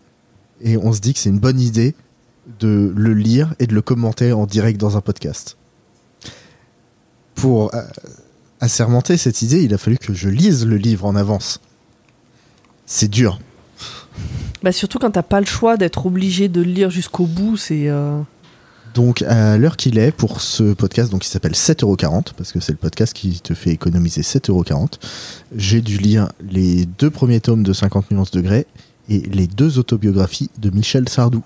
et 0.60 0.76
on 0.76 0.92
se 0.92 1.00
dit 1.00 1.12
que 1.12 1.20
c'est 1.20 1.28
une 1.28 1.38
bonne 1.38 1.60
idée 1.60 1.94
de 2.60 2.92
le 2.96 3.12
lire 3.12 3.54
et 3.58 3.66
de 3.66 3.74
le 3.74 3.82
commenter 3.82 4.32
en 4.32 4.46
direct 4.46 4.80
dans 4.80 4.96
un 4.96 5.00
podcast. 5.00 5.56
Pour 7.34 7.72
assermenter 8.60 9.16
cette 9.18 9.42
idée, 9.42 9.62
il 9.62 9.74
a 9.74 9.78
fallu 9.78 9.98
que 9.98 10.14
je 10.14 10.28
lise 10.28 10.64
le 10.64 10.76
livre 10.76 11.04
en 11.04 11.16
avance. 11.16 11.60
C'est 12.86 13.08
dur. 13.08 13.38
Bah, 14.62 14.72
surtout 14.72 14.98
quand 14.98 15.10
t'as 15.10 15.22
pas 15.22 15.40
le 15.40 15.46
choix 15.46 15.76
d'être 15.76 16.06
obligé 16.06 16.48
de 16.48 16.62
le 16.62 16.70
lire 16.70 16.90
jusqu'au 16.90 17.26
bout, 17.26 17.56
c'est. 17.56 17.88
euh, 17.88 18.20
Donc, 18.94 19.22
à 19.22 19.58
l'heure 19.58 19.76
qu'il 19.76 19.98
est 19.98 20.10
pour 20.12 20.40
ce 20.40 20.72
podcast, 20.72 21.10
donc 21.12 21.20
qui 21.22 21.28
s'appelle 21.28 21.52
7,40€, 21.52 22.32
parce 22.36 22.52
que 22.52 22.60
c'est 22.60 22.72
le 22.72 22.78
podcast 22.78 23.12
qui 23.12 23.40
te 23.40 23.52
fait 23.54 23.70
économiser 23.70 24.22
7,40€, 24.22 24.94
j'ai 25.54 25.80
dû 25.82 25.98
lire 25.98 26.28
les 26.50 26.86
deux 26.86 27.10
premiers 27.10 27.40
tomes 27.40 27.62
de 27.62 27.72
50 27.72 28.10
nuances 28.10 28.30
de 28.30 28.40
Grey 28.40 28.66
et 29.08 29.20
les 29.20 29.46
deux 29.46 29.78
autobiographies 29.78 30.50
de 30.58 30.70
Michel 30.70 31.08
Sardou. 31.08 31.42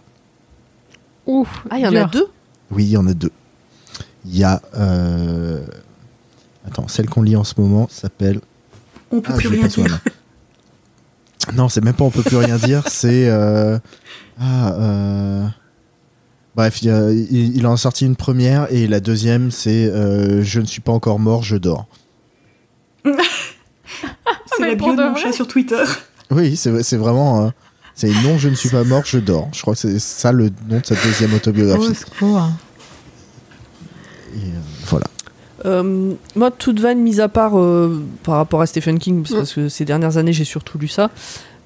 Ouf. 1.27 1.65
Ah, 1.71 1.79
il 1.79 1.83
y 1.83 1.87
en 1.89 1.95
a 1.97 2.05
deux? 2.05 2.27
Oui, 2.71 2.85
il 2.85 2.91
y 2.91 2.97
en 2.97 3.07
a 3.07 3.15
deux. 3.15 3.33
Il 4.25 4.37
y 4.37 4.45
a. 4.45 4.63
euh, 4.77 5.61
Attends, 6.67 6.89
celle 6.89 7.09
qu'on 7.09 7.23
lit 7.23 7.37
en 7.37 7.45
ce 7.45 7.55
moment 7.59 7.89
s'appelle. 7.91 8.41
On 9.11 9.21
peut 9.21 9.33
Ah, 9.35 9.39
plus 9.39 9.49
rien 9.49 9.67
dire. 9.67 10.01
Non, 11.55 11.69
c'est 11.69 11.83
même 11.83 11.95
pas 11.95 12.05
on 12.05 12.11
peut 12.11 12.23
plus 12.23 12.37
rien 12.37 12.57
dire, 12.57 12.83
c'est. 12.89 13.29
euh, 13.29 13.79
Ah, 14.39 14.73
euh, 14.75 15.47
Bref, 16.57 16.83
il, 16.83 16.91
a- 16.91 17.11
il- 17.13 17.57
il 17.57 17.67
en 17.67 17.75
a 17.75 17.77
sorti 17.77 18.05
une 18.07 18.17
première 18.17 18.71
et 18.73 18.87
la 18.87 19.01
deuxième 19.01 19.51
c'est 19.51 19.87
euh, 19.87 20.43
Je 20.43 20.61
ne 20.61 20.67
suis 20.67 20.81
pas 20.81 20.93
encore 20.93 21.19
mort, 21.19 21.43
je 21.43 21.57
dors. 21.57 21.87
C'est 24.57 24.69
la 24.69 24.75
bio 24.75 24.95
de 24.95 25.03
mon 25.03 25.15
chat 25.17 25.33
sur 25.33 25.47
Twitter. 25.49 25.83
Oui, 26.31 26.57
c'est 26.57 26.83
c'est 26.83 26.97
vraiment. 26.97 27.47
euh, 27.47 27.51
c'est 27.95 28.09
Non, 28.23 28.37
je 28.39 28.49
ne 28.49 28.55
suis 28.55 28.69
pas 28.69 28.85
mort, 28.85 29.03
je 29.07 29.19
dors. 29.19 29.49
Je 29.53 29.63
crois 29.63 29.75
que 29.75 29.81
c'est 29.81 29.99
ça 29.99 30.33
le 30.33 30.51
nom 30.69 30.81
de 30.81 30.87
sa 30.87 30.95
deuxième 30.97 31.33
autobiographie. 31.35 31.89
Au 31.91 31.95
secours. 31.95 32.51
Et, 34.35 34.39
euh, 35.67 36.15
moi, 36.37 36.51
toute 36.51 36.81
vanne 36.81 37.01
mise 37.01 37.21
à 37.21 37.29
part 37.29 37.59
euh, 37.59 38.03
par 38.23 38.37
rapport 38.37 38.61
à 38.63 38.67
Stephen 38.67 38.99
King, 38.99 39.23
parce- 39.23 39.35
parce 39.35 39.55
que 39.55 39.69
ces 39.69 39.85
dernières 39.85 40.17
années, 40.17 40.33
j'ai 40.33 40.45
surtout 40.45 40.79
lu 40.79 40.89
ça. 40.89 41.11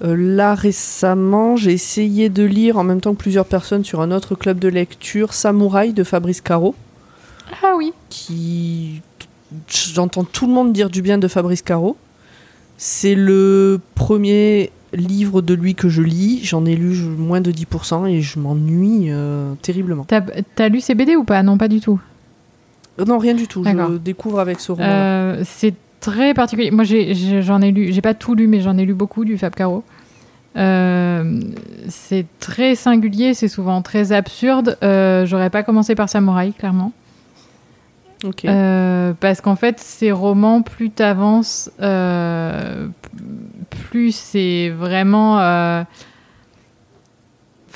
Euh, 0.03 0.17
là, 0.17 0.55
récemment, 0.55 1.57
j'ai 1.57 1.73
essayé 1.73 2.29
de 2.29 2.43
lire 2.43 2.77
en 2.79 2.85
même 2.85 3.01
temps 3.01 3.13
que 3.15 3.19
plusieurs 3.21 3.47
personnes 3.47 3.85
sur 3.85 4.01
un 4.01 4.11
autre 4.11 4.35
club 4.35 4.59
de 4.59 4.69
lecture, 4.69 5.33
Samouraï 5.33 5.93
de 5.93 6.03
Fabrice 6.05 6.41
Caro, 6.41 6.75
Ah 7.63 7.75
oui. 7.77 7.93
qui. 8.11 9.01
J'entends 9.69 10.25
tout 10.25 10.49
le 10.49 10.53
monde 10.53 10.73
dire 10.73 10.91
du 10.91 11.01
bien 11.01 11.17
de 11.19 11.29
Fabrice 11.29 11.63
Caro. 11.63 11.97
C'est 12.77 13.15
le 13.15 13.81
premier 13.95 14.71
livre 14.93 15.43
de 15.43 15.55
lui 15.55 15.77
que 15.77 15.89
je 15.89 16.03
lis. 16.03 16.41
J'en 16.43 16.67
ai 16.67 16.75
lu 16.75 16.97
moins 17.17 17.41
de 17.41 17.53
10% 17.53 18.07
et 18.09 18.21
je 18.21 18.41
m'ennuie 18.41 19.07
euh, 19.11 19.55
terriblement. 19.63 20.05
T'as 20.09 20.23
t'as 20.57 20.69
lu 20.69 20.81
ces 20.81 20.97
BD 20.97 21.15
ou 21.15 21.23
pas? 21.23 21.41
Non, 21.45 21.57
pas 21.57 21.69
du 21.69 21.81
tout. 21.81 22.01
Euh, 22.99 23.05
Non, 23.05 23.19
rien 23.19 23.35
du 23.35 23.47
tout. 23.47 23.65
Je 23.65 23.97
découvre 23.99 24.41
avec 24.41 24.61
ce 24.61 24.73
roman. 24.73 24.85
Euh, 24.87 25.43
c'est 25.45 25.75
très 26.01 26.35
particulier. 26.35 26.71
Moi, 26.71 26.85
j'en 26.85 27.61
ai, 27.63 27.71
lu, 27.71 27.93
j'ai 27.93 28.01
pas 28.01 28.15
tout 28.15 28.35
lu, 28.35 28.47
mais 28.47 28.61
j'en 28.61 28.77
ai 28.77 28.85
lu 28.85 28.95
beaucoup 28.95 29.25
du 29.25 29.39
Fab 29.39 29.55
Caro. 29.55 29.85
Euh, 30.57 31.41
c'est 31.89 32.27
très 32.39 32.77
singulier, 32.77 33.35
c'est 33.35 33.49
souvent 33.49 33.83
très 33.83 34.13
absurde. 34.13 34.79
Euh, 34.85 35.27
J'aurais 35.27 35.51
pas 35.51 35.63
commencé 35.63 35.95
par 35.95 36.09
Samouraï, 36.09 36.53
clairement. 36.53 36.93
Ok. 38.23 38.45
Euh, 38.45 39.13
parce 39.19 39.41
qu'en 39.41 39.57
fait, 39.57 39.81
ces 39.81 40.13
romans, 40.13 40.63
plus 40.63 40.91
t'avances, 40.91 41.71
plus 43.91 44.15
c'est 44.15 44.71
vraiment. 44.71 45.85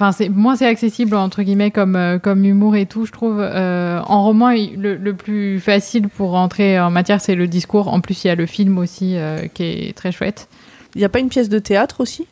Enfin, 0.01 0.12
c'est 0.12 0.28
moins 0.28 0.55
c'est 0.55 0.68
accessible 0.68 1.16
entre 1.16 1.42
guillemets 1.42 1.72
comme 1.72 1.96
euh, 1.96 2.20
comme 2.20 2.44
humour 2.44 2.76
et 2.76 2.86
tout. 2.86 3.05
Je 3.05 3.11
trouve 3.11 3.40
Euh, 3.40 4.01
en 4.07 4.22
roman 4.22 4.51
le, 4.51 4.94
le 4.94 5.12
plus 5.12 5.59
facile 5.59 6.09
pour 6.09 6.30
rentrer 6.30 6.78
en 6.78 6.92
matière, 6.92 7.20
c'est 7.20 7.34
le 7.34 7.49
discours. 7.49 7.88
En 7.88 8.01
plus, 8.01 8.22
il 8.22 8.28
y 8.28 8.30
a 8.30 8.36
le 8.36 8.46
film 8.46 8.78
aussi 8.78 9.16
euh, 9.16 9.49
qui 9.53 9.64
est 9.64 9.96
très 9.96 10.12
chouette. 10.12 10.49
Il 10.94 10.99
n'y 10.99 11.05
a 11.05 11.09
pas 11.09 11.18
une 11.18 11.28
pièce 11.28 11.49
de 11.49 11.59
théâtre 11.59 12.01
aussi? 12.01 12.28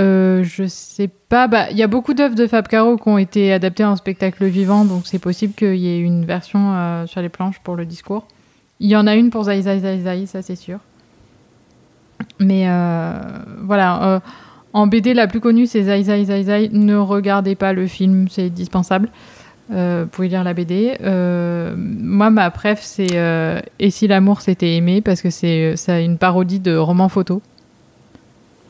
Euh, 0.00 0.42
je 0.42 0.66
sais 0.66 1.08
pas. 1.28 1.46
Bah, 1.46 1.70
il 1.70 1.76
y 1.76 1.82
a 1.84 1.86
beaucoup 1.86 2.12
d'œuvres 2.12 2.34
de 2.34 2.48
Fab 2.48 2.66
Caro 2.66 2.96
qui 2.96 3.08
ont 3.08 3.18
été 3.18 3.52
adaptées 3.52 3.84
en 3.84 3.94
spectacle 3.94 4.44
vivant, 4.46 4.84
donc 4.84 5.02
c'est 5.06 5.20
possible 5.20 5.54
qu'il 5.54 5.76
y 5.76 5.86
ait 5.86 6.00
une 6.00 6.24
version 6.24 7.06
sur 7.06 7.20
les 7.20 7.28
planches 7.28 7.60
pour 7.60 7.76
le 7.76 7.84
discours. 7.84 8.24
Il 8.80 8.88
y 8.88 8.96
en 8.96 9.06
a 9.06 9.14
une 9.14 9.30
pour 9.30 9.44
Zai 9.44 9.62
Zai 9.62 9.78
Zai 9.78 10.00
Zai, 10.00 10.26
ça 10.26 10.42
c'est 10.42 10.56
sûr. 10.56 10.80
Mais 12.38 12.66
voilà, 13.62 14.20
en 14.72 14.86
BD, 14.86 15.14
la 15.14 15.26
plus 15.26 15.40
connue 15.40 15.66
c'est 15.66 15.82
Zai 15.84 16.02
Zai 16.04 16.24
Zai 16.24 16.42
Zai. 16.44 16.68
Ne 16.72 16.96
regardez 16.96 17.54
pas 17.54 17.72
le 17.72 17.86
film, 17.86 18.28
c'est 18.30 18.46
indispensable. 18.46 19.08
Euh, 19.72 20.02
vous 20.04 20.08
pouvez 20.10 20.28
lire 20.28 20.42
la 20.42 20.52
BD. 20.54 20.96
Euh, 21.00 21.74
moi, 21.76 22.30
ma 22.30 22.50
préf, 22.50 22.80
c'est 22.82 23.14
euh, 23.16 23.60
Et 23.78 23.90
si 23.90 24.08
l'amour 24.08 24.40
s'était 24.40 24.74
aimé, 24.76 25.00
parce 25.00 25.22
que 25.22 25.30
c'est 25.30 25.76
une 26.04 26.18
parodie 26.18 26.58
de 26.60 26.74
roman 26.76 27.08
photo. 27.08 27.40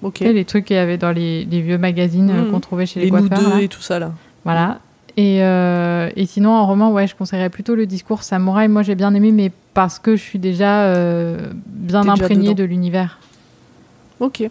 Ok. 0.03 0.20
Les 0.20 0.44
trucs 0.44 0.66
qu'il 0.66 0.76
y 0.76 0.78
avait 0.78 0.98
dans 0.98 1.11
les, 1.12 1.44
les 1.44 1.61
vieux 1.62 1.78
magazines 1.78 2.30
Mhm. 2.32 2.51
qu'on 2.51 2.61
trouvait 2.61 2.86
chez 2.86 3.01
les, 3.01 3.07
Les 3.07 3.11
coiffeurs. 3.11 3.38
deux 3.38 3.51
là. 3.51 3.61
et 3.62 3.68
tout 3.68 3.80
ça 3.82 3.98
là. 3.98 4.12
Voilà. 4.44 4.78
Et, 5.16 5.38
et 5.40 6.26
sinon, 6.26 6.51
en 6.53 6.66
roman, 6.66 6.92
ouais, 6.92 7.07
je 7.07 7.14
conseillerais 7.14 7.51
plutôt 7.51 7.74
le 7.74 7.84
discours 7.86 8.22
Samouraï. 8.22 8.68
Moi, 8.68 8.82
j'ai 8.82 8.94
bien 8.94 9.12
aimé, 9.14 9.32
mais 9.32 9.53
parce 9.74 9.98
que 9.98 10.16
je 10.16 10.22
suis 10.22 10.38
déjà 10.38 10.94
bien 11.66 12.09
imprégnée 12.09 12.55
de 12.55 12.64
l'univers. 12.64 13.18
Ok. 14.20 14.48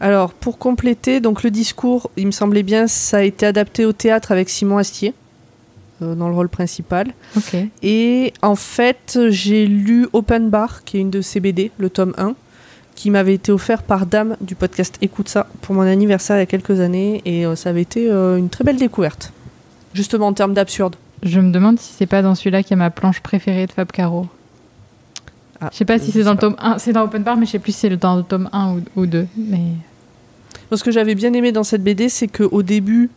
Alors, 0.00 0.32
pour 0.32 0.58
compléter, 0.58 1.20
donc 1.20 1.42
le 1.42 1.50
discours, 1.50 2.10
il 2.16 2.26
me 2.26 2.30
semblait 2.30 2.62
bien, 2.62 2.86
ça 2.86 3.18
a 3.18 3.22
été 3.22 3.46
adapté 3.46 3.84
au 3.84 3.92
théâtre 3.92 4.30
avec 4.30 4.48
Simon 4.48 4.78
Astier 4.78 5.12
euh, 6.02 6.14
dans 6.14 6.28
le 6.28 6.34
rôle 6.34 6.48
principal. 6.48 7.08
Et 7.82 8.32
en 8.42 8.54
fait, 8.54 9.18
j'ai 9.28 9.66
lu 9.66 10.06
Open 10.12 10.50
Bar, 10.50 10.84
qui 10.84 10.98
est 10.98 11.00
une 11.00 11.10
de 11.10 11.20
ses 11.20 11.40
BD, 11.40 11.72
le 11.78 11.90
tome 11.90 12.14
1, 12.16 12.34
qui 12.94 13.10
m'avait 13.10 13.34
été 13.34 13.50
offert 13.50 13.82
par 13.82 14.06
Dame 14.06 14.36
du 14.40 14.54
podcast 14.54 14.96
Écoute 15.00 15.28
ça 15.28 15.46
pour 15.62 15.74
mon 15.74 15.82
anniversaire 15.82 16.36
il 16.36 16.40
y 16.40 16.42
a 16.42 16.46
quelques 16.46 16.78
années. 16.80 17.20
Et 17.24 17.44
euh, 17.44 17.56
ça 17.56 17.70
avait 17.70 17.82
été 17.82 18.08
euh, 18.10 18.36
une 18.36 18.48
très 18.50 18.62
belle 18.62 18.76
découverte. 18.76 19.32
Justement 19.94 20.28
en 20.28 20.32
termes 20.32 20.54
d'absurde. 20.54 20.94
Je 21.24 21.40
me 21.40 21.50
demande 21.50 21.80
si 21.80 21.92
c'est 21.92 22.06
pas 22.06 22.22
dans 22.22 22.36
celui-là 22.36 22.62
qu'il 22.62 22.72
y 22.72 22.74
a 22.74 22.76
ma 22.76 22.90
planche 22.90 23.20
préférée 23.20 23.66
de 23.66 23.72
Fab 23.72 23.90
Caro. 23.90 24.26
Ah, 25.60 25.70
Je 25.72 25.78
sais 25.78 25.84
pas 25.84 25.98
si 25.98 26.12
c'est 26.12 26.22
dans 26.22 26.32
le 26.32 26.38
tome 26.38 26.54
1, 26.60 26.78
c'est 26.78 26.92
dans 26.92 27.02
Open 27.02 27.24
Bar, 27.24 27.36
mais 27.36 27.46
je 27.46 27.52
sais 27.52 27.58
plus 27.58 27.72
si 27.72 27.80
c'est 27.80 27.96
dans 27.96 28.14
le 28.14 28.22
tome 28.22 28.48
1 28.52 28.74
ou, 28.74 28.82
ou 28.94 29.06
2. 29.06 29.26
Mais... 29.36 29.58
Moi, 30.70 30.78
ce 30.78 30.84
que 30.84 30.90
j'avais 30.90 31.14
bien 31.14 31.32
aimé 31.32 31.52
dans 31.52 31.64
cette 31.64 31.82
BD, 31.82 32.08
c'est 32.08 32.28
qu'au 32.28 32.62
début, 32.62 33.10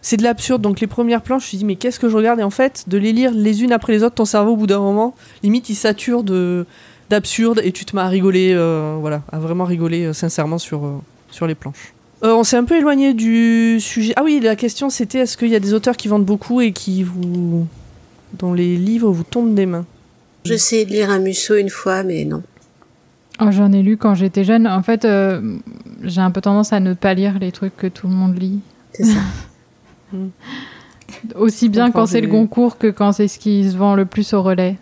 c'est 0.00 0.16
de 0.16 0.22
l'absurde. 0.22 0.62
Donc 0.62 0.80
les 0.80 0.86
premières 0.86 1.22
planches, 1.22 1.42
je 1.42 1.46
me 1.46 1.48
suis 1.48 1.58
dit, 1.58 1.64
mais 1.64 1.76
qu'est-ce 1.76 1.98
que 1.98 2.08
je 2.08 2.16
regarde? 2.16 2.38
Et 2.38 2.44
en 2.44 2.50
fait, 2.50 2.84
de 2.88 2.98
les 2.98 3.12
lire 3.12 3.32
les 3.32 3.62
unes 3.64 3.72
après 3.72 3.92
les 3.92 4.04
autres, 4.04 4.14
ton 4.14 4.24
cerveau, 4.24 4.52
au 4.52 4.56
bout 4.56 4.66
d'un 4.66 4.78
moment, 4.78 5.14
limite, 5.42 5.68
il 5.68 5.74
sature 5.74 6.22
de 6.22 6.66
d'absurde 7.10 7.60
et 7.62 7.72
tu 7.72 7.84
te 7.84 7.94
mets 7.94 8.02
à 8.02 8.08
rigoler, 8.08 8.52
euh, 8.54 8.96
voilà, 8.98 9.22
à 9.30 9.38
vraiment 9.38 9.64
rigoler 9.64 10.04
euh, 10.04 10.12
sincèrement 10.12 10.58
sur, 10.58 10.84
euh, 10.86 10.92
sur 11.30 11.46
les 11.46 11.54
planches. 11.54 11.92
On 12.22 12.44
s'est 12.44 12.56
un 12.56 12.64
peu 12.64 12.78
éloigné 12.78 13.12
du 13.12 13.78
sujet. 13.78 14.14
Ah 14.16 14.22
oui, 14.24 14.40
la 14.42 14.56
question 14.56 14.88
c'était 14.88 15.18
est-ce 15.18 15.36
qu'il 15.36 15.48
y 15.48 15.54
a 15.54 15.60
des 15.60 15.74
auteurs 15.74 15.96
qui 15.96 16.08
vendent 16.08 16.24
beaucoup 16.24 16.62
et 16.62 16.72
qui 16.72 17.02
vous. 17.02 17.66
dont 18.38 18.54
les 18.54 18.76
livres 18.76 19.10
vous 19.10 19.24
tombent 19.24 19.54
des 19.54 19.66
mains? 19.66 19.84
Essayé 20.46 20.86
de 20.86 20.90
lire 20.90 21.10
un 21.10 21.18
Musso 21.18 21.54
une 21.54 21.68
fois, 21.68 22.02
mais 22.02 22.24
non. 22.24 22.42
Oh, 23.40 23.50
J'en 23.50 23.72
ai 23.72 23.82
lu 23.82 23.96
quand 23.96 24.14
j'étais 24.14 24.44
jeune. 24.44 24.66
En 24.66 24.82
fait, 24.82 25.04
euh, 25.04 25.56
j'ai 26.02 26.20
un 26.20 26.30
peu 26.30 26.40
tendance 26.40 26.72
à 26.72 26.80
ne 26.80 26.94
pas 26.94 27.14
lire 27.14 27.38
les 27.40 27.50
trucs 27.52 27.76
que 27.76 27.86
tout 27.88 28.06
le 28.06 28.14
monde 28.14 28.38
lit. 28.38 28.60
C'est 28.92 29.04
ça. 29.04 29.20
Aussi 31.36 31.68
bien 31.68 31.90
quand 31.90 32.06
c'est 32.06 32.20
le 32.20 32.28
Goncourt 32.28 32.78
que 32.78 32.86
quand 32.88 33.12
c'est 33.12 33.28
ce 33.28 33.38
qui 33.38 33.68
se 33.70 33.76
vend 33.76 33.94
le 33.94 34.04
plus 34.04 34.32
au 34.34 34.42
relais. 34.42 34.76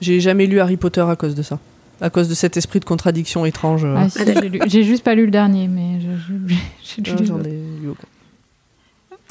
J'ai 0.00 0.20
jamais 0.20 0.46
lu 0.46 0.60
Harry 0.60 0.76
Potter 0.76 1.00
à 1.00 1.16
cause 1.16 1.34
de 1.34 1.42
ça. 1.42 1.58
À 2.00 2.10
cause 2.10 2.28
de 2.28 2.34
cet 2.34 2.56
esprit 2.56 2.78
de 2.78 2.84
contradiction 2.84 3.44
étrange. 3.44 3.84
Ah, 3.84 4.08
si, 4.08 4.20
j'ai 4.24 4.48
lu- 4.48 4.84
juste 4.86 5.02
pas 5.02 5.16
lu 5.16 5.24
le 5.24 5.30
dernier, 5.32 5.66
mais 5.66 5.98
j'ai 6.84 7.02
lire 7.02 7.24
J'en 7.24 7.40
ai 7.42 7.50
lu 7.82 7.88
aucun. 7.90 8.06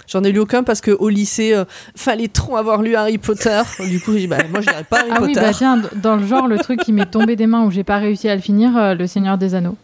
J'en 0.07 0.23
ai 0.23 0.31
lu 0.31 0.39
aucun 0.39 0.63
parce 0.63 0.79
qu'au 0.81 1.09
lycée, 1.09 1.53
euh, 1.53 1.65
fallait 1.95 2.29
trop 2.29 2.55
avoir 2.57 2.81
lu 2.81 2.95
Harry 2.95 3.17
Potter. 3.17 3.61
Du 3.89 3.99
coup, 3.99 4.13
j'ai 4.13 4.19
dit, 4.19 4.27
bah, 4.27 4.37
moi, 4.49 4.61
je 4.61 4.67
pas 4.89 4.99
Harry 4.99 5.09
Ah 5.11 5.17
oui, 5.21 5.33
Potter. 5.33 5.45
bah 5.45 5.51
tiens, 5.53 5.81
dans 5.95 6.15
le 6.15 6.25
genre, 6.25 6.47
le 6.47 6.57
truc 6.57 6.79
qui 6.79 6.93
m'est 6.93 7.05
tombé 7.11 7.35
des 7.35 7.45
mains 7.47 7.65
où 7.65 7.71
j'ai 7.71 7.83
pas 7.83 7.97
réussi 7.97 8.29
à 8.29 8.35
le 8.35 8.41
finir, 8.41 8.75
euh, 8.77 8.93
Le 8.95 9.05
Seigneur 9.05 9.37
des 9.37 9.53
Anneaux. 9.53 9.75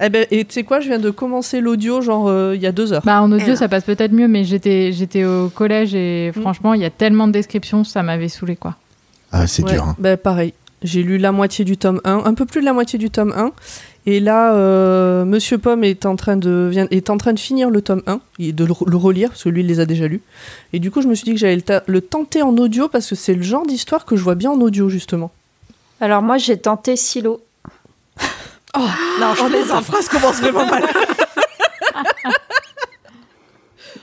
Eh 0.00 0.08
ben, 0.08 0.26
et 0.30 0.44
tu 0.46 0.54
sais 0.54 0.62
quoi, 0.62 0.80
je 0.80 0.88
viens 0.88 0.98
de 0.98 1.10
commencer 1.10 1.60
l'audio, 1.60 2.00
genre, 2.00 2.26
euh, 2.28 2.54
il 2.56 2.62
y 2.62 2.66
a 2.66 2.72
deux 2.72 2.92
heures. 2.94 3.02
Bah 3.04 3.20
en 3.20 3.30
audio, 3.30 3.54
ça 3.54 3.68
passe 3.68 3.84
peut-être 3.84 4.12
mieux, 4.12 4.26
mais 4.26 4.42
j'étais 4.44 4.92
j'étais 4.92 5.24
au 5.24 5.50
collège 5.50 5.94
et 5.94 6.32
Mm. 6.34 6.40
franchement, 6.40 6.72
il 6.74 6.80
y 6.80 6.86
a 6.86 6.90
tellement 6.90 7.26
de 7.26 7.32
descriptions, 7.32 7.84
ça 7.84 8.02
m'avait 8.02 8.28
saoulé 8.30 8.56
quoi. 8.56 8.76
Ah, 9.30 9.46
c'est 9.46 9.62
Ouais, 9.64 9.72
dur. 9.74 9.84
hein. 9.84 9.96
bah, 9.98 10.16
pareil. 10.16 10.54
J'ai 10.82 11.02
lu 11.02 11.18
la 11.18 11.32
moitié 11.32 11.64
du 11.66 11.76
tome 11.76 12.00
1, 12.04 12.22
un 12.24 12.34
peu 12.34 12.46
plus 12.46 12.60
de 12.60 12.64
la 12.64 12.72
moitié 12.72 12.98
du 12.98 13.10
tome 13.10 13.34
1. 13.36 13.50
Et 14.10 14.20
là, 14.20 14.54
euh, 14.54 15.26
Monsieur 15.26 15.58
Pomme 15.58 15.84
est 15.84 16.06
en, 16.06 16.16
train 16.16 16.38
de, 16.38 16.68
vient, 16.70 16.86
est 16.90 17.10
en 17.10 17.18
train 17.18 17.34
de 17.34 17.38
finir 17.38 17.68
le 17.68 17.82
tome 17.82 18.00
1, 18.06 18.20
et 18.38 18.52
de 18.52 18.64
le, 18.64 18.72
relire, 18.96 19.28
parce 19.28 19.44
que 19.44 19.50
lui, 19.50 19.60
il 19.60 19.66
les 19.66 19.80
a 19.80 19.84
déjà 19.84 20.08
lus. 20.08 20.22
Et 20.72 20.78
du 20.78 20.90
coup, 20.90 21.02
je 21.02 21.08
me 21.08 21.14
suis 21.14 21.26
dit 21.26 21.32
que 21.32 21.38
j'allais 21.38 21.62
le, 21.86 22.00
tenter 22.00 22.40
en 22.40 22.56
audio, 22.56 22.88
parce 22.88 23.06
que 23.06 23.14
c'est 23.14 23.34
le 23.34 23.42
genre 23.42 23.66
d'histoire 23.66 24.06
que 24.06 24.16
je 24.16 24.22
vois 24.22 24.34
bien 24.34 24.50
en 24.50 24.62
audio, 24.62 24.88
justement. 24.88 25.30
Alors 26.00 26.22
moi, 26.22 26.38
j'ai 26.38 26.56
tenté 26.56 26.96
Silo. 26.96 27.42
Oh, 28.76 28.80
Non, 29.18 29.34
je 29.34 29.40
oh 29.40 29.44
non, 29.44 29.50
plaisante. 29.50 29.78
ta 29.78 29.92
phrase 29.92 30.08
commence 30.08 30.40
vraiment 30.40 30.64
mal. 30.66 30.84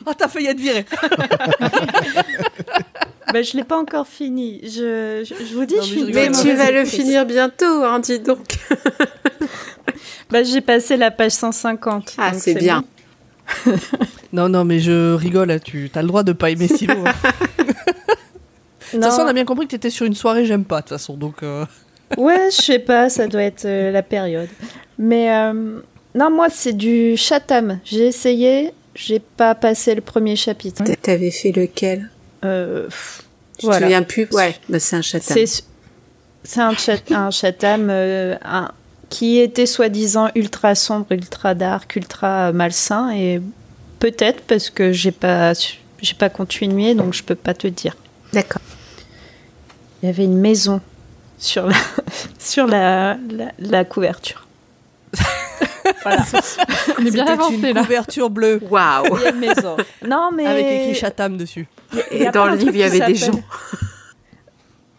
Ah, 0.08 0.14
t'as 0.16 0.28
failli 0.28 0.45
être 0.47 0.60
viré. 0.60 0.86
Bah, 3.34 3.41
je 3.41 3.58
l'ai 3.58 3.64
pas 3.64 3.78
encore 3.78 4.08
fini. 4.08 4.62
Je, 4.64 5.26
je, 5.28 5.45
je 5.45 5.56
vous 5.56 5.66
dis, 5.66 5.76
Non, 5.76 5.82
je 5.82 5.95
mais 5.95 6.03
suis. 6.03 6.14
Mais 6.14 6.32
tu 6.32 6.53
vas 6.53 6.70
le 6.72 6.86
finir 6.86 7.26
bientôt, 7.26 7.84
hein, 7.84 7.99
dis 7.99 8.20
donc. 8.20 8.60
Bah, 10.30 10.43
j'ai 10.43 10.62
passé 10.62 10.98
la 10.98 11.12
page 11.12 11.32
150. 11.34 12.16
Ah, 12.18 12.34
c'est 12.34 12.56
bien. 12.56 12.84
bon. 13.66 13.74
Non, 14.34 14.50
non, 14.50 14.66
mais 14.66 14.80
je 14.80 15.14
rigole, 15.14 15.50
hein, 15.52 15.60
tu 15.64 15.89
as 15.96 16.02
le 16.02 16.08
droit 16.10 16.24
de 16.24 16.34
pas 16.34 16.50
aimer 16.50 16.68
Silo. 16.68 16.93
hein. 17.06 17.14
De 18.93 18.98
toute 19.00 19.04
façon, 19.04 19.22
on 19.24 19.28
a 19.28 19.34
bien 19.34 19.46
compris 19.46 19.66
que 19.66 19.72
t'étais 19.72 19.89
sur 19.89 20.06
une 20.06 20.14
soirée 20.14 20.46
J'aime 20.46 20.64
pas, 20.66 20.78
de 20.78 20.82
toute 20.82 20.89
façon, 20.89 21.16
donc... 21.16 21.41
euh, 21.43 21.66
Ouais, 22.18 22.50
je 22.52 22.56
sais 22.56 22.80
pas, 22.80 23.10
ça 23.10 23.28
doit 23.28 23.41
être 23.43 23.66
euh, 23.66 23.91
la 23.91 24.04
période. 24.04 24.48
Mais 24.98 25.32
euh, 25.34 25.80
non, 26.14 26.30
moi, 26.32 26.48
c'est 26.50 26.74
du 26.74 27.18
Chatham. 27.18 27.80
J'ai 27.84 28.08
essayé, 28.08 28.72
j'ai 28.93 29.20
pas 29.20 29.56
passé 29.56 29.96
le 29.96 30.02
premier 30.02 30.36
chapitre. 30.36 30.84
T'avais 31.02 31.32
fait 31.32 31.52
lequel? 31.52 32.10
Euh, 32.46 32.86
pff, 32.86 33.24
Tu 33.58 33.66
Voilà. 33.66 33.80
te 33.80 33.84
souviens 33.86 34.04
plus? 34.04 34.28
Ouais, 34.32 34.56
bah, 34.70 34.80
c'est 34.80 34.96
un 34.98 35.02
chatin. 35.02 35.34
c'est 35.34 35.64
c'est 36.43 36.60
un, 36.62 36.76
chat, 36.78 37.00
un 37.12 37.32
Chatham 37.32 37.88
euh, 37.89 38.36
un- 38.46 38.72
qui 39.10 39.39
était 39.39 39.66
soi-disant 39.66 40.30
ultra 40.36 40.76
sombre, 40.76 41.08
ultra 41.12 41.53
dark, 41.53 41.95
ultra 41.95 42.51
malsain. 42.51 43.12
Et 43.12 43.41
peut-être 43.99 44.41
parce 44.41 44.70
que 44.70 44.91
j'ai 44.91 45.12
pas, 45.12 45.53
j'ai 46.01 46.14
pas 46.18 46.30
continué, 46.30 46.95
donc 46.95 47.14
je 47.14 47.24
peux 47.24 47.36
pas 47.36 47.53
te 47.53 47.68
dire. 47.68 47.95
D'accord. 48.34 48.62
Il 50.01 50.08
y 50.08 50.10
avait 50.10 50.26
une 50.26 50.38
maison 50.38 50.82
sur 51.38 51.68
la, 51.68 51.76
sur 52.39 52.68
la, 52.68 53.18
la, 53.30 53.51
la 53.60 53.86
couverture. 53.86 54.47
voilà. 56.03 56.26
On 56.99 57.06
est 57.06 57.12
bien 57.12 57.26
avancé 57.26 57.56
une 57.56 57.76
là. 57.76 57.82
couverture 57.82 58.30
bleue, 58.30 58.60
Waouh 58.70 59.18
Il 59.18 59.22
y 59.24 59.26
a 59.26 59.30
une 59.30 59.39
maison. 59.39 59.78
Non, 60.06 60.32
mais. 60.34 60.45
avec 60.45 60.66
écrit 60.66 60.95
Chatham 60.95 61.38
dessus. 61.38 61.68
Et 62.12 62.30
dans 62.32 62.47
le 62.47 62.56
livre, 62.56 62.74
il 62.74 62.80
y 62.80 62.84
avait 62.84 63.06
des 63.06 63.16
gens. 63.16 63.32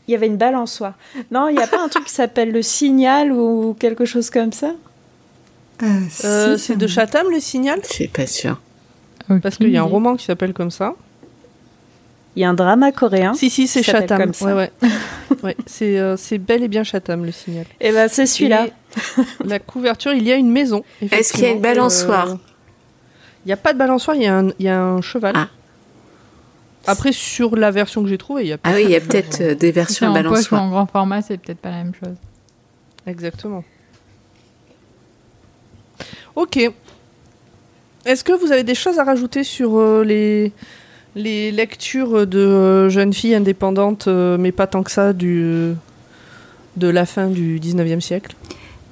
Il 0.08 0.12
y 0.12 0.14
avait 0.14 0.26
une 0.26 0.36
balançoire. 0.36 0.94
Non, 1.30 1.48
il 1.48 1.56
n'y 1.56 1.62
a 1.62 1.66
pas 1.66 1.82
un 1.82 1.88
truc 1.88 2.04
qui 2.04 2.12
s'appelle 2.12 2.52
le 2.52 2.62
signal 2.62 3.32
ou 3.32 3.74
quelque 3.78 4.04
chose 4.04 4.30
comme 4.30 4.52
ça? 4.52 4.72
Euh, 5.82 5.86
Euh, 6.24 6.56
si, 6.56 6.64
c'est 6.64 6.76
de 6.76 6.86
Chatham, 6.86 7.26
le 7.30 7.40
signal? 7.40 7.80
Je 7.88 7.92
suis 7.92 8.08
pas 8.08 8.26
sûre. 8.26 8.60
Parce 9.42 9.56
qu'il 9.56 9.70
y 9.70 9.76
a 9.76 9.80
un 9.80 9.84
roman 9.84 10.14
qui 10.16 10.24
s'appelle 10.24 10.52
comme 10.52 10.70
ça. 10.70 10.94
Il 12.36 12.40
y 12.42 12.44
a 12.44 12.48
un 12.50 12.54
drama 12.54 12.92
coréen. 12.92 13.34
Si, 13.34 13.50
si, 13.50 13.66
c'est 13.66 13.82
Chatham. 13.82 14.30
Ouais, 14.42 14.52
ouais. 14.52 14.70
ouais 15.42 15.56
c'est 15.66 15.98
euh, 15.98 16.16
c'est 16.16 16.38
bel 16.38 16.62
et 16.62 16.68
bien 16.68 16.84
Chatham, 16.84 17.24
le 17.24 17.32
signal. 17.32 17.64
Et 17.80 17.90
ben 17.92 18.08
c'est 18.08 18.26
celui-là. 18.26 18.68
La 19.44 19.58
couverture, 19.58 20.12
il 20.12 20.22
y 20.22 20.30
a 20.32 20.36
une 20.36 20.50
maison. 20.52 20.84
Est-ce 21.02 21.32
qu'il 21.32 21.42
y 21.42 21.46
a 21.46 21.50
une 21.50 21.60
balançoire 21.60 22.36
Il 23.44 23.48
n'y 23.48 23.52
a 23.52 23.56
pas 23.56 23.72
de 23.72 23.78
balançoire, 23.78 24.16
il 24.16 24.22
y, 24.22 24.26
a 24.26 24.36
un- 24.38 24.48
il 24.58 24.66
y 24.66 24.68
a 24.68 24.80
un 24.80 25.00
cheval. 25.00 25.32
Ah. 25.36 25.48
Après, 26.86 27.12
sur 27.12 27.56
la 27.56 27.70
version 27.70 28.02
que 28.02 28.08
j'ai 28.08 28.18
trouvée, 28.18 28.42
il 28.44 28.48
y 28.48 28.52
a 28.52 28.58
Ah 28.64 28.72
oui, 28.74 28.82
il 28.84 28.90
y 28.90 28.96
a 28.96 29.00
peut-être 29.00 29.40
euh, 29.40 29.54
des 29.54 29.68
Si 29.68 29.72
versions 29.72 30.06
en 30.08 30.22
poche 30.22 30.52
ou 30.52 30.56
en 30.56 30.70
grand 30.70 30.86
format, 30.86 31.22
c'est 31.22 31.38
peut-être 31.38 31.58
pas 31.58 31.70
la 31.70 31.84
même 31.84 31.94
chose. 31.94 32.16
Exactement. 33.06 33.64
Ok. 36.34 36.58
Est-ce 38.04 38.22
que 38.22 38.32
vous 38.32 38.52
avez 38.52 38.62
des 38.62 38.74
choses 38.74 38.98
à 38.98 39.04
rajouter 39.04 39.42
sur 39.42 39.78
euh, 39.78 40.04
les, 40.04 40.52
les 41.16 41.50
lectures 41.50 42.26
de 42.26 42.38
euh, 42.38 42.88
jeunes 42.88 43.12
filles 43.12 43.34
indépendantes, 43.34 44.06
euh, 44.06 44.36
mais 44.38 44.52
pas 44.52 44.66
tant 44.66 44.82
que 44.82 44.90
ça, 44.90 45.12
du, 45.12 45.72
de 46.76 46.88
la 46.88 47.06
fin 47.06 47.28
du 47.28 47.58
19e 47.58 48.00
siècle? 48.00 48.36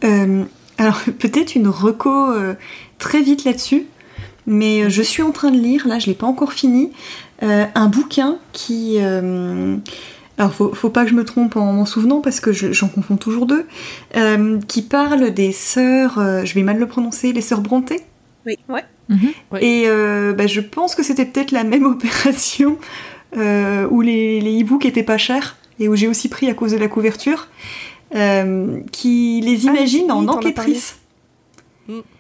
Euh, 0.05 0.45
alors 0.79 1.01
peut-être 1.19 1.55
une 1.55 1.69
reco 1.69 2.33
euh, 2.33 2.55
très 2.99 3.23
vite 3.23 3.45
là-dessus, 3.45 3.87
mais 4.47 4.91
je 4.91 5.03
suis 5.03 5.23
en 5.23 5.31
train 5.31 5.51
de 5.51 5.59
lire, 5.59 5.87
là 5.87 5.99
je 5.99 6.07
l'ai 6.07 6.15
pas 6.15 6.27
encore 6.27 6.53
fini, 6.53 6.91
euh, 7.43 7.65
un 7.75 7.87
bouquin 7.89 8.37
qui... 8.53 8.97
euh, 9.01 9.77
alors 10.39 10.53
faut, 10.53 10.73
faut 10.75 10.91
pas 10.91 11.05
que 11.05 11.11
je 11.11 11.15
me 11.15 11.25
trompe 11.25 11.57
en 11.57 11.73
m'en 11.73 11.87
souvenant 11.87 12.21
parce 12.21 12.41
que 12.41 12.53
je- 12.53 12.73
j'en 12.73 12.89
confonds 12.89 13.17
toujours 13.17 13.47
deux, 13.47 13.67
euh, 14.17 14.59
qui 14.67 14.83
parle 14.83 15.31
des 15.33 15.53
sœurs, 15.53 16.19
euh, 16.19 16.45
je 16.45 16.55
vais 16.55 16.63
mal 16.63 16.79
le 16.79 16.87
prononcer, 16.87 17.33
les 17.33 17.41
sœurs 17.41 17.61
Brontë. 17.61 18.01
Oui. 18.47 18.59
Ouais. 18.69 19.65
Et 19.65 19.85
euh, 19.87 20.33
bah, 20.33 20.47
je 20.47 20.61
pense 20.61 20.95
que 20.95 21.03
c'était 21.03 21.25
peut-être 21.27 21.53
la 21.53 21.63
même 21.65 21.85
opération 21.87 22.79
euh, 23.37 23.87
où 23.91 24.01
les, 24.01 24.41
les 24.41 24.63
e-books 24.63 24.85
étaient 24.87 25.03
pas 25.03 25.19
chers 25.19 25.57
et 25.79 25.89
où 25.89 25.95
j'ai 25.97 26.09
aussi 26.09 26.29
pris 26.29 26.49
à 26.49 26.55
cause 26.55 26.73
de 26.73 26.79
la 26.79 26.89
couverture, 26.89 27.49
euh, 28.15 28.81
qui 28.93 29.41
les 29.43 29.67
Ah, 29.69 29.73
imagine 29.73 30.11
en 30.13 30.27
enquêtrice. 30.29 30.99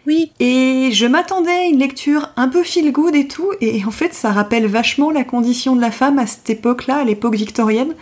Oui. 0.06 0.32
Et 0.38 0.90
je 0.92 1.06
m'attendais 1.06 1.50
à 1.50 1.64
une 1.64 1.78
lecture 1.78 2.30
un 2.36 2.48
peu 2.48 2.62
feel 2.62 2.92
good 2.92 3.14
et 3.14 3.26
tout, 3.26 3.50
et 3.60 3.84
en 3.86 3.90
fait 3.90 4.12
ça 4.12 4.32
rappelle 4.32 4.66
vachement 4.66 5.10
la 5.10 5.24
condition 5.24 5.74
de 5.76 5.80
la 5.80 5.90
femme 5.90 6.18
à 6.18 6.26
cette 6.26 6.50
époque-là, 6.50 6.98
à 6.98 7.04
l'époque 7.04 7.36
victorienne, 7.36 7.94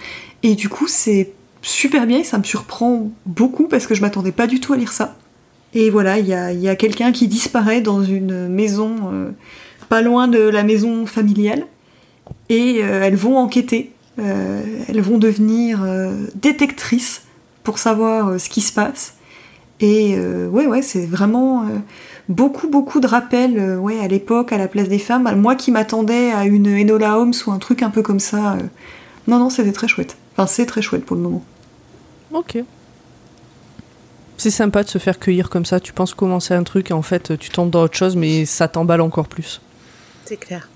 et 0.42 0.54
du 0.54 0.68
coup 0.68 0.88
c'est 0.88 1.30
super 1.62 2.06
bien 2.06 2.18
et 2.18 2.24
ça 2.24 2.38
me 2.38 2.42
surprend 2.42 3.10
beaucoup 3.24 3.68
parce 3.68 3.86
que 3.86 3.94
je 3.94 4.00
m'attendais 4.00 4.32
pas 4.32 4.48
du 4.48 4.58
tout 4.58 4.72
à 4.72 4.76
lire 4.76 4.92
ça. 4.92 5.16
Et 5.74 5.90
voilà, 5.90 6.18
il 6.18 6.26
y 6.26 6.34
a, 6.34 6.76
quelqu'un 6.76 7.12
qui 7.12 7.28
disparaît 7.28 7.80
dans 7.80 8.02
une 8.02 8.48
maison 8.48 8.96
euh, 9.12 9.30
pas 9.88 10.02
loin 10.02 10.26
de 10.28 10.40
la 10.40 10.64
maison 10.64 11.06
familiale, 11.06 11.66
et 12.48 12.80
euh, 12.82 13.02
elles 13.04 13.16
vont 13.16 13.38
enquêter, 13.38 13.92
Euh, 14.18 14.62
elles 14.88 15.00
vont 15.00 15.16
devenir 15.16 15.80
détectrices 16.34 17.22
pour 17.62 17.78
savoir 17.78 18.38
ce 18.38 18.50
qui 18.50 18.60
se 18.60 18.70
passe. 18.70 19.14
Et 19.84 20.14
euh, 20.16 20.46
ouais, 20.48 20.64
ouais, 20.66 20.80
c'est 20.80 21.04
vraiment 21.06 21.62
euh, 21.64 21.66
beaucoup, 22.28 22.68
beaucoup 22.68 23.00
de 23.00 23.06
rappels 23.08 23.58
euh, 23.58 23.76
ouais, 23.76 23.98
à 23.98 24.06
l'époque, 24.06 24.52
à 24.52 24.56
la 24.58 24.68
place 24.68 24.88
des 24.88 25.00
femmes. 25.00 25.28
Moi 25.40 25.56
qui 25.56 25.72
m'attendais 25.72 26.30
à 26.30 26.44
une 26.44 26.68
Enola 26.68 27.18
Holmes 27.18 27.32
ou 27.46 27.50
un 27.50 27.58
truc 27.58 27.82
un 27.82 27.90
peu 27.90 28.00
comme 28.00 28.20
ça. 28.20 28.52
euh, 28.52 28.58
Non, 29.26 29.38
non, 29.38 29.50
c'était 29.50 29.72
très 29.72 29.88
chouette. 29.88 30.16
Enfin, 30.36 30.46
c'est 30.46 30.66
très 30.66 30.82
chouette 30.82 31.04
pour 31.04 31.16
le 31.16 31.22
moment. 31.22 31.44
Ok. 32.32 32.58
C'est 34.36 34.50
sympa 34.52 34.84
de 34.84 34.88
se 34.88 34.98
faire 34.98 35.18
cueillir 35.18 35.50
comme 35.50 35.64
ça. 35.64 35.80
Tu 35.80 35.92
penses 35.92 36.14
commencer 36.14 36.54
un 36.54 36.62
truc 36.62 36.90
et 36.90 36.94
en 36.94 37.02
fait 37.02 37.36
tu 37.38 37.50
tombes 37.50 37.70
dans 37.70 37.82
autre 37.82 37.96
chose, 37.96 38.14
mais 38.16 38.44
ça 38.44 38.68
t'emballe 38.68 39.00
encore 39.00 39.26
plus. 39.28 39.60
C'est 40.24 40.36
clair. 40.36 40.68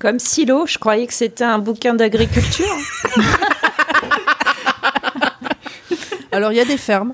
Comme 0.00 0.18
Silo, 0.18 0.66
je 0.66 0.78
croyais 0.78 1.06
que 1.06 1.14
c'était 1.14 1.44
un 1.44 1.58
bouquin 1.58 1.94
d'agriculture. 1.94 2.74
Alors 6.32 6.52
il 6.52 6.56
y 6.56 6.60
a 6.60 6.64
des 6.64 6.76
fermes. 6.76 7.12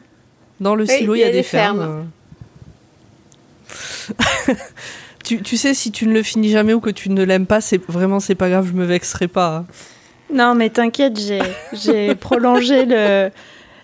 Dans 0.62 0.74
le 0.76 0.84
Oui, 0.84 0.90
silo, 0.98 1.14
il 1.16 1.18
y 1.20 1.24
a, 1.24 1.30
des, 1.30 1.42
fermes. 1.42 2.06
euh. 4.48 4.54
tu, 5.24 5.42
tu 5.42 5.56
sais, 5.56 5.74
si 5.74 5.90
tu 5.90 6.06
ne 6.06 6.12
le 6.12 6.22
finis 6.22 6.50
jamais 6.50 6.72
ou 6.72 6.78
que 6.80 6.90
tu 6.90 7.10
ne 7.10 7.24
l'aimes 7.24 7.46
pas, 7.46 7.60
c'est 7.60 7.82
vraiment 7.90 8.20
c'est 8.20 8.36
pas 8.36 8.48
grave, 8.48 8.68
je 8.68 8.72
me 8.72 8.84
vexerai 8.84 9.26
pas. 9.26 9.56
hein. 9.56 9.66
non, 10.32 10.54
mais 10.54 10.70
t'inquiète, 10.70 11.18
j'ai, 11.18 11.40
j'ai 11.72 12.14
prolongé 12.28 12.84
le, 12.86 13.30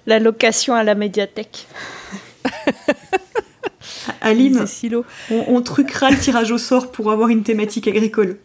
la 0.06 0.18
location 0.20 0.74
à 0.74 0.84
la 0.84 0.94
médiathèque. 0.94 1.66
Aline, 4.20 4.64
on, 5.30 5.44
on 5.48 5.60
truquera 5.62 6.10
le 6.10 6.16
tirage 6.18 6.52
au 6.52 6.59
sort 6.59 6.92
pour 6.92 7.10
avoir 7.10 7.28
une 7.28 7.42
thématique 7.42 7.88
agricole. 7.88 8.36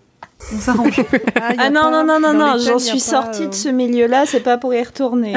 On 0.54 0.60
s'arrange. 0.60 1.00
Ah, 1.36 1.52
Ah 1.58 1.70
non, 1.70 1.82
pas- 1.84 1.92
non, 1.92 2.04
non, 2.04 2.20
non, 2.20 2.34
non, 2.34 2.58
j'en 2.58 2.80
suis 2.80 3.00
sortie 3.00 3.44
euh, 3.44 3.48
de 3.50 3.54
ce 3.54 3.70
milieu-là, 3.70 4.26
c'est 4.26 4.40
pas 4.42 4.58
pour 4.58 4.74
y 4.74 4.82
retourner. 4.84 5.36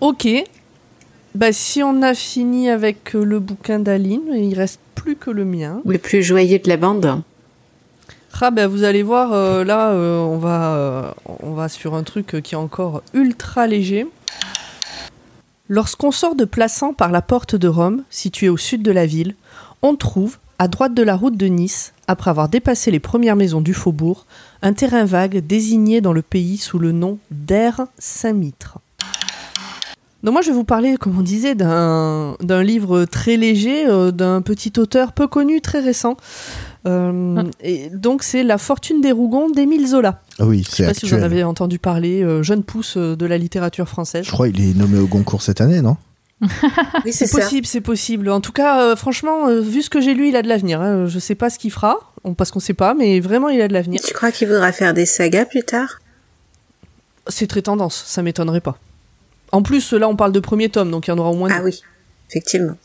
Ok. 0.00 0.28
Bah, 1.34 1.52
si 1.52 1.82
on 1.82 2.02
a 2.02 2.14
fini 2.14 2.70
avec 2.70 3.14
euh, 3.14 3.24
le 3.24 3.38
bouquin 3.38 3.78
d'Aline, 3.78 4.32
il 4.34 4.54
reste 4.54 4.80
plus 4.94 5.16
que 5.16 5.30
le 5.30 5.44
mien. 5.44 5.80
Le 5.84 5.98
plus 5.98 6.22
joyeux 6.22 6.58
de 6.58 6.68
la 6.68 6.76
bande. 6.76 7.22
Ah 8.40 8.52
bah 8.52 8.68
vous 8.68 8.84
allez 8.84 9.02
voir, 9.02 9.32
euh, 9.32 9.64
là 9.64 9.90
euh, 9.90 10.20
on, 10.20 10.38
va, 10.38 10.74
euh, 10.76 11.10
on 11.42 11.54
va 11.54 11.68
sur 11.68 11.94
un 11.96 12.04
truc 12.04 12.40
qui 12.40 12.54
est 12.54 12.58
encore 12.58 13.02
ultra 13.12 13.66
léger. 13.66 14.06
Lorsqu'on 15.68 16.12
sort 16.12 16.36
de 16.36 16.44
Plassans 16.44 16.94
par 16.94 17.10
la 17.10 17.20
porte 17.20 17.56
de 17.56 17.66
Rome, 17.66 18.04
située 18.10 18.48
au 18.48 18.56
sud 18.56 18.82
de 18.82 18.92
la 18.92 19.06
ville, 19.06 19.34
on 19.82 19.96
trouve, 19.96 20.38
à 20.60 20.68
droite 20.68 20.94
de 20.94 21.02
la 21.02 21.16
route 21.16 21.36
de 21.36 21.46
Nice, 21.46 21.94
après 22.06 22.30
avoir 22.30 22.48
dépassé 22.48 22.92
les 22.92 23.00
premières 23.00 23.34
maisons 23.34 23.60
du 23.60 23.74
faubourg, 23.74 24.24
un 24.62 24.72
terrain 24.72 25.04
vague 25.04 25.38
désigné 25.38 26.00
dans 26.00 26.12
le 26.12 26.22
pays 26.22 26.58
sous 26.58 26.78
le 26.78 26.92
nom 26.92 27.18
d'Air 27.32 27.86
Saint-Mitre. 27.98 28.78
Donc 30.24 30.32
moi 30.32 30.42
je 30.42 30.48
vais 30.48 30.54
vous 30.54 30.64
parler, 30.64 30.96
comme 30.96 31.16
on 31.18 31.22
disait, 31.22 31.54
d'un 31.54 32.34
d'un 32.40 32.62
livre 32.64 33.04
très 33.04 33.36
léger, 33.36 33.86
euh, 33.86 34.10
d'un 34.10 34.42
petit 34.42 34.72
auteur 34.78 35.12
peu 35.12 35.28
connu, 35.28 35.60
très 35.60 35.78
récent. 35.80 36.16
Euh, 36.86 37.42
Et 37.62 37.88
donc 37.90 38.22
c'est 38.24 38.42
La 38.42 38.58
fortune 38.58 39.00
des 39.00 39.12
Rougons 39.12 39.48
d'Émile 39.50 39.86
Zola. 39.86 40.20
Ah 40.40 40.46
oui, 40.46 40.64
Je 40.64 40.70
c'est 40.70 40.76
sais 40.78 40.86
pas 40.86 40.94
si 40.94 41.06
vous 41.08 41.14
en 41.16 41.22
avez 41.22 41.44
entendu 41.44 41.78
parler, 41.78 42.22
euh, 42.24 42.42
jeune 42.42 42.64
pousse 42.64 42.96
euh, 42.96 43.14
de 43.16 43.26
la 43.26 43.38
littérature 43.38 43.88
française. 43.88 44.24
Je 44.26 44.30
crois 44.32 44.48
qu'il 44.50 44.60
est 44.68 44.74
nommé 44.76 44.98
au 44.98 45.06
Goncourt 45.06 45.42
cette 45.42 45.60
année, 45.60 45.82
non? 45.82 45.96
Oui, 46.40 46.48
c'est 47.06 47.12
C'est 47.12 47.26
ça. 47.26 47.38
possible, 47.40 47.66
c'est 47.66 47.80
possible. 47.80 48.28
En 48.30 48.40
tout 48.40 48.52
cas, 48.52 48.80
euh, 48.82 48.96
franchement, 48.96 49.48
euh, 49.48 49.60
vu 49.60 49.82
ce 49.82 49.90
que 49.90 50.00
j'ai 50.00 50.14
lu, 50.14 50.28
il 50.28 50.36
a 50.36 50.42
de 50.42 50.48
l'avenir. 50.48 50.80
hein. 50.80 51.06
Je 51.06 51.18
sais 51.20 51.34
pas 51.36 51.50
ce 51.50 51.58
qu'il 51.60 51.70
fera, 51.72 51.96
on- 52.24 52.34
parce 52.34 52.50
qu'on 52.52 52.60
sait 52.60 52.74
pas, 52.74 52.94
mais 52.94 53.18
vraiment, 53.20 53.48
il 53.50 53.60
a 53.60 53.68
de 53.68 53.72
l'avenir. 53.72 54.00
Tu 54.04 54.14
crois 54.14 54.30
qu'il 54.32 54.48
voudra 54.48 54.70
faire 54.72 54.94
des 54.94 55.06
sagas 55.06 55.44
plus 55.46 55.62
tard? 55.64 55.98
C'est 57.28 57.46
très 57.48 57.62
tendance, 57.62 58.02
ça 58.06 58.22
m'étonnerait 58.22 58.60
pas. 58.60 58.78
En 59.52 59.62
plus, 59.62 59.92
là, 59.92 60.08
on 60.08 60.16
parle 60.16 60.32
de 60.32 60.40
premier 60.40 60.68
tome, 60.68 60.90
donc 60.90 61.06
il 61.06 61.10
y 61.10 61.12
en 61.14 61.18
aura 61.18 61.30
au 61.30 61.34
moins 61.36 61.48
Ah 61.52 61.58
deux. 61.60 61.66
oui, 61.66 61.80
effectivement. 62.30 62.76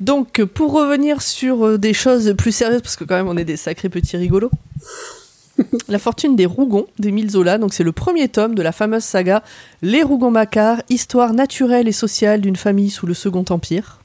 Donc, 0.00 0.42
pour 0.44 0.72
revenir 0.72 1.20
sur 1.22 1.66
euh, 1.66 1.78
des 1.78 1.92
choses 1.92 2.34
plus 2.36 2.52
sérieuses, 2.52 2.82
parce 2.82 2.96
que 2.96 3.04
quand 3.04 3.16
même, 3.16 3.28
on 3.28 3.36
est 3.36 3.44
des 3.44 3.56
sacrés 3.56 3.88
petits 3.88 4.16
rigolos. 4.16 4.50
La 5.88 5.98
fortune 5.98 6.36
des 6.36 6.46
Rougons 6.46 6.86
d'Émile 6.98 7.30
Zola, 7.30 7.58
donc 7.58 7.74
c'est 7.74 7.84
le 7.84 7.92
premier 7.92 8.28
tome 8.28 8.54
de 8.54 8.62
la 8.62 8.72
fameuse 8.72 9.04
saga 9.04 9.42
Les 9.82 10.02
Rougon-Macquart, 10.02 10.82
histoire 10.88 11.34
naturelle 11.34 11.86
et 11.86 11.92
sociale 11.92 12.40
d'une 12.40 12.56
famille 12.56 12.88
sous 12.90 13.06
le 13.06 13.12
Second 13.12 13.44
Empire. 13.50 14.00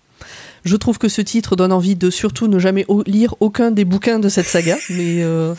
Je 0.66 0.76
trouve 0.76 0.98
que 0.98 1.08
ce 1.08 1.22
titre 1.22 1.56
donne 1.56 1.72
envie 1.72 1.96
de 1.96 2.10
surtout 2.10 2.48
ne 2.48 2.60
jamais 2.60 2.86
lire 3.06 3.36
aucun 3.40 3.72
des 3.72 3.86
bouquins 3.86 4.20
de 4.20 4.28
cette 4.30 4.48
saga, 4.48 4.76
mais, 4.90 5.24
euh, 5.24 5.54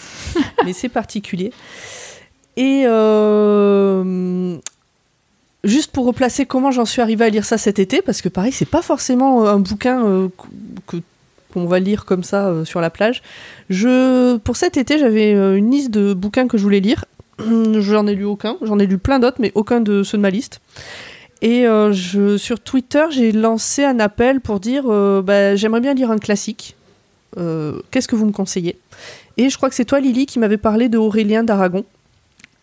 mais 0.66 0.72
c'est 0.74 0.88
particulier. 0.90 1.52
Et 2.58 2.82
euh, 2.86 4.56
juste 5.66 5.92
pour 5.92 6.06
replacer 6.06 6.46
comment 6.46 6.70
j'en 6.70 6.84
suis 6.84 7.02
arrivée 7.02 7.26
à 7.26 7.28
lire 7.28 7.44
ça 7.44 7.58
cet 7.58 7.78
été, 7.78 8.02
parce 8.02 8.22
que 8.22 8.28
pareil, 8.28 8.52
c'est 8.52 8.64
pas 8.64 8.82
forcément 8.82 9.46
un 9.46 9.58
bouquin 9.58 10.04
euh, 10.04 10.28
qu'on 11.52 11.66
va 11.66 11.78
lire 11.78 12.04
comme 12.04 12.24
ça 12.24 12.46
euh, 12.46 12.64
sur 12.64 12.80
la 12.80 12.90
plage. 12.90 13.22
Je, 13.68 14.36
pour 14.38 14.56
cet 14.56 14.76
été, 14.76 14.98
j'avais 14.98 15.34
euh, 15.34 15.56
une 15.56 15.70
liste 15.70 15.90
de 15.90 16.14
bouquins 16.14 16.48
que 16.48 16.56
je 16.56 16.62
voulais 16.62 16.80
lire. 16.80 17.04
J'en 17.78 18.06
ai 18.06 18.14
lu 18.14 18.24
aucun, 18.24 18.56
j'en 18.62 18.78
ai 18.78 18.86
lu 18.86 18.96
plein 18.96 19.18
d'autres, 19.18 19.36
mais 19.40 19.52
aucun 19.54 19.82
de 19.82 20.02
ceux 20.02 20.16
de 20.16 20.22
ma 20.22 20.30
liste. 20.30 20.62
Et 21.42 21.66
euh, 21.66 22.38
sur 22.38 22.60
Twitter, 22.60 23.04
j'ai 23.10 23.32
lancé 23.32 23.84
un 23.84 24.00
appel 24.00 24.40
pour 24.40 24.60
dire 24.60 24.84
euh, 24.86 25.22
bah, 25.22 25.54
j'aimerais 25.56 25.80
bien 25.80 25.94
lire 25.94 26.10
un 26.10 26.18
classique. 26.18 26.76
Euh, 27.36 27.80
Qu'est-ce 27.90 28.08
que 28.08 28.16
vous 28.16 28.26
me 28.26 28.32
conseillez? 28.32 28.78
Et 29.36 29.50
je 29.50 29.56
crois 29.56 29.68
que 29.68 29.74
c'est 29.74 29.84
toi, 29.84 30.00
Lily, 30.00 30.26
qui 30.26 30.38
m'avait 30.38 30.56
parlé 30.56 30.88
de 30.88 30.96
Aurélien 30.96 31.44
d'Aragon. 31.44 31.84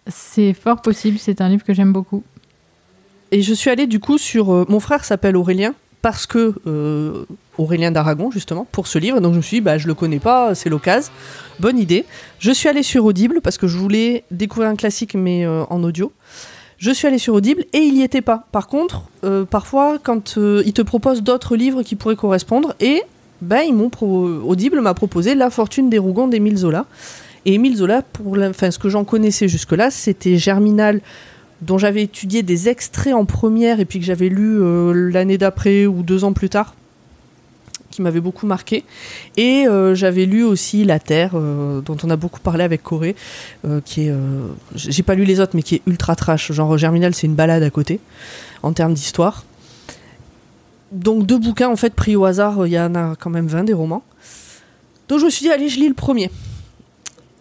C'est 0.07 0.53
fort 0.53 0.81
possible, 0.81 1.19
c'est 1.19 1.39
un 1.39 1.49
livre 1.49 1.63
que 1.63 1.73
j'aime 1.73 1.93
beaucoup. 1.93 2.23
Et 3.33 3.41
je 3.41 3.51
suis 3.51 3.71
allée 3.71 3.87
du 3.87 3.99
coup 3.99 4.19
sur. 4.19 4.53
euh, 4.53 4.65
mon 4.69 4.79
frère 4.79 5.03
s'appelle 5.03 5.35
Aurélien 5.35 5.73
parce 6.03 6.27
que 6.27 6.53
euh, 6.67 7.25
Aurélien 7.57 7.89
d'Aragon 7.89 8.29
justement 8.29 8.67
pour 8.71 8.85
ce 8.85 8.99
livre. 8.99 9.21
Donc 9.21 9.33
je 9.33 9.37
me 9.37 9.41
suis 9.41 9.57
dit 9.57 9.61
bah 9.61 9.79
je 9.79 9.87
le 9.87 9.95
connais 9.95 10.19
pas, 10.19 10.53
c'est 10.53 10.69
l'occasion. 10.69 11.11
Bonne 11.59 11.79
idée. 11.79 12.05
Je 12.37 12.51
suis 12.51 12.69
allée 12.69 12.83
sur 12.83 13.03
Audible 13.05 13.41
parce 13.41 13.57
que 13.57 13.65
je 13.65 13.75
voulais 13.75 14.23
découvrir 14.29 14.69
un 14.69 14.75
classique 14.75 15.15
mais 15.15 15.47
euh, 15.47 15.63
en 15.71 15.81
audio. 15.81 16.11
Je 16.77 16.91
suis 16.91 17.07
allée 17.07 17.17
sur 17.17 17.33
Audible 17.33 17.65
et 17.73 17.79
il 17.79 17.97
y 17.97 18.03
était 18.03 18.21
pas. 18.21 18.45
Par 18.51 18.67
contre, 18.67 19.05
euh, 19.23 19.45
parfois 19.45 19.97
quand 19.97 20.37
euh, 20.37 20.61
ils 20.67 20.73
te 20.73 20.83
proposent 20.83 21.23
d'autres 21.23 21.55
livres 21.55 21.81
qui 21.81 21.95
pourraient 21.95 22.15
correspondre 22.15 22.75
et 22.79 23.01
ben 23.41 23.61
ils 23.67 23.73
m'ont 23.73 23.89
Audible 24.45 24.79
m'a 24.79 24.93
proposé 24.93 25.33
La 25.33 25.49
Fortune 25.49 25.89
des 25.89 25.97
Rougons 25.97 26.27
d'Émile 26.27 26.57
Zola. 26.57 26.85
Et 27.45 27.55
Émile 27.55 27.77
Zola, 27.77 28.03
pour 28.03 28.37
enfin, 28.37 28.71
ce 28.71 28.79
que 28.79 28.89
j'en 28.89 29.03
connaissais 29.03 29.49
jusque-là, 29.49 29.91
c'était 29.91 30.37
Germinal, 30.37 31.01
dont 31.65 31.77
j'avais 31.77 32.03
étudié 32.03 32.43
des 32.43 32.69
extraits 32.69 33.13
en 33.13 33.25
première 33.25 33.79
et 33.79 33.85
puis 33.85 33.99
que 33.99 34.05
j'avais 34.05 34.29
lu 34.29 34.61
euh, 34.61 35.09
l'année 35.11 35.37
d'après 35.37 35.85
ou 35.85 36.03
deux 36.03 36.23
ans 36.23 36.33
plus 36.33 36.49
tard, 36.49 36.75
qui 37.89 38.01
m'avait 38.01 38.19
beaucoup 38.19 38.45
marqué. 38.45 38.83
Et 39.37 39.67
euh, 39.67 39.95
j'avais 39.95 40.25
lu 40.25 40.43
aussi 40.43 40.83
La 40.83 40.99
Terre, 40.99 41.31
euh, 41.35 41.81
dont 41.81 41.97
on 42.03 42.09
a 42.09 42.15
beaucoup 42.15 42.39
parlé 42.39 42.63
avec 42.63 42.83
Corée, 42.83 43.15
qui 43.85 44.07
est. 44.07 44.13
J'ai 44.75 45.03
pas 45.03 45.15
lu 45.15 45.23
les 45.23 45.39
autres, 45.39 45.55
mais 45.55 45.63
qui 45.63 45.75
est 45.75 45.81
ultra 45.87 46.15
trash. 46.15 46.51
Genre 46.51 46.77
Germinal, 46.77 47.13
c'est 47.13 47.27
une 47.27 47.35
balade 47.35 47.63
à 47.63 47.69
côté, 47.69 47.99
en 48.61 48.73
termes 48.73 48.93
d'histoire. 48.93 49.45
Donc 50.91 51.25
deux 51.25 51.39
bouquins, 51.39 51.69
en 51.69 51.75
fait, 51.75 51.93
pris 51.93 52.15
au 52.15 52.25
hasard, 52.25 52.67
il 52.67 52.73
y 52.73 52.79
en 52.79 52.93
a 52.93 53.15
quand 53.15 53.29
même 53.31 53.47
20 53.47 53.63
des 53.63 53.73
romans. 53.73 54.03
Donc 55.07 55.19
je 55.19 55.25
me 55.25 55.29
suis 55.29 55.43
dit, 55.43 55.51
allez, 55.51 55.69
je 55.69 55.79
lis 55.79 55.87
le 55.87 55.95
premier. 55.95 56.29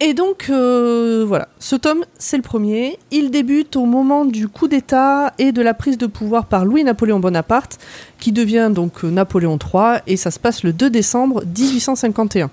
Et 0.05 0.13
donc, 0.13 0.47
euh, 0.49 1.23
voilà, 1.25 1.47
ce 1.59 1.77
tome, 1.77 2.03
c'est 2.19 2.35
le 2.35 2.43
premier. 2.43 2.99
Il 3.11 3.31
débute 3.31 3.77
au 3.77 3.85
moment 3.85 4.25
du 4.25 4.49
coup 4.49 4.67
d'État 4.67 5.31
et 5.37 5.53
de 5.53 5.61
la 5.61 5.73
prise 5.73 5.97
de 5.97 6.07
pouvoir 6.07 6.47
par 6.47 6.65
Louis-Napoléon 6.65 7.21
Bonaparte, 7.21 7.79
qui 8.19 8.33
devient 8.33 8.69
donc 8.69 9.05
euh, 9.05 9.09
Napoléon 9.09 9.57
III, 9.57 10.01
et 10.05 10.17
ça 10.17 10.29
se 10.29 10.39
passe 10.39 10.63
le 10.63 10.73
2 10.73 10.89
décembre 10.89 11.43
1851. 11.45 12.49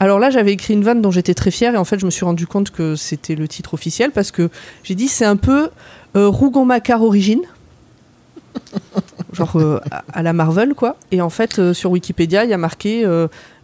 Alors 0.00 0.18
là, 0.18 0.30
j'avais 0.30 0.52
écrit 0.52 0.72
une 0.72 0.82
vanne 0.82 1.02
dont 1.02 1.10
j'étais 1.10 1.34
très 1.34 1.50
fière 1.50 1.74
et 1.74 1.78
en 1.78 1.84
fait, 1.84 1.98
je 1.98 2.06
me 2.06 2.10
suis 2.10 2.24
rendu 2.24 2.46
compte 2.46 2.70
que 2.70 2.96
c'était 2.96 3.34
le 3.34 3.46
titre 3.48 3.74
officiel 3.74 4.10
parce 4.10 4.30
que 4.30 4.48
j'ai 4.82 4.94
dit 4.94 5.08
c'est 5.08 5.24
un 5.26 5.36
peu 5.36 5.68
euh, 6.16 6.26
Rougon-Macquart 6.28 7.02
origine. 7.02 7.42
Genre 9.34 9.58
à- 10.14 10.22
la 10.22 10.32
Marvel, 10.32 10.72
quoi. 10.74 10.96
Et 11.12 11.20
en 11.20 11.28
fait, 11.28 11.72
sur 11.74 11.90
Wikipédia, 11.90 12.44
il 12.44 12.50
y 12.50 12.54
a 12.54 12.58
marqué 12.58 13.04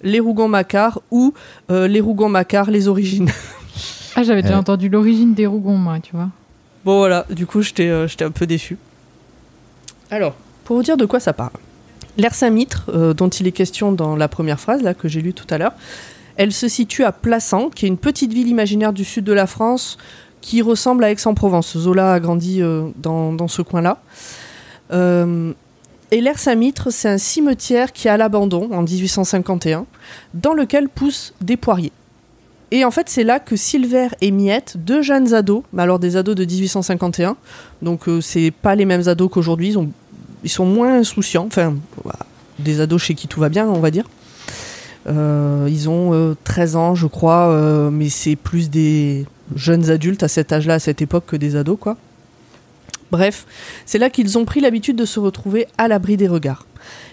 les 0.02 0.20
Rougon-Macquart 0.20 1.00
ou 1.10 1.34
euh, 1.70 1.86
les 1.88 2.00
Rougon-Macquart, 2.00 2.70
les 2.70 2.88
origines. 2.88 3.30
Ah, 4.14 4.22
j'avais 4.24 4.42
déjà 4.42 4.56
Euh. 4.56 4.60
entendu 4.60 4.90
l'origine 4.90 5.32
des 5.32 5.46
Rougons, 5.46 5.78
moi, 5.78 5.98
tu 5.98 6.14
vois. 6.14 6.28
Bon 6.84 6.98
voilà, 6.98 7.24
du 7.30 7.46
coup 7.46 7.62
j'étais 7.62 7.88
euh, 7.88 8.06
j'étais 8.06 8.24
un 8.26 8.30
peu 8.30 8.46
déçu. 8.46 8.76
Alors, 10.10 10.34
pour 10.64 10.76
vous 10.76 10.82
dire 10.82 10.98
de 10.98 11.06
quoi 11.06 11.18
ça 11.18 11.32
parle. 11.32 11.52
L'ère 12.18 12.34
Saint-Mitre, 12.34 12.90
euh, 12.92 13.14
dont 13.14 13.30
il 13.30 13.46
est 13.46 13.52
question 13.52 13.90
dans 13.90 14.14
la 14.14 14.28
première 14.28 14.60
phrase 14.60 14.82
là 14.82 14.92
que 14.92 15.08
j'ai 15.08 15.22
lue 15.22 15.32
tout 15.32 15.46
à 15.48 15.56
l'heure, 15.56 15.72
elle 16.36 16.52
se 16.52 16.68
situe 16.68 17.04
à 17.04 17.12
Plassans, 17.12 17.70
qui 17.70 17.86
est 17.86 17.88
une 17.88 17.96
petite 17.96 18.34
ville 18.34 18.48
imaginaire 18.48 18.92
du 18.92 19.04
sud 19.04 19.24
de 19.24 19.32
la 19.32 19.46
France 19.46 19.96
qui 20.42 20.60
ressemble 20.60 21.04
à 21.04 21.10
Aix-en-Provence. 21.10 21.78
Zola 21.78 22.12
a 22.12 22.20
grandi 22.20 22.60
euh, 22.60 22.88
dans, 22.96 23.32
dans 23.32 23.48
ce 23.48 23.62
coin-là. 23.62 24.02
Euh, 24.92 25.52
et 26.12 26.20
l'ère 26.20 26.38
Saint-Mitre, 26.38 26.90
c'est 26.90 27.08
un 27.08 27.18
cimetière 27.18 27.92
qui 27.92 28.06
est 28.06 28.10
à 28.10 28.16
l'abandon 28.16 28.68
en 28.72 28.82
1851, 28.82 29.86
dans 30.34 30.52
lequel 30.54 30.88
poussent 30.88 31.32
des 31.40 31.56
poiriers. 31.56 31.90
Et 32.70 32.84
en 32.84 32.90
fait, 32.90 33.08
c'est 33.08 33.24
là 33.24 33.40
que 33.40 33.56
Silver 33.56 34.08
et 34.20 34.30
Miette, 34.30 34.76
deux 34.78 35.02
jeunes 35.02 35.34
ados, 35.34 35.62
mais 35.72 35.82
alors 35.82 35.98
des 35.98 36.16
ados 36.16 36.34
de 36.36 36.44
1851, 36.44 37.36
donc 37.82 38.08
euh, 38.08 38.20
c'est 38.20 38.50
pas 38.50 38.74
les 38.74 38.84
mêmes 38.84 39.08
ados 39.08 39.30
qu'aujourd'hui, 39.32 39.68
ils, 39.70 39.78
ont- 39.78 39.90
ils 40.44 40.50
sont 40.50 40.64
moins 40.66 40.98
insouciants, 40.98 41.46
enfin, 41.46 41.74
des 42.58 42.80
ados 42.80 43.02
chez 43.02 43.14
qui 43.14 43.26
tout 43.28 43.40
va 43.40 43.48
bien, 43.48 43.66
on 43.66 43.80
va 43.80 43.90
dire. 43.90 44.04
Euh, 45.08 45.66
ils 45.68 45.88
ont 45.88 46.14
euh, 46.14 46.36
13 46.44 46.76
ans, 46.76 46.94
je 46.94 47.06
crois, 47.08 47.48
euh, 47.50 47.90
mais 47.90 48.08
c'est 48.08 48.36
plus 48.36 48.70
des 48.70 49.26
jeunes 49.56 49.90
adultes 49.90 50.22
à 50.22 50.28
cet 50.28 50.52
âge-là, 50.52 50.74
à 50.74 50.78
cette 50.78 51.02
époque, 51.02 51.24
que 51.26 51.36
des 51.36 51.56
ados, 51.56 51.76
quoi. 51.80 51.96
Bref, 53.12 53.44
c'est 53.84 53.98
là 53.98 54.08
qu'ils 54.08 54.38
ont 54.38 54.46
pris 54.46 54.60
l'habitude 54.60 54.96
de 54.96 55.04
se 55.04 55.20
retrouver 55.20 55.66
à 55.76 55.86
l'abri 55.86 56.16
des 56.16 56.28
regards. 56.28 56.66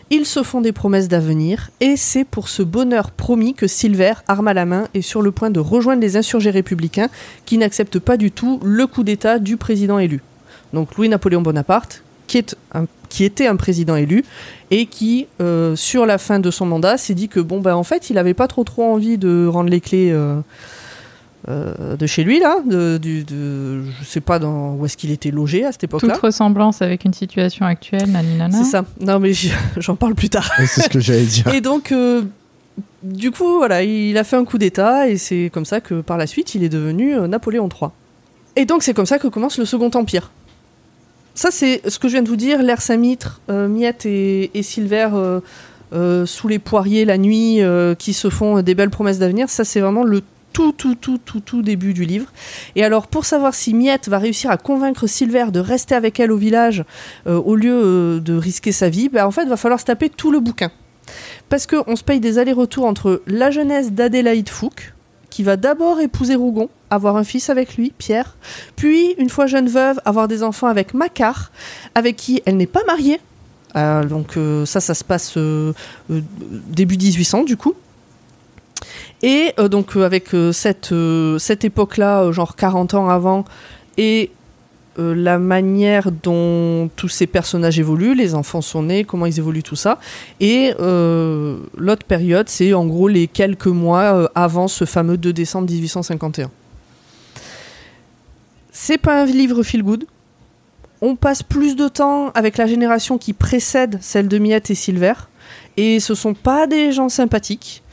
Ils 0.10 0.26
se 0.26 0.44
font 0.44 0.62
des 0.62 0.72
promesses 0.72 1.10
d'avenir, 1.10 1.72
et 1.82 1.98
c'est 1.98 2.24
pour 2.24 2.48
ce 2.48 2.64
bonheur 2.64 3.12
promis 3.12 3.54
que 3.54 3.68
Silver, 3.68 4.14
arme 4.30 4.48
à 4.48 4.54
la 4.54 4.66
main, 4.66 4.88
est 4.94 5.02
sur 5.02 5.22
le 5.22 5.32
point 5.32 5.50
de 5.50 5.60
rejoindre 5.60 6.02
les 6.02 6.16
insurgés 6.16 6.52
républicains 6.52 7.10
qui 7.46 7.58
n'acceptent 7.58 8.00
pas 8.00 8.16
du 8.16 8.32
tout 8.32 8.62
le 8.64 8.88
coup 8.88 9.04
d'État 9.04 9.40
du 9.40 9.58
président 9.58 10.00
élu. 10.00 10.22
Donc 10.72 10.96
Louis-Napoléon 10.96 11.42
Bonaparte, 11.42 12.02
qui, 12.28 12.46
était 13.26 13.48
un 13.48 13.56
président 13.58 13.98
élu, 13.98 14.24
et 14.72 14.86
qui, 14.86 15.28
euh, 15.42 15.76
sur 15.76 16.06
la 16.06 16.18
fin 16.18 16.40
de 16.40 16.50
son 16.50 16.66
mandat, 16.66 16.96
s'est 16.96 17.14
dit 17.14 17.28
que, 17.28 17.42
bon, 17.42 17.60
ben, 17.60 17.76
en 17.76 17.84
fait, 17.84 18.10
il 18.10 18.14
n'avait 18.14 18.34
pas 18.34 18.48
trop 18.48 18.64
trop 18.64 18.84
envie 18.84 19.18
de 19.18 19.48
rendre 19.48 19.70
les 19.70 19.82
clés 19.82 20.12
euh, 20.14 20.40
euh, 21.48 21.96
de 21.96 22.06
chez 22.06 22.24
lui, 22.24 22.40
là, 22.40 22.58
de, 22.66 22.98
du- 22.98 23.24
de- 23.24 23.82
je 24.02 24.06
sais 24.06 24.20
pas 24.20 24.40
dans, 24.40 24.74
où 24.76 24.86
est-ce 24.86 24.98
qu'il 24.98 25.10
était 25.12 25.32
logé 25.32 25.66
à 25.66 25.72
cette 25.72 25.86
époque-là. 25.86 26.14
Toute 26.14 26.22
ressemblance 26.22 26.82
avec 26.82 27.06
une 27.06 27.14
situation 27.14 27.66
actuelle, 27.66 28.10
naninana. 28.12 28.58
C'est 28.58 28.70
ça. 28.70 28.84
Non, 29.00 29.20
mais 29.20 29.32
j'en 29.78 29.96
parle 29.96 30.16
plus 30.16 30.30
tard. 30.30 30.50
Ouais, 30.60 30.66
C'est 30.68 30.82
ce 30.82 30.90
que 30.90 31.00
j'allais 31.00 31.24
dire. 31.26 31.48
Et 31.54 31.62
donc, 31.62 31.92
euh, 31.94 32.24
du 33.04 33.32
coup, 33.32 33.58
voilà, 33.58 33.84
il 33.84 34.18
a 34.18 34.24
fait 34.26 34.36
un 34.36 34.44
coup 34.44 34.58
d'État 34.58 35.08
et 35.08 35.18
c'est 35.18 35.50
comme 35.54 35.66
ça 35.66 35.80
que 35.80 36.02
par 36.02 36.18
la 36.18 36.28
suite, 36.28 36.56
il 36.56 36.64
est 36.64 36.70
devenu 36.70 37.16
euh, 37.16 37.28
Napoléon 37.28 37.70
III. 37.70 37.90
Et 38.58 38.66
donc, 38.66 38.84
c'est 38.84 38.94
comme 38.94 39.06
ça 39.06 39.18
que 39.20 39.28
commence 39.30 39.58
le 39.58 39.66
Second 39.66 39.92
Empire. 39.94 40.32
Ça, 41.36 41.52
c'est 41.52 41.82
ce 41.90 42.00
que 42.00 42.10
je 42.10 42.14
viens 42.14 42.24
de 42.24 42.28
vous 42.28 42.36
dire. 42.36 42.62
L'ère 42.62 42.82
Saint-Mitre, 42.82 43.40
euh, 43.50 43.70
Miette 43.70 44.06
et, 44.06 44.52
et 44.54 44.62
Silver 44.64 45.10
euh, 45.14 45.40
euh, 45.94 46.26
sous 46.26 46.50
les 46.50 46.60
poiriers 46.60 47.06
la 47.06 47.18
nuit, 47.18 47.62
euh, 47.62 47.96
qui 47.96 48.12
se 48.12 48.30
font 48.30 48.62
des 48.62 48.76
belles 48.76 48.90
promesses 48.90 49.20
d'avenir. 49.20 49.50
Ça, 49.50 49.64
c'est 49.64 49.80
vraiment 49.80 50.04
le 50.04 50.22
tout, 50.60 50.74
tout, 50.74 50.96
tout, 50.96 51.18
tout, 51.18 51.40
tout 51.40 51.62
début 51.62 51.94
du 51.94 52.04
livre. 52.04 52.28
Et 52.76 52.84
alors, 52.84 53.08
pour 53.08 53.24
savoir 53.24 53.54
si 53.54 53.74
Miette 53.74 54.10
va 54.10 54.20
réussir 54.20 54.52
à 54.52 54.58
convaincre 54.58 55.08
Silver 55.08 55.46
de 55.54 55.62
rester 55.62 55.96
avec 55.96 56.20
elle 56.20 56.34
au 56.34 56.38
village 56.38 56.84
euh, 57.28 57.38
au 57.38 57.56
lieu 57.56 57.72
euh, 57.74 58.20
de 58.20 58.34
risquer 58.34 58.74
sa 58.74 58.90
vie, 58.90 59.08
ben, 59.08 59.26
en 59.26 59.32
fait, 59.32 59.46
va 59.46 59.56
falloir 59.56 59.80
se 59.80 59.86
taper 59.86 60.10
tout 60.10 60.32
le 60.32 60.42
bouquin. 60.42 60.70
Parce 61.48 61.66
qu'on 61.66 61.96
se 61.96 62.04
paye 62.04 62.20
des 62.20 62.40
allers-retours 62.40 62.84
entre 62.84 63.22
la 63.26 63.52
jeunesse 63.52 63.94
d'Adélaïde 63.94 64.50
Fouque, 64.50 64.94
qui 65.30 65.44
va 65.44 65.56
d'abord 65.56 66.02
épouser 66.02 66.36
Rougon, 66.36 66.68
avoir 66.90 67.16
un 67.16 67.24
fils 67.24 67.50
avec 67.50 67.78
lui, 67.78 67.94
Pierre, 67.98 68.36
puis, 68.76 69.14
une 69.18 69.30
fois 69.30 69.48
jeune 69.48 69.70
veuve, 69.70 70.02
avoir 70.04 70.28
des 70.28 70.44
enfants 70.44 70.68
avec 70.68 70.94
Macquart, 70.94 71.54
avec 71.96 72.18
qui 72.18 72.42
elle 72.46 72.58
n'est 72.58 72.68
pas 72.68 72.84
mariée. 72.86 73.22
Euh, 73.78 74.04
donc 74.04 74.38
ça, 74.66 74.82
ça 74.82 74.94
se 74.94 75.06
passe 75.06 75.38
début 76.10 76.98
1800 76.98 77.44
du 77.44 77.56
coup. 77.56 77.76
Et 79.22 79.54
euh, 79.60 79.68
donc 79.68 79.96
euh, 79.96 80.06
avec 80.06 80.34
euh, 80.34 80.52
cette, 80.52 80.94
cette 81.40 81.66
époque-là, 81.66 82.32
genre 82.32 82.56
40 82.56 82.94
ans 82.94 83.10
avant, 83.10 83.46
et 83.98 84.32
la 84.98 85.40
manière 85.40 86.12
dont 86.12 86.90
tous 86.98 87.08
ces 87.08 87.26
personnages 87.26 87.80
évoluent, 87.80 88.16
les 88.16 88.36
enfants 88.36 88.60
sont 88.60 88.84
nés, 88.84 89.06
comment 89.06 89.26
ils 89.28 89.40
évoluent, 89.40 89.64
tout 89.64 89.78
ça. 89.78 89.98
Et 90.42 90.74
l'autre 90.78 92.06
période, 92.06 92.50
c'est 92.50 92.74
en 92.74 92.86
gros 92.86 93.08
les 93.08 93.28
quelques 93.28 93.68
mois 93.68 94.30
avant 94.36 94.68
ce 94.68 94.84
fameux 94.84 95.16
2 95.16 95.32
décembre 95.32 95.72
1851. 95.72 96.52
C'est 98.74 98.98
pas 98.98 99.22
un 99.22 99.26
livre 99.26 99.64
feel 99.64 99.84
good. 99.84 100.04
On 101.02 101.16
passe 101.16 101.44
plus 101.44 101.78
de 101.78 101.88
temps 101.88 102.32
avec 102.32 102.58
la 102.58 102.68
génération 102.68 103.18
qui 103.18 103.32
précède 103.32 104.00
celle 104.02 104.28
de 104.28 104.38
Miette 104.38 104.70
et 104.70 104.76
Silver. 104.76 105.14
Et 105.78 106.02
ce 106.02 106.14
sont 106.14 106.34
pas 106.34 106.68
des 106.68 106.92
gens 106.92 107.08
sympathiques. 107.08 107.84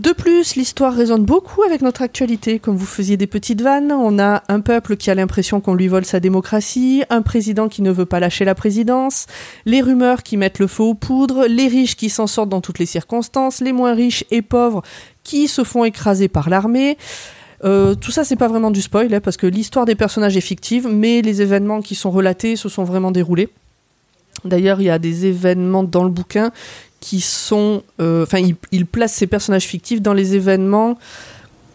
De 0.00 0.12
plus, 0.12 0.56
l'histoire 0.56 0.94
résonne 0.94 1.26
beaucoup 1.26 1.62
avec 1.62 1.82
notre 1.82 2.00
actualité. 2.00 2.58
Comme 2.58 2.74
vous 2.74 2.86
faisiez 2.86 3.18
des 3.18 3.26
petites 3.26 3.60
vannes, 3.60 3.92
on 3.92 4.18
a 4.18 4.42
un 4.48 4.60
peuple 4.60 4.96
qui 4.96 5.10
a 5.10 5.14
l'impression 5.14 5.60
qu'on 5.60 5.74
lui 5.74 5.88
vole 5.88 6.06
sa 6.06 6.20
démocratie, 6.20 7.02
un 7.10 7.20
président 7.20 7.68
qui 7.68 7.82
ne 7.82 7.90
veut 7.90 8.06
pas 8.06 8.18
lâcher 8.18 8.46
la 8.46 8.54
présidence, 8.54 9.26
les 9.66 9.82
rumeurs 9.82 10.22
qui 10.22 10.38
mettent 10.38 10.58
le 10.58 10.68
feu 10.68 10.84
aux 10.84 10.94
poudres, 10.94 11.44
les 11.46 11.68
riches 11.68 11.96
qui 11.96 12.08
s'en 12.08 12.26
sortent 12.26 12.48
dans 12.48 12.62
toutes 12.62 12.78
les 12.78 12.86
circonstances, 12.86 13.60
les 13.60 13.72
moins 13.72 13.92
riches 13.92 14.24
et 14.30 14.40
pauvres 14.40 14.82
qui 15.22 15.48
se 15.48 15.64
font 15.64 15.84
écraser 15.84 16.28
par 16.28 16.48
l'armée. 16.48 16.96
Euh, 17.64 17.94
tout 17.94 18.10
ça, 18.10 18.24
c'est 18.24 18.36
pas 18.36 18.48
vraiment 18.48 18.70
du 18.70 18.80
spoil, 18.80 19.12
hein, 19.12 19.20
parce 19.20 19.36
que 19.36 19.46
l'histoire 19.46 19.84
des 19.84 19.96
personnages 19.96 20.34
est 20.34 20.40
fictive, 20.40 20.88
mais 20.90 21.20
les 21.20 21.42
événements 21.42 21.82
qui 21.82 21.94
sont 21.94 22.10
relatés 22.10 22.56
se 22.56 22.70
sont 22.70 22.84
vraiment 22.84 23.10
déroulés. 23.10 23.50
D'ailleurs, 24.46 24.80
il 24.80 24.84
y 24.84 24.90
a 24.90 24.98
des 24.98 25.26
événements 25.26 25.82
dans 25.82 26.04
le 26.04 26.10
bouquin 26.10 26.52
qui 27.00 27.20
sont. 27.20 27.82
euh, 28.00 28.22
Enfin, 28.22 28.38
il, 28.72 28.86
place 28.86 29.12
ces 29.14 29.26
personnages 29.26 29.64
fictifs 29.66 30.00
dans 30.02 30.12
les 30.14 30.34
événements 30.36 30.98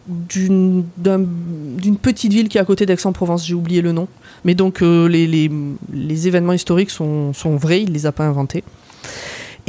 d'une 0.08 0.84
d'un- 0.96 1.24
d'une 1.26 1.96
petite 1.96 2.32
ville 2.32 2.48
qui 2.48 2.58
est 2.58 2.60
à 2.60 2.64
côté 2.64 2.86
d'Aix-en-Provence, 2.86 3.44
j'ai 3.46 3.54
oublié 3.54 3.82
le 3.82 3.90
nom. 3.92 4.06
Mais 4.44 4.54
donc, 4.54 4.82
euh, 4.82 5.08
les, 5.08 6.28
événements 6.28 6.52
historiques 6.52 6.90
sont, 6.90 7.32
vrais, 7.56 7.82
il 7.82 7.92
les 7.92 8.06
a 8.06 8.12
pas 8.12 8.24
inventés. 8.24 8.62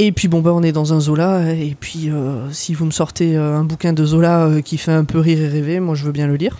Et 0.00 0.12
puis 0.12 0.28
bon 0.28 0.40
bah 0.42 0.52
on 0.54 0.62
est 0.62 0.70
dans 0.70 0.92
un 0.92 1.00
Zola 1.00 1.52
et 1.54 1.74
puis 1.78 2.08
euh, 2.08 2.48
si 2.52 2.72
vous 2.72 2.84
me 2.84 2.92
sortez 2.92 3.34
un 3.34 3.64
bouquin 3.64 3.92
de 3.92 4.04
Zola 4.04 4.48
qui 4.64 4.78
fait 4.78 4.92
un 4.92 5.02
peu 5.04 5.18
rire 5.18 5.40
et 5.40 5.48
rêver, 5.48 5.80
moi 5.80 5.96
je 5.96 6.04
veux 6.04 6.12
bien 6.12 6.28
le 6.28 6.36
lire. 6.36 6.56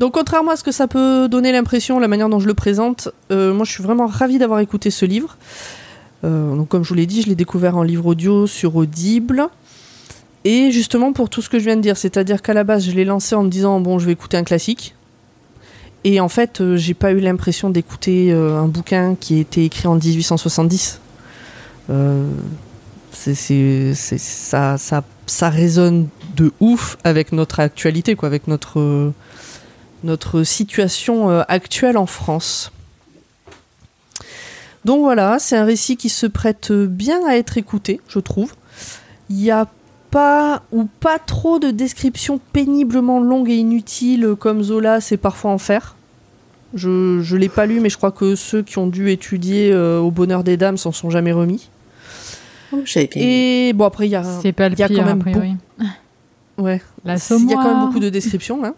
Donc 0.00 0.14
contrairement 0.14 0.52
à 0.52 0.56
ce 0.56 0.64
que 0.64 0.72
ça 0.72 0.86
peut 0.86 1.28
donner 1.28 1.52
l'impression, 1.52 1.98
la 1.98 2.08
manière 2.08 2.30
dont 2.30 2.38
je 2.40 2.46
le 2.46 2.54
présente, 2.54 3.10
moi 3.30 3.64
je 3.66 3.70
suis 3.70 3.82
vraiment 3.82 4.06
ravie 4.06 4.38
d'avoir 4.38 4.60
écouté 4.60 4.90
ce 4.90 5.04
livre. 5.04 5.36
Euh, 6.24 6.54
donc 6.56 6.68
comme 6.68 6.82
je 6.82 6.88
vous 6.88 6.94
l'ai 6.94 7.06
dit, 7.06 7.22
je 7.22 7.28
l'ai 7.28 7.34
découvert 7.34 7.76
en 7.76 7.82
livre 7.82 8.06
audio 8.06 8.46
sur 8.46 8.76
Audible. 8.76 9.48
Et 10.44 10.70
justement 10.70 11.12
pour 11.12 11.28
tout 11.28 11.42
ce 11.42 11.48
que 11.48 11.58
je 11.58 11.64
viens 11.64 11.76
de 11.76 11.80
dire, 11.82 11.96
c'est-à-dire 11.96 12.40
qu'à 12.42 12.54
la 12.54 12.62
base 12.64 12.84
je 12.86 12.92
l'ai 12.92 13.04
lancé 13.04 13.34
en 13.34 13.42
me 13.42 13.48
disant 13.48 13.80
bon 13.80 13.98
je 13.98 14.06
vais 14.06 14.12
écouter 14.12 14.36
un 14.36 14.44
classique. 14.44 14.94
Et 16.04 16.20
en 16.20 16.28
fait 16.28 16.60
euh, 16.60 16.76
j'ai 16.76 16.94
pas 16.94 17.10
eu 17.12 17.18
l'impression 17.20 17.68
d'écouter 17.68 18.32
euh, 18.32 18.56
un 18.58 18.68
bouquin 18.68 19.16
qui 19.18 19.34
a 19.38 19.40
été 19.40 19.64
écrit 19.64 19.88
en 19.88 19.96
1870. 19.96 21.00
Euh, 21.90 22.28
c'est, 23.12 23.34
c'est- 23.34 23.92
c'est- 23.94 24.18
ça, 24.18 24.78
ça, 24.78 25.02
ça 25.26 25.50
résonne 25.50 26.08
de 26.36 26.52
ouf 26.60 26.96
avec 27.02 27.32
notre 27.32 27.58
actualité, 27.60 28.14
quoi, 28.14 28.28
avec 28.28 28.46
notre, 28.46 29.12
notre 30.04 30.42
situation 30.44 31.28
actuelle 31.48 31.96
en 31.96 32.06
France. 32.06 32.70
Donc 34.86 35.00
voilà, 35.00 35.40
c'est 35.40 35.56
un 35.56 35.64
récit 35.64 35.96
qui 35.96 36.08
se 36.08 36.26
prête 36.26 36.70
bien 36.70 37.26
à 37.26 37.34
être 37.34 37.58
écouté, 37.58 38.00
je 38.06 38.20
trouve. 38.20 38.54
Il 39.28 39.34
n'y 39.34 39.50
a 39.50 39.66
pas 40.12 40.62
ou 40.70 40.84
pas 40.84 41.18
trop 41.18 41.58
de 41.58 41.72
descriptions 41.72 42.38
péniblement 42.52 43.18
longues 43.18 43.50
et 43.50 43.56
inutiles 43.56 44.36
comme 44.38 44.62
Zola 44.62 45.00
sait 45.00 45.16
parfois 45.16 45.50
en 45.50 45.58
faire. 45.58 45.96
Je 46.72 46.88
ne 46.88 47.36
l'ai 47.36 47.48
pas 47.48 47.66
lu, 47.66 47.80
mais 47.80 47.90
je 47.90 47.96
crois 47.96 48.12
que 48.12 48.36
ceux 48.36 48.62
qui 48.62 48.78
ont 48.78 48.86
dû 48.86 49.10
étudier 49.10 49.72
euh, 49.72 49.98
Au 49.98 50.12
bonheur 50.12 50.44
des 50.44 50.56
dames 50.56 50.76
s'en 50.76 50.92
sont 50.92 51.10
jamais 51.10 51.32
remis. 51.32 51.68
Oh. 52.72 52.84
Et 53.16 53.72
bon, 53.74 53.86
après, 53.86 54.06
il 54.06 54.10
y 54.10 54.16
a. 54.16 54.22
C'est 54.40 54.52
pas 54.52 54.68
le 54.68 54.76
il 54.76 54.78
y 54.78 54.82
a 54.84 54.88
pire, 54.88 54.98
quand 54.98 55.16
même. 55.16 55.58
Ouais. 56.58 56.80
La 57.04 57.16
Il 57.16 57.50
y 57.50 57.54
a 57.54 57.56
quand 57.56 57.74
même 57.74 57.86
beaucoup 57.86 57.98
de 57.98 58.08
descriptions. 58.08 58.64
Hein. 58.64 58.74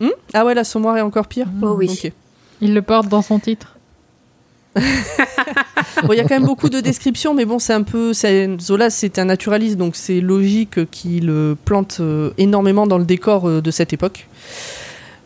Hmm? 0.00 0.10
Ah 0.34 0.44
ouais, 0.44 0.52
la 0.52 0.64
sommoire 0.64 0.98
est 0.98 1.00
encore 1.00 1.26
pire 1.26 1.46
Oh 1.62 1.74
oui. 1.78 2.12
Il 2.60 2.74
le 2.74 2.82
porte 2.82 3.08
dans 3.08 3.22
son 3.22 3.38
titre. 3.38 3.77
Il 6.10 6.16
y 6.16 6.20
a 6.20 6.22
quand 6.22 6.34
même 6.34 6.44
beaucoup 6.44 6.68
de 6.68 6.80
descriptions, 6.80 7.34
mais 7.34 7.44
bon, 7.44 7.58
c'est 7.58 7.72
un 7.72 7.82
peu. 7.82 8.12
Zola, 8.60 8.90
c'est 8.90 9.18
un 9.18 9.26
naturaliste, 9.26 9.76
donc 9.76 9.96
c'est 9.96 10.20
logique 10.20 10.90
qu'il 10.90 11.30
euh, 11.30 11.54
plante 11.64 11.98
euh, 12.00 12.30
énormément 12.38 12.86
dans 12.86 12.98
le 12.98 13.04
décor 13.04 13.48
euh, 13.48 13.60
de 13.60 13.70
cette 13.70 13.92
époque. 13.92 14.26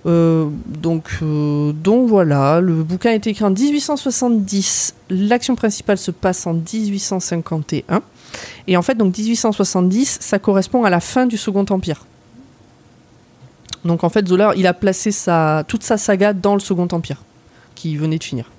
Donc, 0.04 1.10
voilà, 1.22 2.60
le 2.60 2.82
bouquin 2.82 3.10
a 3.10 3.14
été 3.14 3.30
écrit 3.30 3.44
en 3.44 3.50
1870. 3.50 4.94
L'action 5.10 5.54
principale 5.54 5.98
se 5.98 6.10
passe 6.10 6.44
en 6.46 6.54
1851. 6.54 8.02
Et 8.66 8.76
en 8.76 8.82
fait, 8.82 8.96
donc 8.96 9.16
1870, 9.16 10.18
ça 10.20 10.40
correspond 10.40 10.82
à 10.82 10.90
la 10.90 10.98
fin 10.98 11.26
du 11.26 11.36
Second 11.36 11.66
Empire. 11.70 12.04
Donc 13.84 14.02
en 14.02 14.08
fait, 14.08 14.26
Zola, 14.26 14.54
il 14.56 14.66
a 14.66 14.74
placé 14.74 15.10
toute 15.68 15.82
sa 15.84 15.96
saga 15.96 16.32
dans 16.32 16.54
le 16.54 16.60
Second 16.60 16.88
Empire, 16.90 17.22
qui 17.76 17.96
venait 17.96 18.18
de 18.18 18.24
finir. 18.24 18.50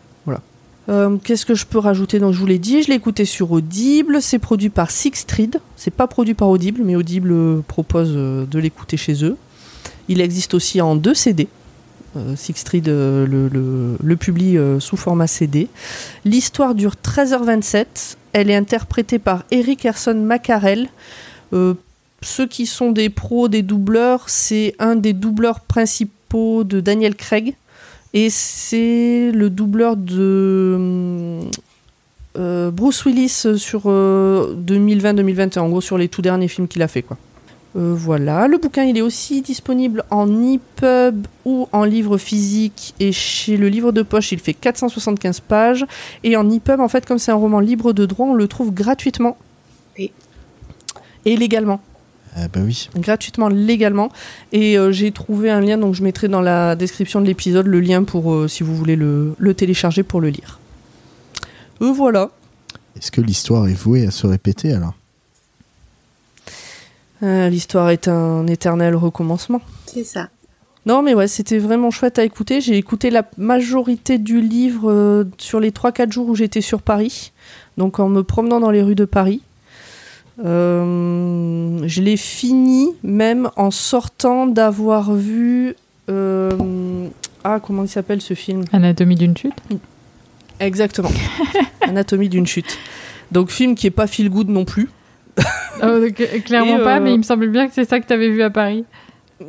Euh, 0.90 1.18
Qu'est-ce 1.24 1.46
que 1.46 1.56
je 1.56 1.66
peux 1.66 1.80
rajouter 1.80 2.20
Donc 2.20 2.34
je 2.34 2.40
vous 2.40 2.46
l'ai 2.46 2.60
dit, 2.60 2.84
je 2.84 2.90
l'ai 2.90 2.96
écouté 2.96 3.26
sur 3.26 3.52
Audible. 3.52 4.22
C'est 4.22 4.40
produit 4.40 4.70
par 4.70 4.92
Sixtreed. 4.92 5.60
C'est 5.76 5.94
pas 5.94 6.08
produit 6.08 6.34
par 6.34 6.50
Audible, 6.50 6.82
mais 6.84 6.96
Audible 6.96 7.32
euh, 7.32 7.62
propose 7.68 8.14
euh, 8.16 8.46
de 8.46 8.60
l'écouter 8.60 8.98
chez 8.98 9.24
eux. 9.24 9.38
Il 10.10 10.22
existe 10.22 10.54
aussi 10.54 10.82
en 10.82 10.96
deux 10.96 11.14
CD. 11.14 11.48
Euh, 12.16 12.36
le, 14.02 14.16
publie 14.18 14.58
sous 14.80 14.98
format 14.98 15.28
CD. 15.28 15.68
L'histoire 16.26 16.76
dure 16.76 16.94
13h27. 17.04 18.18
Elle 18.34 18.50
est 18.50 18.56
interprétée 18.56 19.20
par 19.20 19.44
Eric 19.52 19.86
Erson 19.86 20.16
Macarel. 20.16 20.90
Ceux 21.52 22.48
qui 22.48 22.66
sont 22.66 22.92
des 22.92 23.10
pros, 23.10 23.48
des 23.48 23.62
doubleurs, 23.62 24.30
c'est 24.30 24.76
un 24.80 24.96
des 24.96 25.14
doubleurs 25.14 25.60
principaux 25.60 26.64
de 26.64 26.80
Daniel 26.80 27.16
Craig. 27.16 27.56
Et 28.14 28.30
c'est 28.30 29.32
le 29.34 29.50
doubleur 29.50 29.98
de 29.98 31.40
euh, 32.38 32.72
Bruce 32.72 33.06
Willis 33.06 33.58
sur 33.58 33.84
euh, 33.86 34.56
2020-2021, 34.56 35.60
en 35.60 35.70
gros 35.70 35.82
sur 35.82 35.98
les 35.98 36.08
tout 36.08 36.22
derniers 36.22 36.48
films 36.48 36.68
qu'il 36.68 36.82
a 36.84 36.88
fait. 36.88 37.02
Quoi. 37.02 37.18
Euh, 37.76 37.96
voilà, 37.96 38.48
le 38.48 38.60
bouquin 38.60 38.84
il 38.84 38.98
est 39.00 39.02
aussi 39.02 39.42
disponible 39.42 40.04
en 40.12 40.28
e-pub 40.28 41.26
ou 41.44 41.68
en 41.72 41.84
livre 41.86 42.20
physique 42.20 42.94
et 43.00 43.12
chez 43.12 43.58
le 43.58 43.68
livre 43.68 43.92
de 43.92 44.04
poche 44.04 44.32
il 44.32 44.38
fait 44.40 44.54
475 44.54 45.40
pages 45.40 45.84
et 46.24 46.38
en 46.38 46.48
e-pub 46.48 46.80
en 46.80 46.88
fait 46.88 47.04
comme 47.04 47.18
c'est 47.18 47.32
un 47.32 47.36
roman 47.36 47.60
libre 47.60 47.92
de 47.92 48.06
droit 48.06 48.28
on 48.28 48.36
le 48.36 48.48
trouve 48.48 48.72
gratuitement 48.72 49.38
Oui. 49.98 50.12
et 51.26 51.36
légalement 51.36 51.82
Ah 52.36 52.48
bah 52.52 52.62
oui. 52.64 52.90
gratuitement 52.98 53.48
légalement. 53.48 54.10
Et 54.52 54.78
euh, 54.78 54.92
j'ai 54.92 55.12
trouvé 55.12 55.50
un 55.52 55.62
lien 55.62 55.78
donc 55.78 55.94
je 55.94 56.02
mettrai 56.04 56.28
dans 56.28 56.42
la 56.42 56.76
description 56.76 57.22
de 57.22 57.28
l'épisode 57.28 57.68
le 57.68 57.80
lien 57.80 58.04
pour 58.04 58.34
euh, 58.34 58.48
si 58.48 58.64
vous 58.64 58.76
voulez 58.76 58.96
le, 58.96 59.36
le 59.38 59.54
télécharger 59.54 60.02
pour 60.04 60.20
le 60.20 60.30
lire. 60.30 60.60
Euh, 61.82 61.92
voilà. 61.92 62.30
Est-ce 62.98 63.12
que 63.12 63.22
l'histoire 63.22 63.68
est 63.68 63.74
vouée 63.74 64.08
à 64.08 64.12
se 64.12 64.26
répéter 64.28 64.74
alors? 64.74 64.94
Euh, 67.24 67.50
l'histoire 67.50 67.90
est 67.90 68.08
un 68.08 68.48
éternel 68.48 68.96
recommencement. 68.96 69.62
C'est 69.86 70.04
ça. 70.04 70.30
non 70.86 71.02
mais 71.02 71.14
ouais 71.14 71.28
c'était 71.28 71.60
vraiment 71.60 71.92
chouette 71.92 72.20
à 72.20 72.24
écouter. 72.24 72.60
J'ai 72.62 72.78
écouté 72.78 73.10
la 73.12 73.24
majorité 73.38 74.18
du 74.18 74.42
livre 74.42 74.92
euh, 74.92 75.24
sur 75.38 75.60
les 75.60 75.72
3-4 75.72 76.12
jours 76.12 76.30
où 76.30 76.36
j'étais 76.36 76.62
sur 76.62 76.82
Paris. 76.82 77.32
Donc 77.78 78.00
en 78.00 78.10
me 78.10 78.24
promenant 78.24 78.60
dans 78.60 78.72
les 78.72 78.82
rues 78.82 78.96
de 78.96 79.06
Paris 79.06 79.42
Euh, 80.44 81.80
je 81.86 82.02
l'ai 82.02 82.18
fini 82.18 82.90
même 83.04 83.50
en 83.56 83.70
sortant 83.70 84.48
d'avoir 84.48 85.14
vu 85.14 85.76
euh, 86.10 87.08
ah 87.44 87.60
comment 87.62 87.84
il 87.84 87.90
s'appelle 87.90 88.22
ce 88.22 88.34
film? 88.34 88.64
Anatomie 88.72 89.16
d'une 89.16 89.38
chute? 89.38 89.54
Exactement. 90.60 91.12
Anatomie 91.82 92.30
d'une 92.30 92.48
chute. 92.48 92.78
Donc 93.32 93.52
film 93.52 93.76
qui 93.76 93.88
est 93.88 93.92
pas 93.92 94.08
feel 94.08 94.30
good 94.30 94.50
non 94.50 94.66
plus. 94.66 94.90
Oh, 95.82 96.00
donc, 96.00 96.16
clairement 96.46 96.78
pas, 96.78 96.98
euh, 96.98 97.00
mais 97.02 97.14
il 97.14 97.18
me 97.18 97.24
semble 97.24 97.50
bien 97.50 97.68
que 97.68 97.74
c'est 97.74 97.86
ça 97.86 98.00
que 98.00 98.06
tu 98.06 98.14
avais 98.14 98.30
vu 98.30 98.44
à 98.44 98.52
Paris. 98.52 98.86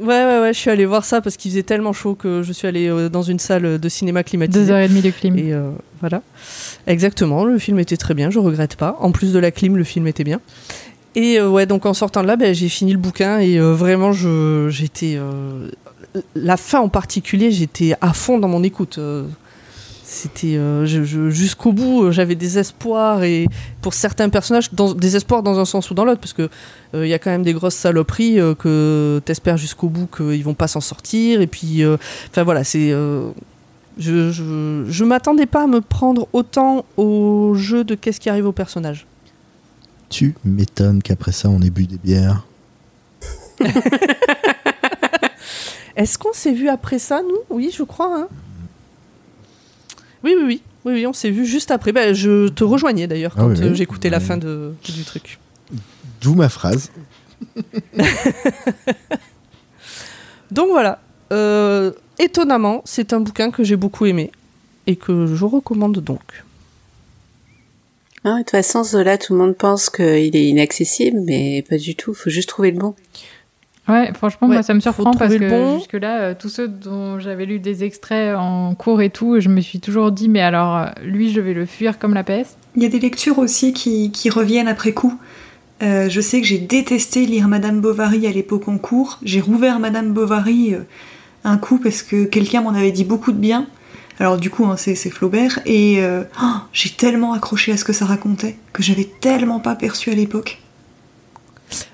Ouais 0.00 0.24
ouais 0.24 0.40
ouais, 0.40 0.52
je 0.52 0.58
suis 0.58 0.70
allée 0.70 0.86
voir 0.86 1.04
ça 1.04 1.20
parce 1.20 1.36
qu'il 1.36 1.50
faisait 1.50 1.62
tellement 1.62 1.92
chaud 1.92 2.14
que 2.14 2.42
je 2.42 2.52
suis 2.52 2.66
allée 2.66 2.88
euh, 2.88 3.08
dans 3.08 3.22
une 3.22 3.38
salle 3.38 3.78
de 3.78 3.88
cinéma 3.88 4.22
climatisée. 4.22 4.66
Deux 4.66 4.70
heures 4.70 4.78
et 4.78 4.88
demie 4.88 5.02
de 5.02 5.10
clim. 5.10 5.36
Et 5.38 5.52
euh, 5.52 5.70
voilà. 6.00 6.22
Exactement, 6.86 7.44
le 7.44 7.58
film 7.58 7.78
était 7.78 7.96
très 7.96 8.14
bien, 8.14 8.30
je 8.30 8.38
regrette 8.38 8.76
pas. 8.76 8.96
En 9.00 9.12
plus 9.12 9.32
de 9.32 9.38
la 9.38 9.50
clim, 9.50 9.76
le 9.76 9.84
film 9.84 10.06
était 10.06 10.24
bien. 10.24 10.40
Et 11.14 11.38
euh, 11.38 11.48
ouais, 11.48 11.66
donc 11.66 11.86
en 11.86 11.94
sortant 11.94 12.22
de 12.22 12.26
là, 12.26 12.36
ben, 12.36 12.54
j'ai 12.54 12.68
fini 12.68 12.92
le 12.92 12.98
bouquin 12.98 13.38
et 13.38 13.58
vraiment, 13.58 14.12
j'étais. 14.12 15.18
la 16.34 16.56
fin 16.56 16.80
en 16.80 16.88
particulier, 16.88 17.50
j'étais 17.50 17.94
à 18.00 18.12
fond 18.12 18.38
dans 18.38 18.48
mon 18.48 18.62
écoute. 18.62 18.98
C'était 20.14 20.56
euh, 20.56 20.86
je- 20.86 21.04
je- 21.04 21.28
jusqu'au 21.30 21.72
bout, 21.72 22.04
euh, 22.04 22.10
j'avais 22.12 22.34
des 22.34 22.58
espoirs 22.58 23.22
et 23.24 23.46
pour 23.82 23.92
certains 23.94 24.28
personnages, 24.28 24.72
dans, 24.72 24.94
des 24.94 25.16
espoirs 25.16 25.42
dans 25.42 25.58
un 25.58 25.64
sens 25.64 25.90
ou 25.90 25.94
dans 25.94 26.04
l'autre, 26.04 26.20
parce 26.20 26.32
que 26.32 26.48
euh, 26.94 27.06
il 27.06 27.10
y 27.10 27.14
a 27.14 27.18
quand 27.18 27.30
même 27.30 27.42
des 27.42 27.52
grosses 27.52 27.74
saloperies 27.74 28.38
euh, 28.40 28.54
que 28.54 29.20
t'espères 29.24 29.56
jusqu'au 29.56 29.88
bout 29.88 30.06
qu'ils 30.06 30.42
vont 30.44 30.54
pas 30.54 30.68
s'en 30.68 30.80
sortir. 30.80 31.40
Et 31.40 31.46
puis, 31.46 31.82
euh, 31.82 31.96
enfin 32.30 32.42
voilà, 32.44 32.64
c'est. 32.64 32.90
euh, 32.92 33.30
je, 33.98 34.32
je, 34.32 34.84
je 34.88 35.04
m'attendais 35.04 35.46
pas 35.46 35.64
à 35.64 35.66
me 35.68 35.80
prendre 35.80 36.26
autant 36.32 36.84
au 36.96 37.54
jeu 37.54 37.84
de 37.84 37.94
qu'est-ce 37.94 38.18
qui 38.20 38.28
arrive 38.30 38.46
au 38.46 38.52
personnage. 38.52 39.06
Tu 40.10 40.34
m'étonnes 40.44 41.00
qu'après 41.02 41.32
ça 41.32 41.48
on 41.48 41.60
ait 41.62 41.70
bu 41.70 41.86
des 41.86 41.98
bières. 41.98 42.44
Est-ce 45.96 46.18
qu'on 46.18 46.32
s'est 46.32 46.52
vu 46.52 46.68
après 46.68 46.98
ça, 46.98 47.20
nous? 47.22 47.38
Oui, 47.50 47.70
je 47.76 47.82
crois. 47.84 48.16
hein. 48.22 48.28
Oui, 50.24 50.34
oui, 50.36 50.44
oui, 50.46 50.62
oui, 50.86 50.92
oui, 50.94 51.06
on 51.06 51.12
s'est 51.12 51.30
vu 51.30 51.44
juste 51.46 51.70
après. 51.70 51.92
Ben, 51.92 52.14
je 52.14 52.48
te 52.48 52.64
rejoignais 52.64 53.06
d'ailleurs 53.06 53.32
Ah 53.36 53.40
quand 53.42 53.48
oui, 53.50 53.56
oui. 53.60 53.64
euh, 53.68 53.74
j'écoutais 53.74 54.10
la 54.10 54.20
fin 54.20 54.36
de, 54.36 54.72
du 54.84 55.04
truc. 55.04 55.38
D'où 56.20 56.34
ma 56.34 56.48
phrase. 56.48 56.90
Donc 60.50 60.68
voilà. 60.70 61.00
Euh, 61.32 61.92
étonnamment, 62.18 62.82
c'est 62.84 63.12
un 63.12 63.20
bouquin 63.20 63.50
que 63.50 63.64
j'ai 63.64 63.76
beaucoup 63.76 64.06
aimé 64.06 64.30
et 64.86 64.96
que 64.96 65.26
je 65.26 65.44
recommande 65.44 65.98
donc. 65.98 66.44
Hein, 68.24 68.38
de 68.38 68.42
toute 68.42 68.50
façon, 68.50 68.84
Zola, 68.84 69.18
tout 69.18 69.32
le 69.34 69.38
monde 69.38 69.56
pense 69.56 69.90
qu'il 69.90 70.04
est 70.36 70.48
inaccessible, 70.48 71.18
mais 71.24 71.62
pas 71.68 71.76
du 71.76 71.94
tout. 71.94 72.14
Faut 72.14 72.30
juste 72.30 72.48
trouver 72.48 72.70
le 72.70 72.78
bon. 72.78 72.94
Ouais, 73.88 74.10
franchement, 74.14 74.48
Ouais, 74.48 74.54
moi, 74.54 74.62
ça 74.62 74.72
me 74.72 74.80
surprend 74.80 75.12
parce 75.12 75.34
que 75.34 75.38
le 75.38 75.50
bon. 75.50 75.78
jusque-là, 75.78 76.20
euh, 76.20 76.34
tous 76.38 76.48
ceux 76.48 76.68
dont 76.68 77.18
j'avais 77.18 77.44
lu 77.44 77.58
des 77.58 77.84
extraits 77.84 78.34
en 78.34 78.74
cours 78.74 79.02
et 79.02 79.10
tout, 79.10 79.40
je 79.40 79.48
me 79.50 79.60
suis 79.60 79.78
toujours 79.80 80.10
dit, 80.10 80.28
mais 80.30 80.40
alors, 80.40 80.76
euh, 80.76 80.86
lui, 81.02 81.30
je 81.32 81.40
vais 81.40 81.52
le 81.52 81.66
fuir 81.66 81.98
comme 81.98 82.14
la 82.14 82.24
peste. 82.24 82.56
Il 82.76 82.82
y 82.82 82.86
a 82.86 82.88
des 82.88 82.98
lectures 83.00 83.38
aussi 83.38 83.72
qui, 83.74 84.10
qui 84.10 84.30
reviennent 84.30 84.68
après 84.68 84.92
coup. 84.92 85.18
Euh, 85.82 86.08
je 86.08 86.20
sais 86.20 86.40
que 86.40 86.46
j'ai 86.46 86.58
détesté 86.58 87.26
lire 87.26 87.48
Madame 87.48 87.80
Bovary 87.80 88.26
à 88.26 88.30
l'époque 88.30 88.68
en 88.68 88.78
cours. 88.78 89.18
J'ai 89.22 89.40
rouvert 89.40 89.78
Madame 89.80 90.12
Bovary 90.12 90.74
euh, 90.74 90.80
un 91.44 91.58
coup 91.58 91.78
parce 91.78 92.02
que 92.02 92.24
quelqu'un 92.24 92.62
m'en 92.62 92.70
avait 92.70 92.92
dit 92.92 93.04
beaucoup 93.04 93.32
de 93.32 93.38
bien. 93.38 93.66
Alors 94.20 94.38
du 94.38 94.48
coup, 94.48 94.64
hein, 94.66 94.76
c'est 94.78 94.94
c'est 94.94 95.10
Flaubert. 95.10 95.58
Et 95.66 95.96
euh, 95.98 96.22
oh, 96.40 96.46
j'ai 96.72 96.90
tellement 96.90 97.32
accroché 97.34 97.72
à 97.72 97.76
ce 97.76 97.84
que 97.84 97.92
ça 97.92 98.06
racontait 98.06 98.56
que 98.72 98.82
j'avais 98.82 99.08
tellement 99.20 99.58
pas 99.60 99.74
perçu 99.74 100.10
à 100.10 100.14
l'époque. 100.14 100.60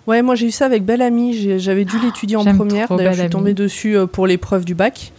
Ouais, 0.06 0.22
moi 0.22 0.34
j'ai 0.34 0.46
eu 0.46 0.50
ça 0.50 0.66
avec 0.66 0.84
Belle 0.84 1.02
Amie. 1.02 1.58
J'avais 1.58 1.84
dû 1.84 1.98
l'étudier 1.98 2.36
en 2.36 2.44
première. 2.44 2.88
D'ailleurs, 2.88 3.14
je 3.14 3.20
suis 3.20 3.30
tombée 3.30 3.54
dessus 3.54 3.96
euh, 3.96 4.06
pour 4.06 4.26
l'épreuve 4.26 4.64
du 4.64 4.74
bac. 4.74 5.12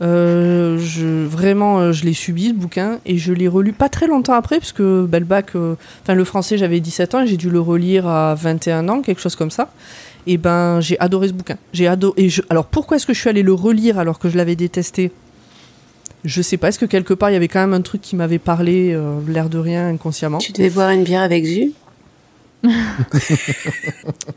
Euh, 0.00 0.78
je, 0.78 1.26
vraiment, 1.26 1.80
euh, 1.80 1.92
je 1.92 2.04
l'ai 2.04 2.12
subi 2.12 2.48
ce 2.48 2.54
bouquin 2.54 3.00
et 3.04 3.18
je 3.18 3.32
l'ai 3.32 3.48
relu 3.48 3.72
pas 3.72 3.88
très 3.88 4.06
longtemps 4.06 4.34
après, 4.34 4.58
parce 4.58 4.72
que 4.72 5.06
bah, 5.06 5.18
le 5.18 5.24
bac, 5.24 5.50
euh, 5.56 5.74
enfin 6.02 6.14
le 6.14 6.24
français, 6.24 6.56
j'avais 6.56 6.80
17 6.80 7.14
ans 7.14 7.22
et 7.22 7.26
j'ai 7.26 7.36
dû 7.36 7.50
le 7.50 7.60
relire 7.60 8.06
à 8.06 8.34
21 8.34 8.88
ans, 8.88 9.02
quelque 9.02 9.20
chose 9.20 9.34
comme 9.34 9.50
ça. 9.50 9.70
Et 10.26 10.36
ben, 10.36 10.80
j'ai 10.80 10.98
adoré 11.00 11.28
ce 11.28 11.32
bouquin. 11.32 11.56
J'ai 11.72 11.88
adoré. 11.88 12.22
Et 12.22 12.28
je, 12.28 12.42
alors 12.50 12.66
pourquoi 12.66 12.96
est-ce 12.96 13.06
que 13.06 13.14
je 13.14 13.20
suis 13.20 13.30
allée 13.30 13.42
le 13.42 13.54
relire 13.54 13.98
alors 13.98 14.18
que 14.18 14.28
je 14.28 14.36
l'avais 14.36 14.56
détesté? 14.56 15.10
Je 16.24 16.42
sais 16.42 16.56
pas. 16.56 16.68
Est-ce 16.68 16.78
que 16.78 16.86
quelque 16.86 17.14
part 17.14 17.30
il 17.30 17.32
y 17.32 17.36
avait 17.36 17.48
quand 17.48 17.60
même 17.60 17.74
un 17.74 17.80
truc 17.80 18.02
qui 18.02 18.14
m'avait 18.14 18.38
parlé, 18.38 18.92
euh, 18.92 19.18
l'air 19.26 19.48
de 19.48 19.58
rien, 19.58 19.88
inconsciemment 19.88 20.38
Tu 20.38 20.52
devais 20.52 20.70
boire 20.70 20.90
une 20.90 21.04
bière 21.04 21.22
avec 21.22 21.44
Zu? 21.44 21.72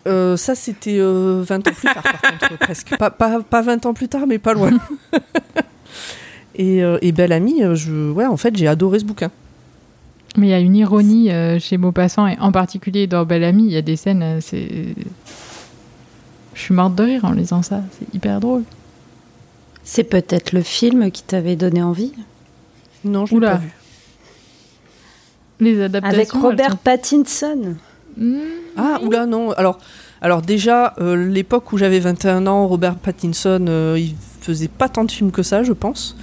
Euh, 0.07 0.35
ça, 0.37 0.55
c'était 0.55 0.97
euh, 0.99 1.43
20 1.47 1.67
ans 1.67 1.71
plus 1.73 1.87
tard, 1.93 2.01
par 2.03 2.21
contre, 2.21 2.57
presque. 2.57 2.97
Pas, 2.97 3.09
pas, 3.11 3.41
pas 3.41 3.61
20 3.61 3.85
ans 3.85 3.93
plus 3.93 4.07
tard, 4.07 4.25
mais 4.27 4.39
pas 4.39 4.53
loin. 4.53 4.71
et, 6.55 6.83
euh, 6.83 6.97
et 7.01 7.11
Belle 7.11 7.31
Amie, 7.33 7.63
euh, 7.63 7.75
je, 7.75 8.11
ouais, 8.11 8.25
en 8.25 8.37
fait, 8.37 8.55
j'ai 8.55 8.67
adoré 8.67 8.99
ce 8.99 9.05
bouquin. 9.05 9.31
Mais 10.37 10.47
il 10.47 10.49
y 10.49 10.53
a 10.53 10.59
une 10.59 10.75
ironie 10.75 11.31
euh, 11.31 11.59
chez 11.59 11.77
Maupassant, 11.77 12.25
et 12.27 12.37
en 12.39 12.51
particulier 12.51 13.05
dans 13.07 13.25
Belle 13.25 13.43
Amie, 13.43 13.65
il 13.65 13.71
y 13.71 13.77
a 13.77 13.81
des 13.81 13.95
scènes, 13.95 14.23
euh, 14.23 14.39
c'est. 14.41 14.95
Je 16.53 16.59
suis 16.61 16.73
morte 16.73 16.95
de 16.95 17.03
rire 17.03 17.25
en 17.25 17.31
lisant 17.31 17.61
ça, 17.61 17.81
c'est 17.97 18.13
hyper 18.13 18.39
drôle. 18.39 18.63
C'est 19.83 20.03
peut-être 20.03 20.51
le 20.51 20.61
film 20.61 21.09
qui 21.11 21.23
t'avait 21.23 21.55
donné 21.55 21.81
envie? 21.81 22.13
Non, 23.03 23.25
je 23.25 23.35
l'ai 23.35 23.41
pas 23.41 23.55
vu. 23.57 23.71
Les 25.59 25.81
adaptations. 25.81 26.17
Avec 26.19 26.31
Robert 26.31 26.71
sont- 26.71 26.77
Pattinson. 26.83 27.75
Ah, 28.77 28.99
oula, 29.03 29.25
non. 29.25 29.51
Alors, 29.51 29.79
alors 30.21 30.41
déjà, 30.41 30.93
euh, 30.99 31.15
l'époque 31.15 31.71
où 31.73 31.77
j'avais 31.77 31.99
21 31.99 32.45
ans, 32.47 32.67
Robert 32.67 32.95
Pattinson, 32.95 33.65
euh, 33.67 33.97
il 33.99 34.15
faisait 34.41 34.67
pas 34.67 34.89
tant 34.89 35.03
de 35.03 35.11
films 35.11 35.31
que 35.31 35.43
ça, 35.43 35.63
je 35.63 35.73
pense. 35.73 36.15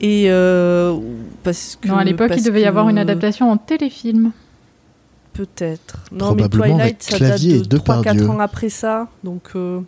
Et 0.00 0.26
euh, 0.28 0.94
parce 1.42 1.78
que. 1.80 1.88
Non, 1.88 1.96
à 1.96 2.04
l'époque, 2.04 2.32
il 2.36 2.42
devait 2.44 2.62
y 2.62 2.66
avoir 2.66 2.88
une 2.88 2.98
adaptation 2.98 3.50
en 3.50 3.56
téléfilm. 3.56 4.32
Peut-être. 5.32 5.98
Non, 6.12 6.34
mais 6.34 6.48
Probablement 6.48 6.76
Twilight, 6.76 7.02
ça 7.02 7.18
date 7.18 7.40
de 7.42 7.58
3-4 7.64 7.68
Depardieu. 7.68 8.28
ans 8.30 8.40
après 8.40 8.68
ça. 8.70 9.08
Donc. 9.24 9.42
euh, 9.54 9.80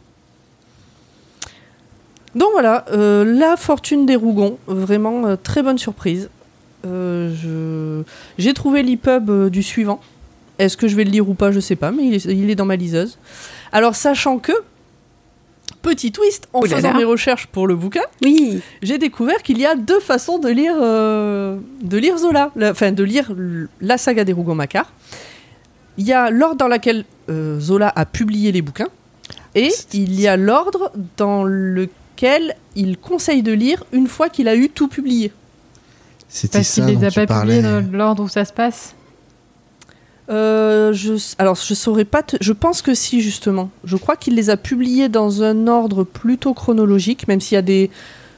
Donc 2.35 2.49
voilà, 2.53 2.85
euh, 2.93 3.25
La 3.25 3.57
Fortune 3.57 4.05
des 4.07 4.17
Rougons, 4.17 4.59
vraiment 4.67 5.27
euh, 5.27 5.37
très 5.43 5.63
bonne 5.63 5.79
surprise. 5.79 6.29
Euh, 6.87 7.35
je... 7.35 8.03
J'ai 8.39 8.53
trouvé 8.55 8.83
l'EPUB 8.83 9.31
euh, 9.31 9.51
du 9.51 9.63
suivant. 9.63 10.01
Est-ce 10.59 10.77
que 10.77 10.89
je 10.89 10.97
vais 10.97 11.05
le 11.05 11.11
lire 11.11 11.29
ou 11.29 11.35
pas, 11.35 11.53
je 11.53 11.61
sais 11.61 11.77
pas, 11.77 11.91
mais 11.93 12.07
il 12.07 12.15
est, 12.15 12.25
il 12.25 12.51
est 12.51 12.55
dans 12.57 12.65
ma 12.67 12.77
liseuse. 12.77 13.19
Alors, 13.73 13.95
sachant 13.95 14.39
que, 14.39 14.53
petit 15.83 16.11
twist, 16.13 16.49
en 16.53 16.61
Oh 16.61 16.65
là 16.67 16.77
faisant 16.77 16.93
là. 16.93 16.99
mes 16.99 17.05
recherches 17.05 17.47
pour 17.47 17.67
le 17.67 17.77
bouquin, 17.77 18.03
Oui. 18.23 18.61
j'ai 18.83 18.99
découvert 18.99 19.43
qu'il 19.43 19.59
y 19.59 19.67
a 19.67 19.77
deux 19.77 20.01
façons 20.01 20.39
de 20.39 20.49
lire, 20.49 20.75
euh, 20.81 21.59
de 21.83 21.97
lire 21.97 22.19
Zola, 22.19 22.51
la- 22.57 22.73
enfin 22.73 22.91
de 22.93 23.05
lire 23.05 23.33
la 23.81 23.99
saga 23.99 24.25
des 24.25 24.33
Rougon-Macquart. 24.33 24.91
Il 25.97 26.07
y 26.07 26.13
a 26.13 26.31
l'ordre 26.31 26.57
dans 26.57 26.69
lequel 26.69 27.05
euh, 27.29 27.59
Zola 27.61 27.93
a 27.95 28.05
publié 28.07 28.51
les 28.53 28.63
bouquins, 28.63 28.89
et 29.55 29.71
il 29.93 30.21
y 30.21 30.27
a 30.27 30.37
l'ordre 30.37 30.93
dans 31.17 31.45
lequel 31.45 32.57
il 32.77 32.99
conseille 32.99 33.43
de 33.43 33.53
lire 33.53 33.85
une 33.93 34.07
fois 34.09 34.29
qu'il 34.29 34.49
a 34.49 34.57
eu 34.57 34.69
tout 34.71 34.89
publié. 34.89 35.33
C'était 36.29 36.59
Parce 36.59 36.69
ça 36.69 36.83
qu'il 36.83 36.91
les 36.91 36.97
dont 36.97 37.07
a 37.07 37.11
tu 37.11 37.21
pas 37.21 37.27
parlais. 37.27 37.57
publiés 37.61 37.83
dans 37.91 37.97
l'ordre 37.97 38.25
où 38.25 38.29
ça 38.29 38.45
se 38.45 38.53
passe. 38.53 38.95
Euh, 40.31 40.93
je, 40.93 41.15
alors, 41.39 41.55
je 41.57 41.73
saurais 41.75 42.05
pas. 42.05 42.23
te- 42.23 42.37
je 42.41 42.53
pense 42.53 42.83
que 42.83 42.93
si, 42.95 43.21
justement. 43.23 43.71
Je 43.85 43.97
crois 43.97 44.17
qu'il 44.17 44.35
les 44.35 44.51
a 44.51 44.57
publiés 44.57 45.09
dans 45.09 45.43
un 45.43 45.67
ordre 45.67 46.05
plutôt 46.05 46.53
chronologique, 46.55 47.29
même 47.29 47.41
s'il 47.41 47.55
y 47.55 47.59
a 47.59 47.63
des, 47.63 47.91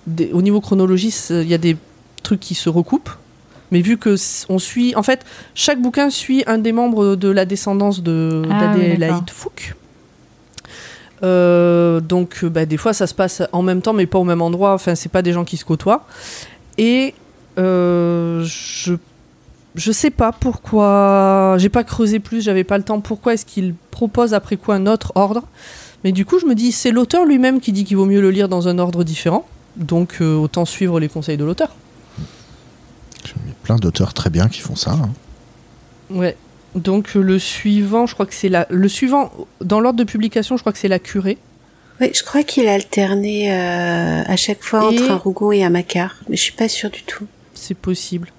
des- 0.07 0.31
Au 0.33 0.41
niveau 0.43 0.61
chronologie, 0.61 1.13
il 1.31 1.49
y 1.49 1.55
a 1.55 1.59
des 1.59 1.77
trucs 2.23 2.41
qui 2.41 2.55
se 2.55 2.69
recoupent. 2.69 3.11
Mais 3.73 3.81
vu 3.81 3.99
que 3.99 4.15
on 4.49 4.59
suit. 4.59 4.95
En 4.97 5.03
fait, 5.03 5.25
chaque 5.55 5.81
bouquin 5.81 6.11
suit 6.11 6.43
un 6.47 6.59
des 6.59 6.73
membres 6.73 7.15
de 7.17 7.29
la 7.29 7.45
descendance 7.45 8.03
de 8.03 8.43
Ah 8.51 8.67
d'Adélaïde. 8.75 9.31
Fouque. 9.31 9.75
Euh, 11.23 12.01
donc, 12.01 12.45
bah, 12.45 12.67
des 12.67 12.77
fois, 12.77 12.93
ça 12.93 13.07
se 13.07 13.15
passe 13.15 13.43
en 13.53 13.63
même 13.63 13.83
temps, 13.83 13.93
mais 13.93 14.07
pas 14.07 14.19
au 14.19 14.25
même 14.25 14.43
endroit. 14.43 14.75
Enfin, 14.75 14.95
c'est 14.95 15.09
pas 15.11 15.23
des 15.23 15.33
gens 15.33 15.45
qui 15.45 15.57
se 15.57 15.65
côtoient. 15.65 16.07
Et 16.79 17.15
euh, 17.59 18.43
je 18.45 18.95
je 19.75 19.93
sais 19.93 20.11
pas 20.11 20.33
pourquoi. 20.33 21.57
J'ai 21.59 21.69
pas 21.69 21.85
creusé 21.85 22.19
plus, 22.21 22.43
j'avais 22.43 22.65
pas 22.65 22.79
le 22.79 22.85
temps. 22.85 23.01
Pourquoi 23.01 23.35
est-ce 23.35 23.45
qu'il 23.47 23.75
propose 23.91 24.35
après 24.35 24.57
coup 24.57 24.73
un 24.73 24.87
autre 24.87 25.13
ordre 25.15 25.43
Mais 26.05 26.13
du 26.13 26.25
coup, 26.25 26.39
je 26.39 26.47
me 26.47 26.55
dis, 26.55 26.73
c'est 26.73 26.91
l'auteur 26.91 27.25
lui-même 27.25 27.61
qui 27.61 27.73
dit 27.73 27.85
qu'il 27.85 27.97
vaut 27.97 28.07
mieux 28.07 28.21
le 28.21 28.31
lire 28.31 28.49
dans 28.49 28.69
un 28.69 28.79
ordre 28.79 29.05
différent. 29.05 29.47
Donc, 29.77 30.17
euh, 30.21 30.35
autant 30.37 30.65
suivre 30.65 30.99
les 30.99 31.09
conseils 31.09 31.37
de 31.37 31.45
l'auteur. 31.45 31.75
Il 33.25 33.49
y 33.49 33.53
a 33.53 33.55
plein 33.63 33.77
d'auteurs 33.77 34.15
très 34.15 34.31
bien 34.31 34.49
qui 34.49 34.61
font 34.61 34.77
ça. 34.77 34.93
hein. 34.93 35.11
Ouais. 36.11 36.37
Donc, 36.75 37.17
euh, 37.17 37.21
le 37.21 37.39
suivant, 37.39 38.07
je 38.07 38.15
crois 38.15 38.27
que 38.27 38.35
c'est 38.35 38.49
la. 38.49 38.67
Le 38.71 38.89
suivant, 38.89 39.31
dans 39.61 39.81
l'ordre 39.81 39.99
de 39.99 40.05
publication, 40.05 40.57
je 40.57 40.63
crois 40.63 40.73
que 40.73 40.79
c'est 40.79 40.89
la 40.89 40.99
curée. 40.99 41.39
Oui, 42.01 42.11
je 42.15 42.23
crois 42.25 42.43
qu'il 42.43 42.67
a 42.67 42.73
alterné 42.75 43.53
euh, 43.53 44.23
à 44.27 44.37
chaque 44.37 44.63
fois 44.63 44.81
Et- 44.91 44.99
entre 45.01 45.11
un 45.13 45.17
Rougon 45.17 45.53
et 45.53 45.63
un 45.63 45.71
Macquart, 45.71 46.17
mais 46.29 46.37
je 46.37 46.43
suis 46.43 46.53
pas 46.53 46.69
sûre 46.69 46.91
du 46.91 47.03
tout. 47.03 47.27
C'est 47.55 47.77
possible. 47.77 48.33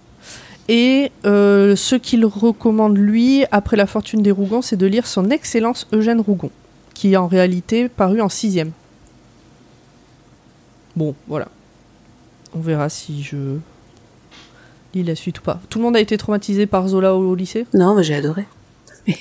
Et 0.70 1.12
euh, 1.26 1.76
ce 1.76 1.96
qu'il 1.96 2.26
recommande, 2.26 2.98
lui, 2.98 3.44
après 3.52 3.76
La 3.78 3.86
Fortune 3.86 4.22
des 4.22 4.32
Rougons, 4.32 4.62
c'est 4.62 4.78
de 4.78 4.86
lire 4.86 5.06
Son 5.08 5.30
Excellence 5.30 5.88
Eugène 5.92 6.22
Rougon, 6.22 6.50
qui 6.94 7.14
est 7.14 7.18
en 7.18 7.28
réalité 7.28 7.90
paru 7.90 8.22
en 8.22 8.30
sixième. 8.30 8.72
Bon, 10.96 11.16
voilà. 11.28 11.48
On 12.54 12.60
verra 12.60 12.90
si 12.90 13.24
je 13.24 13.38
lis 14.94 15.04
la 15.04 15.16
suite 15.16 15.40
ou 15.40 15.42
pas. 15.42 15.62
Tout 15.70 15.80
le 15.80 15.86
monde 15.86 15.96
a 15.96 16.00
été 16.02 16.18
traumatisé 16.18 16.66
par 16.66 16.88
Zola 16.88 17.16
au, 17.16 17.30
au 17.32 17.36
lycée? 17.36 17.66
Non, 17.74 17.96
mais 17.96 18.04
j'ai 18.04 18.16
adoré. 18.16 18.46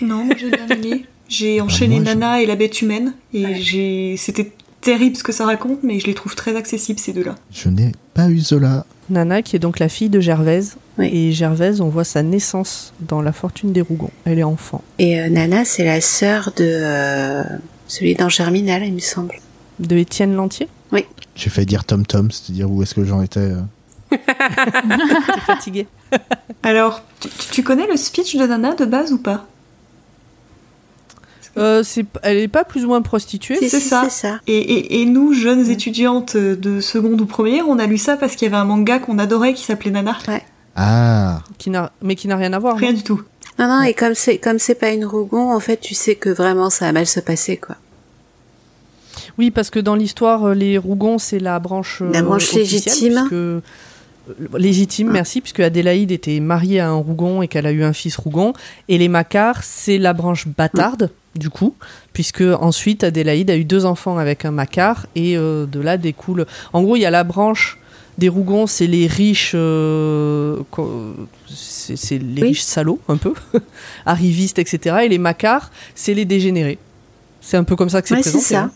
Non, 0.02 0.28
j'ai 0.36 0.50
bien 0.50 0.66
aimé. 0.68 1.06
J'ai 1.28 1.60
enchaîné 1.60 1.96
moi, 2.00 2.04
je- 2.04 2.10
Nana 2.18 2.42
et 2.42 2.46
la 2.46 2.56
bête 2.56 2.82
humaine 2.82 3.14
et 3.32 3.44
Ouais. 3.44 3.54
j'ai 3.54 4.16
c'était 4.18 4.52
terrible 4.80 5.16
ce 5.16 5.22
que 5.22 5.30
ça 5.32 5.46
raconte, 5.46 5.82
mais 5.84 6.00
je 6.00 6.06
les 6.06 6.14
trouve 6.14 6.34
très 6.34 6.56
accessibles 6.56 6.98
ces 6.98 7.12
deux-là. 7.12 7.36
Je 7.52 7.68
n'ai 7.68 7.92
pas 8.14 8.28
eu 8.30 8.40
Zola. 8.40 8.84
Nana, 9.10 9.42
qui 9.42 9.54
est 9.54 9.60
donc 9.60 9.78
la 9.78 9.88
fille 9.88 10.08
de 10.08 10.18
Gervaise. 10.20 10.76
Oui. 11.01 11.10
Et 11.12 11.32
Gervaise, 11.32 11.81
on 11.81 11.89
voit 11.89 12.05
sa 12.05 12.22
naissance 12.22 12.93
dans 13.01 13.20
La 13.22 13.32
Fortune 13.32 13.72
des 13.72 13.81
Rougons. 13.81 14.10
Elle 14.24 14.39
est 14.39 14.43
enfant. 14.44 14.82
Et 14.98 15.20
euh, 15.20 15.28
Nana, 15.28 15.64
c'est 15.64 15.85
la 15.85 16.01
sœur 16.01 16.52
de 16.56 16.64
euh, 16.64 17.43
celui 17.89 18.14
dans 18.14 18.28
Germinal, 18.28 18.85
il 18.85 18.93
me 18.94 18.98
semble. 19.01 19.35
De 19.81 19.97
Étienne 19.97 20.35
Lantier. 20.35 20.68
J'ai 21.36 21.48
failli 21.48 21.66
dire 21.66 21.85
Tom 21.85 22.05
Tom, 22.05 22.31
c'est-à-dire 22.31 22.70
où 22.70 22.82
est-ce 22.82 22.94
que 22.94 23.02
j'en 23.05 23.22
étais. 23.22 23.40
euh. 23.40 23.60
T'es 24.10 25.40
fatiguée. 25.47 25.86
Alors, 26.62 27.02
tu, 27.20 27.28
tu 27.52 27.62
connais 27.62 27.86
le 27.86 27.97
speech 27.97 28.36
de 28.36 28.44
Nana 28.47 28.74
de 28.74 28.85
base 28.85 29.12
ou 29.12 29.18
pas? 29.18 29.47
Euh, 31.56 31.82
c'est- 31.82 32.05
elle 32.22 32.36
est 32.39 32.48
pas 32.48 32.64
plus 32.64 32.85
ou 32.85 32.89
moins 32.89 33.02
prostituée. 33.02 33.56
C'est 33.60 33.81
ça. 33.81 34.02
C'est 34.05 34.10
ça. 34.28 34.40
et, 34.47 34.56
et- 34.59 35.01
et 35.01 35.06
nous, 35.06 35.32
jeunes 35.32 35.68
étudiantes 35.70 36.36
de 36.36 36.81
seconde 36.81 37.20
ou 37.20 37.27
première, 37.27 37.68
on 37.68 37.78
a 37.78 37.86
lu 37.86 37.97
ça 37.98 38.16
parce 38.16 38.36
qu'il 38.36 38.47
y 38.47 38.51
avait 38.52 38.60
un 38.60 38.64
manga 38.64 38.98
qu'on 38.98 39.18
adorait 39.18 39.55
qui 39.55 39.64
s'appelait 39.64 39.90
Nana. 39.90 40.16
Ah, 40.76 41.42
qui 41.59 41.70
n'a 41.70 41.92
mais 42.02 42.14
qui 42.14 42.28
n'a 42.28 42.36
rien 42.36 42.52
à 42.52 42.59
voir. 42.59 42.76
Rien 42.76 42.92
du 42.92 43.02
tout. 43.02 43.22
Non, 43.59 43.66
non, 43.68 43.82
et 43.82 43.92
comme 43.94 44.14
c'est 44.14 44.38
comme 44.38 44.59
c'est 44.59 44.74
pas 44.74 44.90
une 44.90 45.05
Rougon, 45.05 45.52
en 45.52 45.60
fait, 45.60 45.78
tu 45.78 45.94
sais 45.94 46.14
que 46.14 46.30
vraiment 46.30 46.70
ça 46.70 46.86
va 46.86 46.92
mal 46.92 47.06
se 47.06 47.20
passer, 47.20 47.56
quoi. 47.56 47.76
Oui, 49.38 49.51
parce 49.51 49.70
que 49.70 49.78
dans 49.78 49.94
l'histoire, 49.94 50.44
euh, 50.48 50.55
les 50.55 50.78
Rougons, 50.78 51.18
c'est 51.18 51.38
la 51.38 51.59
branche, 51.59 52.01
euh, 52.02 52.12
La 52.12 52.22
branche 52.22 52.52
légitime. 52.52 53.14
puisque- 53.14 53.32
euh, 53.32 53.60
légitime, 54.56 55.09
Ah. 55.10 55.14
merci, 55.14 55.40
puisque 55.40 55.60
Adélaïde 55.60 56.10
était 56.12 56.40
mariée 56.40 56.80
à 56.80 56.88
un 56.90 56.94
Rougon 56.94 57.42
et 57.42 57.48
qu'elle 57.48 57.66
a 57.66 57.72
eu 57.72 57.82
un 57.82 57.92
fils 57.92 58.16
Rougon. 58.16 58.52
Et 58.88 58.98
les 58.98 59.09
Macquart, 59.09 59.62
c'est 59.64 59.98
la 59.98 60.12
branche 60.12 60.47
bâtarde, 60.47 61.10
du 61.34 61.51
coup, 61.51 61.74
puisque 62.12 62.42
ensuite 62.60 63.02
Adélaïde 63.05 63.51
a 63.51 63.56
eu 63.56 63.64
deux 63.64 63.84
enfants 63.86 64.18
avec 64.18 64.44
un 64.44 64.51
Macquart 64.52 65.06
et 65.16 65.36
euh, 65.36 65.66
de 65.66 65.80
là 65.80 65.97
découle. 65.97 66.47
En 66.72 66.82
gros, 66.82 66.97
il 66.97 67.01
y 67.01 67.06
a 67.06 67.10
la 67.10 67.24
branche 67.24 67.78
des 68.20 68.28
Rougons, 68.28 68.66
c'est 68.68 68.86
les 68.86 69.06
riches, 69.09 69.52
euh, 69.55 70.59
c'est 71.48 72.18
les 72.18 72.42
Oui. 72.42 72.48
riches 72.48 72.60
salauds, 72.62 73.01
un 73.09 73.16
peu, 73.16 73.32
arrivistes, 74.06 74.59
etc. 74.59 74.98
Et 75.05 75.09
les 75.09 75.18
Macquart, 75.18 75.70
c'est 75.94 76.14
les 76.14 76.24
dégénérés. 76.26 76.78
C'est 77.40 77.56
un 77.56 77.64
peu 77.64 77.74
comme 77.76 77.88
ça 77.90 78.02
que 78.02 78.09
c'est 78.09 78.14
Ouais, 78.14 78.20
présenté. 78.20 78.44
ça. 78.44 78.60
hein 78.64 78.70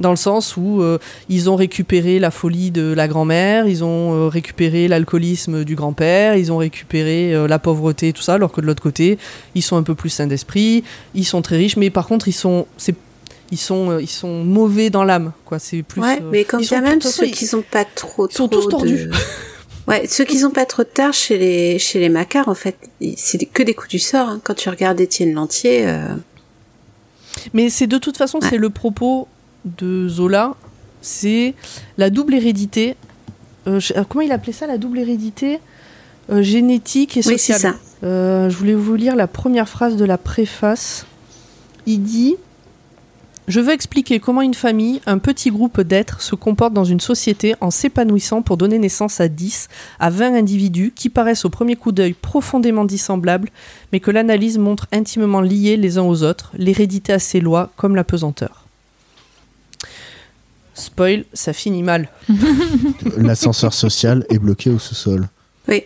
dans 0.00 0.10
le 0.10 0.16
sens 0.16 0.56
où 0.56 0.82
euh, 0.82 0.98
ils 1.28 1.48
ont 1.48 1.54
récupéré 1.54 2.18
la 2.18 2.32
folie 2.32 2.72
de 2.72 2.92
la 2.92 3.06
grand-mère, 3.06 3.68
ils 3.68 3.84
ont 3.84 4.12
euh, 4.12 4.28
récupéré 4.28 4.88
l'alcoolisme 4.88 5.62
du 5.62 5.76
grand-père, 5.76 6.34
ils 6.36 6.50
ont 6.50 6.56
récupéré 6.56 7.46
la 7.46 7.58
pauvreté, 7.60 8.12
tout 8.12 8.22
ça, 8.22 8.34
alors 8.34 8.50
que 8.50 8.60
de 8.60 8.66
l'autre 8.66 8.82
côté, 8.82 9.18
ils 9.54 9.62
sont 9.62 9.76
un 9.76 9.84
peu 9.84 9.94
plus 9.94 10.10
sains 10.10 10.26
d'esprit, 10.26 10.82
ils 11.14 11.24
sont 11.24 11.42
très 11.42 11.56
riches, 11.58 11.76
mais 11.76 11.90
par 11.90 12.08
contre, 12.08 12.26
ils 12.26 12.32
sont, 12.32 12.66
c'est, 12.76 12.96
ils 13.50 13.58
sont, 13.58 13.90
euh, 13.90 14.02
ils 14.02 14.08
sont 14.08 14.42
mauvais 14.44 14.90
dans 14.90 15.04
l'âme, 15.04 15.32
quoi. 15.44 15.58
C'est 15.58 15.82
plus. 15.82 16.00
ouais, 16.02 16.20
euh, 16.20 16.28
mais 16.30 16.44
sont 16.44 16.58
bien 16.58 16.80
tous- 16.80 16.88
même 16.88 17.00
ceux 17.00 17.26
qui 17.26 17.54
ont 17.54 17.62
pas 17.68 17.84
trop, 17.84 18.28
ils 18.28 18.34
sont 18.34 18.48
tous 18.48 18.68
tordus. 18.68 19.06
de- 19.06 19.10
Ouais, 19.86 20.06
ceux 20.08 20.24
qui 20.24 20.42
ont 20.46 20.50
pas 20.50 20.64
trop 20.64 20.82
de 20.82 20.88
tard 20.88 21.12
chez 21.12 21.36
les 21.36 21.78
chez 21.78 22.00
les 22.00 22.08
Macquart, 22.08 22.48
en 22.48 22.54
fait, 22.54 22.76
c'est 23.18 23.44
que 23.44 23.62
des 23.62 23.74
coups 23.74 23.90
du 23.90 23.98
sort. 23.98 24.28
hein. 24.28 24.40
Quand 24.42 24.54
tu 24.54 24.70
regardes 24.70 24.98
Étienne 25.00 25.34
Lantier, 25.34 25.86
euh, 25.86 26.08
Mais 27.52 27.68
c'est 27.68 27.86
de 27.86 27.98
toute 27.98 28.16
façon, 28.16 28.38
Ouais. 28.40 28.48
c'est 28.48 28.56
le 28.56 28.70
propos 28.70 29.28
de 29.66 30.08
Zola, 30.08 30.54
c'est 31.02 31.54
la 31.98 32.08
double 32.08 32.34
hérédité. 32.34 32.96
Euh, 33.66 33.78
je- 33.80 33.92
comment 34.08 34.22
il 34.22 34.32
appelait 34.32 34.52
ça, 34.54 34.66
la 34.66 34.78
double 34.78 34.98
hérédité 35.00 35.60
Euh, 36.30 36.40
génétique 36.42 37.18
et 37.18 37.20
oui, 37.20 37.38
c'est 37.38 37.52
sociale. 37.52 37.74
ça. 37.74 37.78
Je 38.48 38.56
voulais 38.56 38.72
vous 38.74 38.94
lire 38.94 39.14
la 39.16 39.26
première 39.26 39.68
phrase 39.68 39.96
de 39.96 40.06
la 40.06 40.16
préface. 40.16 41.04
Il 41.84 42.02
dit 42.02 42.36
Je 43.46 43.60
veux 43.60 43.74
expliquer 43.74 44.20
comment 44.20 44.40
une 44.40 44.54
famille, 44.54 45.02
un 45.04 45.18
petit 45.18 45.50
groupe 45.50 45.82
d'êtres, 45.82 46.22
se 46.22 46.34
comporte 46.34 46.72
dans 46.72 46.84
une 46.84 47.00
société 47.00 47.54
en 47.60 47.70
s'épanouissant 47.70 48.40
pour 48.40 48.56
donner 48.56 48.78
naissance 48.78 49.20
à 49.20 49.28
10 49.28 49.68
à 50.00 50.08
20 50.08 50.34
individus 50.34 50.92
qui 50.94 51.10
paraissent 51.10 51.44
au 51.44 51.50
premier 51.50 51.76
coup 51.76 51.92
d'œil 51.92 52.14
profondément 52.14 52.86
dissemblables, 52.86 53.50
mais 53.92 54.00
que 54.00 54.10
l'analyse 54.10 54.56
montre 54.56 54.86
intimement 54.92 55.42
liés 55.42 55.76
les 55.76 55.98
uns 55.98 56.04
aux 56.04 56.22
autres, 56.22 56.52
l'hérédité 56.56 57.12
à 57.12 57.18
ses 57.18 57.40
lois 57.40 57.70
comme 57.76 57.96
la 57.96 58.04
pesanteur. 58.04 58.64
Spoil, 60.72 61.24
ça 61.34 61.52
finit 61.52 61.82
mal. 61.82 62.08
l'ascenseur 63.18 63.74
social 63.74 64.24
est 64.30 64.38
bloqué 64.38 64.70
au 64.70 64.78
sous-sol. 64.78 65.28
Oui. 65.68 65.84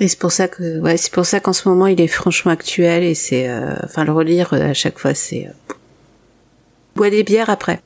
Et 0.00 0.08
c'est 0.08 0.18
pour 0.18 0.32
ça 0.32 0.48
que, 0.48 0.80
ouais, 0.80 0.96
c'est 0.96 1.12
pour 1.12 1.26
ça 1.26 1.38
qu'en 1.40 1.52
ce 1.52 1.68
moment 1.68 1.86
il 1.86 2.00
est 2.00 2.06
franchement 2.08 2.50
actuel 2.52 3.04
et 3.04 3.14
c'est, 3.14 3.48
euh, 3.48 3.74
enfin 3.84 4.04
le 4.04 4.12
relire 4.12 4.52
euh, 4.54 4.70
à 4.70 4.74
chaque 4.74 4.98
fois 4.98 5.14
c'est, 5.14 5.46
euh, 5.46 5.74
bois 6.96 7.10
des 7.10 7.22
bières 7.22 7.50
après. 7.50 7.80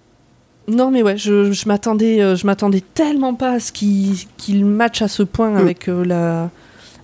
Non 0.69 0.91
mais 0.91 1.03
ouais, 1.03 1.17
je, 1.17 1.53
je 1.53 1.69
m'attendais, 1.69 2.21
euh, 2.23 2.35
je 2.37 2.47
m'attendais 2.47 2.83
tellement 2.95 3.35
pas 3.35 3.53
à 3.53 3.61
ce 3.61 3.71
qu'il 3.73 4.15
qu'il 4.37 4.65
match 4.65 5.03
à 5.03 5.09
ce 5.09 5.23
point 5.23 5.51
Mm. 5.51 5.57
avec 5.57 5.89
euh, 5.89 6.05
la, 6.05 6.51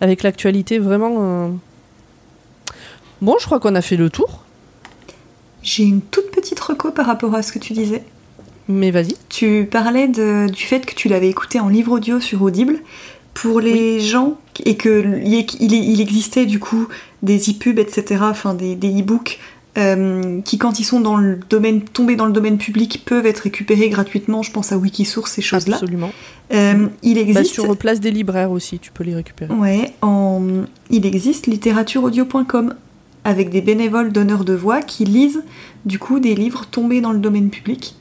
avec 0.00 0.22
l'actualité, 0.22 0.78
vraiment. 0.78 1.14
euh. 1.20 1.48
Bon, 3.20 3.36
je 3.38 3.46
crois 3.46 3.60
qu'on 3.60 3.74
a 3.76 3.82
fait 3.82 3.96
le 3.96 4.10
tour. 4.10 4.42
J'ai 5.62 5.84
une 5.84 6.00
toute 6.00 6.30
petite 6.32 6.58
reco 6.58 6.90
par 6.90 7.06
rapport 7.06 7.34
à 7.36 7.42
ce 7.42 7.52
que 7.52 7.60
tu 7.60 7.72
disais. 7.72 8.02
Mais 8.68 8.90
vas-y. 8.90 9.16
Tu 9.28 9.68
parlais 9.70 10.08
de- 10.08 10.48
du 10.50 10.62
fait 10.64 10.84
que 10.84 10.94
tu 10.94 11.08
l'avais 11.08 11.28
écouté 11.28 11.60
en 11.60 11.68
livre 11.68 11.92
audio 11.92 12.18
sur 12.18 12.42
Audible. 12.42 12.78
Pour 13.34 13.60
les 13.60 14.00
gens, 14.00 14.38
et 14.64 14.76
que 14.76 15.20
il, 15.24 16.00
existait 16.00 16.46
du 16.46 16.58
coup 16.58 16.88
des 17.22 17.38
e-pubs, 17.50 17.78
etc., 17.78 18.22
enfin 18.22 18.54
des, 18.54 18.74
des 18.74 19.00
e-books, 19.00 19.38
euh, 19.78 20.40
qui 20.42 20.58
quand 20.58 20.78
ils 20.78 20.84
sont 20.84 21.00
dans 21.00 21.16
le 21.16 21.40
domaine, 21.48 21.80
tombés 21.80 22.16
dans 22.16 22.26
le 22.26 22.32
domaine 22.32 22.58
public, 22.58 23.02
peuvent 23.06 23.24
être 23.26 23.40
récupérés 23.40 23.88
gratuitement, 23.88 24.42
je 24.42 24.50
pense 24.50 24.72
à 24.72 24.76
Wikisource, 24.78 25.32
ces 25.32 25.42
choses-là. 25.42 25.76
Absolument. 25.76 26.12
Euh, 26.52 26.88
il 27.02 27.14
Bah, 27.14 27.20
existe... 27.20 27.54
sur 27.54 27.76
place 27.76 28.00
des 28.00 28.10
libraires 28.10 28.50
aussi, 28.50 28.78
tu 28.78 28.90
peux 28.92 29.04
les 29.04 29.14
récupérer. 29.14 29.52
Ouais, 29.54 29.92
en... 30.02 30.42
il 30.90 31.06
existe 31.06 31.46
littératureaudio.com 31.46 32.74
avec 33.24 33.50
des 33.50 33.60
bénévoles 33.60 34.12
donneurs 34.12 34.44
de 34.44 34.52
voix 34.52 34.82
qui 34.82 35.04
lisent 35.04 35.42
du 35.86 35.98
coup 35.98 36.18
des 36.20 36.34
livres 36.34 36.66
tombés 36.70 37.00
dans 37.00 37.12
le 37.12 37.18
domaine 37.20 37.50
public 37.50 37.94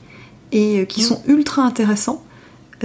et 0.50 0.80
euh, 0.80 0.84
qui 0.84 1.00
Mm. 1.02 1.04
sont 1.04 1.22
ultra 1.26 1.62
intéressants 1.62 2.22
euh, 2.24 2.31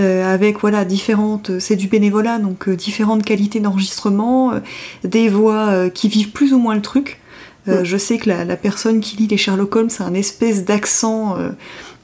avec 0.03 0.59
voilà 0.59 0.85
différentes 0.85 1.59
c'est 1.59 1.75
du 1.75 1.87
bénévolat 1.87 2.39
donc 2.39 2.67
euh, 2.67 2.75
différentes 2.75 3.23
qualités 3.23 3.59
d'enregistrement 3.59 4.53
euh, 4.53 4.59
des 5.03 5.29
voix 5.29 5.67
euh, 5.67 5.89
qui 5.89 6.07
vivent 6.09 6.31
plus 6.31 6.53
ou 6.53 6.59
moins 6.59 6.75
le 6.75 6.81
truc. 6.81 7.19
Euh, 7.67 7.83
je 7.83 7.97
sais 7.97 8.17
que 8.17 8.29
la, 8.29 8.45
la 8.45 8.55
personne 8.55 9.01
qui 9.01 9.17
lit 9.17 9.27
les 9.27 9.37
Sherlock 9.37 9.75
Holmes 9.75 9.89
a 9.99 10.03
un 10.03 10.13
espèce 10.13 10.63
d'accent 10.63 11.37
euh, 11.37 11.49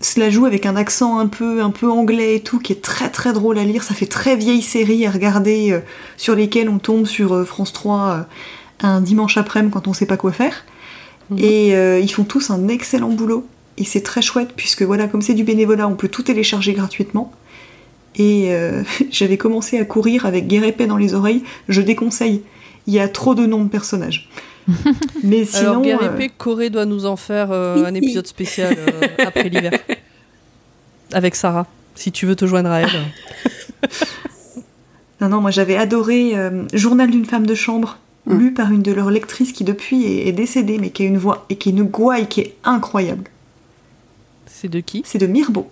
se 0.02 0.20
la 0.20 0.30
joue 0.30 0.46
avec 0.46 0.66
un 0.66 0.76
accent 0.76 1.20
un 1.20 1.28
peu 1.28 1.62
un 1.62 1.70
peu 1.70 1.90
anglais 1.90 2.36
et 2.36 2.40
tout 2.42 2.60
qui 2.60 2.74
est 2.74 2.82
très 2.82 3.10
très 3.10 3.34
drôle 3.34 3.58
à 3.58 3.64
lire. 3.64 3.84
Ça 3.84 3.94
fait 3.94 4.06
très 4.06 4.36
vieille 4.36 4.62
série 4.62 5.06
à 5.06 5.12
regarder 5.12 5.72
euh, 5.72 5.80
sur 6.18 6.36
lesquelles 6.36 6.70
on 6.70 6.80
tombe 6.80 7.06
sur 7.06 7.34
euh, 7.34 7.46
France 7.46 7.74
3 7.74 8.00
euh, 8.10 8.22
un 8.82 9.02
dimanche 9.02 9.38
après-midi 9.38 9.72
quand 9.74 9.88
on 9.88 9.94
sait 9.94 10.06
pas 10.06 10.18
quoi 10.18 10.32
faire. 10.32 10.66
Mhm. 11.30 11.38
et 11.40 11.76
euh, 11.76 12.00
ils 12.00 12.12
font 12.12 12.26
tous 12.26 12.50
un 12.50 12.68
excellent 12.68 13.10
boulot. 13.10 13.48
Et 13.78 13.86
c'est 13.86 14.02
très 14.02 14.22
chouette 14.22 14.52
puisque 14.56 14.84
voilà 14.84 15.08
comme 15.08 15.22
c'est 15.22 15.34
du 15.34 15.44
bénévolat 15.44 15.88
on 15.88 15.96
peut 15.96 16.10
tout 16.10 16.22
télécharger 16.24 16.74
gratuitement 16.74 17.32
et 18.16 18.54
euh, 18.54 18.84
j'avais 19.12 19.38
commencé 19.38 19.78
à 19.78 19.86
courir 19.86 20.26
avec 20.26 20.48
Guerre 20.48 20.64
épée 20.64 20.88
dans 20.88 20.98
les 20.98 21.14
oreilles 21.14 21.44
je 21.70 21.82
déconseille 21.82 22.42
il 22.88 22.94
y 22.94 23.00
a 23.00 23.08
trop 23.08 23.36
de 23.36 23.46
noms 23.46 23.64
de 23.64 23.70
personnages 23.70 24.30
mais 25.24 25.46
sinon 25.46 25.70
Alors, 25.70 25.82
Guerre 25.82 26.04
euh, 26.04 26.16
épée, 26.16 26.32
Corée 26.38 26.70
doit 26.70 26.86
nous 26.86 27.06
en 27.06 27.16
faire 27.16 27.52
euh, 27.52 27.84
un 27.86 27.94
épisode 27.94 28.28
spécial 28.28 28.78
euh, 28.78 29.08
après 29.20 29.50
l'hiver. 29.50 29.74
Avec 31.12 31.36
Sarah, 31.36 31.68
si 31.96 32.14
tu 32.14 32.26
veux 32.26 32.36
te 32.38 32.46
joindre 32.46 32.72
à 32.72 32.80
elle. 32.80 32.90
Non, 35.20 35.28
non, 35.28 35.42
moi 35.42 35.52
j'avais 35.52 35.76
adoré 35.76 36.32
euh, 36.38 36.64
Journal 36.72 37.12
d'une 37.12 37.26
femme 37.26 37.46
de 37.46 37.56
chambre, 37.56 37.98
Mm. 38.26 38.38
lu 38.38 38.54
par 38.54 38.72
une 38.72 38.82
de 38.82 38.92
leurs 38.94 39.12
lectrices 39.12 39.52
qui 39.52 39.64
depuis 39.64 40.06
est, 40.06 40.28
est 40.28 40.32
décédée, 40.32 40.78
mais 40.80 40.92
qui 40.92 41.04
a 41.04 41.06
une 41.06 41.18
voix 41.18 41.46
et 41.50 41.58
qui 41.58 41.70
est 41.70 41.72
une 41.74 41.84
gouaille 41.84 42.28
qui 42.28 42.42
est 42.42 42.56
incroyable. 42.64 43.26
C'est 44.46 44.70
de 44.70 44.80
qui? 44.80 45.02
C'est 45.06 45.18
de 45.18 45.28
Mirbeau. 45.28 45.70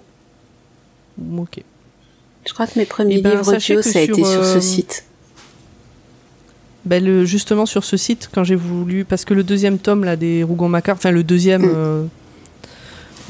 Ok. 1.37 1.63
Je 2.45 2.53
crois 2.53 2.67
que 2.67 2.77
mes 2.79 2.85
premiers 2.85 3.17
Eh 3.19 3.21
ben, 3.21 3.31
livres 3.31 3.47
audio, 3.47 3.81
ça 3.81 3.89
a 3.89 3.91
sur, 3.91 4.01
été 4.01 4.13
sur 4.23 4.41
euh, 4.41 4.53
ce 4.55 4.59
site. 4.59 5.03
Ben, 6.85 7.03
le- 7.03 7.25
justement 7.25 7.65
sur 7.67 7.83
ce 7.83 7.95
site, 7.97 8.29
quand 8.33 8.43
j'ai 8.43 8.55
voulu, 8.55 9.05
parce 9.05 9.23
que 9.25 9.33
le 9.35 9.43
deuxième 9.43 9.77
tome 9.77 10.03
là 10.03 10.15
des 10.15 10.43
Rougon-Macquart, 10.43 10.95
enfin 10.95 11.11
le 11.11 11.23
deuxième, 11.23 11.61
Mm. 11.63 11.73
euh, 11.75 12.03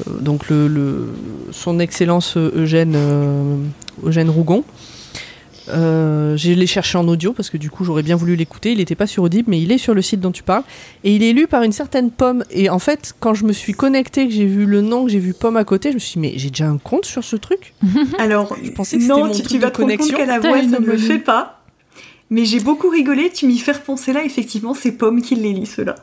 euh, 0.08 0.18
donc 0.20 0.48
le, 0.48 0.68
le- 0.68 1.08
son 1.50 1.78
Excellence 1.78 2.36
euh, 2.38 2.50
Eugène, 2.56 2.94
euh, 2.96 3.56
Eugène 4.04 4.30
Rougon, 4.30 4.64
euh, 5.68 6.36
je 6.36 6.52
l'ai 6.52 6.66
cherché 6.66 6.98
en 6.98 7.06
audio 7.08 7.32
parce 7.32 7.50
que 7.50 7.56
du 7.56 7.70
coup 7.70 7.84
j'aurais 7.84 8.02
bien 8.02 8.16
voulu 8.16 8.36
l'écouter. 8.36 8.72
Il 8.72 8.78
n'était 8.78 8.94
pas 8.94 9.06
sur 9.06 9.22
Audible, 9.22 9.48
mais 9.50 9.60
il 9.60 9.70
est 9.72 9.78
sur 9.78 9.94
le 9.94 10.02
site 10.02 10.20
dont 10.20 10.32
tu 10.32 10.42
parles 10.42 10.64
et 11.04 11.14
il 11.14 11.22
est 11.22 11.32
lu 11.32 11.46
par 11.46 11.62
une 11.62 11.72
certaine 11.72 12.10
Pomme. 12.10 12.44
Et 12.50 12.68
en 12.70 12.78
fait, 12.78 13.14
quand 13.20 13.34
je 13.34 13.44
me 13.44 13.52
suis 13.52 13.72
connectée, 13.72 14.26
que 14.26 14.32
j'ai 14.34 14.46
vu 14.46 14.66
le 14.66 14.80
nom, 14.80 15.04
que 15.04 15.10
j'ai 15.10 15.18
vu 15.18 15.34
Pomme 15.34 15.56
à 15.56 15.64
côté, 15.64 15.90
je 15.90 15.94
me 15.94 15.98
suis 16.00 16.14
dit 16.14 16.18
mais 16.20 16.32
j'ai 16.36 16.48
déjà 16.50 16.68
un 16.68 16.78
compte 16.78 17.04
sur 17.04 17.22
ce 17.24 17.36
truc? 17.36 17.74
Alors, 18.18 18.56
Je 18.62 18.70
pensais 18.70 18.96
que 18.96 19.02
c'était 19.02 19.14
non, 19.14 19.26
mon 19.26 19.32
tu, 19.32 19.42
truc 19.42 19.52
tu 19.52 19.58
vas 19.58 19.68
de 19.68 19.72
te 19.74 19.80
rendre 19.82 19.96
compte 19.96 19.98
connexion. 20.10 20.16
qu'à 20.16 20.26
la 20.26 20.38
voix, 20.40 20.58
ça 20.58 20.64
ne 20.66 20.70
le 20.86 20.92
homonyme. 20.92 20.98
fait 20.98 21.18
pas. 21.18 21.60
Mais 22.30 22.44
j'ai 22.46 22.60
beaucoup 22.60 22.88
rigolé, 22.88 23.30
tu 23.30 23.46
m'y 23.46 23.58
fais 23.58 23.72
repenser 23.72 24.12
là, 24.12 24.24
effectivement, 24.24 24.74
c'est 24.74 24.92
Pomme 24.92 25.20
qui 25.22 25.34
les 25.34 25.52
lit, 25.52 25.66
ceux-là. 25.66 25.96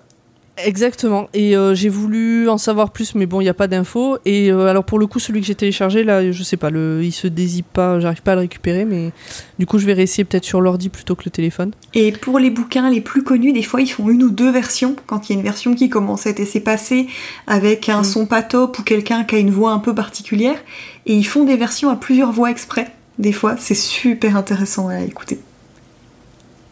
Exactement. 0.65 1.29
Et 1.33 1.55
euh, 1.55 1.75
j'ai 1.75 1.89
voulu 1.89 2.49
en 2.49 2.57
savoir 2.57 2.91
plus, 2.91 3.15
mais 3.15 3.25
bon, 3.25 3.39
il 3.41 3.45
n'y 3.45 3.49
a 3.49 3.53
pas 3.53 3.67
d'infos. 3.67 4.17
Et 4.25 4.51
euh, 4.51 4.67
alors 4.67 4.83
pour 4.83 4.99
le 4.99 5.07
coup, 5.07 5.19
celui 5.19 5.41
que 5.41 5.47
j'ai 5.47 5.55
téléchargé, 5.55 6.03
là, 6.03 6.31
je 6.31 6.43
sais 6.43 6.57
pas, 6.57 6.69
le, 6.69 7.01
il 7.03 7.11
se 7.11 7.27
désipe 7.27 7.67
pas, 7.71 7.99
j'arrive 7.99 8.21
pas 8.21 8.31
à 8.31 8.35
le 8.35 8.41
récupérer, 8.41 8.85
mais 8.85 9.11
du 9.59 9.65
coup, 9.65 9.77
je 9.77 9.85
vais 9.85 9.93
réessayer 9.93 10.23
peut-être 10.25 10.45
sur 10.45 10.61
l'ordi 10.61 10.89
plutôt 10.89 11.15
que 11.15 11.23
le 11.25 11.31
téléphone. 11.31 11.71
Et 11.93 12.11
pour 12.11 12.39
les 12.39 12.49
bouquins 12.49 12.89
les 12.89 13.01
plus 13.01 13.23
connus, 13.23 13.53
des 13.53 13.63
fois 13.63 13.81
ils 13.81 13.87
font 13.87 14.09
une 14.09 14.23
ou 14.23 14.29
deux 14.29 14.51
versions. 14.51 14.95
Quand 15.07 15.29
il 15.29 15.33
y 15.33 15.35
a 15.35 15.39
une 15.39 15.45
version 15.45 15.75
qui 15.75 15.89
commence 15.89 16.25
à 16.27 16.31
être 16.31 16.39
assez 16.41 16.59
passée 16.59 17.07
avec 17.47 17.87
un 17.89 18.01
Mm. 18.01 18.05
son 18.05 18.25
pas 18.25 18.43
top 18.43 18.79
ou 18.79 18.83
quelqu'un 18.83 19.23
qui 19.23 19.35
a 19.35 19.39
une 19.39 19.51
voix 19.51 19.71
un 19.71 19.79
peu 19.79 19.93
particulière. 19.93 20.57
Et 21.05 21.13
ils 21.15 21.23
font 21.25 21.43
des 21.43 21.55
versions 21.55 21.89
à 21.89 21.95
plusieurs 21.95 22.31
voix 22.31 22.51
exprès. 22.51 22.91
Des 23.17 23.31
fois, 23.33 23.55
c'est 23.57 23.75
super 23.75 24.35
intéressant 24.37 24.87
à 24.87 25.01
écouter. 25.01 25.39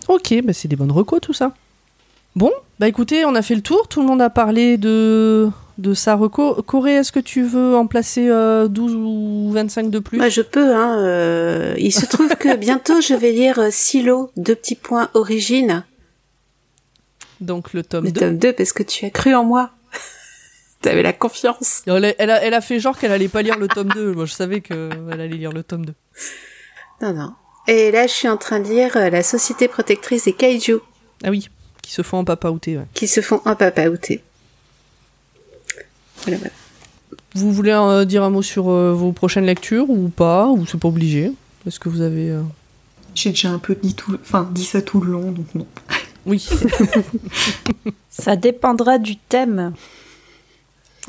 Ok, 0.07 0.33
bah 0.43 0.53
c'est 0.53 0.67
des 0.67 0.75
bonnes 0.77 0.91
recos 0.91 1.19
tout 1.21 1.33
ça. 1.33 1.53
Bon, 2.35 2.51
bah 2.79 2.87
écoutez, 2.87 3.25
on 3.25 3.33
a 3.35 3.41
fait 3.41 3.55
le 3.55 3.61
tour, 3.61 3.87
tout 3.87 4.01
le 4.01 4.07
monde 4.07 4.21
a 4.21 4.29
parlé 4.29 4.77
de, 4.77 5.49
de 5.79 5.93
sa 5.93 6.15
reco. 6.15 6.61
Corée, 6.61 6.93
est-ce 6.97 7.11
que 7.11 7.19
tu 7.19 7.41
veux 7.43 7.75
en 7.75 7.87
placer 7.87 8.27
euh, 8.29 8.67
12 8.67 8.93
ou 8.95 9.51
25 9.51 9.89
de 9.89 9.99
plus? 9.99 10.17
Moi, 10.19 10.29
je 10.29 10.41
peux. 10.41 10.75
Hein, 10.75 10.99
euh, 10.99 11.75
il 11.77 11.91
se 11.91 12.05
trouve 12.05 12.35
que 12.35 12.55
bientôt, 12.57 13.01
je 13.01 13.13
vais 13.15 13.31
lire 13.31 13.57
euh, 13.59 13.69
Silo, 13.71 14.31
deux 14.37 14.55
petits 14.55 14.75
points 14.75 15.09
origine, 15.15 15.83
Donc 17.41 17.73
le 17.73 17.81
tome 17.83 18.05
le 18.05 18.11
2. 18.11 18.19
tome 18.19 18.37
2, 18.37 18.53
parce 18.53 18.73
que 18.73 18.83
tu 18.83 19.05
as 19.05 19.09
cru 19.09 19.33
en 19.33 19.43
moi. 19.43 19.71
T'avais 20.81 21.01
la 21.03 21.13
confiance. 21.13 21.81
Elle 21.87 22.05
a, 22.05 22.13
elle 22.19 22.29
a- 22.29 22.43
elle 22.43 22.53
a 22.53 22.61
fait 22.61 22.79
genre 22.79 22.97
qu'elle 22.97 23.11
allait 23.11 23.27
pas 23.27 23.41
lire 23.41 23.57
le 23.57 23.67
tome 23.67 23.89
2. 23.89 24.11
Moi, 24.13 24.25
je 24.25 24.33
savais 24.33 24.61
qu'elle 24.61 24.91
allait 25.11 25.27
lire 25.29 25.51
le 25.51 25.63
tome 25.63 25.85
2. 25.87 25.93
Non, 27.01 27.13
non. 27.13 27.33
Et 27.67 27.89
là, 27.91 28.05
je 28.05 28.11
suis 28.13 28.27
en 28.29 28.37
train 28.37 28.59
de 28.59 28.67
lire 28.69 28.95
euh, 28.97 29.09
La 29.09 29.23
Société 29.23 29.67
protectrice 29.67 30.25
des 30.25 30.33
kaiju, 30.33 30.75
Ah 31.23 31.29
oui, 31.31 31.49
qui 31.87 31.93
se 31.93 32.01
font 32.01 32.17
en 32.17 32.25
papaouter, 32.25 32.77
ouais. 32.77 32.83
qui 32.93 33.07
se 33.07 33.21
font 33.21 33.41
un 33.45 33.55
papaouter. 33.55 34.21
Voilà, 36.23 36.37
voilà. 36.37 36.51
Vous 37.33 37.51
voulez 37.53 37.71
euh, 37.71 38.03
dire 38.03 38.23
un 38.23 38.29
mot 38.29 38.41
sur 38.41 38.69
euh, 38.69 38.91
vos 38.93 39.13
prochaines 39.13 39.45
lectures 39.45 39.89
ou 39.89 40.09
pas 40.09 40.47
Ou 40.47 40.65
c'est 40.65 40.77
pas 40.77 40.89
obligé? 40.89 41.31
Est-ce 41.65 41.79
que 41.79 41.87
vous 41.87 42.01
avez. 42.01 42.29
euh, 42.31 42.41
J'ai 43.15 43.29
déjà 43.29 43.51
un 43.51 43.59
peu 43.59 43.75
dit, 43.81 43.93
tout, 43.93 44.17
enfin, 44.21 44.49
dit 44.51 44.65
ça 44.65 44.81
tout 44.81 44.99
le 44.99 45.11
long, 45.13 45.31
donc 45.31 45.45
non. 45.55 45.65
Oui. 46.25 46.45
Ça 48.09 48.35
dépendra 48.35 48.97
du 48.97 49.15
thème. 49.15 49.73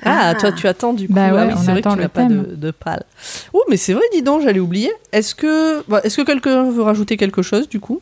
Ah, 0.05 0.29
Ah. 0.29 0.35
toi, 0.37 0.53
tu 0.53 0.69
attends 0.69 0.93
du 0.93 1.09
coup. 1.09 1.13
Bah 1.15 1.33
ouais, 1.33 1.39
ah 1.41 1.47
oui, 1.49 1.53
on 1.57 1.61
c'est 1.61 1.73
vrai 1.73 1.83
que 1.83 1.89
attend 1.89 1.95
tu 1.95 1.99
n'as 1.99 2.03
le 2.05 2.09
pas 2.09 2.25
de, 2.27 2.43
thème. 2.45 2.55
de 2.57 2.71
pâle. 2.71 3.05
Oh, 3.53 3.65
mais 3.69 3.77
c'est 3.77 3.95
vrai, 3.95 4.05
dis 4.13 4.23
donc, 4.23 4.43
j'allais 4.43 4.61
oublier. 4.61 4.93
Est-ce 5.11 5.35
que, 5.35 5.83
bah, 5.89 6.01
est-ce 6.05 6.19
que 6.19 6.23
quelqu'un 6.23 6.71
veut 6.71 6.83
rajouter 6.83 7.17
quelque 7.17 7.43
chose 7.43 7.69
du 7.69 7.81
coup? 7.81 8.01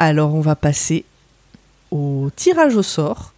Alors, 0.00 0.34
on 0.34 0.40
va 0.40 0.56
passer 0.56 1.04
au 1.92 2.30
tirage 2.34 2.74
au 2.76 2.82
sort. 2.82 3.32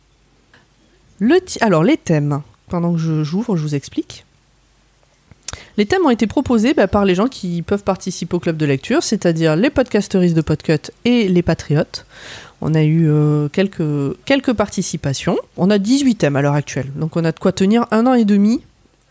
Le 1.18 1.40
ti- 1.40 1.59
Alors, 1.60 1.85
les 1.85 1.97
thèmes. 1.97 2.43
Pendant 2.68 2.93
que 2.93 2.98
je 2.98 3.22
j'ouvre, 3.24 3.56
je 3.56 3.62
vous 3.62 3.74
explique. 3.74 4.24
Les 5.76 5.86
thèmes 5.86 6.05
ont 6.06 6.10
été 6.10 6.26
proposés 6.26 6.72
bah, 6.72 6.86
par 6.89 7.05
les 7.05 7.14
gens 7.14 7.26
qui 7.28 7.62
peuvent 7.62 7.82
participer 7.85 8.35
au 8.36 8.40
club 8.40 8.56
de 8.56 8.64
lecture, 8.66 9.02
c'est-à-dire 9.02 9.55
les 9.56 9.70
podcasteristes 9.70 10.35
de 10.36 10.40
Podcut 10.40 10.90
et 11.05 11.28
les 11.28 11.43
patriotes. 11.43 12.06
On 12.60 12.74
a 12.74 12.82
eu 12.82 13.09
euh, 13.09 13.48
quelques, 13.48 14.16
quelques 14.24 14.52
participations. 14.52 15.36
On 15.56 15.70
a 15.70 15.78
18 15.78 16.14
thèmes 16.16 16.36
à 16.36 16.43
l'heure 16.43 16.55
actuelle, 16.55 16.90
donc 16.97 17.16
on 17.16 17.24
a 17.24 17.32
de 17.32 17.39
quoi 17.39 17.52
tenir 17.52 17.86
un 17.90 18.06
an 18.06 18.14
et 18.14 18.24
demi 18.24 18.62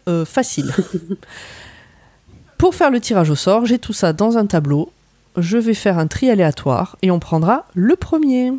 euh, 0.08 0.26
facile. 0.26 0.74
Pour 2.58 2.76
faire 2.76 2.92
le 2.92 3.00
tirage 3.02 3.30
au 3.30 3.36
sort, 3.36 3.66
j'ai 3.66 3.78
tout 3.80 3.94
ça 3.94 4.14
dans 4.14 4.38
un 4.38 4.46
tableau. 4.46 4.92
Je 5.38 5.58
vais 5.58 5.74
faire 5.74 5.98
un 5.98 6.08
tri 6.08 6.30
aléatoire 6.30 6.98
et 7.02 7.12
on 7.12 7.20
prendra 7.20 7.66
le 7.74 7.96
premier. 7.96 8.54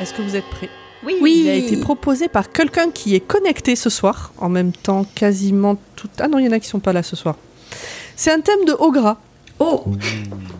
Est-ce 0.00 0.14
que 0.14 0.22
vous 0.22 0.36
êtes 0.36 0.44
prêts? 0.46 0.68
Oui. 1.04 1.42
Il 1.44 1.48
a 1.48 1.54
été 1.54 1.76
proposé 1.76 2.28
par 2.28 2.50
quelqu'un 2.50 2.90
qui 2.90 3.14
est 3.14 3.20
connecté 3.20 3.76
ce 3.76 3.90
soir, 3.90 4.32
en 4.38 4.48
même 4.48 4.72
temps 4.72 5.04
quasiment 5.14 5.76
tout. 5.96 6.08
Ah 6.18 6.28
non, 6.28 6.38
il 6.38 6.46
y 6.46 6.48
en 6.48 6.52
a 6.52 6.60
qui 6.60 6.68
sont 6.68 6.80
pas 6.80 6.92
là 6.92 7.02
ce 7.02 7.16
soir. 7.16 7.36
C'est 8.16 8.32
un 8.32 8.40
thème 8.40 8.64
de 8.66 8.72
haut 8.72 8.92
gras. 8.92 9.18
Oh 9.58 9.84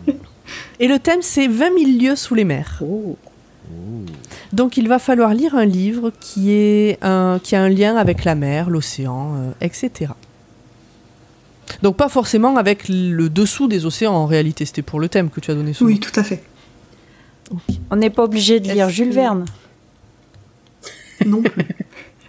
Et 0.79 0.87
le 0.87 0.99
thème, 0.99 1.21
c'est 1.21 1.47
20 1.47 1.77
000 1.77 1.91
lieues 1.99 2.15
sous 2.15 2.35
les 2.35 2.43
mers. 2.43 2.81
Oh. 2.81 3.15
Donc 4.51 4.77
il 4.77 4.87
va 4.87 4.99
falloir 4.99 5.33
lire 5.33 5.55
un 5.55 5.65
livre 5.65 6.11
qui, 6.19 6.51
est 6.51 6.97
un, 7.01 7.39
qui 7.41 7.55
a 7.55 7.61
un 7.61 7.69
lien 7.69 7.95
avec 7.95 8.23
la 8.23 8.35
mer, 8.35 8.69
l'océan, 8.69 9.35
euh, 9.35 9.51
etc. 9.61 10.11
Donc 11.81 11.97
pas 11.97 12.09
forcément 12.09 12.55
avec 12.57 12.87
le 12.89 13.29
dessous 13.29 13.67
des 13.67 13.85
océans 13.85 14.13
en 14.13 14.25
réalité, 14.25 14.65
c'était 14.65 14.81
pour 14.81 14.99
le 14.99 15.09
thème 15.09 15.29
que 15.29 15.39
tu 15.39 15.51
as 15.51 15.55
donné 15.55 15.73
souvent. 15.73 15.89
Oui, 15.91 15.99
tout 15.99 16.17
à 16.19 16.23
fait. 16.23 16.43
On 17.91 17.95
n'est 17.95 18.09
pas 18.09 18.23
obligé 18.23 18.59
de 18.59 18.71
lire 18.71 18.89
Jules 18.89 19.09
que- 19.09 19.15
Verne. 19.15 19.45
Non. 21.25 21.41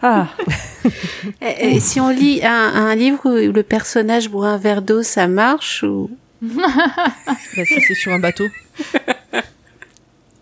Ah, 0.07 0.29
Et, 1.41 1.69
et 1.77 1.81
si 1.81 1.99
on 1.99 2.11
lit 2.11 2.41
un, 2.45 2.51
un 2.53 2.95
livre 2.95 3.21
où 3.25 3.53
le 3.53 3.63
personnage 3.63 4.29
boit 4.29 4.49
un 4.49 4.59
verre 4.59 4.83
d'eau, 4.83 5.03
ça 5.03 5.27
marche 5.29 5.83
ou? 5.83 6.11
Bah, 6.43 7.65
ça, 7.65 7.77
c'est 7.87 7.95
sur 7.95 8.13
un 8.13 8.19
bateau. 8.19 8.45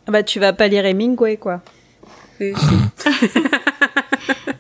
bah 0.09 0.25
tu 0.25 0.41
vas 0.41 0.53
pas 0.53 0.67
lire 0.67 0.85
Hemingway 0.85 1.37
quoi. 1.37 1.61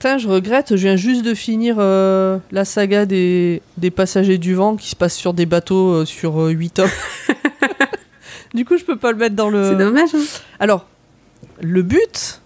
Certains, 0.02 0.18
je 0.18 0.28
regrette. 0.28 0.70
Je 0.76 0.82
viens 0.82 0.96
juste 0.96 1.24
de 1.24 1.34
finir 1.34 1.76
euh, 1.78 2.38
la 2.50 2.64
saga 2.64 3.06
des, 3.06 3.62
des 3.76 3.90
passagers 3.90 4.38
du 4.38 4.54
vent 4.54 4.76
qui 4.76 4.88
se 4.88 4.96
passe 4.96 5.14
sur 5.14 5.32
des 5.34 5.46
bateaux 5.46 5.90
euh, 5.92 6.04
sur 6.04 6.36
8 6.36 6.70
tomes. 6.70 6.88
du 8.54 8.64
coup, 8.64 8.76
je 8.78 8.84
peux 8.84 8.96
pas 8.96 9.12
le 9.12 9.18
mettre 9.18 9.36
dans 9.36 9.48
le. 9.48 9.70
C'est 9.70 9.76
dommage. 9.84 10.10
Hein. 10.14 10.22
Alors, 10.60 10.86
le 11.60 11.82
but, 11.82 12.40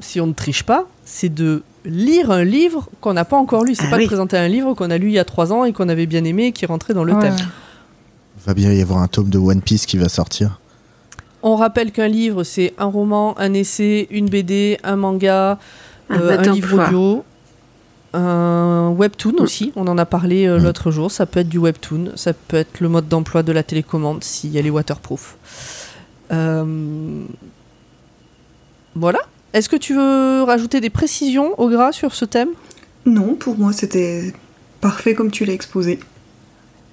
si 0.00 0.20
on 0.20 0.26
ne 0.26 0.32
triche 0.32 0.62
pas, 0.62 0.86
c'est 1.04 1.32
de 1.32 1.62
lire 1.84 2.30
un 2.30 2.44
livre 2.44 2.88
qu'on 3.00 3.14
n'a 3.14 3.24
pas 3.24 3.36
encore 3.36 3.64
lu. 3.64 3.74
C'est 3.74 3.86
Ah 3.86 3.90
pas 3.90 3.96
oui. 3.96 4.02
de 4.04 4.08
présenter 4.08 4.36
un 4.36 4.48
livre 4.48 4.74
qu'on 4.74 4.90
a 4.90 4.98
lu 4.98 5.06
il 5.08 5.12
y 5.14 5.18
a 5.18 5.24
3 5.24 5.52
ans 5.52 5.64
et 5.64 5.72
qu'on 5.72 5.88
avait 5.88 6.06
bien 6.06 6.24
aimé 6.24 6.46
et 6.46 6.52
qui 6.52 6.66
rentrait 6.66 6.94
dans 6.94 7.04
le 7.04 7.14
Ouais. 7.14 7.20
thème. 7.20 7.36
Il 8.40 8.44
va 8.46 8.54
bien 8.54 8.72
y 8.72 8.80
avoir 8.80 9.00
un 9.00 9.08
tome 9.08 9.30
de 9.30 9.38
One 9.38 9.62
Piece 9.62 9.86
qui 9.86 9.96
va 9.98 10.08
sortir. 10.08 10.60
On 11.42 11.54
rappelle 11.56 11.92
qu'un 11.92 12.08
livre, 12.08 12.42
c'est 12.44 12.74
un 12.78 12.86
roman, 12.86 13.38
un 13.38 13.54
essai, 13.54 14.08
une 14.10 14.28
BD, 14.28 14.78
un 14.82 14.96
manga, 14.96 15.58
euh, 16.10 16.36
mode 16.36 16.48
un 16.48 16.52
livre 16.52 16.84
audio, 16.86 17.24
un 18.14 18.90
webtoon 18.96 19.34
aussi. 19.38 19.72
On 19.76 19.86
en 19.86 19.98
a 19.98 20.06
parlé 20.06 20.46
euh, 20.46 20.58
Mm. 20.58 20.64
l'autre 20.64 20.90
jour. 20.90 21.10
Ça 21.10 21.26
peut 21.26 21.40
être 21.40 21.48
du 21.48 21.58
webtoon, 21.58 22.12
ça 22.16 22.32
peut 22.32 22.56
être 22.56 22.80
le 22.80 22.88
mode 22.88 23.08
d'emploi 23.08 23.42
de 23.42 23.52
la 23.52 23.62
télécommande 23.62 24.24
si 24.24 24.56
elle 24.56 24.66
est 24.66 24.70
waterproof. 24.70 25.36
Euh, 26.32 27.24
Voilà. 28.94 29.20
Est-ce 29.52 29.68
que 29.68 29.76
tu 29.76 29.94
veux 29.94 30.42
rajouter 30.42 30.80
des 30.80 30.90
précisions 30.90 31.58
au 31.60 31.68
gras 31.68 31.92
sur 31.92 32.14
ce 32.14 32.24
thème? 32.24 32.50
Non, 33.06 33.34
pour 33.34 33.56
moi, 33.56 33.72
c'était 33.72 34.32
parfait 34.80 35.14
comme 35.14 35.30
tu 35.30 35.44
l'as 35.44 35.54
exposé. 35.54 35.98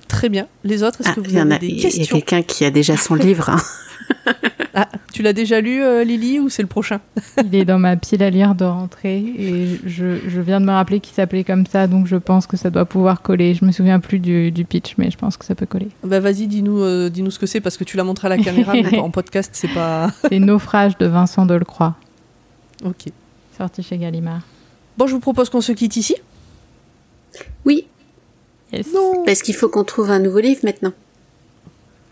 Très 0.07 0.29
bien. 0.29 0.47
Les 0.63 0.83
autres, 0.83 1.01
est-ce 1.01 1.09
Ah, 1.09 1.15
que 1.15 1.19
vous 1.21 1.33
y 1.35 1.39
en 1.39 1.45
avez 1.51 1.55
a, 1.55 1.59
des 1.59 1.67
il 1.67 1.75
y 1.81 1.85
a 1.85 1.89
questions? 1.89 2.15
quelqu'un 2.17 2.41
qui 2.43 2.63
a 2.63 2.69
déjà 2.71 2.95
son 2.95 3.15
livre. 3.15 3.49
hein. 3.49 3.57
Ah, 4.77 4.89
tu 5.13 5.21
l'as 5.21 5.31
déjà 5.31 5.61
lu, 5.61 5.81
euh, 5.81 6.03
Lily, 6.03 6.37
ou 6.41 6.49
c'est 6.49 6.61
le 6.61 6.67
prochain 6.67 6.99
Il 7.45 7.55
est 7.55 7.63
dans 7.63 7.79
ma 7.79 7.95
pile 7.95 8.21
à 8.21 8.29
lire 8.29 8.55
de 8.55 8.65
rentrée 8.65 9.19
et 9.19 9.79
je, 9.85 10.17
je 10.27 10.41
viens 10.41 10.59
de 10.59 10.65
me 10.65 10.71
rappeler 10.73 10.99
qu'il 10.99 11.13
s'appelait 11.13 11.45
comme 11.45 11.65
ça, 11.65 11.87
donc 11.87 12.07
je 12.07 12.17
pense 12.17 12.45
que 12.45 12.57
ça 12.57 12.69
doit 12.71 12.83
pouvoir 12.83 13.21
coller. 13.21 13.53
Je 13.53 13.63
me 13.63 13.71
souviens 13.71 14.01
plus 14.01 14.19
du, 14.19 14.51
du 14.51 14.65
pitch, 14.65 14.95
mais 14.97 15.09
je 15.11 15.17
pense 15.17 15.37
que 15.37 15.45
ça 15.45 15.55
peut 15.55 15.65
coller. 15.65 15.87
Bah 16.03 16.19
vas-y, 16.19 16.47
dis-nous 16.47 16.81
euh, 16.81 17.07
dis-nous 17.09 17.31
ce 17.31 17.39
que 17.39 17.45
c'est, 17.45 17.61
parce 17.61 17.77
que 17.77 17.85
tu 17.85 17.95
l'as 17.95 18.03
montré 18.03 18.25
à 18.27 18.29
la 18.29 18.37
caméra, 18.37 18.73
mais 18.73 18.99
en 18.99 19.11
podcast, 19.11 19.51
c'est 19.53 19.69
pas... 19.73 20.11
C'est 20.29 20.39
Naufrage 20.39 20.97
de 20.97 21.05
Vincent 21.05 21.45
Delcroix, 21.45 21.95
Ok. 22.83 23.05
sorti 23.57 23.81
chez 23.81 23.97
Gallimard. 23.97 24.41
Bon, 24.97 25.07
je 25.07 25.13
vous 25.13 25.21
propose 25.21 25.49
qu'on 25.49 25.61
se 25.61 25.71
quitte 25.71 25.95
ici. 25.95 26.15
Oui, 27.63 27.87
Yes. 28.73 28.87
parce 29.25 29.41
qu'il 29.41 29.55
faut 29.55 29.69
qu'on 29.69 29.85
trouve 29.85 30.11
un 30.11 30.19
nouveau 30.19 30.39
livre 30.39 30.59
maintenant. 30.65 30.91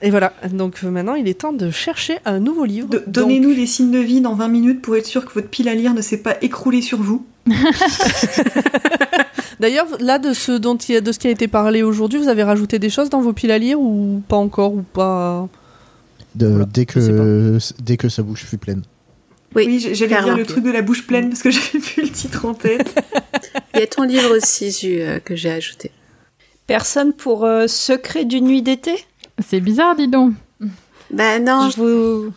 Et 0.06 0.10
voilà, 0.12 0.34
donc 0.52 0.82
euh, 0.84 0.90
maintenant 0.92 1.16
il 1.16 1.28
est 1.30 1.40
temps 1.40 1.54
de 1.54 1.72
chercher 1.72 2.18
un 2.26 2.40
nouveau 2.40 2.66
livre. 2.66 2.90
De- 2.90 2.98
Donc, 3.00 3.08
Donnez-nous 3.10 3.54
des 3.56 3.66
signes 3.66 3.90
de 3.92 4.00
vie 4.00 4.20
dans 4.22 4.36
20 4.36 4.50
minutes 4.50 4.82
pour 4.82 4.96
être 4.98 5.06
sûr 5.06 5.24
que 5.26 5.34
votre 5.34 5.48
pile 5.48 5.70
à 5.70 5.74
lire 5.76 5.94
ne 5.94 6.02
s'est 6.02 6.18
pas 6.22 6.36
écroulée 6.42 6.82
sur 6.82 7.02
vous. 7.02 7.26
D'ailleurs, 9.60 9.88
là, 10.00 10.20
de 10.20 10.34
ce, 10.34 10.52
dont 10.52 10.76
il 10.76 10.94
y 10.94 10.98
a, 10.98 11.02
de 11.02 11.12
ce 11.12 11.20
qui 11.20 11.28
a 11.28 11.32
été 11.32 11.48
parlé 11.48 11.84
aujourd'hui, 11.84 12.20
vous 12.20 12.28
avez 12.28 12.44
rajouté 12.44 12.80
des 12.80 12.90
choses 12.90 13.10
dans 13.10 13.22
vos 13.22 13.34
piles 13.34 13.52
à 13.52 13.58
lire 13.58 13.80
ou 13.80 14.22
pas 14.28 14.36
encore 14.36 14.74
ou 14.74 14.82
pas? 14.82 15.48
De- 16.36 16.48
Voilà, 16.48 16.66
dès, 16.66 16.86
que, 16.86 17.58
dès 17.82 17.98
que 17.98 18.10
sa 18.10 18.24
bouche 18.24 18.44
fut 18.44 18.58
pleine. 18.58 18.82
Oui, 19.56 19.64
Oui, 19.68 19.80
j'allais 19.94 20.22
dire 20.22 20.36
le 20.36 20.46
truc 20.46 20.64
de 20.64 20.72
la 20.72 20.82
bouche 20.82 21.06
pleine 21.06 21.30
parce 21.30 21.44
que 21.44 21.52
j'avais 21.52 21.80
plus 21.80 22.02
le 22.04 22.10
titre 22.10 22.46
en 22.46 22.54
tête. 22.56 23.00
Il 23.76 23.80
y 23.80 23.84
a 23.84 23.88
ton 23.88 24.04
livre 24.04 24.36
aussi, 24.36 24.72
Zu, 24.72 25.00
euh, 25.02 25.20
que 25.20 25.36
j'ai 25.36 25.52
ajouté. 25.52 25.92
Personne 26.68 27.14
pour 27.14 27.46
euh, 27.46 27.68
Secret 27.68 28.26
d'une 28.26 28.46
nuit 28.46 28.62
d'été? 28.64 28.94
C'est 29.40 29.60
bizarre, 29.60 29.96
dis 29.96 30.08
donc. 30.08 30.34
Bah 31.12 31.40
non, 31.40 31.70
Je 31.70 31.78
vous... 31.78 32.34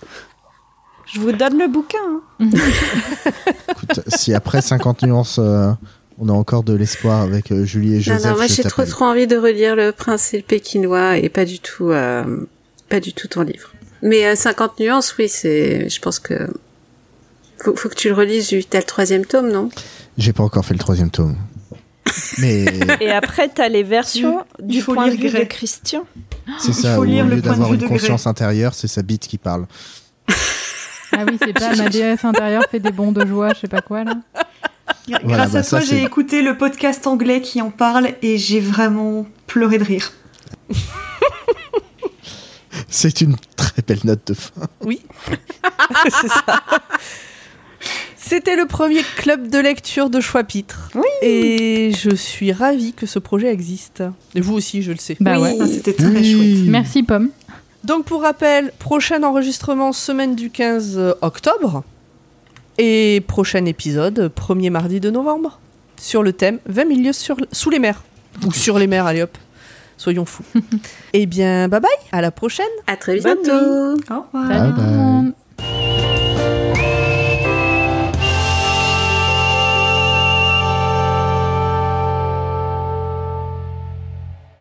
Je 1.12 1.20
vous 1.20 1.31
donne 1.32 1.56
le 1.59 1.68
bouquin. 1.68 1.98
hein. 2.40 2.48
Écoute, 3.70 4.01
si 4.09 4.35
après 4.35 4.60
50 4.60 5.02
nuances, 5.05 5.39
euh, 5.39 5.70
on 6.18 6.28
a 6.28 6.32
encore 6.32 6.64
de 6.64 6.74
l'espoir 6.74 7.20
avec 7.23 7.52
euh, 7.52 7.64
Julie 7.64 7.93
et 7.94 7.97
non, 7.98 8.02
Joseph, 8.02 8.24
non, 8.32 8.36
moi 8.36 8.47
je 8.48 8.55
j'ai 8.55 8.62
trop 8.64 8.85
trop 8.85 9.05
envie 9.05 9.28
de 9.28 9.36
relire 9.36 9.77
Le 9.77 9.93
Prince 9.93 10.35
et 10.35 10.39
le 10.39 10.43
Pékinois 10.43 11.16
et 11.18 11.28
pas 11.28 11.44
du 11.44 11.60
tout, 11.60 11.90
euh, 11.90 12.24
pas 12.89 12.98
du 12.98 13.12
tout 13.12 13.28
ton 13.28 13.43
livre. 13.43 13.73
Mais 14.02 14.27
euh, 14.27 14.35
50 14.35 14.81
nuances, 14.81 15.14
oui, 15.16 15.28
c'est, 15.28 15.89
je 15.89 16.01
pense 16.01 16.18
que 16.18 16.48
faut, 17.62 17.77
faut 17.77 17.89
que 17.89 17.94
tu 17.94 18.09
le 18.09 18.14
relises. 18.14 18.52
T'as 18.68 18.78
le 18.78 18.85
troisième 18.85 19.24
tome, 19.24 19.51
non? 19.52 19.70
J'ai 20.18 20.32
pas 20.32 20.43
encore 20.43 20.64
fait 20.64 20.74
le 20.74 20.81
troisième 20.81 21.10
tome. 21.10 21.36
Mais 22.38 22.64
Et 23.00 23.10
après, 23.10 23.48
t'as 23.48 23.68
les 23.68 23.82
versions 23.82 24.44
Il 24.60 24.66
du 24.66 24.80
faut 24.80 24.94
point 24.94 25.06
de 25.06 25.12
lire 25.12 25.32
vue 25.32 25.38
de. 25.38 25.44
Christian. 25.44 26.04
c'est 26.58 26.68
Il 26.68 26.74
ça, 26.74 26.94
faut 26.94 27.02
au 27.02 27.04
lire 27.04 27.24
le 27.26 27.36
lieu 27.36 27.42
d'avoir 27.42 27.72
une 27.74 27.86
conscience 27.88 28.26
intérieure, 28.26 28.74
c'est 28.74 28.88
sa 28.88 29.02
bite 29.02 29.26
qui 29.26 29.38
parle. 29.38 29.66
Ah 31.12 31.24
oui, 31.26 31.38
c'est 31.42 31.52
pas 31.52 31.74
ma 31.76 31.88
déesse 31.88 32.24
intérieure 32.24 32.64
fait 32.70 32.80
des 32.80 32.90
bons 32.90 33.12
de 33.12 33.24
joie, 33.26 33.54
je 33.54 33.60
sais 33.60 33.68
pas 33.68 33.80
quoi 33.80 34.04
là. 34.04 34.16
Grâce 35.08 35.22
Voilà, 35.24 35.42
à 35.44 35.46
bah, 35.48 35.62
ça, 35.62 35.78
toi, 35.78 35.86
j'ai 35.86 36.02
écouté 36.02 36.42
le 36.42 36.56
podcast 36.56 37.06
anglais 37.06 37.40
qui 37.40 37.62
en 37.62 37.70
parle 37.70 38.10
et 38.22 38.38
j'ai 38.38 38.60
vraiment 38.60 39.26
pleuré 39.46 39.78
de 39.78 39.84
rire. 39.84 40.12
C'est 42.88 43.20
une 43.20 43.36
très 43.56 43.82
belle 43.86 44.00
note 44.04 44.26
de 44.26 44.34
fin. 44.34 44.52
Oui. 44.82 45.02
C'est 46.20 46.28
ça. 46.28 46.62
C'était 48.28 48.57
le 48.57 48.66
premier 48.66 49.03
club 49.16 49.48
de 49.48 49.59
lecture 49.59 50.11
de 50.11 50.20
Choix-Pitre. 50.20 50.90
Et 51.23 51.93
je 51.97 52.15
suis 52.15 52.51
ravie 52.53 52.93
que 52.93 53.07
ce 53.07 53.19
projet 53.20 53.53
existe. 53.53 54.03
Et 54.35 54.40
vous 54.40 54.55
aussi, 54.55 54.82
je 54.82 54.90
le 54.93 54.98
sais. 54.98 55.16
Bah 55.20 55.35
Oui. 55.36 55.43
ouais. 55.51 55.59
Ah, 55.61 55.66
C'était 55.69 55.93
très 55.93 56.09
Oui. 56.09 56.32
chouette. 56.32 56.69
Merci 56.70 57.03
Pomme. 57.05 57.31
Donc 57.85 58.05
pour 58.05 58.23
rappel, 58.23 58.73
prochain 58.81 59.23
enregistrement 59.23 59.93
semaine 59.93 60.35
du 60.35 60.51
15 60.51 60.98
octobre 61.23 61.85
et 62.78 63.23
prochain 63.28 63.65
épisode 63.65 64.28
premier 64.28 64.70
mardi 64.70 64.98
de 64.98 65.09
novembre 65.11 65.61
sur 65.98 66.23
le 66.24 66.32
thème 66.32 66.59
20 66.66 66.85
milieux 66.85 67.12
sur, 67.12 67.36
sous 67.53 67.70
les 67.70 67.78
mers 67.78 68.03
ou 68.44 68.53
sur 68.53 68.78
les 68.81 68.86
mers, 68.89 69.07
allez 69.07 69.23
hop, 69.23 69.39
soyons 69.97 70.24
fous. 70.24 70.43
eh 71.12 71.27
bien 71.27 71.69
bye 71.69 71.81
bye, 71.81 71.90
à 72.11 72.20
la 72.20 72.32
prochaine. 72.32 72.66
À 72.89 72.97
très 72.97 73.20
bientôt. 73.20 73.51
Au 74.11 74.23
revoir. 74.32 74.48
Bye 74.48 74.73
bye. 74.73 76.26